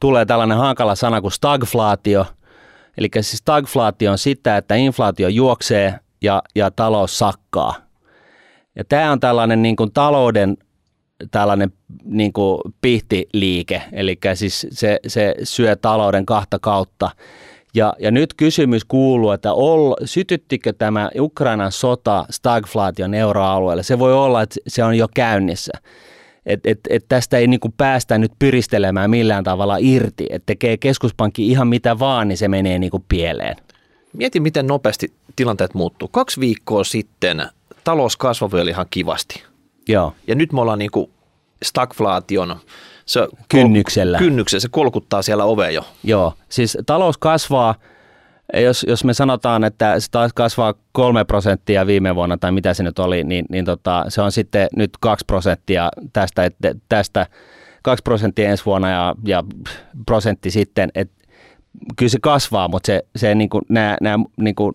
tulee 0.00 0.26
tällainen 0.26 0.58
hankala 0.58 0.94
sana 0.94 1.20
kuin 1.20 1.32
stagflaatio. 1.32 2.26
Eli 2.98 3.08
siis 3.14 3.38
stagflaatio 3.38 4.12
on 4.12 4.18
sitä, 4.18 4.56
että 4.56 4.74
inflaatio 4.74 5.28
juoksee 5.28 5.98
ja, 6.22 6.42
ja 6.54 6.70
talous 6.70 7.18
sakkaa. 7.18 7.74
Ja 8.76 8.84
tämä 8.84 9.12
on 9.12 9.20
tällainen 9.20 9.62
niin 9.62 9.76
kuin 9.76 9.92
talouden 9.92 10.56
tällainen 11.30 11.72
niin 12.04 12.32
kuin 12.32 12.60
pihtiliike, 12.80 13.82
eli 13.92 14.18
siis 14.34 14.66
se, 14.70 14.98
se 15.06 15.34
syö 15.42 15.76
talouden 15.76 16.26
kahta 16.26 16.58
kautta. 16.58 17.10
Ja, 17.74 17.94
ja 17.98 18.10
nyt 18.10 18.34
kysymys 18.34 18.84
kuuluu, 18.84 19.30
että 19.30 19.52
ol, 19.52 19.94
sytyttikö 20.04 20.72
tämä 20.72 21.10
Ukrainan 21.18 21.72
sota 21.72 22.24
stagflaation 22.30 23.14
euroalueelle? 23.14 23.82
Se 23.82 23.98
voi 23.98 24.12
olla, 24.12 24.42
että 24.42 24.60
se 24.66 24.84
on 24.84 24.98
jo 24.98 25.08
käynnissä. 25.14 25.72
Et, 26.46 26.60
et, 26.66 26.80
et 26.90 27.04
tästä 27.08 27.38
ei 27.38 27.46
niin 27.46 27.60
päästä 27.76 28.18
nyt 28.18 28.32
pyristelemään 28.38 29.10
millään 29.10 29.44
tavalla 29.44 29.76
irti. 29.80 30.26
Et 30.30 30.42
tekee 30.46 30.76
keskuspankki 30.76 31.48
ihan 31.48 31.68
mitä 31.68 31.98
vaan, 31.98 32.28
niin 32.28 32.38
se 32.38 32.48
menee 32.48 32.78
niin 32.78 32.90
pieleen. 33.08 33.56
Mieti, 34.12 34.40
miten 34.40 34.66
nopeasti 34.66 35.12
tilanteet 35.36 35.74
muuttuu. 35.74 36.08
Kaksi 36.08 36.40
viikkoa 36.40 36.84
sitten 36.84 37.46
talous 37.84 38.16
kasvoi 38.16 38.68
ihan 38.68 38.86
kivasti. 38.90 39.42
Joo. 39.88 40.14
Ja 40.26 40.34
nyt 40.34 40.52
me 40.52 40.60
ollaan 40.60 40.78
niin 40.78 40.90
kuin 40.90 41.10
stagflaation 41.64 42.56
se 43.06 43.28
kynnyksellä. 43.48 44.18
Kol- 44.18 44.24
kynnyksellä. 44.24 44.60
Se 44.60 44.68
kolkuttaa 44.70 45.22
siellä 45.22 45.44
ove 45.44 45.70
jo. 45.70 45.84
Joo, 46.04 46.34
siis 46.48 46.78
talous 46.86 47.18
kasvaa, 47.18 47.74
jos, 48.54 48.86
jos 48.88 49.04
me 49.04 49.14
sanotaan, 49.14 49.64
että 49.64 50.00
se 50.00 50.06
taas 50.10 50.32
kasvaa 50.32 50.74
kolme 50.92 51.24
prosenttia 51.24 51.86
viime 51.86 52.14
vuonna 52.14 52.36
tai 52.36 52.52
mitä 52.52 52.74
se 52.74 52.82
nyt 52.82 52.98
oli, 52.98 53.24
niin, 53.24 53.44
niin 53.50 53.64
tota, 53.64 54.04
se 54.08 54.22
on 54.22 54.32
sitten 54.32 54.68
nyt 54.76 54.90
kaksi 55.00 55.24
prosenttia 55.24 55.88
tästä, 56.12 56.44
että 56.44 56.74
tästä 56.88 57.26
kaksi 57.82 58.02
prosenttia 58.02 58.50
ensi 58.50 58.64
vuonna 58.64 58.90
ja, 58.90 59.14
ja 59.24 59.44
prosentti 60.06 60.50
sitten, 60.50 60.90
että 60.94 61.19
kyllä 61.96 62.10
se 62.10 62.18
kasvaa, 62.22 62.68
mutta 62.68 62.86
se, 62.86 63.02
se 63.16 63.34
niin 63.34 63.50
kuin, 63.50 63.62
nämä, 63.68 63.96
nämä 64.00 64.24
niin 64.36 64.54
kuin, 64.54 64.74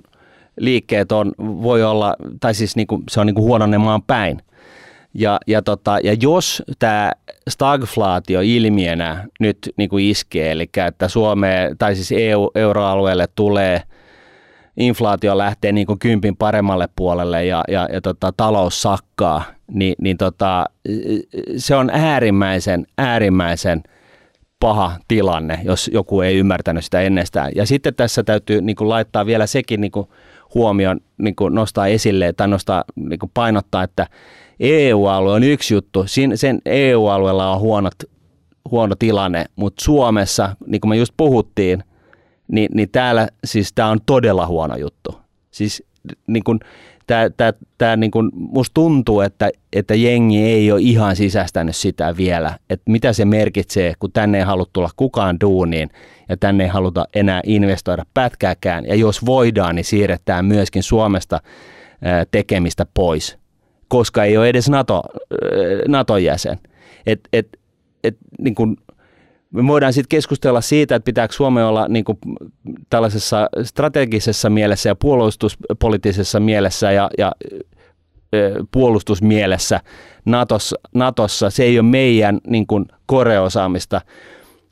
liikkeet 0.60 1.12
on, 1.12 1.32
voi 1.40 1.84
olla, 1.84 2.16
tai 2.40 2.54
siis 2.54 2.76
niin 2.76 2.88
kuin, 2.88 3.04
se 3.10 3.20
on 3.20 3.28
niin 3.28 3.36
kuin 3.36 3.46
huononemaan 3.46 4.04
päin. 4.04 4.42
Ja, 5.14 5.40
ja, 5.48 5.62
tota, 5.62 6.00
ja 6.04 6.14
jos 6.14 6.64
tämä 6.80 7.12
stagflaatio 7.50 8.40
ilmiönä 8.44 9.28
nyt 9.40 9.58
niin 9.78 9.90
kuin 9.90 10.06
iskee, 10.06 10.52
eli 10.52 10.70
että 10.88 11.08
Suomeen 11.08 11.78
tai 11.78 11.96
siis 11.96 12.12
EU, 12.12 12.52
euroalueelle 12.56 13.28
tulee 13.36 13.82
inflaatio 14.78 15.38
lähtee 15.38 15.72
niin 15.72 15.88
kuin 15.88 16.00
kympin 16.00 16.36
paremmalle 16.36 16.90
puolelle 16.96 17.46
ja, 17.46 17.64
ja, 17.68 17.90
ja 17.94 18.02
tota, 18.02 18.34
talous 18.38 18.82
sakkaa, 18.82 19.44
niin, 19.72 19.96
niin 20.02 20.18
tota, 20.18 20.66
se 21.58 21.76
on 21.76 21.90
äärimmäisen, 21.90 22.86
äärimmäisen 22.98 23.84
paha 24.60 24.98
tilanne, 25.08 25.60
jos 25.64 25.90
joku 25.94 26.22
ei 26.22 26.38
ymmärtänyt 26.38 26.86
sitä 26.86 27.02
ennestään. 27.02 27.52
Ja 27.56 27.66
sitten 27.66 27.96
tässä 27.96 28.24
täytyy 28.24 28.62
niin 28.62 28.76
kuin 28.76 28.90
laittaa 28.90 29.26
vielä 29.26 29.48
sekin 29.48 29.82
niin 29.82 29.92
kuin 29.92 30.08
huomioon, 30.54 31.00
niin 31.18 31.36
kuin 31.36 31.56
nostaa 31.56 31.88
esille 31.88 32.34
tai 32.34 32.48
nostaa, 32.48 32.84
niin 32.96 33.20
kuin 33.20 33.32
painottaa, 33.34 33.84
että 33.84 34.08
EU-alue 34.60 35.34
on 35.34 35.44
yksi 35.44 35.74
juttu. 35.74 36.06
Sen 36.36 36.62
EU-alueella 36.66 37.52
on 37.52 37.60
huonot, 37.60 37.96
huono 38.72 38.96
tilanne, 38.96 39.46
mutta 39.56 39.84
Suomessa, 39.84 40.56
niin 40.68 40.82
kuin 40.82 40.90
me 40.90 40.96
just 40.96 41.14
puhuttiin, 41.18 41.84
niin, 42.48 42.70
niin 42.74 42.90
täällä 42.90 43.28
siis 43.46 43.74
tämä 43.74 43.90
on 43.90 44.00
todella 44.06 44.48
huono 44.48 44.76
juttu. 44.76 45.20
Siis 45.52 45.84
niin 46.28 46.44
kuin, 46.44 46.60
tää, 47.08 47.30
tää, 47.30 47.54
tää 47.78 47.96
niin 47.96 48.12
kuin, 48.12 48.32
musta 48.34 48.74
tuntuu, 48.74 49.22
että, 49.22 49.50
että 49.74 49.96
jengi 49.96 50.42
ei 50.42 50.72
ole 50.72 50.82
ihan 50.82 51.16
sisäistänyt 51.16 51.76
sitä 51.76 52.18
vielä, 52.18 52.60
että 52.70 52.92
mitä 52.92 53.14
se 53.14 53.26
merkitsee, 53.26 53.94
kun 54.00 54.12
tänne 54.12 54.38
ei 54.38 54.44
halua 54.44 54.66
tulla 54.74 54.90
kukaan 54.96 55.40
duuniin 55.42 55.90
ja 56.30 56.38
tänne 56.38 56.64
ei 56.64 56.70
haluta 56.70 57.06
enää 57.16 57.42
investoida 57.46 58.06
pätkääkään. 58.14 58.86
Ja 58.86 58.96
jos 58.96 59.26
voidaan, 59.26 59.76
niin 59.76 59.86
siirretään 59.86 60.46
myöskin 60.46 60.84
Suomesta 60.84 61.42
tekemistä 62.32 62.86
pois 62.94 63.38
koska 63.88 64.24
ei 64.24 64.38
ole 64.38 64.50
edes 64.50 64.70
NATO, 64.70 65.04
NATO-jäsen. 65.88 66.60
Et, 67.06 67.20
et, 67.34 67.60
et, 68.04 68.18
niin 68.40 68.56
kun, 68.56 68.78
me 69.56 69.68
voidaan 69.68 69.94
sitten 69.94 70.10
keskustella 70.10 70.62
siitä, 70.62 70.96
että 70.96 71.06
pitääkö 71.06 71.34
Suomi 71.34 71.62
olla 71.62 71.88
niin 71.88 72.06
kuin 72.06 72.18
tällaisessa 72.90 73.50
strategisessa 73.64 74.50
mielessä 74.50 74.90
ja 74.90 74.96
puolustuspoliittisessa 74.96 76.40
mielessä 76.40 76.92
ja, 76.92 77.10
ja 77.18 77.32
puolustusmielessä 78.72 79.80
Natossa, 80.26 80.76
Natossa. 80.94 81.50
Se 81.50 81.64
ei 81.64 81.80
ole 81.80 81.88
meidän 81.88 82.40
niin 82.48 82.68
kuin 82.68 82.86
koreosaamista, 83.06 84.02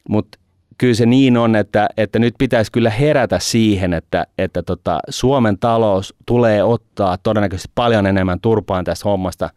mutta 0.09 0.39
kyllä 0.77 0.93
se 0.93 1.05
niin 1.05 1.38
on, 1.38 1.55
että, 1.55 1.89
että 1.97 2.19
nyt 2.19 2.36
pitäisi 2.38 2.71
kyllä 2.71 2.89
herätä 2.89 3.39
siihen, 3.39 3.93
että, 3.93 4.27
että 4.38 4.63
tota, 4.63 4.99
Suomen 5.09 5.59
talous 5.59 6.13
tulee 6.25 6.63
ottaa 6.63 7.17
todennäköisesti 7.17 7.71
paljon 7.75 8.05
enemmän 8.05 8.39
turpaan 8.39 8.86
tästä 8.86 9.09
hommasta 9.09 9.49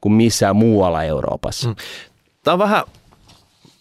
kuin 0.00 0.12
missään 0.12 0.56
muualla 0.56 1.04
Euroopassa. 1.04 1.68
Mm. 1.68 1.74
Tämä 2.44 2.52
on 2.52 2.58
vähän 2.58 2.84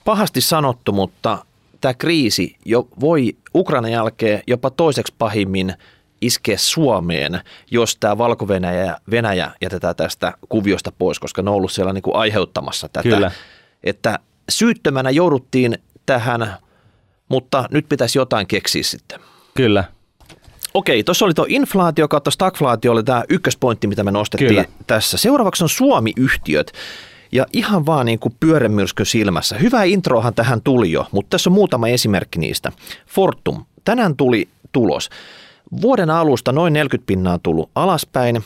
pahasti 0.08 0.42
sanottu, 0.42 0.92
mutta 0.92 1.46
tämä 1.82 1.94
kriisi 1.94 2.56
jo 2.66 2.88
voi 3.00 3.38
Ukrainan 3.56 3.92
jälkeen 3.92 4.44
jopa 4.48 4.70
toiseksi 4.70 5.14
pahimmin 5.18 5.74
iskeä 6.22 6.58
Suomeen, 6.58 7.42
jos 7.72 7.98
tämä 7.98 8.18
Valko-Venäjä 8.18 8.86
ja 8.86 8.98
Venäjä 9.12 9.52
jätetään 9.62 9.96
tästä 9.96 10.34
kuviosta 10.50 10.92
pois, 10.92 11.20
koska 11.20 11.42
ne 11.42 11.50
on 11.50 11.56
ollut 11.56 11.72
siellä 11.72 11.94
niin 11.94 12.02
kuin 12.02 12.16
aiheuttamassa 12.16 12.90
tätä. 12.90 13.10
Kyllä. 13.10 13.32
Että 13.84 14.20
syyttömänä 14.50 15.10
jouduttiin 15.10 15.78
tähän 16.06 16.58
mutta 17.30 17.68
nyt 17.72 17.90
pitäisi 17.90 18.18
jotain 18.18 18.48
keksiä 18.48 18.84
sitten. 18.84 19.20
Kyllä. 19.54 19.84
Okei, 20.74 21.04
tuossa 21.04 21.26
oli 21.26 21.34
tuo 21.34 21.46
inflaatio 21.48 22.08
kautta 22.08 22.32
stagflaatio 22.32 22.92
oli 22.92 23.04
tämä 23.04 23.24
ykköspointti, 23.30 23.88
mitä 23.88 24.04
me 24.04 24.12
nostettiin 24.12 24.50
Kyllä. 24.50 24.66
tässä. 24.88 25.18
Seuraavaksi 25.18 25.64
on 25.64 25.70
Suomi-yhtiöt. 25.70 26.72
Ja 27.32 27.46
ihan 27.54 27.86
vaan 27.86 28.06
niin 28.06 28.20
kuin 28.20 28.36
pyörämyrskö 28.40 29.06
silmässä. 29.06 29.58
Hyvä 29.58 29.84
introhan 29.84 30.34
tähän 30.34 30.62
tuli 30.62 30.92
jo, 30.92 31.08
mutta 31.12 31.30
tässä 31.30 31.50
on 31.50 31.54
muutama 31.54 31.88
esimerkki 31.88 32.40
niistä. 32.40 32.72
Fortum. 33.08 33.66
Tänään 33.86 34.16
tuli 34.16 34.48
tulos. 34.72 35.10
Vuoden 35.82 36.10
alusta 36.10 36.52
noin 36.52 36.74
40 36.74 37.08
pinnaa 37.08 37.40
tullut 37.44 37.70
alaspäin. 37.76 38.44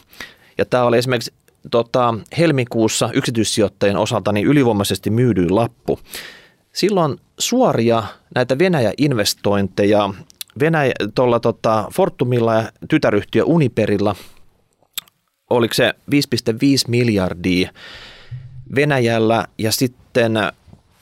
Ja 0.58 0.66
tämä 0.66 0.84
oli 0.84 0.98
esimerkiksi 0.98 1.34
tota, 1.72 2.14
helmikuussa 2.38 3.10
yksityissijoittajien 3.14 3.98
osalta 3.98 4.32
niin 4.32 4.48
ylivoimaisesti 4.48 5.10
myydyin 5.10 5.56
lappu. 5.56 6.00
Silloin 6.74 7.18
suoria 7.40 8.04
näitä 8.36 8.60
Venäjä-investointeja 8.60 10.14
Venäjä, 10.60 10.94
tuolla 11.16 11.40
tota 11.40 11.88
Fortumilla 11.94 12.54
ja 12.54 12.72
tytäryhtiö 12.90 13.44
Uniperilla, 13.46 14.16
oliko 15.50 15.74
se 15.74 15.94
5,5 16.12 16.18
miljardia 16.88 17.72
Venäjällä 18.76 19.45
ja 19.57 19.72
sitten 19.72 20.34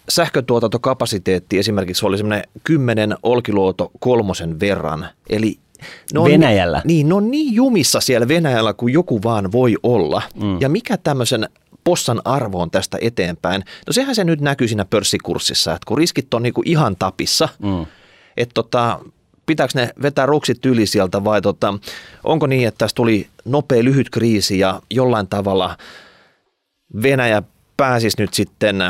sähkötuotantokapasiteetti 0.09 1.59
esimerkiksi 1.59 2.05
oli 2.05 2.17
semmoinen 2.17 2.43
10 2.63 3.15
Olkiluoto 3.23 3.91
kolmosen 3.99 4.59
verran. 4.59 5.07
Eli 5.29 5.59
ne 6.13 6.19
on, 6.19 6.31
Venäjällä? 6.31 6.81
Niin, 6.85 7.09
ne 7.09 7.13
on 7.13 7.31
niin 7.31 7.53
jumissa 7.53 8.01
siellä 8.01 8.27
Venäjällä 8.27 8.73
kuin 8.73 8.93
joku 8.93 9.23
vaan 9.23 9.51
voi 9.51 9.75
olla. 9.83 10.21
Mm. 10.35 10.61
Ja 10.61 10.69
mikä 10.69 10.97
tämmöisen 10.97 11.49
possan 11.83 12.21
arvoon 12.25 12.71
tästä 12.71 12.97
eteenpäin. 13.01 13.63
No 13.87 13.93
sehän 13.93 14.15
se 14.15 14.23
nyt 14.23 14.41
näkyy 14.41 14.67
siinä 14.67 14.85
pörssikurssissa, 14.85 15.71
että 15.71 15.85
kun 15.87 15.97
riskit 15.97 16.33
on 16.33 16.43
niinku 16.43 16.61
ihan 16.65 16.95
tapissa, 16.99 17.49
mm. 17.63 17.85
että 18.37 18.53
tota, 18.53 18.99
pitääkö 19.45 19.71
ne 19.75 19.89
vetää 20.01 20.25
ruksit 20.25 20.65
yli 20.65 20.85
sieltä 20.87 21.23
vai 21.23 21.41
tota, 21.41 21.73
onko 22.23 22.47
niin, 22.47 22.67
että 22.67 22.77
tässä 22.77 22.95
tuli 22.95 23.27
nopea 23.45 23.83
lyhyt 23.83 24.09
kriisi 24.09 24.59
ja 24.59 24.81
jollain 24.91 25.27
tavalla 25.27 25.77
Venäjä 27.01 27.43
pääsisi 27.79 28.21
nyt 28.21 28.33
sitten 28.33 28.83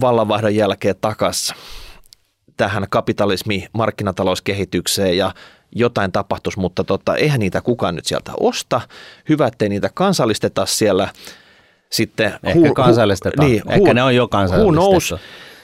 vallanvaihdon 0.00 0.54
jälkeen 0.54 0.94
takaisin 1.00 1.56
tähän 2.56 2.86
kapitalismi 2.90 3.68
markkinatalouskehitykseen 3.72 5.16
ja 5.16 5.34
jotain 5.72 6.12
tapahtuisi, 6.12 6.60
mutta 6.60 6.84
tota, 6.84 7.16
eihän 7.16 7.40
niitä 7.40 7.60
kukaan 7.60 7.94
nyt 7.94 8.06
sieltä 8.06 8.32
osta. 8.40 8.80
Hyvä, 9.28 9.46
ettei 9.46 9.68
niitä 9.68 9.90
kansallisteta 9.94 10.66
siellä 10.66 11.08
sitten... 11.90 12.32
Ehkä 12.44 12.68
hu, 12.68 12.74
kansallistetaan. 12.74 13.48
Niin, 13.48 13.62
Ehkä 13.68 13.88
hu, 13.88 13.92
ne 13.92 14.02
on 14.02 14.16
jo 14.16 14.28
kansallistettu. 14.28 15.18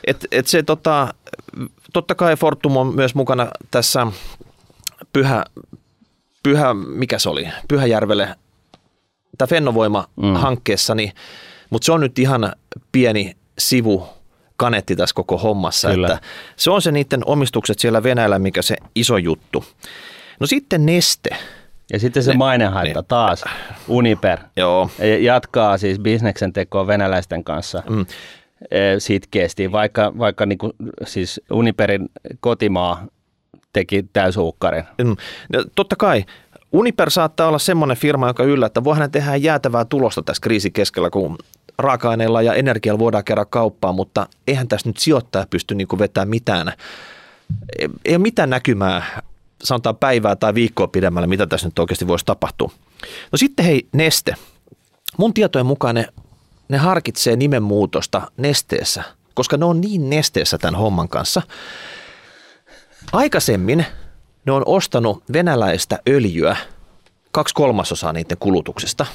Et, 0.06 0.26
et 0.32 0.46
se 0.46 0.62
tota, 0.62 1.14
totta 1.92 2.14
kai 2.14 2.36
Fortum 2.36 2.76
on 2.76 2.94
myös 2.94 3.14
mukana 3.14 3.48
tässä 3.70 4.06
pyhä, 5.12 5.44
pyhä 6.42 6.74
mikä 6.74 7.18
se 7.18 7.28
oli, 7.28 7.48
Pyhäjärvelle, 7.68 8.28
tämä 9.38 9.46
Fennovoima-hankkeessa, 9.46 10.94
mm. 10.94 10.96
niin, 10.96 11.12
mutta 11.70 11.86
se 11.86 11.92
on 11.92 12.00
nyt 12.00 12.18
ihan 12.18 12.52
pieni 12.92 13.36
sivu 13.58 14.08
kanetti 14.56 14.96
tässä 14.96 15.14
koko 15.14 15.38
hommassa. 15.38 15.90
Kyllä. 15.90 16.06
Että 16.06 16.18
se 16.56 16.70
on 16.70 16.82
se 16.82 16.92
niiden 16.92 17.22
omistukset 17.24 17.78
siellä 17.78 18.02
Venäjällä, 18.02 18.38
mikä 18.38 18.62
se 18.62 18.76
iso 18.94 19.16
juttu. 19.16 19.64
No 20.40 20.46
sitten 20.46 20.86
Neste. 20.86 21.30
Ja 21.92 21.98
sitten 21.98 22.22
se 22.22 22.30
ne, 22.30 22.36
mainehaitta 22.36 23.00
ne, 23.00 23.06
taas, 23.08 23.44
Uniper. 23.88 24.38
Joo. 24.56 24.90
Jatkaa 25.20 25.78
siis 25.78 25.98
bisneksen 25.98 26.52
tekoa 26.52 26.86
venäläisten 26.86 27.44
kanssa 27.44 27.82
mm. 27.90 28.06
E, 28.70 28.78
sitkeästi, 28.98 29.72
vaikka, 29.72 30.12
vaikka 30.18 30.46
niin 30.46 30.58
kuin, 30.58 30.72
siis 31.04 31.40
Uniperin 31.50 32.08
kotimaa 32.40 33.06
teki 33.72 34.04
täysuukkarin. 34.12 34.84
Mm. 35.04 35.16
No, 35.52 35.64
totta 35.74 35.96
kai. 35.96 36.24
Uniper 36.72 37.10
saattaa 37.10 37.48
olla 37.48 37.58
semmoinen 37.58 37.96
firma, 37.96 38.28
joka 38.28 38.44
yllättää. 38.44 38.84
Voihan 38.84 39.10
tehdä 39.10 39.36
jäätävää 39.36 39.84
tulosta 39.84 40.22
tässä 40.22 40.40
kriisin 40.40 40.72
keskellä, 40.72 41.10
kun 41.10 41.38
raaka-aineilla 41.78 42.42
ja 42.42 42.54
energialla 42.54 42.98
voidaan 42.98 43.24
käydä 43.24 43.44
kauppaa, 43.44 43.92
mutta 43.92 44.26
eihän 44.46 44.68
tässä 44.68 44.88
nyt 44.88 44.96
sijoittaja 44.96 45.46
pysty 45.50 45.74
niin 45.74 45.88
kuin 45.88 45.98
vetämään 45.98 46.28
mitään. 46.28 46.72
Ei 48.04 48.14
ole 48.14 48.18
mitään 48.18 48.50
näkymää 48.50 49.22
sanotaan 49.64 49.96
päivää 49.96 50.36
tai 50.36 50.54
viikkoa 50.54 50.88
pidemmälle, 50.88 51.26
mitä 51.26 51.46
tässä 51.46 51.66
nyt 51.66 51.78
oikeasti 51.78 52.08
voisi 52.08 52.24
tapahtua. 52.24 52.70
No 53.32 53.38
sitten 53.38 53.64
hei, 53.64 53.88
Neste. 53.92 54.34
Mun 55.16 55.34
tietojen 55.34 55.66
mukaan 55.66 55.94
ne, 55.94 56.06
ne 56.68 56.76
harkitsee 56.78 57.36
nimenmuutosta 57.36 58.30
Nesteessä, 58.36 59.04
koska 59.34 59.56
ne 59.56 59.64
on 59.64 59.80
niin 59.80 60.10
Nesteessä 60.10 60.58
tämän 60.58 60.80
homman 60.80 61.08
kanssa. 61.08 61.42
Aikaisemmin 63.12 63.86
ne 64.44 64.52
on 64.52 64.62
ostanut 64.66 65.22
venäläistä 65.32 65.98
öljyä 66.08 66.56
kaksi 67.32 67.54
kolmasosaa 67.54 68.12
niiden 68.12 68.38
kulutuksesta. 68.38 69.06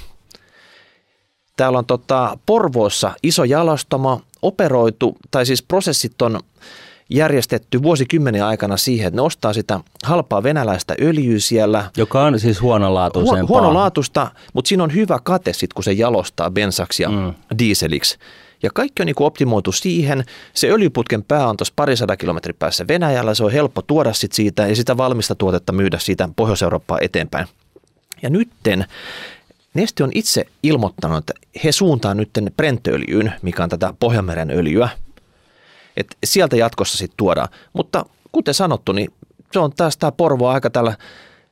Täällä 1.58 1.78
on 1.78 1.86
tota 1.86 2.38
Porvoossa 2.45 3.12
iso 3.24 3.43
jalostamo, 3.43 4.22
operoitu, 4.41 5.18
tai 5.32 5.45
siis 5.45 5.64
prosessit 5.64 6.22
on 6.22 6.39
järjestetty 7.10 7.84
vuosikymmenen 7.84 8.43
aikana 8.43 8.78
siihen, 8.78 9.08
että 9.08 9.16
ne 9.16 9.22
ostaa 9.22 9.54
sitä 9.54 9.80
halpaa 10.04 10.43
venäläistä 10.43 10.95
öljyä 11.01 11.39
siellä. 11.39 11.91
Joka 11.97 12.24
on 12.24 12.39
siis 12.39 12.62
huonolaatuisempaa. 12.62 13.47
Huonolaatuista, 13.47 14.32
mutta 14.54 14.70
siinä 14.70 14.84
on 14.84 14.93
hyvä 14.93 15.20
kate 15.24 15.54
sitten, 15.54 15.76
kun 15.76 15.84
se 15.84 15.91
jalostaa 15.91 16.51
bensaksi 16.51 17.04
ja 17.04 17.10
mm. 17.10 17.34
dieseliksi. 17.58 18.18
Ja 18.64 18.70
kaikki 18.74 19.01
on 19.01 19.06
niin 19.06 19.16
optimoitu 19.20 19.72
siihen. 19.72 20.24
Se 20.54 20.70
öljyputken 20.70 21.24
pää 21.24 21.47
on 21.47 21.58
tuossa 21.58 21.74
parisadan 21.76 22.18
kilometrin 22.18 22.56
päässä 22.60 22.88
Venäjällä. 22.88 23.34
Se 23.34 23.43
on 23.43 23.51
helppo 23.51 23.82
tuoda 23.82 24.14
sit 24.14 24.32
siitä 24.32 24.68
ja 24.68 24.76
sitä 24.76 24.97
valmista 24.97 25.36
tuotetta 25.36 25.74
myydä 25.74 25.99
siitä 25.99 26.30
Pohjois-Eurooppaan 26.36 27.04
eteenpäin. 27.04 27.47
Ja 28.22 28.30
nytten 28.30 28.86
Neste 29.74 30.03
on 30.03 30.11
itse 30.15 30.45
ilmoittanut, 30.63 31.17
että 31.17 31.34
he 31.63 31.71
suuntaa 31.71 32.13
nyt 32.13 32.30
Brenttöljyyn, 32.57 33.34
mikä 33.41 33.63
on 33.63 33.69
tätä 33.69 33.93
Pohjanmeren 33.99 34.51
öljyä. 34.51 34.89
Et 35.97 36.17
sieltä 36.24 36.55
jatkossa 36.55 36.97
sitten 36.97 37.17
tuodaan. 37.17 37.47
Mutta 37.74 38.05
kuten 38.32 38.53
sanottu, 38.53 38.91
niin 38.91 39.13
se 39.51 39.59
on 39.59 39.71
taas 39.71 39.97
tämä 39.97 40.11
Porvo 40.11 40.47
aika 40.47 40.69
tällä 40.69 40.97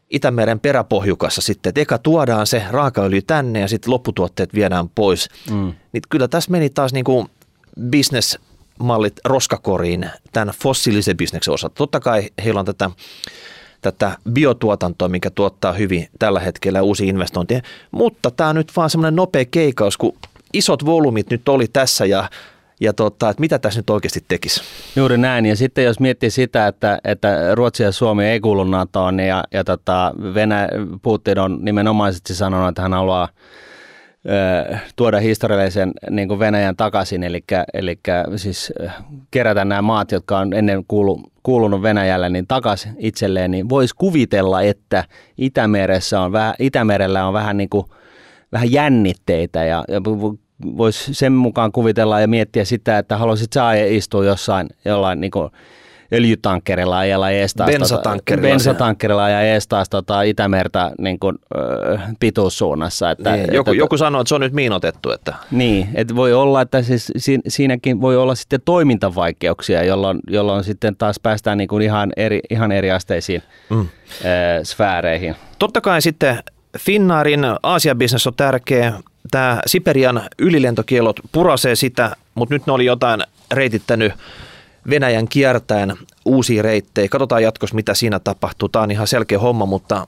Itämeren 0.09 0.59
peräpohjukassa 0.59 1.41
sitten, 1.41 1.69
että 1.69 1.82
eka 1.82 1.97
tuodaan 1.97 2.47
se 2.47 2.63
raakaöljy 2.69 3.22
tänne 3.22 3.59
ja 3.59 3.67
sitten 3.67 3.91
lopputuotteet 3.91 4.53
viedään 4.53 4.89
pois. 4.89 5.30
Mm. 5.49 5.74
Niin 5.93 6.01
kyllä 6.09 6.28
tässä 6.28 6.51
meni 6.51 6.69
taas 6.69 6.93
niin 6.93 7.03
kuin 7.03 7.28
bisnesmallit 7.82 9.19
roskakoriin 9.26 10.09
tämän 10.34 10.53
fossiilisen 10.63 11.17
bisneksen 11.17 11.53
osalta. 11.53 11.76
Totta 11.76 11.99
kai 11.99 12.30
heillä 12.43 12.59
on 12.59 12.65
tätä 12.65 12.89
tätä 13.82 14.17
biotuotantoa, 14.32 15.09
mikä 15.09 15.29
tuottaa 15.29 15.73
hyvin 15.73 16.07
tällä 16.19 16.39
hetkellä 16.39 16.82
uusi 16.82 17.07
investointeja. 17.07 17.61
Mutta 17.91 18.32
tämä 18.32 18.49
on 18.49 18.55
nyt 18.55 18.71
vaan 18.75 18.89
semmoinen 18.89 19.15
nopea 19.15 19.45
keikaus, 19.51 19.97
kun 19.97 20.13
isot 20.53 20.86
volyymit 20.86 21.29
nyt 21.29 21.49
oli 21.49 21.67
tässä 21.67 22.05
ja 22.05 22.29
ja 22.82 22.93
tota, 22.93 23.29
että 23.29 23.41
mitä 23.41 23.59
tässä 23.59 23.79
nyt 23.79 23.89
oikeasti 23.89 24.25
tekisi. 24.27 24.61
Juuri 24.95 25.17
näin. 25.17 25.45
Ja 25.45 25.55
sitten 25.55 25.84
jos 25.84 25.99
miettii 25.99 26.29
sitä, 26.29 26.67
että, 26.67 26.99
että 27.03 27.55
Ruotsi 27.55 27.84
ja 27.84 27.91
Suomi 27.91 28.25
ei 28.25 28.39
kuulu 28.39 28.63
NATOon 28.63 29.19
ja, 29.19 29.43
ja 29.51 29.63
tota, 29.63 30.13
Venä, 30.34 30.67
Putin 31.01 31.39
on 31.39 31.57
nimenomaisesti 31.61 32.36
sanonut, 32.36 32.69
että 32.69 32.82
hän 32.82 32.93
haluaa 32.93 33.27
tuoda 34.95 35.19
historiallisen 35.19 35.91
niin 36.09 36.28
kuin 36.28 36.39
Venäjän 36.39 36.76
takaisin, 36.76 37.24
eli, 37.24 37.43
eli 37.74 37.99
siis 38.36 38.74
kerätä 39.32 39.65
nämä 39.65 39.82
maat, 39.82 40.11
jotka 40.11 40.38
on 40.38 40.53
ennen 40.53 40.84
kuulu, 40.88 41.24
kuulunut 41.43 41.82
Venäjälle, 41.82 42.30
niin 42.30 42.47
takaisin 42.47 42.95
itselleen, 42.97 43.51
niin 43.51 43.69
voisi 43.69 43.95
kuvitella, 43.97 44.61
että 44.61 45.03
Itämeressä 45.38 46.22
on 46.22 46.32
vähän, 46.32 46.53
Itämerellä 46.59 47.28
on 47.28 47.34
vähän, 47.34 47.57
niin 47.57 47.69
kuin, 47.69 47.86
vähän 48.51 48.72
jännitteitä 48.72 49.63
ja, 49.63 49.84
ja 49.88 50.01
voisi 50.78 51.13
sen 51.13 51.34
mukaan 51.34 51.72
kuvitella 51.72 52.19
ja 52.19 52.28
miettiä 52.28 52.65
sitä, 52.65 52.97
että 52.97 53.17
haluaisit 53.17 53.53
saa 53.53 53.74
istua 53.74 54.26
jossain 54.26 54.67
jollain 54.86 55.22
niin 55.22 55.32
kuin, 55.32 55.49
öljytankkerilla 56.14 57.05
ja 57.05 57.30
ees 57.30 57.53
taas, 57.53 57.72
bensatankkerilla, 57.72 58.47
tota, 58.47 58.51
bensatankkerilla 58.51 59.30
ja 59.30 59.41
ees 59.41 59.68
taas 59.68 59.89
tota 59.89 60.22
Itämertä 60.22 60.91
niin 60.97 61.20
kuin, 61.20 61.36
ö, 61.55 61.99
pituussuunnassa. 62.20 63.12
Että, 63.12 63.36
niin, 63.36 63.53
joku, 63.53 63.72
että, 63.72 63.80
joku 63.80 63.97
sanoo, 63.97 64.22
että 64.22 64.30
se 64.30 64.36
on 64.36 64.41
nyt 64.41 64.53
miinotettu. 64.53 65.12
Että. 65.12 65.34
Niin, 65.51 65.89
että 65.93 66.16
voi 66.16 66.34
olla, 66.34 66.62
että 66.62 66.82
siis 66.82 67.12
siinäkin 67.47 68.01
voi 68.01 68.18
olla 68.18 68.36
sitten 68.36 68.62
toimintavaikeuksia, 68.66 69.84
jolloin, 69.84 70.20
jolloin 70.28 70.64
sitten 70.64 70.95
taas 70.95 71.20
päästään 71.20 71.57
niin 71.57 71.68
kuin 71.68 71.84
ihan, 71.84 72.14
eri, 72.18 72.39
ihan 72.49 72.72
eri 72.72 72.91
asteisiin 72.91 73.43
mm. 73.70 73.80
ö, 73.80 73.86
sfääreihin. 74.64 75.36
Totta 75.59 75.82
kai 75.82 76.01
sitten 76.01 76.43
Finnaarin 76.80 77.45
Aasia-bisnes 77.64 78.28
on 78.28 78.34
tärkeä. 78.38 78.93
Tämä 79.32 79.59
Siperian 79.66 80.22
ylilentokielot 80.39 81.20
purasee 81.32 81.76
sitä, 81.76 82.16
mutta 82.36 82.55
nyt 82.55 82.68
ne 82.68 82.74
oli 82.74 82.86
jotain 82.86 83.24
reitittänyt 83.51 84.14
Venäjän 84.89 85.27
kiertäen 85.27 85.97
uusia 86.25 86.61
reittejä. 86.61 87.07
Katsotaan 87.07 87.43
jatkossa, 87.43 87.75
mitä 87.75 87.93
siinä 87.93 88.19
tapahtuu. 88.19 88.69
Tämä 88.69 88.84
on 88.84 88.91
ihan 88.91 89.07
selkeä 89.07 89.39
homma, 89.39 89.65
mutta 89.65 90.07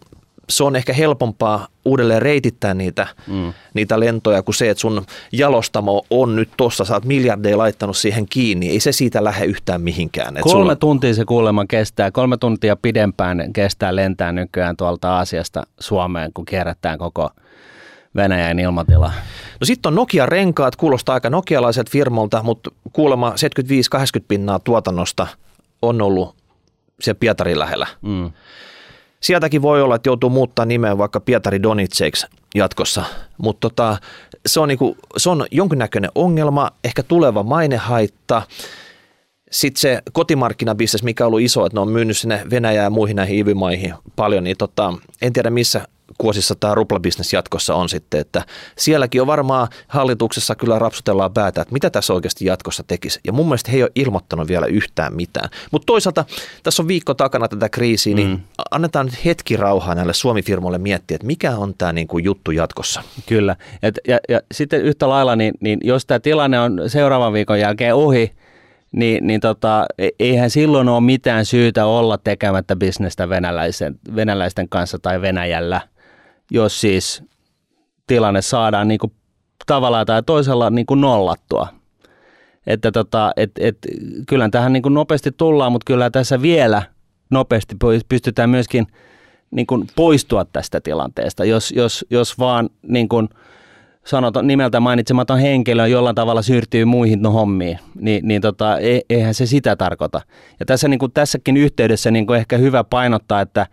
se 0.50 0.64
on 0.64 0.76
ehkä 0.76 0.94
helpompaa 0.94 1.68
uudelleen 1.86 2.22
reitittää 2.22 2.74
niitä, 2.74 3.08
mm. 3.28 3.54
niitä 3.74 4.00
lentoja 4.00 4.44
kuin 4.44 4.56
se, 4.56 4.70
että 4.70 4.82
sun 4.82 5.06
jalostamo 5.32 6.06
on 6.10 6.36
nyt 6.36 6.50
tuossa, 6.58 6.86
sä 6.86 6.94
oot 6.94 7.06
miljardeja 7.06 7.58
laittanut 7.58 7.98
siihen 7.98 8.26
kiinni, 8.30 8.70
ei 8.70 8.80
se 8.80 8.92
siitä 8.92 9.24
lähde 9.24 9.46
yhtään 9.46 9.82
mihinkään. 9.82 10.34
kolme 10.34 10.50
sulla... 10.50 10.76
tuntia 10.76 11.14
se 11.14 11.26
kuulemma 11.26 11.66
kestää, 11.66 12.12
kolme 12.12 12.38
tuntia 12.38 12.76
pidempään 12.76 13.54
kestää 13.54 13.96
lentää 13.96 14.32
nykyään 14.32 14.78
tuolta 14.78 15.16
Aasiasta 15.16 15.64
Suomeen, 15.80 16.32
kun 16.34 16.46
kierrättää 16.46 16.98
koko 16.98 17.30
Venäjän 18.16 18.60
ilmatila. 18.60 19.12
No 19.60 19.66
sitten 19.66 19.90
on 19.90 19.96
Nokia-renkaat, 19.96 20.76
kuulostaa 20.76 21.14
aika 21.14 21.30
nokialaiset 21.30 21.90
firmolta, 21.90 22.44
mutta 22.44 22.72
kuulemma 22.94 23.34
75-80 24.20 24.24
pinnaa 24.28 24.60
tuotannosta 24.60 25.28
on 25.82 26.02
ollut 26.02 26.36
siellä 27.02 27.20
Pietarin 27.20 27.60
lähellä. 27.60 27.88
Mm. 28.02 28.32
Sieltäkin 29.20 29.62
voi 29.62 29.82
olla, 29.82 29.96
että 29.96 30.10
joutuu 30.10 30.30
muuttaa 30.30 30.66
nimeä 30.66 30.98
vaikka 30.98 31.20
Pietari 31.20 31.64
Donitseiksi 31.64 32.28
jatkossa, 32.56 33.04
mutta 33.38 33.70
tota, 33.70 33.98
se, 34.46 34.60
on 34.60 34.68
niinku, 34.68 34.98
se 35.18 35.30
on 35.30 35.46
jonkinnäköinen 35.52 36.12
ongelma, 36.16 36.72
ehkä 36.84 37.04
tuleva 37.04 37.44
mainehaitta. 37.44 38.42
Sitten 39.52 39.82
se 39.82 40.02
kotimarkkinabisnes, 40.14 41.04
mikä 41.04 41.24
on 41.24 41.28
ollut 41.28 41.42
iso, 41.42 41.66
että 41.66 41.76
ne 41.76 41.82
on 41.82 41.90
myynyt 41.90 42.18
sinne 42.18 42.42
Venäjään 42.50 42.84
ja 42.84 42.90
muihin 42.90 43.16
näihin 43.16 43.40
ivimaihin 43.40 43.94
paljon, 44.16 44.44
niin 44.44 44.58
tota, 44.58 44.94
en 45.22 45.34
tiedä 45.34 45.50
missä 45.50 45.88
kuosissa 46.18 46.56
tämä 46.56 46.76
ruplabisnes 46.76 47.34
jatkossa 47.34 47.76
on 47.76 47.90
sitten, 47.90 48.20
että 48.20 48.46
sielläkin 48.78 49.22
on 49.22 49.28
varmaan 49.28 49.68
hallituksessa 49.88 50.56
kyllä 50.56 50.80
rapsutellaan 50.80 51.34
päätä, 51.34 51.62
että 51.62 51.74
mitä 51.74 51.90
tässä 51.90 52.14
oikeasti 52.14 52.46
jatkossa 52.46 52.84
tekisi. 52.88 53.20
Ja 53.26 53.34
mun 53.34 53.46
mielestä 53.46 53.72
he 53.72 53.78
ei 53.78 53.84
ole 53.84 53.92
ilmoittanut 53.96 54.48
vielä 54.48 54.66
yhtään 54.66 55.16
mitään. 55.16 55.50
Mutta 55.72 55.86
toisaalta 55.86 56.26
tässä 56.64 56.84
on 56.84 56.88
viikko 56.88 57.14
takana 57.14 57.48
tätä 57.48 57.70
kriisiä, 57.70 58.16
niin 58.16 58.30
mm. 58.30 58.40
annetaan 58.72 59.06
nyt 59.06 59.26
hetki 59.26 59.58
rauhaa 59.58 59.96
näille 59.96 60.14
Suomi-firmoille 60.14 60.78
miettiä, 60.78 61.16
että 61.16 61.28
mikä 61.28 61.58
on 61.58 61.74
tämä 61.78 61.94
niin 61.94 62.08
kuin 62.08 62.24
juttu 62.24 62.52
jatkossa. 62.52 63.04
Kyllä. 63.26 63.56
Et, 63.84 64.00
ja, 64.08 64.20
ja 64.30 64.42
sitten 64.52 64.82
yhtä 64.82 65.10
lailla, 65.10 65.36
niin, 65.36 65.54
niin 65.60 65.80
jos 65.84 66.06
tämä 66.06 66.20
tilanne 66.20 66.60
on 66.60 66.82
seuraavan 66.88 67.34
viikon 67.34 67.60
jälkeen 67.60 67.96
ohi, 67.96 68.32
niin, 68.92 69.28
niin 69.28 69.40
tota, 69.42 69.86
e, 69.98 70.10
eihän 70.20 70.50
silloin 70.50 70.90
ole 70.90 71.02
mitään 71.02 71.46
syytä 71.46 71.86
olla 71.86 72.18
tekemättä 72.18 72.76
bisnestä 72.76 73.30
venäläisten, 73.30 73.96
venäläisten 74.16 74.70
kanssa 74.70 75.00
tai 75.00 75.22
Venäjällä– 75.22 75.82
jos 76.52 76.82
siis 76.82 77.24
tilanne 78.08 78.42
saadaan 78.42 78.88
niin 78.88 79.00
kuin 79.00 79.14
tavallaan 79.66 80.06
tai 80.06 80.24
toisella 80.24 80.70
niin 80.70 80.86
kuin 80.86 81.02
nollattua. 81.02 81.68
Että 82.68 82.92
tota, 82.92 83.32
et, 83.36 83.52
et, 83.60 83.78
kyllä 84.28 84.50
tähän 84.50 84.74
niin 84.74 84.84
kuin 84.84 84.94
nopeasti 84.94 85.32
tullaan, 85.32 85.72
mutta 85.72 85.86
kyllä 85.86 86.10
tässä 86.10 86.42
vielä 86.42 86.82
nopeasti 87.30 87.76
pystytään 88.10 88.50
myöskin 88.50 88.88
niin 89.52 89.68
kuin 89.68 89.88
poistua 89.96 90.46
tästä 90.46 90.82
tilanteesta, 90.82 91.46
jos, 91.46 91.72
jos, 91.72 92.06
jos 92.10 92.40
vaan 92.40 92.70
niin 92.82 93.10
kuin 93.10 93.30
sanotaan 94.06 94.48
nimeltä 94.48 94.80
mainitsematon 94.80 95.40
henkilö 95.40 95.88
jollain 95.88 96.16
tavalla 96.16 96.42
siirtyy 96.42 96.86
muihin 96.86 97.22
no 97.22 97.32
hommiin, 97.32 97.80
niin, 97.96 98.28
niin 98.28 98.42
tota, 98.42 98.80
e, 98.80 99.00
eihän 99.10 99.34
se 99.34 99.46
sitä 99.46 99.76
tarkoita. 99.76 100.22
Ja 100.60 100.66
tässä, 100.66 100.88
niin 100.88 101.00
kuin, 101.00 101.12
tässäkin 101.12 101.58
yhteydessä 101.58 102.12
niin 102.12 102.28
kuin 102.28 102.40
ehkä 102.40 102.58
hyvä 102.58 102.84
painottaa, 102.84 103.42
että 103.42 103.68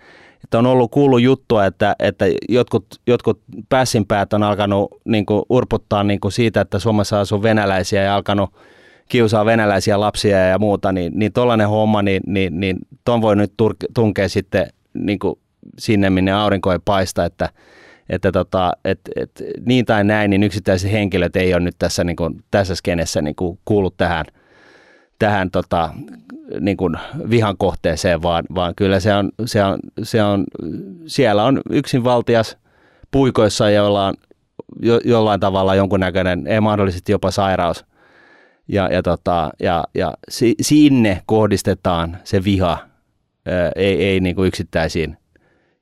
että 0.44 0.58
on 0.58 0.66
ollut 0.66 0.90
kuullut 0.90 1.20
juttua, 1.20 1.66
että, 1.66 1.96
että 1.98 2.24
jotkut, 2.48 2.86
jotkut 3.06 3.40
pässinpäät 3.68 4.32
on 4.32 4.42
alkanut 4.42 5.00
niin 5.04 5.26
kuin, 5.26 5.42
urputtaa 5.48 6.04
niin 6.04 6.20
kuin 6.20 6.32
siitä, 6.32 6.60
että 6.60 6.78
Suomessa 6.78 7.20
asuu 7.20 7.42
venäläisiä 7.42 8.02
ja 8.02 8.14
alkanut 8.14 8.50
kiusaa 9.08 9.44
venäläisiä 9.44 10.00
lapsia 10.00 10.38
ja 10.38 10.58
muuta, 10.58 10.92
niin, 10.92 11.12
niin 11.14 11.32
tollainen 11.32 11.68
homma, 11.68 12.02
niin, 12.02 12.22
niin, 12.26 12.60
niin 12.60 12.78
ton 13.04 13.22
voi 13.22 13.36
nyt 13.36 13.52
tunkea 13.94 14.28
sitten 14.28 14.66
niin 14.94 15.18
kuin 15.18 15.38
sinne, 15.78 16.10
minne 16.10 16.32
aurinko 16.32 16.72
ei 16.72 16.78
paista, 16.84 17.24
että, 17.24 17.48
että 18.08 18.32
tota, 18.32 18.72
et, 18.84 19.00
et, 19.16 19.30
niin 19.66 19.86
tai 19.86 20.04
näin, 20.04 20.30
niin 20.30 20.42
yksittäiset 20.42 20.92
henkilöt 20.92 21.36
ei 21.36 21.54
ole 21.54 21.60
nyt 21.60 21.76
tässä, 21.78 22.04
niin 22.04 22.16
kuin, 22.16 22.44
tässä 22.50 22.74
skenessä 22.74 23.22
niin 23.22 23.34
kuin 23.34 23.58
kuullut 23.64 23.96
tähän, 23.96 24.24
tähän 25.20 25.50
tota, 25.50 25.90
niin 26.60 26.76
kuin 26.76 26.96
vihan 27.30 27.56
kohteeseen, 27.56 28.22
vaan, 28.22 28.44
vaan 28.54 28.74
kyllä 28.74 29.00
se 29.00 29.14
on, 29.14 29.30
se 29.44 29.64
on, 29.64 29.78
se 30.02 30.22
on, 30.22 30.44
siellä 31.06 31.44
on 31.44 31.60
yksinvaltias 31.70 32.56
puikoissa, 33.10 33.70
joilla 33.70 34.06
on 34.06 34.14
jo, 34.82 35.00
jollain 35.04 35.40
tavalla 35.40 35.74
jonkunnäköinen, 35.74 36.46
ei 36.46 36.60
mahdollisesti 36.60 37.12
jopa 37.12 37.30
sairaus. 37.30 37.84
Ja, 38.68 38.88
ja, 38.92 39.02
tota, 39.02 39.50
ja, 39.62 39.84
ja 39.94 40.14
si, 40.28 40.54
sinne 40.60 41.22
kohdistetaan 41.26 42.18
se 42.24 42.44
viha, 42.44 42.78
ei, 43.76 44.04
ei 44.04 44.20
niin 44.20 44.36
kuin 44.36 44.48
yksittäisiin 44.48 45.16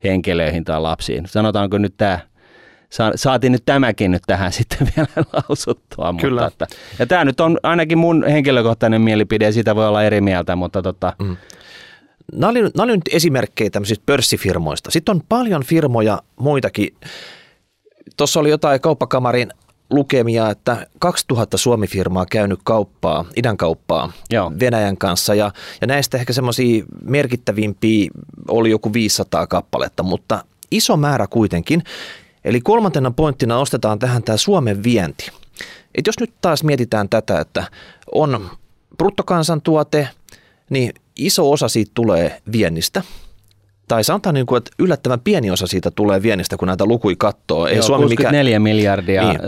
henkilöihin 0.04 0.64
tai 0.64 0.80
lapsiin. 0.80 1.26
Sanotaanko 1.26 1.78
nyt 1.78 1.94
tämä 1.96 2.20
sa, 2.90 3.12
saatiin 3.14 3.52
nyt 3.52 3.62
tämäkin 3.66 4.10
nyt 4.10 4.22
tähän 4.26 4.52
sitten 4.58 4.88
vielä 4.96 5.26
lausuttua. 5.32 6.14
Kyllä. 6.20 6.42
Mutta, 6.42 6.64
että, 6.64 6.76
ja 6.98 7.06
tämä 7.06 7.24
nyt 7.24 7.40
on 7.40 7.58
ainakin 7.62 7.98
mun 7.98 8.26
henkilökohtainen 8.26 9.00
mielipide 9.00 9.44
ja 9.44 9.52
siitä 9.52 9.76
voi 9.76 9.88
olla 9.88 10.02
eri 10.02 10.20
mieltä, 10.20 10.56
mutta 10.56 10.82
tota, 10.82 11.12
mm. 11.18 11.36
Nämä 12.32 12.50
oli, 12.50 12.62
nämä 12.62 12.82
oli 12.82 12.96
nyt 12.96 13.08
esimerkkejä 13.12 13.70
tämmöisistä 13.70 14.02
pörssifirmoista. 14.06 14.90
Sitten 14.90 15.14
on 15.14 15.22
paljon 15.28 15.62
firmoja 15.62 16.22
muitakin. 16.40 16.94
Tuossa 18.16 18.40
oli 18.40 18.50
jotain 18.50 18.80
kauppakamarin 18.80 19.50
lukemia, 19.90 20.50
että 20.50 20.86
2000 20.98 21.58
Suomi-firmaa 21.58 22.26
käynyt 22.26 22.60
kauppaa, 22.64 23.24
idän 23.36 23.56
kauppaa 23.56 24.12
Joo. 24.30 24.52
Venäjän 24.60 24.96
kanssa 24.96 25.34
ja, 25.34 25.50
ja 25.80 25.86
näistä 25.86 26.18
ehkä 26.18 26.32
semmoisia 26.32 26.84
merkittävimpiä 27.02 28.10
oli 28.48 28.70
joku 28.70 28.92
500 28.92 29.46
kappaletta, 29.46 30.02
mutta 30.02 30.44
iso 30.70 30.96
määrä 30.96 31.26
kuitenkin. 31.26 31.82
Eli 32.44 32.60
kolmantena 32.60 33.10
pointtina 33.10 33.58
ostetaan 33.58 33.98
tähän 33.98 34.22
tämä 34.22 34.36
Suomen 34.36 34.82
vienti. 34.82 35.30
Et 35.94 36.06
jos 36.06 36.20
nyt 36.20 36.32
taas 36.40 36.64
mietitään 36.64 37.08
tätä, 37.08 37.40
että 37.40 37.64
on 38.14 38.50
bruttokansantuote, 38.98 40.08
niin 40.70 40.92
iso 41.16 41.50
osa 41.50 41.68
siitä 41.68 41.90
tulee 41.94 42.40
viennistä. 42.52 43.02
tai 43.88 44.04
sanotaan 44.04 44.34
niin 44.34 44.46
kuin, 44.46 44.58
että 44.58 44.70
yllättävän 44.78 45.20
pieni 45.20 45.50
osa 45.50 45.66
siitä 45.66 45.90
tulee 45.90 46.22
viennistä, 46.22 46.56
kun 46.56 46.68
näitä 46.68 46.86
lukui 46.86 47.16
katsoo. 47.18 47.66
Ei 47.66 47.76
Joo, 47.76 47.82
Suomi 47.82 48.02
64 48.02 48.58
mikä... 48.58 48.74
miljardia. 48.74 49.28
Niin. 49.28 49.40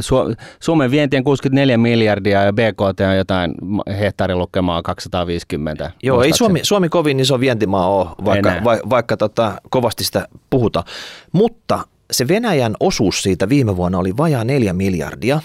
Su- 0.00 0.44
Suomen 0.60 0.90
vienti 0.90 1.16
on 1.16 1.24
64 1.24 1.78
miljardia 1.78 2.42
ja 2.42 2.52
BKT 2.52 3.00
on 3.10 3.16
jotain 3.16 3.54
hehtaarilukemaa 3.98 4.82
250. 4.82 5.90
Joo, 6.02 6.22
ei 6.22 6.32
Suomi, 6.32 6.60
Suomi 6.62 6.88
kovin 6.88 7.20
iso 7.20 7.40
vientimaa 7.40 7.88
ole, 7.88 8.06
vaikka, 8.24 8.52
va, 8.64 8.78
vaikka 8.90 9.16
tota, 9.16 9.52
kovasti 9.70 10.04
sitä 10.04 10.28
puhutaan. 10.50 10.86
Mutta 11.32 11.84
se 12.10 12.28
Venäjän 12.28 12.74
osuus 12.80 13.22
siitä 13.22 13.48
viime 13.48 13.76
vuonna 13.76 13.98
oli 13.98 14.16
vajaa 14.16 14.44
4 14.44 14.72
miljardia. 14.72 15.40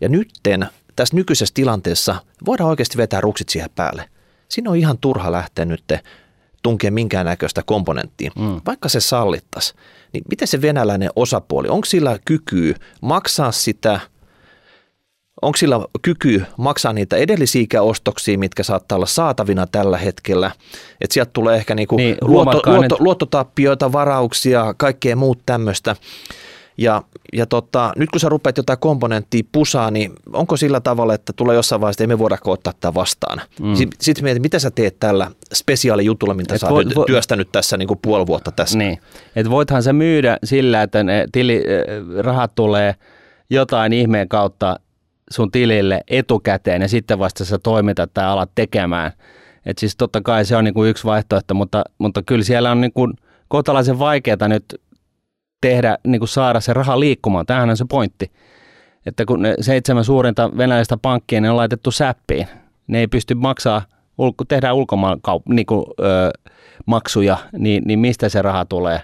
Ja 0.00 0.08
nytten 0.08 0.66
tässä 0.96 1.16
nykyisessä 1.16 1.54
tilanteessa 1.54 2.16
voidaan 2.46 2.70
oikeasti 2.70 2.96
vetää 2.96 3.20
ruksit 3.20 3.48
siihen 3.48 3.70
päälle. 3.74 4.08
Siinä 4.48 4.70
on 4.70 4.76
ihan 4.76 4.98
turha 4.98 5.32
lähteä 5.32 5.64
nyt 5.64 5.84
tunkea 6.62 6.90
minkäännäköistä 6.90 7.62
komponenttia. 7.66 8.30
Mm. 8.38 8.60
Vaikka 8.66 8.88
se 8.88 9.00
sallittaisi, 9.00 9.74
niin 10.12 10.24
miten 10.30 10.48
se 10.48 10.62
venäläinen 10.62 11.10
osapuoli, 11.16 11.68
onko 11.68 11.84
sillä 11.84 12.18
kyky 12.24 12.74
maksaa 13.00 13.52
sitä, 13.52 14.00
onko 15.42 15.56
sillä 15.56 15.80
kyky 16.02 16.42
maksaa 16.56 16.92
niitä 16.92 17.16
edellisiä 17.16 17.66
ostoksia, 17.80 18.38
mitkä 18.38 18.62
saattaa 18.62 18.96
olla 18.96 19.06
saatavina 19.06 19.66
tällä 19.66 19.98
hetkellä, 19.98 20.50
että 21.00 21.14
sieltä 21.14 21.30
tulee 21.32 21.56
ehkä 21.56 21.74
niinku 21.74 21.96
niin, 21.96 22.16
luotto, 22.20 22.62
luotto, 22.66 22.96
luottotappioita, 22.98 23.92
varauksia, 23.92 24.74
kaikkea 24.76 25.16
muut 25.16 25.38
tämmöistä. 25.46 25.96
Ja, 26.78 27.02
ja 27.32 27.46
tota, 27.46 27.92
nyt 27.96 28.10
kun 28.10 28.20
sä 28.20 28.28
rupeat 28.28 28.56
jotain 28.56 28.78
komponenttia 28.78 29.42
pusaa, 29.52 29.90
niin 29.90 30.12
onko 30.32 30.56
sillä 30.56 30.80
tavalla, 30.80 31.14
että 31.14 31.32
tulee 31.32 31.56
jossain 31.56 31.80
vaiheessa, 31.80 32.04
että 32.04 32.12
emme 32.12 32.18
voida 32.18 32.38
ottaa 32.44 32.72
tätä 32.72 32.94
vastaan? 32.94 33.40
Mm. 33.60 33.74
Sitten 33.74 33.96
sit 34.00 34.22
mietit, 34.22 34.42
mitä 34.42 34.58
sä 34.58 34.70
teet 34.70 34.96
tällä 35.00 35.30
spesiaalijutulla, 35.54 36.34
mitä 36.34 36.54
Et 36.54 36.60
sä 36.60 36.68
oot 36.68 36.96
vo, 36.96 37.04
työstänyt 37.04 37.52
tässä 37.52 37.76
niin 37.76 37.88
kuin 37.88 37.98
puoli 38.02 38.26
vuotta 38.26 38.52
tässä. 38.52 38.78
Niin, 38.78 38.98
että 39.36 39.50
voithan 39.50 39.82
se 39.82 39.92
myydä 39.92 40.38
sillä, 40.44 40.82
että 40.82 41.02
ne 41.04 41.26
tili, 41.32 41.64
rahat 42.18 42.54
tulee 42.54 42.94
jotain 43.50 43.92
ihmeen 43.92 44.28
kautta 44.28 44.80
sun 45.30 45.50
tilille 45.50 46.00
etukäteen 46.08 46.82
ja 46.82 46.88
sitten 46.88 47.18
vasta 47.18 47.44
sä 47.44 47.58
toimitat 47.58 48.10
tai 48.14 48.24
alat 48.24 48.50
tekemään. 48.54 49.12
Et 49.66 49.78
siis 49.78 49.96
totta 49.96 50.20
kai 50.20 50.44
se 50.44 50.56
on 50.56 50.64
niin 50.64 50.74
kuin 50.74 50.90
yksi 50.90 51.04
vaihtoehto, 51.04 51.54
mutta, 51.54 51.84
mutta 51.98 52.22
kyllä 52.22 52.44
siellä 52.44 52.70
on 52.70 52.80
niin 52.80 52.92
kuin 52.92 53.14
kohtalaisen 53.48 53.98
vaikeaa 53.98 54.48
nyt 54.48 54.64
tehdä, 55.60 55.98
niin 56.06 56.18
kuin 56.18 56.28
saada 56.28 56.60
se 56.60 56.72
raha 56.72 57.00
liikkumaan. 57.00 57.46
Tämähän 57.46 57.70
on 57.70 57.76
se 57.76 57.84
pointti. 57.88 58.30
Että 59.06 59.24
kun 59.24 59.42
ne 59.42 59.54
seitsemän 59.60 60.04
suurinta 60.04 60.50
venäläistä 60.56 60.96
pankkia 60.96 61.40
ne 61.40 61.50
on 61.50 61.56
laitettu 61.56 61.90
säppiin, 61.90 62.46
ne 62.86 62.98
ei 62.98 63.06
pysty 63.06 63.34
maksaa, 63.34 63.82
ulko, 64.18 64.44
tehdään 64.44 64.76
ulkomaan 64.76 65.18
kaup- 65.28 65.54
niin 65.54 65.66
kuin, 65.66 65.84
ö, 66.00 66.30
maksuja, 66.86 67.38
niin, 67.58 67.82
niin 67.86 67.98
mistä 67.98 68.28
se 68.28 68.42
raha 68.42 68.64
tulee? 68.64 69.00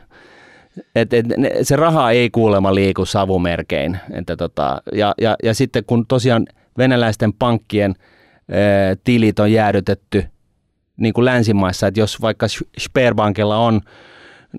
Et, 0.95 1.12
et, 1.12 1.27
ne, 1.37 1.51
se 1.62 1.77
raha 1.77 2.11
ei 2.11 2.31
kuulemma 2.31 2.75
liiku 2.75 3.05
savumerkein. 3.05 3.99
Että 4.11 4.37
tota, 4.37 4.83
ja, 4.93 5.14
ja, 5.20 5.37
ja 5.43 5.55
sitten 5.55 5.85
kun 5.85 6.07
tosiaan 6.07 6.47
venäläisten 6.79 7.33
pankkien 7.33 7.95
ö, 8.51 8.55
tilit 9.05 9.39
on 9.39 9.53
jäädytetty 9.53 10.25
niin 10.97 11.14
kuin 11.14 11.25
länsimaissa, 11.25 11.87
että 11.87 12.01
jos 12.01 12.20
vaikka 12.20 12.47
Sperbankilla 12.79 13.57
on 13.57 13.81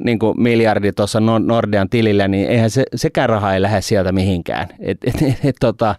niin 0.03 0.19
kuin 0.19 0.41
miljardi 0.41 0.91
tuossa 0.91 1.19
Nordean 1.19 1.89
tilillä, 1.89 2.27
niin 2.27 2.49
eihän 2.49 2.69
se, 2.69 2.83
sekään 2.95 3.29
raha 3.29 3.53
ei 3.53 3.61
lähde 3.61 3.81
sieltä 3.81 4.11
mihinkään. 4.11 4.67
Et, 4.79 4.97
et, 5.03 5.21
et, 5.21 5.45
et, 5.45 5.55
tota, 5.59 5.95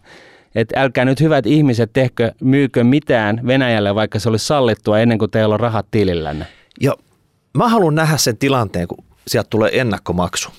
et 0.55 0.73
älkää 0.77 1.05
nyt 1.05 1.21
hyvät 1.21 1.47
ihmiset 1.47 1.91
tehkö, 1.93 2.33
myykö 2.41 2.85
mitään 2.85 3.41
Venäjälle, 3.47 3.95
vaikka 3.95 4.19
se 4.19 4.29
olisi 4.29 4.47
sallittua 4.47 4.99
ennen 4.99 5.19
kuin 5.19 5.31
teillä 5.31 5.55
on 5.55 5.61
rahat 5.61 5.87
tilillänne. 5.91 6.47
Ja 6.81 6.97
mä 7.57 7.69
haluan 7.69 7.95
nähdä 7.95 8.17
sen 8.17 8.37
tilanteen, 8.37 8.89
kun 8.89 9.05
sieltä 9.29 9.51
tulee 9.51 9.81
ennakkomaksu. 9.81 10.51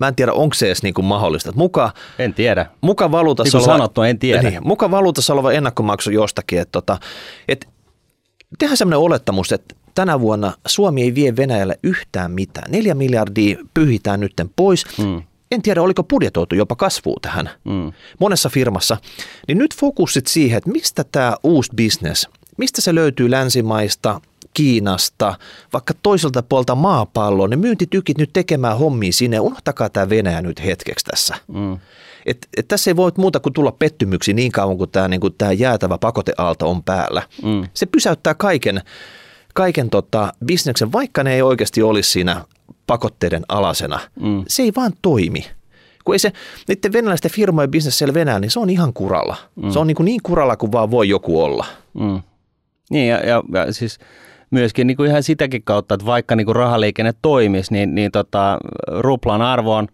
Mä 0.00 0.08
en 0.08 0.14
tiedä, 0.14 0.32
onko 0.32 0.54
se 0.54 0.66
edes 0.66 0.82
niin 0.82 0.94
kuin 0.94 1.04
mahdollista. 1.04 1.52
Muka, 1.54 1.92
en 2.18 2.34
tiedä. 2.34 2.66
Muka 2.80 3.10
valuutassa 3.10 3.58
niin 3.58 3.64
oleva, 3.64 3.78
sanottu, 3.78 4.02
en 4.02 4.18
tiedä. 4.18 4.50
Niin, 4.50 4.60
muka 4.66 4.90
valuutassa 4.90 5.32
oleva 5.32 5.52
ennakkomaksu 5.52 6.10
jostakin. 6.10 6.58
Että 6.58 6.72
tota, 6.72 6.98
et, 7.48 7.68
tehdään 8.58 8.76
sellainen 8.76 8.98
olettamus, 8.98 9.52
että 9.52 9.74
tänä 9.94 10.20
vuonna 10.20 10.52
Suomi 10.66 11.02
ei 11.02 11.14
vie 11.14 11.36
Venäjälle 11.36 11.78
yhtään 11.82 12.30
mitään. 12.30 12.70
Neljä 12.70 12.94
miljardia 12.94 13.58
pyhitään 13.74 14.20
nytten 14.20 14.50
pois. 14.56 14.98
Mm. 14.98 15.22
En 15.50 15.62
tiedä, 15.62 15.82
oliko 15.82 16.04
budjetoitu 16.04 16.54
jopa 16.54 16.76
kasvua 16.76 17.16
tähän 17.22 17.50
mm. 17.64 17.92
monessa 18.20 18.48
firmassa. 18.48 18.96
Niin 19.48 19.58
nyt 19.58 19.76
fokusit 19.76 20.26
siihen, 20.26 20.58
että 20.58 20.70
mistä 20.70 21.04
tämä 21.12 21.36
uusi 21.42 21.70
business, 21.76 22.28
mistä 22.56 22.80
se 22.80 22.94
löytyy 22.94 23.30
länsimaista, 23.30 24.20
Kiinasta, 24.54 25.34
vaikka 25.72 25.94
toiselta 26.02 26.42
puolta 26.42 26.74
maapalloa, 26.74 27.48
ne 27.48 27.56
myyntitykit 27.56 28.18
nyt 28.18 28.30
tekemään 28.32 28.78
hommia 28.78 29.12
sinne, 29.12 29.40
unohtakaa 29.40 29.88
tämä 29.88 30.08
Venäjä 30.08 30.42
nyt 30.42 30.64
hetkeksi 30.64 31.04
tässä. 31.04 31.36
Mm. 31.46 31.78
Et, 32.26 32.48
et 32.56 32.68
tässä 32.68 32.90
ei 32.90 32.96
voi 32.96 33.12
muuta 33.16 33.40
kuin 33.40 33.52
tulla 33.52 33.72
pettymyksiä 33.72 34.34
niin 34.34 34.52
kauan 34.52 34.78
kuin 34.78 34.90
tämä 34.90 35.08
niinku, 35.08 35.30
jäätävä 35.56 35.98
pakoteaalto 35.98 36.70
on 36.70 36.82
päällä. 36.82 37.22
Mm. 37.42 37.68
Se 37.74 37.86
pysäyttää 37.86 38.34
kaiken 38.34 38.82
kaiken 39.54 39.90
tota, 39.90 40.32
bisneksen, 40.44 40.92
vaikka 40.92 41.24
ne 41.24 41.34
ei 41.34 41.42
oikeasti 41.42 41.82
olisi 41.82 42.10
siinä 42.10 42.44
pakotteiden 42.86 43.42
alasena. 43.48 44.00
Mm. 44.20 44.44
Se 44.48 44.62
ei 44.62 44.72
vaan 44.76 44.92
toimi. 45.02 45.46
Kun 46.04 46.14
ei 46.14 46.18
se, 46.18 46.32
niiden 46.68 46.92
venäläisten 46.92 47.30
firmojen 47.30 47.70
bisnes 47.70 47.98
siellä 47.98 48.14
Venäjällä, 48.14 48.40
niin 48.40 48.50
se 48.50 48.60
on 48.60 48.70
ihan 48.70 48.92
kuralla. 48.92 49.36
Mm. 49.56 49.70
Se 49.70 49.78
on 49.78 49.86
niin, 49.86 49.94
kuin 49.94 50.04
niin 50.04 50.20
kuralla 50.22 50.56
kuin 50.56 50.72
vaan 50.72 50.90
voi 50.90 51.08
joku 51.08 51.42
olla. 51.42 51.66
Mm. 51.94 52.22
Niin 52.90 53.08
ja, 53.08 53.18
ja, 53.18 53.42
ja 53.54 53.72
siis 53.72 53.98
myöskin 54.50 54.86
niin 54.86 54.96
kuin 54.96 55.10
ihan 55.10 55.22
sitäkin 55.22 55.62
kautta, 55.64 55.94
että 55.94 56.06
vaikka 56.06 56.36
niin 56.36 56.44
kuin 56.44 56.56
rahaliikenne 56.56 57.12
toimisi, 57.22 57.72
niin, 57.72 57.94
niin 57.94 58.10
tota, 58.12 58.58
ruplan 58.86 59.42
arvo 59.42 59.74
on, 59.74 59.88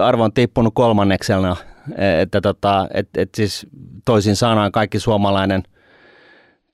arvo 0.00 0.24
on 0.24 0.32
tippunut 0.32 0.74
kolmanneksella. 0.74 1.56
Että 2.20 2.40
tota, 2.40 2.88
et, 2.94 3.08
et 3.16 3.34
siis 3.34 3.66
toisin 4.04 4.36
sanoen 4.36 4.72
kaikki 4.72 5.00
suomalainen– 5.00 5.62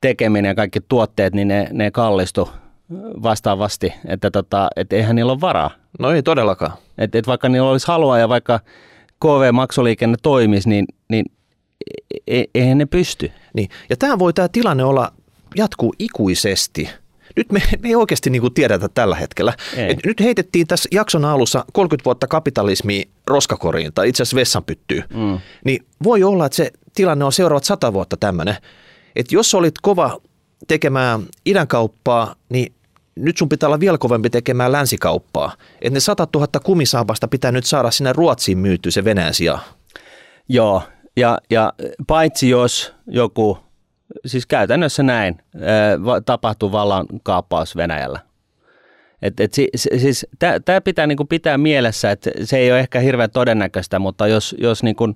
tekeminen 0.09 0.49
ja 0.49 0.55
kaikki 0.55 0.81
tuotteet, 0.89 1.35
niin 1.35 1.49
ne, 1.49 1.69
ne 1.73 1.91
kallistu 1.91 2.49
vastaavasti, 3.23 3.95
että 4.07 4.31
tota, 4.31 4.69
et 4.77 4.93
eihän 4.93 5.17
niillä 5.17 5.33
ole 5.33 5.41
varaa. 5.41 5.71
No 5.99 6.11
ei 6.11 6.23
todellakaan. 6.23 6.73
Et, 6.99 7.15
et 7.15 7.27
vaikka 7.27 7.49
niillä 7.49 7.71
olisi 7.71 7.87
halua 7.87 8.19
ja 8.19 8.29
vaikka 8.29 8.61
KV-maksuliikenne 9.25 10.17
toimisi, 10.23 10.69
niin, 10.69 10.85
niin 11.09 11.25
e, 12.27 12.41
e, 12.41 12.45
eihän 12.55 12.79
ne 12.79 12.87
pysty. 12.87 13.33
Niin. 13.55 13.69
Ja 13.91 13.97
tämä 13.97 14.19
voi 14.19 14.33
tämä 14.33 14.49
tilanne 14.49 14.85
olla 14.85 15.13
jatkuu 15.57 15.95
ikuisesti. 15.99 16.91
Nyt 17.37 17.53
me, 17.53 17.63
me 17.83 17.89
ei 17.89 17.95
oikeasti 17.95 18.31
niin 18.31 18.43
kuin 18.43 18.55
tiedetä 18.55 18.89
tällä 18.89 19.17
hetkellä. 19.17 19.55
Et 19.77 19.99
nyt 20.07 20.21
heitettiin 20.21 20.67
tässä 20.67 20.89
jakson 20.93 21.25
alussa 21.25 21.65
30 21.73 22.05
vuotta 22.05 22.27
kapitalismia 22.27 23.05
roskakoriin 23.27 23.93
tai 23.95 24.09
itse 24.09 24.23
asiassa 24.23 24.37
vessanpyttyyn. 24.37 25.05
Mm. 25.15 25.39
Niin 25.65 25.85
voi 26.03 26.23
olla, 26.23 26.47
että 26.47 26.57
se 26.57 26.71
tilanne 26.95 27.25
on 27.25 27.33
seuraavat 27.33 27.65
sata 27.65 27.93
vuotta 27.93 28.17
tämmöinen 28.17 28.57
että 29.17 29.35
jos 29.35 29.55
olit 29.55 29.75
kova 29.83 30.21
tekemään 30.69 31.23
idän 31.45 31.69
kauppaa, 31.69 32.35
niin 32.49 32.75
nyt 33.17 33.37
sun 33.37 33.49
pitää 33.49 33.67
olla 33.67 33.81
vielä 33.81 33.99
kovempi 33.99 34.31
tekemään 34.31 34.73
länsikauppaa. 34.73 35.53
Että 35.81 35.91
ne 35.91 36.01
100 36.01 36.29
000 36.35 36.47
kumisaapasta 36.65 37.29
pitää 37.29 37.53
nyt 37.53 37.65
saada 37.65 37.91
sinne 37.91 38.13
Ruotsiin 38.13 38.59
myytyä 38.59 38.91
se 38.91 39.05
Venäjän 39.05 39.35
sijaan. 39.35 39.61
Joo, 40.49 40.83
ja, 41.17 41.39
ja 41.51 41.73
paitsi 42.07 42.49
jos 42.49 42.93
joku, 43.07 43.59
siis 44.27 44.47
käytännössä 44.47 45.03
näin, 45.03 45.39
tapahtuu 46.27 46.73
vallan 46.73 47.07
kaappaus 47.23 47.77
Venäjällä. 47.77 48.21
Et, 49.23 49.41
et 49.41 49.55
si, 49.55 49.69
siis 49.77 50.27
Tämä 50.65 50.81
pitää 50.81 51.07
niinku 51.07 51.25
pitää 51.25 51.59
mielessä, 51.59 52.11
että 52.11 52.31
se 52.45 52.59
ei 52.59 52.73
ole 52.73 52.81
ehkä 52.81 53.01
hirveän 53.01 53.31
todennäköistä, 53.31 53.99
mutta 53.99 54.27
jos, 54.27 54.57
jos 54.59 54.83
niinku, 54.83 55.15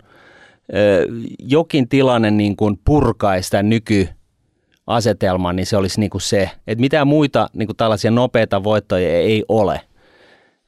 jokin 1.38 1.88
tilanne 1.88 2.30
niin 2.30 2.56
kuin 2.56 2.80
purkaisi 2.84 3.46
sitä 3.46 3.62
nykyasetelman, 3.62 5.56
niin 5.56 5.66
se 5.66 5.76
olisi 5.76 6.00
niin 6.00 6.10
kuin 6.10 6.22
se, 6.22 6.50
että 6.66 6.80
mitään 6.80 7.06
muita 7.06 7.50
niin 7.52 7.66
kuin 7.66 7.76
tällaisia 7.76 8.10
nopeita 8.10 8.64
voittoja 8.64 9.08
ei 9.08 9.44
ole. 9.48 9.80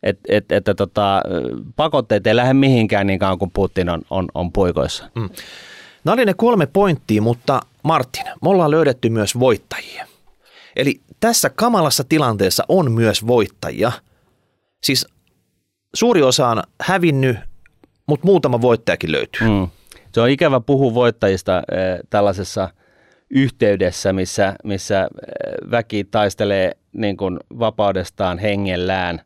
Et, 0.02 0.18
et, 0.28 0.52
että 0.52 0.74
tota, 0.74 1.22
pakotteet 1.76 2.26
ei 2.26 2.36
lähde 2.36 2.54
mihinkään 2.54 3.06
niin 3.06 3.18
kauan 3.18 3.38
kuin 3.38 3.50
Putin 3.50 3.88
on, 3.88 4.02
on, 4.10 4.28
on 4.34 4.52
puikoissa. 4.52 5.10
Mm. 5.14 5.30
Nämä 6.04 6.12
oli 6.12 6.24
ne 6.24 6.34
kolme 6.34 6.66
pointtia, 6.66 7.22
mutta 7.22 7.60
Martin, 7.82 8.24
me 8.24 8.48
ollaan 8.48 8.70
löydetty 8.70 9.08
myös 9.08 9.38
voittajia. 9.38 10.06
Eli 10.76 11.00
tässä 11.20 11.50
kamalassa 11.50 12.04
tilanteessa 12.04 12.64
on 12.68 12.92
myös 12.92 13.26
voittajia. 13.26 13.92
Siis 14.82 15.06
suuri 15.94 16.22
osa 16.22 16.48
on 16.48 16.62
hävinnyt, 16.80 17.36
mutta 18.06 18.26
muutama 18.26 18.60
voittajakin 18.60 19.12
löytyy. 19.12 19.48
Mm 19.48 19.68
se 20.14 20.20
on 20.20 20.30
ikävä 20.30 20.60
puhua 20.60 20.94
voittajista 20.94 21.56
äh, 21.56 21.62
tällaisessa 22.10 22.68
yhteydessä, 23.30 24.12
missä, 24.12 24.54
missä 24.64 25.00
eh, 25.00 25.70
väki 25.70 26.04
taistelee 26.04 26.72
niin 26.92 27.16
kuin 27.16 27.38
vapaudestaan 27.58 28.38
hengellään, 28.38 29.20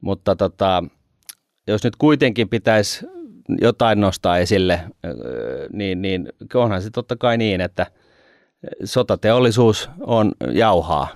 mutta 0.00 0.36
tota, 0.36 0.84
jos 1.66 1.84
nyt 1.84 1.96
kuitenkin 1.96 2.48
pitäisi 2.48 3.06
jotain 3.60 4.00
nostaa 4.00 4.38
esille, 4.38 4.80
niin, 5.72 6.02
niin 6.02 6.28
onhan 6.54 6.82
se 6.82 6.90
totta 6.90 7.16
kai 7.16 7.38
niin, 7.38 7.60
että 7.60 7.86
sotateollisuus 8.84 9.90
on 10.00 10.32
jauhaa. 10.52 11.08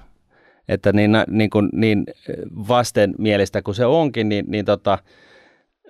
että 0.68 0.92
niin, 0.92 1.10
niin, 1.28 1.50
kuin, 1.50 1.68
niin 1.72 2.04
vastenmielistä 2.68 3.62
kuin 3.62 3.74
se 3.74 3.86
onkin, 3.86 4.28
niin, 4.28 4.44
niin 4.48 4.64
tota, 4.64 4.98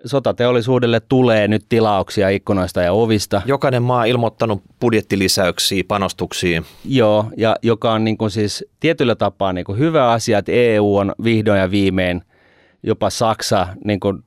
sotateollisuudelle 0.04 1.00
tulee 1.00 1.48
nyt 1.48 1.64
tilauksia 1.68 2.28
ikkunoista 2.28 2.82
ja 2.82 2.92
ovista. 2.92 3.42
Jokainen 3.46 3.82
maa 3.82 4.04
ilmoittanut 4.04 4.62
budjettilisäyksiä, 4.80 5.84
panostuksia. 5.88 6.62
Joo, 6.84 7.26
ja 7.36 7.56
joka 7.62 7.92
on 7.92 8.04
niin 8.04 8.18
kuin 8.18 8.30
siis 8.30 8.64
tietyllä 8.80 9.14
tapaa 9.14 9.52
niin 9.52 9.64
kuin 9.64 9.78
hyvä 9.78 10.10
asia, 10.10 10.38
että 10.38 10.52
EU 10.52 10.96
on 10.96 11.12
vihdoin 11.24 11.60
ja 11.60 11.70
viimein, 11.70 12.22
jopa 12.86 13.10
Saksa 13.10 13.66
niin 13.84 14.00
kuin 14.00 14.22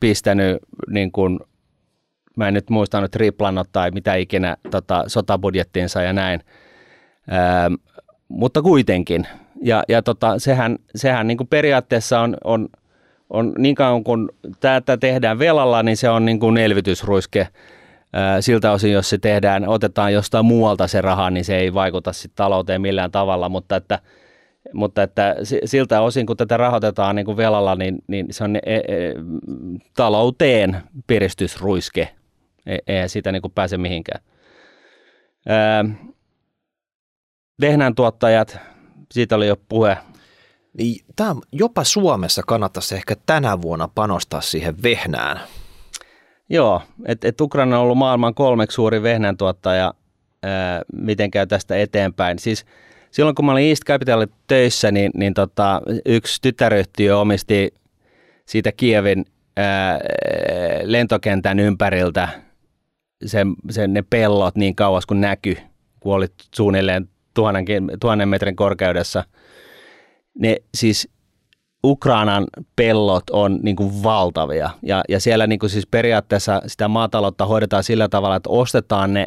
pistänyt, 0.00 0.58
niin 0.88 1.12
kuin, 1.12 1.40
mä 2.36 2.48
en 2.48 2.54
nyt 2.54 2.70
muistanut 2.70 3.10
triplannut 3.10 3.68
tai 3.72 3.90
mitä 3.90 4.14
ikinä 4.14 4.56
tota, 4.70 5.04
sotabudjettiinsa 5.06 6.02
ja 6.02 6.12
näin, 6.12 6.40
ähm, 7.32 7.74
mutta 8.28 8.62
kuitenkin. 8.62 9.26
Ja, 9.62 9.82
ja 9.88 10.02
tota, 10.02 10.38
sehän, 10.38 10.78
sehän 10.96 11.26
niin 11.26 11.36
kuin 11.36 11.48
periaatteessa 11.48 12.20
on, 12.20 12.36
on– 12.44 12.68
on 13.30 13.52
niin 13.58 13.74
kauan 13.74 14.04
kun 14.04 14.28
tätä 14.60 14.96
tehdään 14.96 15.38
velalla, 15.38 15.82
niin 15.82 15.96
se 15.96 16.08
on 16.08 16.24
niin 16.24 16.40
kuin 16.40 16.58
elvytysruiske. 16.58 17.48
Siltä 18.40 18.72
osin, 18.72 18.92
jos 18.92 19.10
se 19.10 19.18
tehdään, 19.18 19.68
otetaan 19.68 20.12
jostain 20.12 20.46
muualta 20.46 20.88
se 20.88 21.00
raha, 21.00 21.30
niin 21.30 21.44
se 21.44 21.56
ei 21.56 21.74
vaikuta 21.74 22.12
sitten 22.12 22.36
talouteen 22.36 22.80
millään 22.80 23.10
tavalla, 23.10 23.48
mutta 23.48 23.76
että, 23.76 23.98
mutta 24.72 25.02
että 25.02 25.36
siltä 25.64 26.00
osin, 26.00 26.26
kun 26.26 26.36
tätä 26.36 26.56
rahoitetaan 26.56 27.16
niin 27.16 27.26
kuin 27.26 27.36
velalla, 27.36 27.74
niin, 27.74 27.98
niin 28.06 28.26
se 28.30 28.44
on 28.44 28.56
e, 28.56 28.76
e, 28.76 28.82
talouteen 29.96 30.82
piristysruiske. 31.06 32.08
E, 32.66 32.76
eihän 32.86 33.08
siitä 33.08 33.32
niin 33.32 33.42
kuin 33.42 33.52
pääse 33.52 33.78
mihinkään. 33.78 34.20
Vehnän 37.60 37.94
tuottajat, 37.94 38.58
siitä 39.12 39.36
oli 39.36 39.46
jo 39.46 39.56
puhe 39.68 39.96
niin 40.78 41.04
tämä 41.16 41.34
jopa 41.52 41.84
Suomessa 41.84 42.42
kannattaisi 42.46 42.94
ehkä 42.94 43.14
tänä 43.26 43.62
vuonna 43.62 43.88
panostaa 43.94 44.40
siihen 44.40 44.82
vehnään. 44.82 45.40
Joo, 46.50 46.82
että 47.06 47.28
et 47.28 47.40
Ukraina 47.40 47.76
on 47.76 47.82
ollut 47.82 47.98
maailman 47.98 48.34
kolmeksi 48.34 48.74
suuri 48.74 49.02
vehnän 49.02 49.36
tuottaja, 49.36 49.94
miten 50.92 51.30
käy 51.30 51.46
tästä 51.46 51.76
eteenpäin. 51.76 52.38
Siis 52.38 52.64
silloin 53.14 53.34
kun 53.34 53.44
mä 53.44 53.52
olin 53.52 53.68
East 53.68 53.82
Capital 53.84 54.26
töissä, 54.46 54.92
niin, 54.92 55.10
niin 55.14 55.34
tota, 55.34 55.82
yksi 56.06 56.42
tytäryhtiö 56.42 57.18
omisti 57.18 57.74
siitä 58.46 58.72
Kievin 58.72 59.24
ää, 59.56 60.00
lentokentän 60.82 61.60
ympäriltä 61.60 62.28
sen, 63.26 63.54
sen, 63.70 63.92
ne 63.92 64.02
pellot 64.10 64.56
niin 64.56 64.74
kauas 64.74 65.06
kuin 65.06 65.20
näky, 65.20 65.56
kun 66.00 66.14
oli 66.14 66.26
suunnilleen 66.54 67.08
tuhannen, 67.34 67.64
tuhannen 68.00 68.28
metrin 68.28 68.56
korkeudessa– 68.56 69.24
ne 70.38 70.56
siis 70.74 71.08
Ukrainan 71.84 72.46
pellot 72.76 73.30
on 73.30 73.58
niin 73.62 73.76
kuin 73.76 74.02
valtavia. 74.02 74.70
Ja, 74.82 75.02
ja 75.08 75.20
siellä 75.20 75.46
niin 75.46 75.58
kuin 75.58 75.70
siis 75.70 75.86
periaatteessa 75.86 76.62
sitä 76.66 76.88
maataloutta 76.88 77.46
hoidetaan 77.46 77.84
sillä 77.84 78.08
tavalla, 78.08 78.36
että 78.36 78.50
ostetaan 78.50 79.14
ne, 79.14 79.26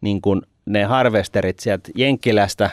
niin 0.00 0.20
kuin 0.20 0.42
ne 0.66 0.84
harvesterit 0.84 1.58
sieltä 1.58 1.90
Jenkkilästä, 1.94 2.70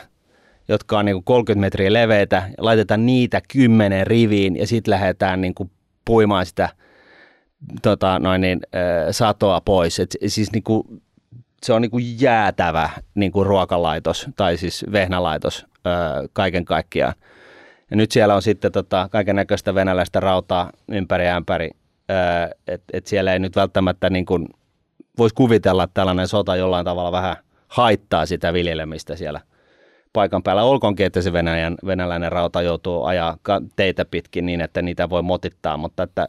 jotka 0.68 0.98
on 0.98 1.04
niin 1.04 1.14
kuin 1.14 1.24
30 1.24 1.60
metriä 1.60 1.92
leveitä, 1.92 2.36
ja 2.58 2.64
laitetaan 2.64 3.06
niitä 3.06 3.40
kymmenen 3.52 4.06
riviin 4.06 4.56
ja 4.56 4.66
sitten 4.66 4.90
lähdetään 4.90 5.40
niin 5.40 5.54
kuin 5.54 5.70
puimaan 6.04 6.46
sitä 6.46 6.68
tota, 7.82 8.18
noin 8.18 8.40
niin, 8.40 8.60
äh, 8.74 8.80
satoa 9.10 9.60
pois. 9.60 10.00
Et 10.00 10.16
siis 10.26 10.52
niin 10.52 10.62
kuin, 10.62 11.02
se 11.62 11.72
on 11.72 11.82
niin 11.82 11.90
kuin 11.90 12.20
jäätävä 12.20 12.90
niin 13.14 13.32
kuin 13.32 13.46
ruokalaitos 13.46 14.28
tai 14.36 14.56
siis 14.56 14.84
vehnälaitos 14.92 15.66
äh, 15.86 15.92
kaiken 16.32 16.64
kaikkiaan. 16.64 17.14
Ja 17.90 17.96
nyt 17.96 18.10
siellä 18.10 18.34
on 18.34 18.42
sitten 18.42 18.72
tota, 18.72 19.08
kaiken 19.10 19.36
näköistä 19.36 19.74
venäläistä 19.74 20.20
rautaa 20.20 20.70
ympäri 20.88 21.28
ämpäri, 21.28 21.70
että 22.68 22.84
et 22.92 23.06
siellä 23.06 23.32
ei 23.32 23.38
nyt 23.38 23.56
välttämättä 23.56 24.10
niin 24.10 24.26
kuin, 24.26 24.48
voisi 25.18 25.34
kuvitella, 25.34 25.84
että 25.84 25.94
tällainen 25.94 26.28
sota 26.28 26.56
jollain 26.56 26.84
tavalla 26.84 27.12
vähän 27.12 27.36
haittaa 27.68 28.26
sitä 28.26 28.52
viljelemistä 28.52 29.16
siellä 29.16 29.40
paikan 30.14 30.42
päällä. 30.42 30.62
Olkoonkin, 30.62 31.06
että 31.06 31.22
se 31.22 31.32
Venäjän, 31.32 31.74
venäläinen 31.86 32.32
rauta 32.32 32.62
joutuu 32.62 33.04
ajaa 33.04 33.36
teitä 33.76 34.04
pitkin 34.04 34.46
niin, 34.46 34.60
että 34.60 34.82
niitä 34.82 35.10
voi 35.10 35.22
motittaa, 35.22 35.76
mutta 35.76 36.02
että 36.02 36.26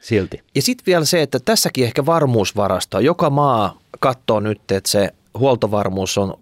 silti. 0.00 0.42
Ja 0.54 0.62
sitten 0.62 0.86
vielä 0.86 1.04
se, 1.04 1.22
että 1.22 1.38
tässäkin 1.44 1.84
ehkä 1.84 2.06
varmuusvarasto. 2.06 3.00
Joka 3.00 3.30
maa 3.30 3.78
katsoo 4.00 4.40
nyt, 4.40 4.70
että 4.70 4.90
se 4.90 5.08
huoltovarmuus 5.38 6.18
on 6.18 6.34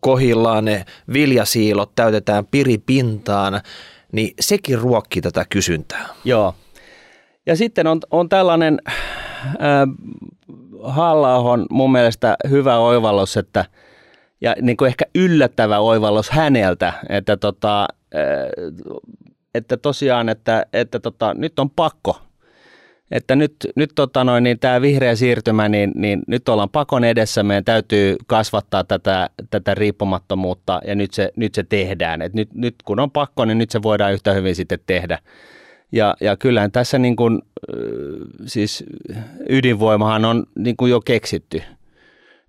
kohillaan, 0.00 0.64
ne 0.64 0.84
viljasiilot 1.12 1.94
täytetään 1.94 2.46
piripintaan, 2.46 3.60
niin 4.12 4.34
sekin 4.40 4.78
ruokki 4.78 5.20
tätä 5.20 5.46
kysyntää. 5.50 6.08
Joo. 6.24 6.54
Ja 7.46 7.56
sitten 7.56 7.86
on, 7.86 8.00
on 8.10 8.28
tällainen 8.28 8.78
äh, 8.88 8.96
halla 10.82 11.66
mun 11.70 11.92
mielestä 11.92 12.36
hyvä 12.50 12.78
oivallus, 12.78 13.36
että 13.36 13.64
ja 14.42 14.54
niin 14.62 14.76
kuin 14.76 14.88
ehkä 14.88 15.04
yllättävä 15.14 15.78
oivallus 15.78 16.30
häneltä, 16.30 16.92
että, 17.08 17.36
tota, 17.36 17.88
äh, 18.14 18.90
että 19.54 19.76
tosiaan, 19.76 20.28
että, 20.28 20.66
että 20.72 21.00
tota, 21.00 21.34
nyt 21.34 21.58
on 21.58 21.70
pakko 21.70 22.20
että 23.12 23.36
nyt, 23.36 23.56
nyt 23.76 23.90
tota 23.94 24.24
noin, 24.24 24.44
niin 24.44 24.58
tämä 24.58 24.80
vihreä 24.80 25.14
siirtymä, 25.14 25.68
niin, 25.68 25.92
niin 25.94 26.22
nyt 26.26 26.48
ollaan 26.48 26.70
pakon 26.70 27.04
edessä, 27.04 27.42
meidän 27.42 27.64
täytyy 27.64 28.16
kasvattaa 28.26 28.84
tätä, 28.84 29.30
tätä 29.50 29.74
riippumattomuutta 29.74 30.80
ja 30.86 30.94
nyt 30.94 31.14
se, 31.14 31.32
nyt 31.36 31.54
se 31.54 31.64
tehdään. 31.68 32.22
Et 32.22 32.34
nyt, 32.34 32.54
nyt 32.54 32.74
kun 32.84 33.00
on 33.00 33.10
pakko, 33.10 33.44
niin 33.44 33.58
nyt 33.58 33.70
se 33.70 33.82
voidaan 33.82 34.12
yhtä 34.12 34.32
hyvin 34.32 34.54
sitten 34.54 34.78
tehdä. 34.86 35.18
Ja, 35.92 36.16
ja 36.20 36.36
kyllähän 36.36 36.72
tässä 36.72 36.98
niin 36.98 37.16
kuin, 37.16 37.42
siis 38.46 38.84
ydinvoimahan 39.48 40.24
on 40.24 40.46
niin 40.58 40.76
kuin 40.76 40.90
jo 40.90 41.00
keksitty. 41.00 41.62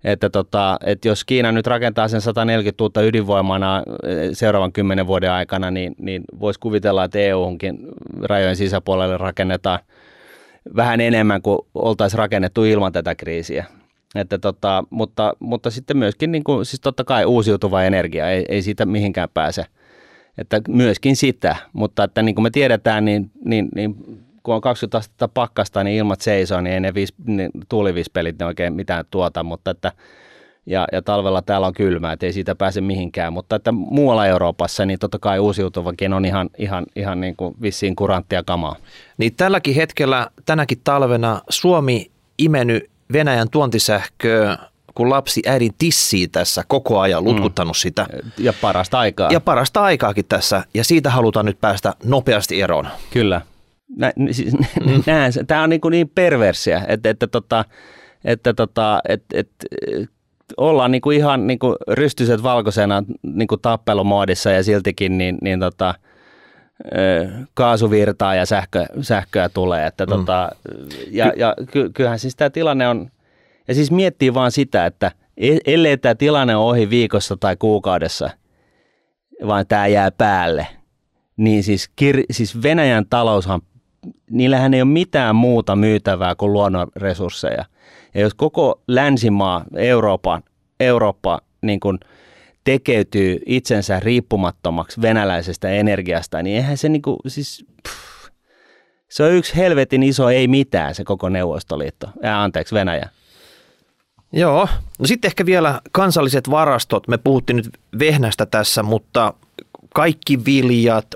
Että, 0.04 0.30
tota, 0.30 0.76
että 0.86 1.08
jos 1.08 1.24
Kiina 1.24 1.52
nyt 1.52 1.66
rakentaa 1.66 2.08
sen 2.08 2.20
140 2.20 2.84
uutta 2.84 3.02
ydinvoimana 3.02 3.82
seuraavan 4.32 4.72
kymmenen 4.72 5.06
vuoden 5.06 5.30
aikana, 5.30 5.70
niin, 5.70 5.94
niin 5.98 6.22
voisi 6.40 6.60
kuvitella, 6.60 7.04
että 7.04 7.18
EU-hunkin 7.18 7.78
rajojen 8.22 8.56
sisäpuolelle 8.56 9.16
rakennetaan– 9.16 9.78
vähän 10.76 11.00
enemmän 11.00 11.42
kuin 11.42 11.58
oltaisiin 11.74 12.18
rakennettu 12.18 12.64
ilman 12.64 12.92
tätä 12.92 13.14
kriisiä. 13.14 13.64
Että 14.14 14.38
tota, 14.38 14.84
mutta, 14.90 15.32
mutta 15.40 15.70
sitten 15.70 15.96
myöskin 15.96 16.32
niin 16.32 16.44
kuin, 16.44 16.66
siis 16.66 16.80
totta 16.80 17.04
kai 17.04 17.24
uusiutuva 17.24 17.82
energia, 17.82 18.30
ei, 18.30 18.44
ei 18.48 18.62
siitä 18.62 18.86
mihinkään 18.86 19.28
pääse. 19.34 19.64
Että 20.38 20.60
myöskin 20.68 21.16
sitä, 21.16 21.56
mutta 21.72 22.04
että 22.04 22.22
niin 22.22 22.34
kuin 22.34 22.42
me 22.42 22.50
tiedetään, 22.50 23.04
niin, 23.04 23.30
niin, 23.44 23.68
niin 23.74 23.96
kun 24.44 24.54
on 24.54 24.60
20 24.60 24.98
astetta 24.98 25.28
pakkasta, 25.28 25.84
niin 25.84 25.96
ilmat 25.96 26.20
seisoo, 26.20 26.60
niin 26.60 26.74
ei 26.74 26.80
ne, 26.80 26.94
viis, 26.94 27.14
ne 27.26 27.50
tuulivispelit 27.68 28.38
ne 28.38 28.46
oikein 28.46 28.72
mitään 28.72 29.04
tuota, 29.10 29.42
mutta 29.42 29.70
että 29.70 29.92
ja, 30.66 30.86
ja 30.92 31.02
talvella 31.02 31.42
täällä 31.42 31.66
on 31.66 31.72
kylmää, 31.72 32.12
että 32.12 32.26
ei 32.26 32.32
siitä 32.32 32.54
pääse 32.54 32.80
mihinkään, 32.80 33.32
mutta 33.32 33.56
että 33.56 33.72
muualla 33.72 34.26
Euroopassa 34.26 34.86
niin 34.86 34.98
totta 34.98 35.18
kai 35.18 35.38
uusiutuvakin 35.38 36.12
on 36.12 36.24
ihan, 36.24 36.50
ihan, 36.58 36.86
ihan 36.96 37.20
niin 37.20 37.36
kuin 37.36 37.54
vissiin 37.62 37.96
kuranttia 37.96 38.42
kamaa. 38.42 38.76
Niin 39.18 39.34
tälläkin 39.36 39.74
hetkellä, 39.74 40.30
tänäkin 40.46 40.80
talvena 40.84 41.40
Suomi 41.48 42.10
imeny 42.38 42.80
Venäjän 43.12 43.50
tuontisähköä 43.50 44.58
kun 44.94 45.10
lapsi 45.10 45.42
äidin 45.46 45.72
tissii 45.78 46.28
tässä 46.28 46.64
koko 46.68 47.00
ajan, 47.00 47.22
mm. 47.22 47.28
lutkuttanut 47.28 47.76
mm. 47.76 47.78
sitä. 47.78 48.06
Ja 48.38 48.52
parasta 48.52 48.98
aikaa. 48.98 49.30
Ja 49.32 49.40
parasta 49.40 49.82
aikaakin 49.82 50.24
tässä, 50.28 50.64
ja 50.74 50.84
siitä 50.84 51.10
halutaan 51.10 51.46
nyt 51.46 51.60
päästä 51.60 51.94
nopeasti 52.04 52.62
eroon. 52.62 52.88
Kyllä. 53.10 53.40
Nä, 53.96 54.12
siis, 54.30 54.52
mm. 54.52 55.46
Tämä 55.46 55.62
on 55.62 55.70
niin, 55.70 55.80
kuin 55.80 55.92
niin 55.92 56.08
perversiä, 56.08 56.82
että, 56.88 57.10
että, 57.10 57.26
tota, 57.26 57.64
että, 58.24 58.54
tota, 58.54 59.00
että, 59.08 59.38
että 59.38 59.66
ollaan 60.56 60.90
niinku 60.90 61.10
ihan 61.10 61.46
niinku 61.46 61.76
rystyset 61.88 62.42
valkoisena 62.42 63.04
niinku 63.22 63.56
tappelumoodissa 63.56 64.50
ja 64.50 64.62
siltikin 64.62 65.18
niin, 65.18 65.38
niin 65.42 65.60
tota, 65.60 65.94
kaasuvirtaa 67.54 68.34
ja 68.34 68.46
sähkö, 68.46 68.86
sähköä 69.00 69.48
tulee. 69.48 69.86
Että 69.86 70.06
mm. 70.06 70.10
tota, 70.10 70.50
ja, 71.10 71.32
ja 71.36 71.54
ky, 71.70 71.90
kyllähän 71.94 72.18
siis 72.18 72.36
tämä 72.36 72.50
tilanne 72.50 72.88
on, 72.88 73.10
ja 73.68 73.74
siis 73.74 73.90
miettii 73.90 74.34
vaan 74.34 74.52
sitä, 74.52 74.86
että 74.86 75.12
e, 75.36 75.56
ellei 75.66 75.96
tämä 75.96 76.14
tilanne 76.14 76.56
ole 76.56 76.70
ohi 76.70 76.90
viikossa 76.90 77.36
tai 77.36 77.56
kuukaudessa, 77.56 78.30
vaan 79.46 79.66
tämä 79.66 79.86
jää 79.86 80.10
päälle, 80.10 80.66
niin 81.36 81.62
siis, 81.62 81.90
kir, 81.96 82.22
siis 82.30 82.62
Venäjän 82.62 83.06
taloushan, 83.10 83.60
niillähän 84.30 84.74
ei 84.74 84.82
ole 84.82 84.90
mitään 84.90 85.36
muuta 85.36 85.76
myytävää 85.76 86.34
kuin 86.34 86.52
luonnonresursseja. 86.52 87.64
Ja 88.14 88.20
jos 88.20 88.34
koko 88.34 88.82
länsimaa, 88.88 89.64
Eurooppa, 89.76 90.40
Eurooppa 90.80 91.40
niin 91.62 91.80
kuin 91.80 91.98
tekeytyy 92.64 93.38
itsensä 93.46 94.00
riippumattomaksi 94.00 95.02
venäläisestä 95.02 95.70
energiasta, 95.70 96.42
niin 96.42 96.56
eihän 96.56 96.76
se 96.76 96.88
niin 96.88 97.02
kuin, 97.02 97.16
siis, 97.26 97.66
pff, 97.88 98.30
se 99.08 99.22
on 99.22 99.32
yksi 99.32 99.56
helvetin 99.56 100.02
iso 100.02 100.28
ei 100.28 100.48
mitään 100.48 100.94
se 100.94 101.04
koko 101.04 101.28
Neuvostoliitto, 101.28 102.10
ja 102.22 102.42
anteeksi 102.42 102.74
Venäjä. 102.74 103.08
Joo, 104.32 104.68
no 104.98 105.06
sitten 105.06 105.28
ehkä 105.28 105.46
vielä 105.46 105.80
kansalliset 105.92 106.50
varastot. 106.50 107.08
Me 107.08 107.18
puhuttiin 107.18 107.56
nyt 107.56 107.68
vehnästä 107.98 108.46
tässä, 108.46 108.82
mutta 108.82 109.34
kaikki 109.94 110.44
viljat, 110.44 111.06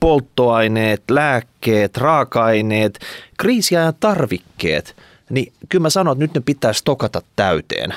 polttoaineet, 0.00 1.02
lääkkeet, 1.10 1.96
raaka-aineet, 1.96 2.98
kriisiajan 3.38 3.94
tarvikkeet, 4.00 4.96
niin 5.30 5.52
kyllä 5.68 5.82
mä 5.82 5.90
sanon, 5.90 6.12
että 6.12 6.24
nyt 6.24 6.34
ne 6.34 6.40
pitää 6.40 6.72
stokata 6.72 7.22
täyteen. 7.36 7.94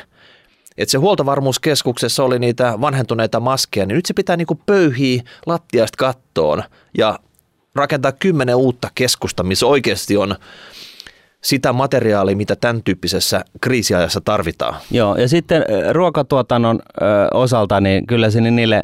Et 0.78 0.90
se 0.90 0.98
huoltovarmuuskeskuksessa 0.98 2.24
oli 2.24 2.40
niitä 2.40 2.74
vanhentuneita 2.82 3.40
maskeja, 3.40 3.86
niin 3.86 3.96
nyt 3.96 4.06
se 4.06 4.14
pitää 4.14 4.38
niinku 4.38 4.60
pöyhiä 4.66 5.24
lattiasta 5.46 5.98
kattoon 5.98 6.64
ja 6.98 7.20
rakentaa 7.76 8.12
kymmenen 8.12 8.56
uutta 8.56 8.88
keskusta, 8.96 9.44
missä 9.44 9.66
oikeasti 9.66 10.18
on 10.18 10.36
sitä 11.42 11.74
materiaalia, 11.74 12.36
mitä 12.36 12.56
tämän 12.56 12.84
tyyppisessä 12.84 13.46
kriisiajassa 13.62 14.22
tarvitaan. 14.22 14.76
Joo, 14.92 15.16
ja 15.16 15.28
sitten 15.28 15.66
ruokatuotannon 15.92 16.80
osalta, 17.34 17.82
niin 17.82 18.08
kyllä 18.08 18.30
sinne 18.30 18.52
niille 18.52 18.84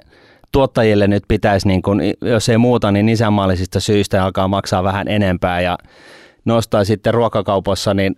tuottajille 0.52 1.08
nyt 1.08 1.24
pitäisi, 1.28 1.68
niin 1.68 1.82
kun, 1.82 2.02
jos 2.22 2.50
ei 2.50 2.58
muuta, 2.58 2.92
niin 2.92 3.10
isänmaallisista 3.10 3.80
syistä 3.80 4.24
alkaa 4.24 4.48
maksaa 4.48 4.84
vähän 4.84 5.08
enempää 5.08 5.62
ja 5.62 5.78
nostaa 6.46 6.84
sitten 6.84 7.14
ruokakaupassa 7.14 7.94
niin 7.94 8.16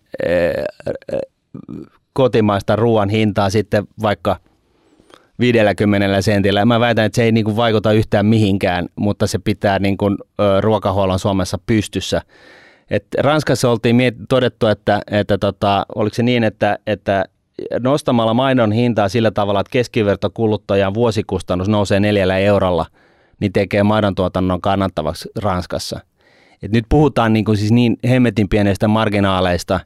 kotimaista 2.14 2.76
ruoan 2.76 3.10
hintaa 3.10 3.50
sitten 3.50 3.88
vaikka 4.02 4.38
50 5.40 6.22
sentillä. 6.22 6.66
Mä 6.66 6.80
väitän, 6.80 7.06
että 7.06 7.16
se 7.16 7.24
ei 7.24 7.32
niin 7.32 7.46
kuin 7.46 7.56
vaikuta 7.56 7.92
yhtään 7.92 8.26
mihinkään, 8.26 8.88
mutta 8.96 9.28
se 9.28 9.40
pitää 9.40 9.80
niin 9.80 9.98
kuin, 9.98 10.18
ruokahuollon 10.60 11.20
Suomessa 11.20 11.60
pystyssä. 11.66 12.22
Et 12.90 13.06
Ranskassa 13.18 13.70
oltiin 13.70 13.96
miet- 13.96 14.26
todettu, 14.30 14.68
että, 14.68 15.02
että 15.12 15.38
tota, 15.38 15.86
oliko 15.96 16.14
se 16.14 16.24
niin, 16.24 16.44
että, 16.44 16.78
että 16.88 17.26
nostamalla 17.80 18.34
maidon 18.34 18.72
hintaa 18.72 19.10
sillä 19.10 19.32
tavalla, 19.32 19.60
että 19.60 19.72
keskivertokuluttajan 19.72 20.94
vuosikustannus 20.94 21.70
nousee 21.70 22.00
neljällä 22.00 22.38
eurolla, 22.38 22.86
niin 23.40 23.54
tekee 23.54 23.84
maidon 23.84 24.16
tuotannon 24.16 24.62
kannattavaksi 24.62 25.30
Ranskassa. 25.42 26.00
Et 26.64 26.72
nyt 26.72 26.86
puhutaan 26.90 27.34
niin 27.34 27.46
kuin 27.46 27.58
siis 27.58 27.72
niin 27.72 27.98
hemmetin 28.10 28.50
pienestä 28.50 28.88
marginaaleista, 28.88 29.80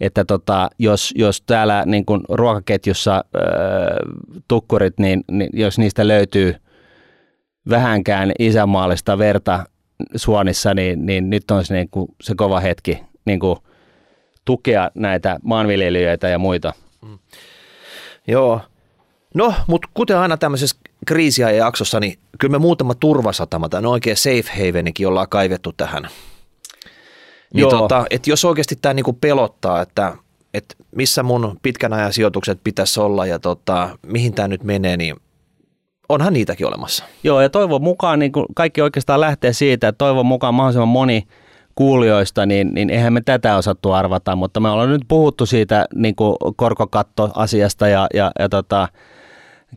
että 0.00 0.24
tota, 0.24 0.70
jos, 0.78 1.12
jos 1.16 1.42
täällä 1.42 1.82
niin 1.86 2.04
kuin 2.04 2.20
ruokaketjussa 2.28 3.14
äh, 3.16 3.22
tukkurit, 4.48 4.98
niin, 4.98 5.24
niin 5.30 5.50
jos 5.52 5.78
niistä 5.78 6.08
löytyy 6.08 6.54
vähänkään 7.68 8.32
isänmaallista 8.38 9.18
verta 9.18 9.64
suonissa, 10.16 10.74
niin, 10.74 11.06
niin 11.06 11.30
nyt 11.30 11.50
on 11.50 11.64
se, 11.64 11.74
niin 11.74 11.88
kuin 11.90 12.08
se 12.22 12.34
kova 12.36 12.60
hetki 12.60 13.02
niin 13.24 13.40
kuin 13.40 13.56
tukea 14.44 14.90
näitä 14.94 15.38
maanviljelijöitä 15.42 16.28
ja 16.28 16.38
muita. 16.38 16.72
Mm. 17.02 17.18
Joo. 18.26 18.60
No, 19.34 19.54
mutta 19.66 19.88
kuten 19.94 20.18
aina 20.18 20.36
tämmöisessä 20.36 20.76
kriisiä 21.06 21.50
ja 21.50 21.56
jaksossa, 21.56 22.00
niin 22.00 22.18
kyllä 22.38 22.52
me 22.52 22.58
muutama 22.58 22.94
turvasatama, 22.94 23.68
tai 23.68 23.84
oikein 23.84 24.16
safe 24.16 24.66
havenikin 24.66 25.08
ollaan 25.08 25.28
kaivettu 25.28 25.72
tähän. 25.76 26.08
Niin 27.54 27.60
Joo. 27.60 27.70
Tota, 27.70 28.04
että 28.10 28.30
jos 28.30 28.44
oikeasti 28.44 28.76
tämä 28.82 28.94
niinku 28.94 29.12
pelottaa, 29.12 29.82
että, 29.82 30.16
että 30.54 30.74
missä 30.96 31.22
mun 31.22 31.58
pitkän 31.62 31.92
ajan 31.92 32.12
sijoitukset 32.12 32.60
pitäisi 32.64 33.00
olla 33.00 33.26
ja 33.26 33.38
tota, 33.38 33.98
mihin 34.06 34.34
tämä 34.34 34.48
nyt 34.48 34.64
menee, 34.64 34.96
niin 34.96 35.16
onhan 36.08 36.32
niitäkin 36.32 36.66
olemassa. 36.66 37.04
Joo, 37.24 37.40
ja 37.40 37.50
toivon 37.50 37.82
mukaan 37.82 38.18
niin 38.18 38.32
kaikki 38.54 38.80
oikeastaan 38.82 39.20
lähtee 39.20 39.52
siitä, 39.52 39.88
että 39.88 39.98
toivon 39.98 40.26
mukaan 40.26 40.54
mahdollisimman 40.54 40.88
moni 40.88 41.26
kuulijoista, 41.74 42.46
niin, 42.46 42.74
niin 42.74 42.90
eihän 42.90 43.12
me 43.12 43.20
tätä 43.20 43.56
osattu 43.56 43.92
arvata, 43.92 44.36
mutta 44.36 44.60
me 44.60 44.70
ollaan 44.70 44.90
nyt 44.90 45.04
puhuttu 45.08 45.46
siitä 45.46 45.86
niin 45.94 46.14
kuin 46.14 46.36
korkokattoasiasta 46.56 47.88
ja, 47.88 48.06
ja, 48.14 48.30
ja 48.38 48.48
tota, 48.48 48.88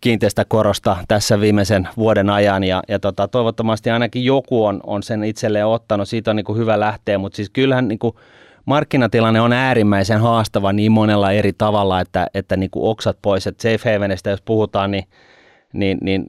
kiinteistökorosta 0.01 0.97
tässä 1.07 1.39
viimeisen 1.39 1.88
vuoden 1.97 2.30
ajan. 2.30 2.63
Ja, 2.63 2.84
ja 2.88 2.99
tota, 2.99 3.27
toivottavasti 3.27 3.89
ainakin 3.89 4.26
joku 4.26 4.65
on, 4.65 4.80
on 4.84 5.03
sen 5.03 5.23
itselleen 5.23 5.67
ottanut, 5.67 6.09
siitä 6.09 6.31
on 6.31 6.35
niin 6.35 6.45
kuin 6.45 6.57
hyvä 6.57 6.80
lähteä, 6.80 7.17
mutta 7.17 7.35
siis 7.35 7.49
kyllähän 7.49 7.88
niin 7.88 7.99
kuin 7.99 8.15
markkinatilanne 8.65 9.41
on 9.41 9.53
äärimmäisen 9.53 10.19
haastava 10.19 10.73
niin 10.73 10.91
monella 10.91 11.31
eri 11.31 11.53
tavalla, 11.53 12.01
että, 12.01 12.27
että 12.34 12.57
niin 12.57 12.69
kuin 12.69 12.89
oksat 12.89 13.17
pois, 13.22 13.47
että 13.47 13.63
safe 13.63 13.93
havenista 13.93 14.30
jos 14.30 14.41
puhutaan, 14.41 14.91
niin 14.91 15.03
niin, 15.76 15.97
niin 16.01 16.26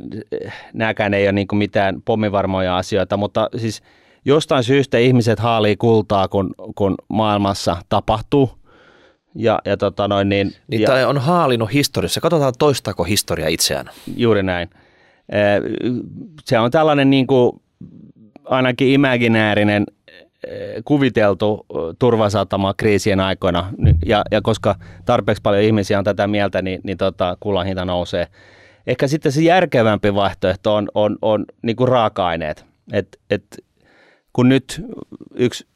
nämäkään 0.72 1.14
ei 1.14 1.26
ole 1.26 1.32
niin 1.32 1.47
kuin 1.47 1.59
mitään 1.59 2.02
pommivarmoja 2.05 2.76
asioita, 2.76 3.16
mutta 3.16 3.48
siis 3.56 3.82
jostain 4.27 4.65
syystä 4.65 4.98
ihmiset 4.98 5.39
haalii 5.39 5.77
kultaa, 5.77 6.28
kun, 6.28 6.55
kun 6.74 6.94
maailmassa 7.09 7.77
tapahtuu. 7.89 8.51
Ja, 9.35 9.59
ja 9.65 9.77
tota 9.77 10.09
noin, 10.09 10.28
niin, 10.28 10.53
niin 10.69 10.81
ja, 10.81 10.86
tai 10.86 11.05
on 11.05 11.19
haalinut 11.19 11.73
historiassa. 11.73 12.20
Katsotaan 12.20 12.53
toistaako 12.59 13.05
historia 13.05 13.48
itseään. 13.48 13.90
Juuri 14.16 14.43
näin. 14.43 14.70
Se 16.44 16.59
on 16.59 16.70
tällainen 16.70 17.11
niin 17.11 17.27
kuin, 17.27 17.62
ainakin 18.44 18.89
imaginäärinen 18.89 19.86
kuviteltu 20.85 21.66
turvasatama 21.98 22.74
kriisien 22.74 23.20
aikoina. 23.20 23.73
Ja, 24.07 24.24
ja 24.31 24.43
koska 24.43 24.74
tarpeeksi 25.05 25.43
paljon 25.43 25.65
ihmisiä 25.65 25.98
on 25.98 26.05
tätä 26.05 26.27
mieltä, 26.27 26.62
niin, 26.62 26.81
niin 26.85 26.98
tota, 26.98 27.36
kullan 27.40 27.66
hinta 27.66 27.85
nousee. 27.85 28.27
Ehkä 28.86 29.07
sitten 29.07 29.32
se 29.32 29.43
järkevämpi 29.43 30.15
vaihtoehto 30.15 30.74
on, 30.74 30.89
on, 30.94 31.16
on 31.23 31.44
niin 31.62 31.77
kuin 31.77 31.89
raaka-aineet. 31.89 32.65
Et, 32.93 33.19
et, 33.31 33.44
kun 34.37 34.49
nyt 34.49 34.85
yksi 35.35 35.67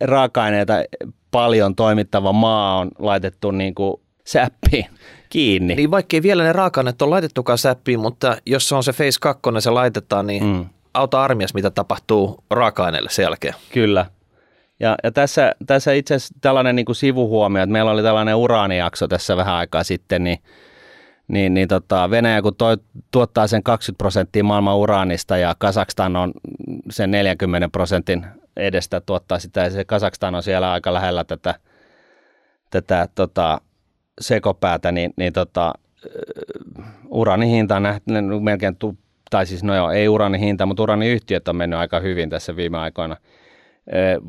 raaka-aineita 0.00 0.74
paljon 1.30 1.76
toimittava 1.76 2.32
maa 2.32 2.78
on 2.78 2.90
laitettu 2.98 3.50
niin 3.50 3.74
kuin 3.74 4.00
säppiin 4.24 4.86
kiinni. 5.28 5.74
Niin 5.74 5.90
vaikkei 5.90 6.22
vielä 6.22 6.42
ne 6.42 6.52
raaka-aineet 6.52 7.02
on 7.02 7.10
laitettukaan 7.10 7.58
säppiin, 7.58 8.00
mutta 8.00 8.36
jos 8.46 8.68
se 8.68 8.74
on 8.74 8.84
se 8.84 8.92
Face 8.92 9.18
2, 9.20 9.42
se 9.58 9.70
laitetaan, 9.70 10.26
niin 10.26 10.44
mm. 10.44 10.66
auta 10.94 11.22
armias, 11.22 11.54
mitä 11.54 11.70
tapahtuu 11.70 12.44
raaka-aineelle 12.50 13.10
sen 13.10 13.22
jälkeen. 13.22 13.54
Kyllä. 13.72 14.06
Ja, 14.80 14.96
ja 15.02 15.12
tässä, 15.12 15.52
tässä 15.66 15.92
itse 15.92 16.14
asiassa 16.14 16.34
tällainen 16.40 16.76
niin 16.76 16.86
kuin 16.86 16.96
sivuhuomio, 16.96 17.62
että 17.62 17.72
meillä 17.72 17.90
oli 17.90 18.02
tällainen 18.02 18.36
uraanijakso 18.36 19.08
tässä 19.08 19.36
vähän 19.36 19.54
aikaa 19.54 19.84
sitten, 19.84 20.24
niin 20.24 20.38
niin, 21.28 21.54
niin 21.54 21.68
tota, 21.68 22.10
Venäjä 22.10 22.42
kun 22.42 22.56
toi, 22.56 22.76
tuottaa 23.10 23.46
sen 23.46 23.62
20 23.62 23.98
prosenttia 23.98 24.44
maailman 24.44 24.76
uraanista 24.76 25.36
ja 25.36 25.54
Kazakstan 25.58 26.16
on 26.16 26.32
sen 26.90 27.10
40 27.10 27.68
prosentin 27.68 28.26
edestä 28.56 29.00
tuottaa 29.00 29.38
sitä 29.38 29.60
ja 29.60 29.70
se 29.70 29.84
Kazakstan 29.84 30.34
on 30.34 30.42
siellä 30.42 30.72
aika 30.72 30.94
lähellä 30.94 31.24
tätä, 31.24 31.54
tätä 32.70 33.08
tota, 33.14 33.60
sekopäätä, 34.20 34.92
niin, 34.92 35.12
niin 35.16 35.32
tota, 35.32 35.74
uranin 37.08 37.48
hinta 37.48 37.76
on 37.76 37.82
nähty 37.82 38.04
melkein, 38.40 38.76
tu, 38.76 38.96
tai 39.30 39.46
siis 39.46 39.64
no 39.64 39.74
joo, 39.74 39.90
ei 39.90 40.08
uranin 40.08 40.40
hinta, 40.40 40.66
mutta 40.66 40.82
uraniyhtiöt 40.82 41.48
on 41.48 41.56
mennyt 41.56 41.78
aika 41.78 42.00
hyvin 42.00 42.30
tässä 42.30 42.56
viime 42.56 42.78
aikoina. 42.78 43.16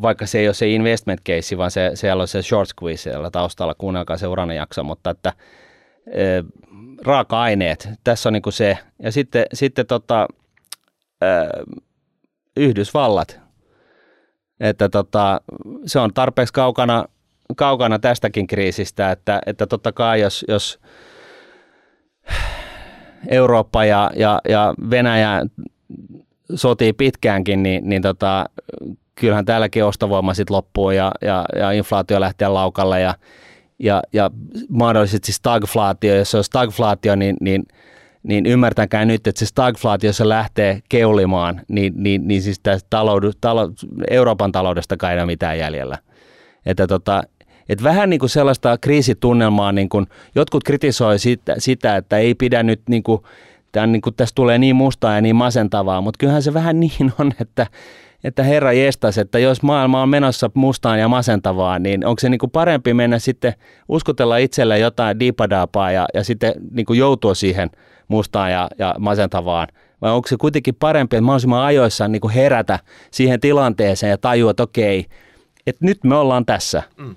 Vaikka 0.02 0.26
se 0.26 0.40
ei 0.40 0.48
ole 0.48 0.54
se 0.54 0.68
investment 0.68 1.22
case, 1.22 1.58
vaan 1.58 1.72
se, 1.72 1.92
siellä 1.94 2.22
on 2.22 2.28
se 2.28 2.42
short 2.42 2.70
squeeze 2.70 3.02
siellä 3.02 3.32
taustalla, 3.32 3.76
kuunnelkaa 3.78 4.18
se 4.18 4.28
uranijakso, 4.28 4.84
mutta 4.84 5.10
että 5.10 5.34
raaka-aineet, 7.06 7.90
tässä 8.04 8.30
on 8.30 8.34
niin 8.34 8.44
se. 8.50 8.78
Ja 9.04 9.12
sitten, 9.12 9.46
sitten 9.54 9.88
tota, 9.88 10.28
Yhdysvallat, 12.58 13.40
että 14.60 14.90
tota, 14.90 15.42
se 15.86 16.00
on 16.00 16.14
tarpeeksi 16.14 16.54
kaukana, 16.54 17.06
kaukana 17.58 18.00
tästäkin 18.00 18.48
kriisistä, 18.48 19.12
että, 19.12 19.42
että 19.46 19.68
totta 19.68 19.92
kai 19.92 20.22
jos, 20.22 20.46
jos 20.48 20.80
Eurooppa 23.28 23.86
ja, 23.86 24.12
ja, 24.16 24.42
ja 24.50 24.74
Venäjä 24.90 25.42
sotii 26.56 26.94
pitkäänkin, 26.94 27.64
niin, 27.64 27.90
niin 27.90 28.02
tota, 28.02 28.46
kyllähän 29.16 29.46
täälläkin 29.46 29.86
ostovoima 29.86 30.34
sitten 30.34 30.56
loppuu 30.56 30.92
ja, 30.92 31.12
ja, 31.22 31.46
ja 31.56 31.72
inflaatio 31.72 32.20
lähtee 32.20 32.48
laukalle 32.48 33.02
ja 33.02 33.14
ja, 33.80 34.02
ja 34.14 34.32
mahdollisesti 34.70 35.32
stagflaatio, 35.32 36.16
jos 36.16 36.32
se 36.32 36.38
on 36.38 36.44
stagflaatio, 36.44 37.16
niin, 37.16 37.36
niin, 37.42 37.64
niin 38.24 38.46
ymmärtäkää 38.46 39.06
nyt, 39.06 39.28
että 39.28 39.40
se 39.40 39.46
stagflaatio, 39.46 40.14
se 40.14 40.30
lähtee 40.30 40.82
keulimaan, 40.90 41.62
niin, 41.68 41.94
niin, 41.96 42.28
niin 42.28 42.42
siis 42.42 42.60
tästä 42.60 42.88
taloudu, 42.90 43.32
talou, 43.42 43.72
Euroopan 44.10 44.52
taloudesta 44.52 45.12
ei 45.12 45.18
ole 45.18 45.26
mitään 45.26 45.60
jäljellä. 45.60 45.98
Että 46.66 46.88
tota, 46.88 47.24
et 47.70 47.84
vähän 47.84 48.10
niin 48.10 48.20
kuin 48.20 48.30
sellaista 48.30 48.78
kriisitunnelmaa, 48.78 49.72
niin 49.72 49.90
kuin 49.90 50.08
jotkut 50.36 50.64
kritisoi 50.64 51.20
sitä, 51.20 51.56
sitä, 51.58 51.96
että 51.96 52.18
ei 52.18 52.36
pidä 52.36 52.64
nyt 52.64 52.82
niin 52.90 53.04
kuin, 53.04 53.22
tämän, 53.72 53.92
niin 53.92 54.02
kuin, 54.02 54.16
tästä 54.16 54.36
tulee 54.36 54.58
niin 54.58 54.76
mustaa 54.76 55.16
ja 55.16 55.22
niin 55.22 55.36
masentavaa, 55.36 56.02
mutta 56.02 56.18
kyllähän 56.18 56.44
se 56.44 56.54
vähän 56.54 56.80
niin 57.00 57.14
on, 57.20 57.32
että 57.42 57.68
että 58.24 58.44
herra 58.44 58.74
jestas, 58.74 59.18
että 59.18 59.40
jos 59.40 59.62
maailma 59.62 60.02
on 60.02 60.10
menossa 60.10 60.50
mustaan 60.54 61.00
ja 61.00 61.08
masentavaan, 61.08 61.84
niin 61.84 62.06
onko 62.06 62.20
se 62.20 62.30
niin 62.30 62.40
kuin 62.40 62.52
parempi 62.52 62.94
mennä 62.94 63.20
sitten 63.20 63.54
uskotella 63.90 64.38
itselle 64.38 64.80
jotain 64.80 65.20
diipadaapaa 65.20 65.92
ja, 65.92 66.06
ja 66.14 66.24
sitten 66.24 66.54
niin 66.72 66.86
kuin 66.86 67.00
joutua 67.00 67.36
siihen 67.36 67.70
mustaan 68.08 68.52
ja, 68.52 68.70
ja 68.80 68.96
masentavaan? 69.00 69.68
Vai 70.02 70.12
onko 70.12 70.28
se 70.28 70.38
kuitenkin 70.38 70.76
parempi, 70.76 71.16
että 71.16 71.26
mahdollisimman 71.26 71.64
ajoissa 71.64 72.08
niin 72.08 72.22
kuin 72.22 72.34
herätä 72.34 72.80
siihen 73.12 73.40
tilanteeseen 73.40 74.10
ja 74.10 74.18
tajua, 74.18 74.52
että 74.52 74.64
okei, 74.64 75.06
että 75.68 75.86
nyt 75.86 76.04
me 76.04 76.16
ollaan 76.16 76.46
tässä. 76.46 76.84
Mm. 76.98 77.16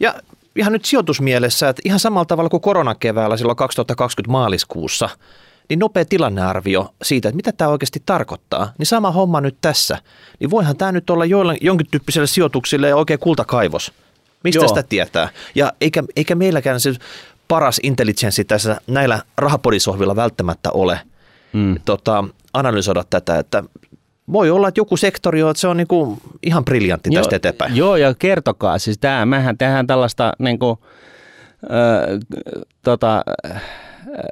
Ja 0.00 0.14
ihan 0.56 0.72
nyt 0.72 0.84
sijoitusmielessä, 0.84 1.68
että 1.68 1.82
ihan 1.84 2.00
samalla 2.00 2.24
tavalla 2.24 2.50
kuin 2.50 2.60
koronakeväällä 2.60 3.36
silloin 3.36 3.56
2020 3.56 4.32
maaliskuussa– 4.32 5.08
niin 5.70 5.78
nopea 5.78 6.04
tilannearvio 6.04 6.94
siitä, 7.02 7.28
että 7.28 7.36
mitä 7.36 7.52
tämä 7.52 7.70
oikeasti 7.70 8.02
tarkoittaa, 8.06 8.72
niin 8.78 8.86
sama 8.86 9.10
homma 9.10 9.40
nyt 9.40 9.56
tässä. 9.60 9.98
Niin 10.40 10.50
voihan 10.50 10.76
tämä 10.76 10.92
nyt 10.92 11.10
olla 11.10 11.24
joille, 11.24 11.56
jonkin 11.60 11.86
tyyppiselle 11.90 12.26
sijoituksille 12.26 12.94
oikein 12.94 13.20
kultakaivos. 13.20 13.92
Mistä 14.44 14.60
Joo. 14.60 14.68
sitä 14.68 14.82
tietää? 14.82 15.28
Ja 15.54 15.72
eikä, 15.80 16.02
eikä 16.16 16.34
meilläkään 16.34 16.80
se 16.80 16.94
paras 17.48 17.80
intelligenssi 17.82 18.44
tässä 18.44 18.80
näillä 18.86 19.22
rahapodisohvilla 19.36 20.16
välttämättä 20.16 20.70
ole 20.70 21.00
Mm. 21.52 21.76
tota, 21.84 22.24
analysoida 22.52 23.04
tätä, 23.10 23.38
että 23.38 23.62
voi 24.32 24.50
olla, 24.50 24.68
että 24.68 24.80
joku 24.80 24.96
sektori 24.96 25.42
on, 25.42 25.50
että 25.50 25.60
se 25.60 25.68
on 25.68 25.76
niinku 25.76 26.18
ihan 26.42 26.64
briljantti 26.64 27.10
tästä 27.10 27.36
eteenpäin. 27.36 27.76
Joo, 27.76 27.96
ja 27.96 28.14
kertokaa. 28.14 28.78
Siis 28.78 28.98
tämä, 28.98 29.26
mehän 29.26 29.58
tehdään 29.58 29.86
tällaista 29.86 30.32
niin 30.38 30.58
kuin, 30.58 30.78
ö, 31.64 32.18
tota, 32.82 33.24
ö, 34.14 34.22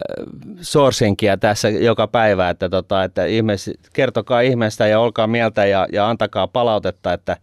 sourcingia 0.60 1.36
tässä 1.36 1.68
joka 1.68 2.06
päivä, 2.06 2.50
että, 2.50 2.68
tota, 2.68 3.04
että 3.04 3.24
ihmeessä, 3.24 3.72
kertokaa 3.92 4.40
ihmeestä 4.40 4.86
ja 4.86 5.00
olkaa 5.00 5.26
mieltä 5.26 5.66
ja, 5.66 5.86
ja 5.92 6.08
antakaa 6.08 6.48
palautetta, 6.48 7.12
että, 7.12 7.36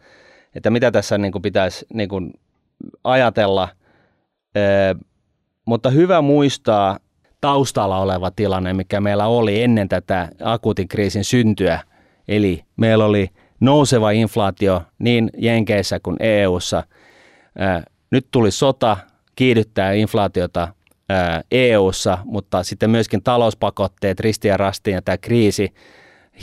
että 0.55 0.69
mitä 0.69 0.91
tässä 0.91 1.17
niin 1.17 1.31
kuin 1.31 1.41
pitäisi 1.41 1.85
niin 1.93 2.09
kuin 2.09 2.33
ajatella. 3.03 3.69
Ö, 4.57 4.59
mutta 5.65 5.89
hyvä 5.89 6.21
muistaa 6.21 6.99
taustalla 7.41 7.97
oleva 7.97 8.31
tilanne, 8.31 8.73
mikä 8.73 9.01
meillä 9.01 9.27
oli 9.27 9.61
ennen 9.61 9.89
tätä 9.89 10.29
akuutin 10.43 10.87
kriisin 10.87 11.23
syntyä. 11.23 11.79
Eli 12.27 12.63
meillä 12.77 13.05
oli 13.05 13.29
nouseva 13.59 14.11
inflaatio 14.11 14.81
niin 14.99 15.29
Jenkeissä 15.37 15.99
kuin 15.99 16.17
EU:ssa. 16.19 16.83
Nyt 18.11 18.27
tuli 18.31 18.51
sota, 18.51 18.97
kiihdyttää 19.35 19.91
inflaatiota 19.91 20.67
EU:ssa, 21.51 22.17
mutta 22.25 22.63
sitten 22.63 22.89
myöskin 22.89 23.23
talouspakotteet 23.23 24.19
ristiin 24.19 24.49
ja 24.49 24.57
rastiin 24.57 24.95
ja 24.95 25.01
tämä 25.01 25.17
kriisi 25.17 25.73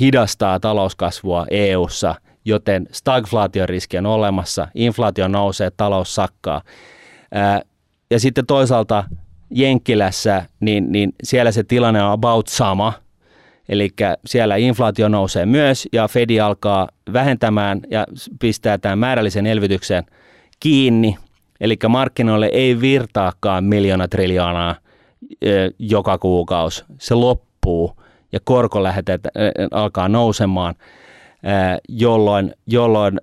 hidastaa 0.00 0.60
talouskasvua 0.60 1.46
EU:ssa, 1.50 2.14
joten 2.44 2.86
stagflaatioriski 2.92 3.98
on 3.98 4.06
olemassa, 4.06 4.68
inflaatio 4.74 5.28
nousee, 5.28 5.70
talous 5.76 6.14
sakkaa. 6.14 6.62
Ja 8.10 8.20
sitten 8.20 8.46
toisaalta 8.46 9.04
Jenkkilässä, 9.50 10.46
niin, 10.60 10.92
niin 10.92 11.12
siellä 11.22 11.52
se 11.52 11.64
tilanne 11.64 12.02
on 12.02 12.12
about 12.12 12.48
sama, 12.48 12.92
Eli 13.68 13.90
siellä 14.26 14.56
inflaatio 14.56 15.08
nousee 15.08 15.46
myös 15.46 15.88
ja 15.92 16.08
Fedi 16.08 16.40
alkaa 16.40 16.88
vähentämään 17.12 17.80
ja 17.90 18.06
pistää 18.40 18.78
tämän 18.78 18.98
määrällisen 18.98 19.46
elvytyksen 19.46 20.04
kiinni. 20.60 21.18
Eli 21.62 21.76
markkinoille 21.88 22.50
ei 22.52 22.80
virtaakaan 22.80 23.64
miljoona 23.64 24.08
triljoonaa 24.08 24.74
joka 25.78 26.18
kuukausi. 26.18 26.84
Se 26.98 27.14
loppuu 27.14 27.96
ja 28.32 28.40
korkolähetet 28.44 29.26
ö, 29.26 29.30
alkaa 29.70 30.08
nousemaan, 30.08 30.74
jolloin, 31.88 32.54
jolloin 32.66 33.20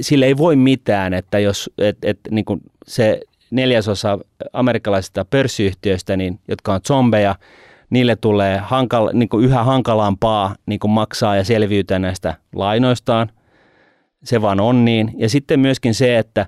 sille 0.00 0.26
ei 0.26 0.36
voi 0.36 0.56
mitään, 0.56 1.14
että 1.14 1.38
jos 1.38 1.70
et, 1.78 1.98
et, 2.02 2.18
niin 2.30 2.44
kuin 2.44 2.60
se 2.86 3.20
neljäsosa 3.50 4.18
amerikkalaisista 4.52 5.24
pörssiyhtiöistä, 5.24 6.16
niin, 6.16 6.40
jotka 6.48 6.74
on 6.74 6.80
zombeja, 6.86 7.34
niille 7.90 8.16
tulee 8.16 8.58
hankala, 8.58 9.10
niin 9.12 9.28
kuin 9.28 9.44
yhä 9.44 9.64
hankalampaa 9.64 10.54
niin 10.66 10.80
kuin 10.80 10.90
maksaa 10.90 11.36
ja 11.36 11.44
selviytyä 11.44 11.98
näistä 11.98 12.34
lainoistaan. 12.54 13.30
Se 14.24 14.42
vaan 14.42 14.60
on 14.60 14.84
niin. 14.84 15.12
Ja 15.16 15.28
sitten 15.28 15.60
myöskin 15.60 15.94
se, 15.94 16.18
että 16.18 16.46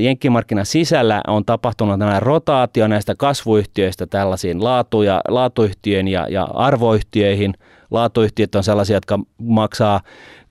jenkkimarkkinan 0.00 0.66
sisällä 0.66 1.20
on 1.26 1.44
tapahtunut 1.44 1.98
tällainen 1.98 2.22
rotaatio 2.22 2.88
näistä 2.88 3.14
kasvuyhtiöistä 3.14 4.06
tällaisiin 4.06 4.64
laatu- 4.64 5.02
ja, 5.02 5.20
laatuyhtiöihin 5.28 6.08
ja, 6.08 6.26
ja 6.30 6.42
arvoyhtiöihin. 6.42 7.54
Laatuyhtiöt 7.90 8.54
on 8.54 8.64
sellaisia, 8.64 8.96
jotka 8.96 9.18
maksaa 9.42 10.00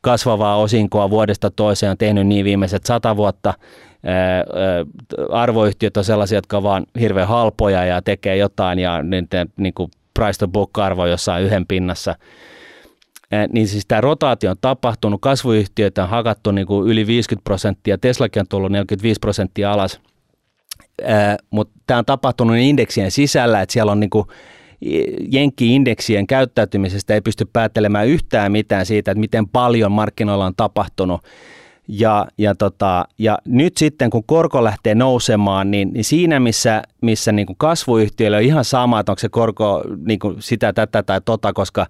kasvavaa 0.01 0.57
osinkoa 0.57 1.09
vuodesta 1.09 1.51
toiseen, 1.51 1.91
on 1.91 1.97
tehnyt 1.97 2.27
niin 2.27 2.45
viimeiset 2.45 2.85
sata 2.85 3.15
vuotta. 3.17 3.53
Arvoyhtiöt 5.31 5.97
on 5.97 6.03
sellaisia, 6.03 6.37
jotka 6.37 6.63
vaan 6.63 6.85
hirveän 6.99 7.27
halpoja 7.27 7.85
ja 7.85 8.01
tekee 8.01 8.37
jotain 8.37 8.79
ja 8.79 9.03
niiden 9.03 9.49
niin 9.57 9.73
kuin 9.73 9.91
price 10.13 10.39
to 10.39 10.47
book 10.47 10.77
arvo 10.77 11.05
jossain 11.05 11.43
yhden 11.43 11.65
pinnassa. 11.67 12.15
Niin 13.53 13.67
siis 13.67 13.85
tämä 13.87 14.01
rotaatio 14.01 14.51
on 14.51 14.57
tapahtunut, 14.61 15.21
kasvuyhtiöitä 15.21 16.03
on 16.03 16.09
hakattu 16.09 16.51
niin 16.51 16.67
kuin 16.67 16.87
yli 16.87 17.07
50 17.07 17.43
prosenttia, 17.43 17.97
Teslakin 17.97 18.39
on 18.39 18.47
tullut 18.49 18.71
45 18.71 19.19
prosenttia 19.19 19.71
alas, 19.71 20.01
mutta 21.49 21.79
tämä 21.87 21.97
on 21.97 22.05
tapahtunut 22.05 22.57
indeksien 22.57 23.11
sisällä, 23.11 23.61
että 23.61 23.73
siellä 23.73 23.91
on 23.91 23.99
niin 23.99 24.09
kuin 24.09 24.25
Jenkki-indeksien 25.31 26.27
käyttäytymisestä 26.27 27.13
ei 27.13 27.21
pysty 27.21 27.45
päättelemään 27.53 28.07
yhtään 28.07 28.51
mitään 28.51 28.85
siitä, 28.85 29.11
että 29.11 29.19
miten 29.19 29.49
paljon 29.49 29.91
markkinoilla 29.91 30.45
on 30.45 30.53
tapahtunut. 30.57 31.21
Ja, 31.89 32.27
ja, 32.37 32.55
tota, 32.55 33.05
ja 33.17 33.37
nyt 33.45 33.77
sitten 33.77 34.09
kun 34.09 34.23
korko 34.25 34.63
lähtee 34.63 34.95
nousemaan, 34.95 35.71
niin, 35.71 35.93
niin 35.93 36.03
siinä 36.03 36.39
missä, 36.39 36.83
missä 37.01 37.31
niin 37.31 37.45
kuin 37.45 37.57
kasvuyhtiöillä 37.59 38.37
on 38.37 38.43
ihan 38.43 38.65
sama, 38.65 38.99
että 38.99 39.11
onko 39.11 39.19
se 39.19 39.29
korko 39.29 39.83
niin 40.05 40.19
kuin 40.19 40.35
sitä, 40.39 40.73
tätä 40.73 41.03
tai 41.03 41.21
tota, 41.25 41.53
koska 41.53 41.85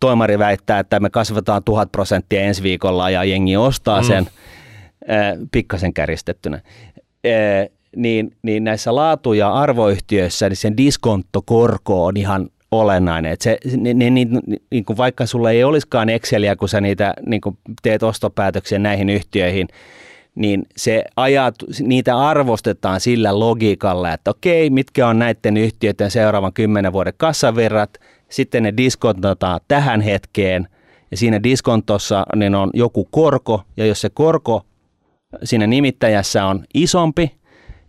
toimari 0.00 0.38
väittää, 0.38 0.78
että 0.78 1.00
me 1.00 1.10
kasvataan 1.10 1.64
tuhat 1.64 1.92
prosenttia 1.92 2.40
ensi 2.40 2.62
viikolla 2.62 3.10
ja 3.10 3.24
jengi 3.24 3.56
ostaa 3.56 4.02
sen 4.02 4.24
mm. 4.24 5.14
äh, 5.14 5.48
pikkasen 5.52 5.94
käristettynä. 5.94 6.56
Äh, 6.56 7.68
niin, 7.96 8.36
niin 8.42 8.64
näissä 8.64 8.94
laatu- 8.94 9.32
ja 9.32 9.52
arvoyhtiöissä 9.52 10.48
niin 10.48 10.56
sen 10.56 10.76
diskonttokorko 10.76 12.04
on 12.04 12.16
ihan 12.16 12.48
olennainen. 12.70 13.32
Et 13.32 13.40
se, 13.40 13.58
ne, 13.76 13.94
ne, 13.94 14.10
ne, 14.10 14.26
niin 14.70 14.84
kuin 14.84 14.96
vaikka 14.96 15.26
sulla 15.26 15.50
ei 15.50 15.64
olisikaan 15.64 16.08
Exceliä, 16.08 16.56
kun 16.56 16.68
sä 16.68 16.80
niitä, 16.80 17.14
niin 17.26 17.40
kuin 17.40 17.58
teet 17.82 18.02
ostopäätöksiä 18.02 18.78
näihin 18.78 19.10
yhtiöihin, 19.10 19.68
niin 20.34 20.66
se 20.76 21.04
ajat, 21.16 21.54
niitä 21.80 22.18
arvostetaan 22.18 23.00
sillä 23.00 23.38
logiikalla, 23.38 24.12
että 24.12 24.30
okei, 24.30 24.70
mitkä 24.70 25.08
on 25.08 25.18
näiden 25.18 25.56
yhtiöiden 25.56 26.10
seuraavan 26.10 26.52
kymmenen 26.52 26.92
vuoden 26.92 27.12
kassavirrat, 27.16 27.98
sitten 28.28 28.62
ne 28.62 28.76
diskontataan 28.76 29.60
tähän 29.68 30.00
hetkeen, 30.00 30.68
ja 31.10 31.16
siinä 31.16 31.42
diskontossa 31.42 32.26
niin 32.36 32.54
on 32.54 32.70
joku 32.74 33.08
korko, 33.10 33.62
ja 33.76 33.86
jos 33.86 34.00
se 34.00 34.10
korko 34.10 34.62
siinä 35.44 35.66
nimittäjässä 35.66 36.46
on 36.46 36.64
isompi, 36.74 37.30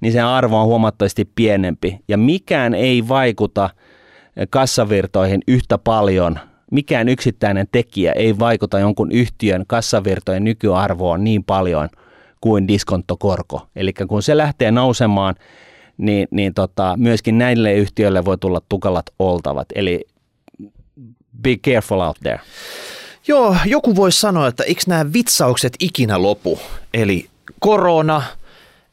niin 0.02 0.14
se 0.14 0.22
arvo 0.22 0.60
on 0.60 0.66
huomattavasti 0.66 1.30
pienempi. 1.36 1.99
Ja 2.07 2.18
mikään 2.18 2.74
ei 2.74 3.07
vaikuta 3.07 3.70
kassavirtoihin 4.49 5.41
yhtä 5.48 5.78
paljon. 5.78 6.40
Mikään 6.72 7.10
yksittäinen 7.10 7.68
tekijä 7.72 8.12
ei 8.12 8.40
vaikuta 8.40 8.80
jonkun 8.80 9.12
yhtiön 9.12 9.64
kassavirtojen 9.68 10.44
nykyarvoon 10.44 11.24
niin 11.24 11.44
paljon 11.44 11.90
kuin 12.41 12.68
diskonttokorko. 12.68 13.68
Eli 13.76 13.94
kun 13.94 14.24
se 14.24 14.38
lähtee 14.38 14.72
nousemaan, 14.72 15.36
niin, 15.98 16.28
niin 16.32 16.53
tota, 16.53 16.94
myöskin 16.98 17.38
näille 17.38 17.74
yhtiöille 17.74 18.26
voi 18.26 18.38
tulla 18.38 18.62
tukalat 18.70 19.06
oltavat. 19.20 19.68
Eli 19.76 20.06
be 21.41 21.56
careful 21.57 21.99
out 21.99 22.18
there. 22.24 22.40
Joo, 23.28 23.57
joku 23.66 23.95
voisi 23.95 24.20
sanoa, 24.20 24.48
että 24.48 24.64
eikö 24.64 24.82
nämä 24.88 25.14
vitsaukset 25.14 25.74
ikinä 25.80 26.22
lopu? 26.22 26.60
Eli 26.94 27.30
korona, 27.60 28.24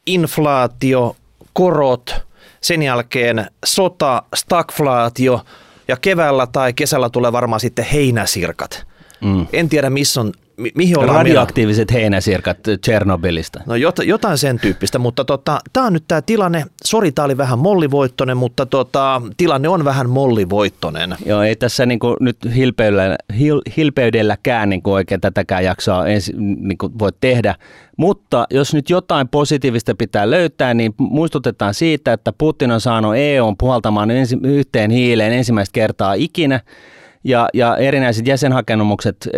inflaatio, 0.05 1.15
korot, 1.53 2.15
sen 2.61 2.81
jälkeen 2.83 3.47
sota, 3.65 4.23
stagflaatio 4.35 5.45
ja 5.87 5.97
keväällä 5.97 6.47
tai 6.47 6.73
kesällä 6.73 7.09
tulee 7.09 7.31
varmaan 7.31 7.59
sitten 7.59 7.85
heinäsirkat. 7.85 8.85
Mm. 9.21 9.47
En 9.53 9.69
tiedä, 9.69 9.89
missä 9.89 10.21
on, 10.21 10.31
mi- 10.57 10.71
mihin 10.75 10.99
ollaan 10.99 11.17
Radioaktiiviset 11.17 11.89
mennä. 11.91 11.99
heinäsirkat 12.01 12.57
Tchernobylistä. 12.81 13.61
No 13.65 13.75
jot, 13.75 13.95
jotain 14.03 14.37
sen 14.37 14.59
tyyppistä, 14.59 14.99
mutta 14.99 15.25
tota, 15.25 15.59
tämä 15.73 15.85
on 15.85 15.93
nyt 15.93 16.03
tämä 16.07 16.21
tilanne. 16.21 16.65
Sori, 16.85 17.11
tämä 17.11 17.25
oli 17.25 17.37
vähän 17.37 17.59
mollivoittonen, 17.59 18.37
mutta 18.37 18.65
tota, 18.65 19.21
tilanne 19.37 19.69
on 19.69 19.85
vähän 19.85 20.09
mollivoittonen. 20.09 21.15
Joo, 21.25 21.41
ei 21.41 21.55
tässä 21.55 21.85
niinku 21.85 22.17
nyt 22.19 22.37
hilpeydellä, 22.55 23.17
hil, 23.39 23.61
hilpeydelläkään 23.77 24.69
niinku 24.69 24.91
oikein 24.93 25.21
tätäkään 25.21 25.63
jaksoa 25.63 26.07
ensi, 26.07 26.33
niinku 26.37 26.91
voi 26.99 27.11
tehdä. 27.21 27.55
Mutta 27.97 28.47
jos 28.49 28.73
nyt 28.73 28.89
jotain 28.89 29.27
positiivista 29.27 29.95
pitää 29.95 30.29
löytää, 30.29 30.73
niin 30.73 30.93
muistutetaan 30.97 31.73
siitä, 31.73 32.13
että 32.13 32.33
Putin 32.37 32.71
on 32.71 32.81
saanut 32.81 33.15
EUn 33.15 33.57
puhaltamaan 33.57 34.11
ensi, 34.11 34.37
yhteen 34.43 34.91
hiileen 34.91 35.33
ensimmäistä 35.33 35.73
kertaa 35.73 36.13
ikinä 36.13 36.59
ja, 37.23 37.49
ja 37.53 37.77
erinäiset 37.77 38.27
jäsenhakemukset 38.27 39.29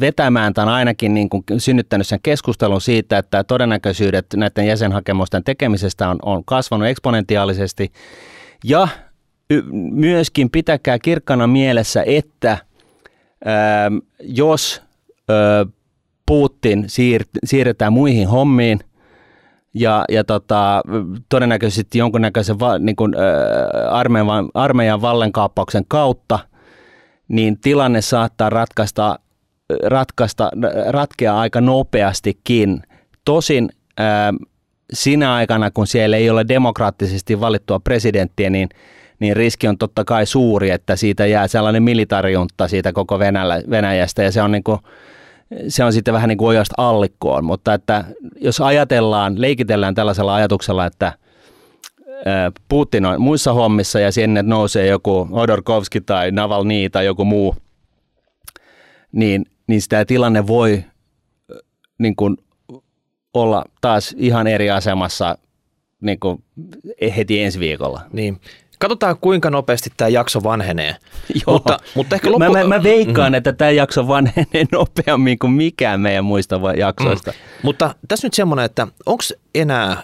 vetämään 0.00 0.54
tai 0.54 0.66
ainakin 0.66 1.14
niin 1.14 1.28
kuin 1.28 1.44
synnyttänyt 1.58 2.06
sen 2.06 2.18
keskustelun 2.22 2.80
siitä, 2.80 3.18
että 3.18 3.44
todennäköisyydet 3.44 4.26
näiden 4.36 4.66
jäsenhakemusten 4.66 5.44
tekemisestä 5.44 6.08
on, 6.08 6.18
on 6.22 6.44
kasvanut 6.44 6.88
eksponentiaalisesti. 6.88 7.92
Ja 8.64 8.88
myöskin 9.92 10.50
pitäkää 10.50 10.98
kirkkana 10.98 11.46
mielessä, 11.46 12.02
että 12.06 12.58
ö, 13.46 13.48
jos 14.20 14.82
ö, 15.30 15.66
Putin 16.26 16.84
siir, 16.86 17.24
siirretään 17.44 17.92
muihin 17.92 18.28
hommiin, 18.28 18.80
ja, 19.74 20.04
ja 20.08 20.24
tota, 20.24 20.82
todennäköisesti 21.28 21.98
jonkunnäköisen 21.98 22.60
va, 22.60 22.78
niin 22.78 22.96
kuin, 22.96 23.14
ä, 23.14 23.90
armeijan, 23.90 24.48
armeijan 24.54 25.02
vallankaappauksen 25.02 25.84
kautta, 25.88 26.38
niin 27.28 27.60
tilanne 27.60 28.00
saattaa 28.00 28.50
ratkaista, 28.50 29.18
ratkaista, 29.84 30.50
ratkea 30.88 31.38
aika 31.38 31.60
nopeastikin. 31.60 32.82
Tosin 33.24 33.68
ä, 34.00 34.04
sinä 34.92 35.34
aikana, 35.34 35.70
kun 35.70 35.86
siellä 35.86 36.16
ei 36.16 36.30
ole 36.30 36.44
demokraattisesti 36.48 37.40
valittua 37.40 37.80
presidenttiä, 37.80 38.50
niin, 38.50 38.68
niin 39.20 39.36
riski 39.36 39.68
on 39.68 39.78
totta 39.78 40.04
kai 40.04 40.26
suuri, 40.26 40.70
että 40.70 40.96
siitä 40.96 41.26
jää 41.26 41.48
sellainen 41.48 41.82
militariunta 41.82 42.68
siitä 42.68 42.92
koko 42.92 43.18
Venäjä, 43.18 43.62
Venäjästä 43.70 44.22
ja 44.22 44.32
se 44.32 44.42
on 44.42 44.52
niin 44.52 44.64
kuin, 44.64 44.78
se 45.68 45.84
on 45.84 45.92
sitten 45.92 46.14
vähän 46.14 46.28
niin 46.28 46.38
kuin 46.38 46.48
ojasta 46.48 46.74
allikkoon, 46.78 47.44
mutta 47.44 47.74
että 47.74 48.04
jos 48.40 48.60
ajatellaan, 48.60 49.40
leikitellään 49.40 49.94
tällaisella 49.94 50.34
ajatuksella, 50.34 50.86
että 50.86 51.12
Putin 52.68 53.06
on 53.06 53.20
muissa 53.20 53.52
hommissa 53.52 54.00
ja 54.00 54.12
sinne 54.12 54.42
nousee 54.42 54.86
joku 54.86 55.28
Odorkovski 55.30 56.00
tai 56.00 56.30
Navalny 56.30 56.90
tai 56.90 57.06
joku 57.06 57.24
muu, 57.24 57.56
niin, 59.12 59.46
niin 59.66 59.82
sitä 59.82 60.04
tilanne 60.04 60.46
voi 60.46 60.84
niin 61.98 62.16
kuin 62.16 62.36
olla 63.34 63.64
taas 63.80 64.14
ihan 64.18 64.46
eri 64.46 64.70
asemassa 64.70 65.38
niin 66.00 66.20
kuin 66.20 66.44
heti 67.16 67.42
ensi 67.42 67.60
viikolla. 67.60 68.00
Niin. 68.12 68.40
Katsotaan, 68.78 69.16
kuinka 69.20 69.50
nopeasti 69.50 69.90
tämä 69.96 70.08
jakso 70.08 70.42
vanhenee. 70.42 70.96
Joo. 71.46 71.54
Mutta, 71.54 71.78
mutta 71.94 72.14
ehkä 72.14 72.30
loppu... 72.30 72.52
mä, 72.52 72.58
mä, 72.62 72.64
mä 72.64 72.82
veikkaan, 72.82 73.32
mm. 73.32 73.34
että 73.34 73.52
tämä 73.52 73.70
jakso 73.70 74.08
vanhenee 74.08 74.64
nopeammin 74.72 75.38
kuin 75.38 75.52
mikään 75.52 76.00
meidän 76.00 76.24
muista 76.24 76.60
jaksoista. 76.76 77.30
Mm. 77.30 77.36
Mutta 77.62 77.94
tässä 78.08 78.26
nyt 78.26 78.34
semmoinen, 78.34 78.64
että 78.64 78.86
onko 79.06 79.22
enää 79.54 80.02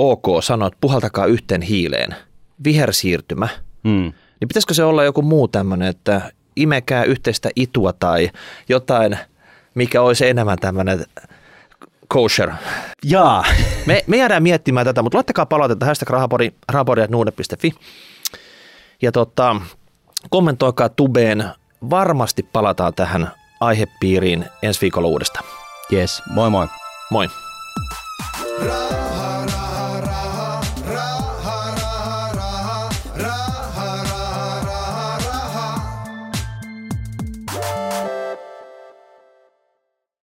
ok 0.00 0.42
sanoa, 0.42 0.68
että 0.68 0.78
puhaltakaa 0.80 1.26
yhteen 1.26 1.62
hiileen, 1.62 2.14
vihersiirtymä, 2.64 3.48
mm. 3.82 4.12
niin 4.40 4.48
pitäisikö 4.48 4.74
se 4.74 4.84
olla 4.84 5.04
joku 5.04 5.22
muu 5.22 5.48
tämmöinen, 5.48 5.88
että 5.88 6.32
imekää 6.56 7.04
yhteistä 7.04 7.50
itua 7.56 7.92
tai 7.92 8.30
jotain, 8.68 9.18
mikä 9.74 10.02
olisi 10.02 10.28
enemmän 10.28 10.58
tämmöinen 10.58 11.04
kosher. 12.08 12.50
Jaa. 13.04 13.44
Me, 13.86 14.04
me 14.06 14.16
jäädään 14.16 14.42
miettimään 14.42 14.86
tätä, 14.86 15.02
mutta 15.02 15.18
laittakaa 15.18 15.46
palautetta 15.46 15.86
hashtag 15.86 16.10
rahapori, 16.10 16.54
rahapori.nuude.fi. 16.68 17.72
Ja 19.02 19.12
tota, 19.12 19.56
kommentoikaa 20.30 20.88
tubeen. 20.88 21.44
Varmasti 21.90 22.42
palataan 22.42 22.94
tähän 22.94 23.30
aihepiiriin 23.60 24.44
ensi 24.62 24.80
viikolla 24.80 25.08
uudestaan. 25.08 25.44
Yes, 25.92 26.22
moi 26.30 26.50
moi. 26.50 26.66
Moi. 27.10 27.28
Raha. 28.66 29.49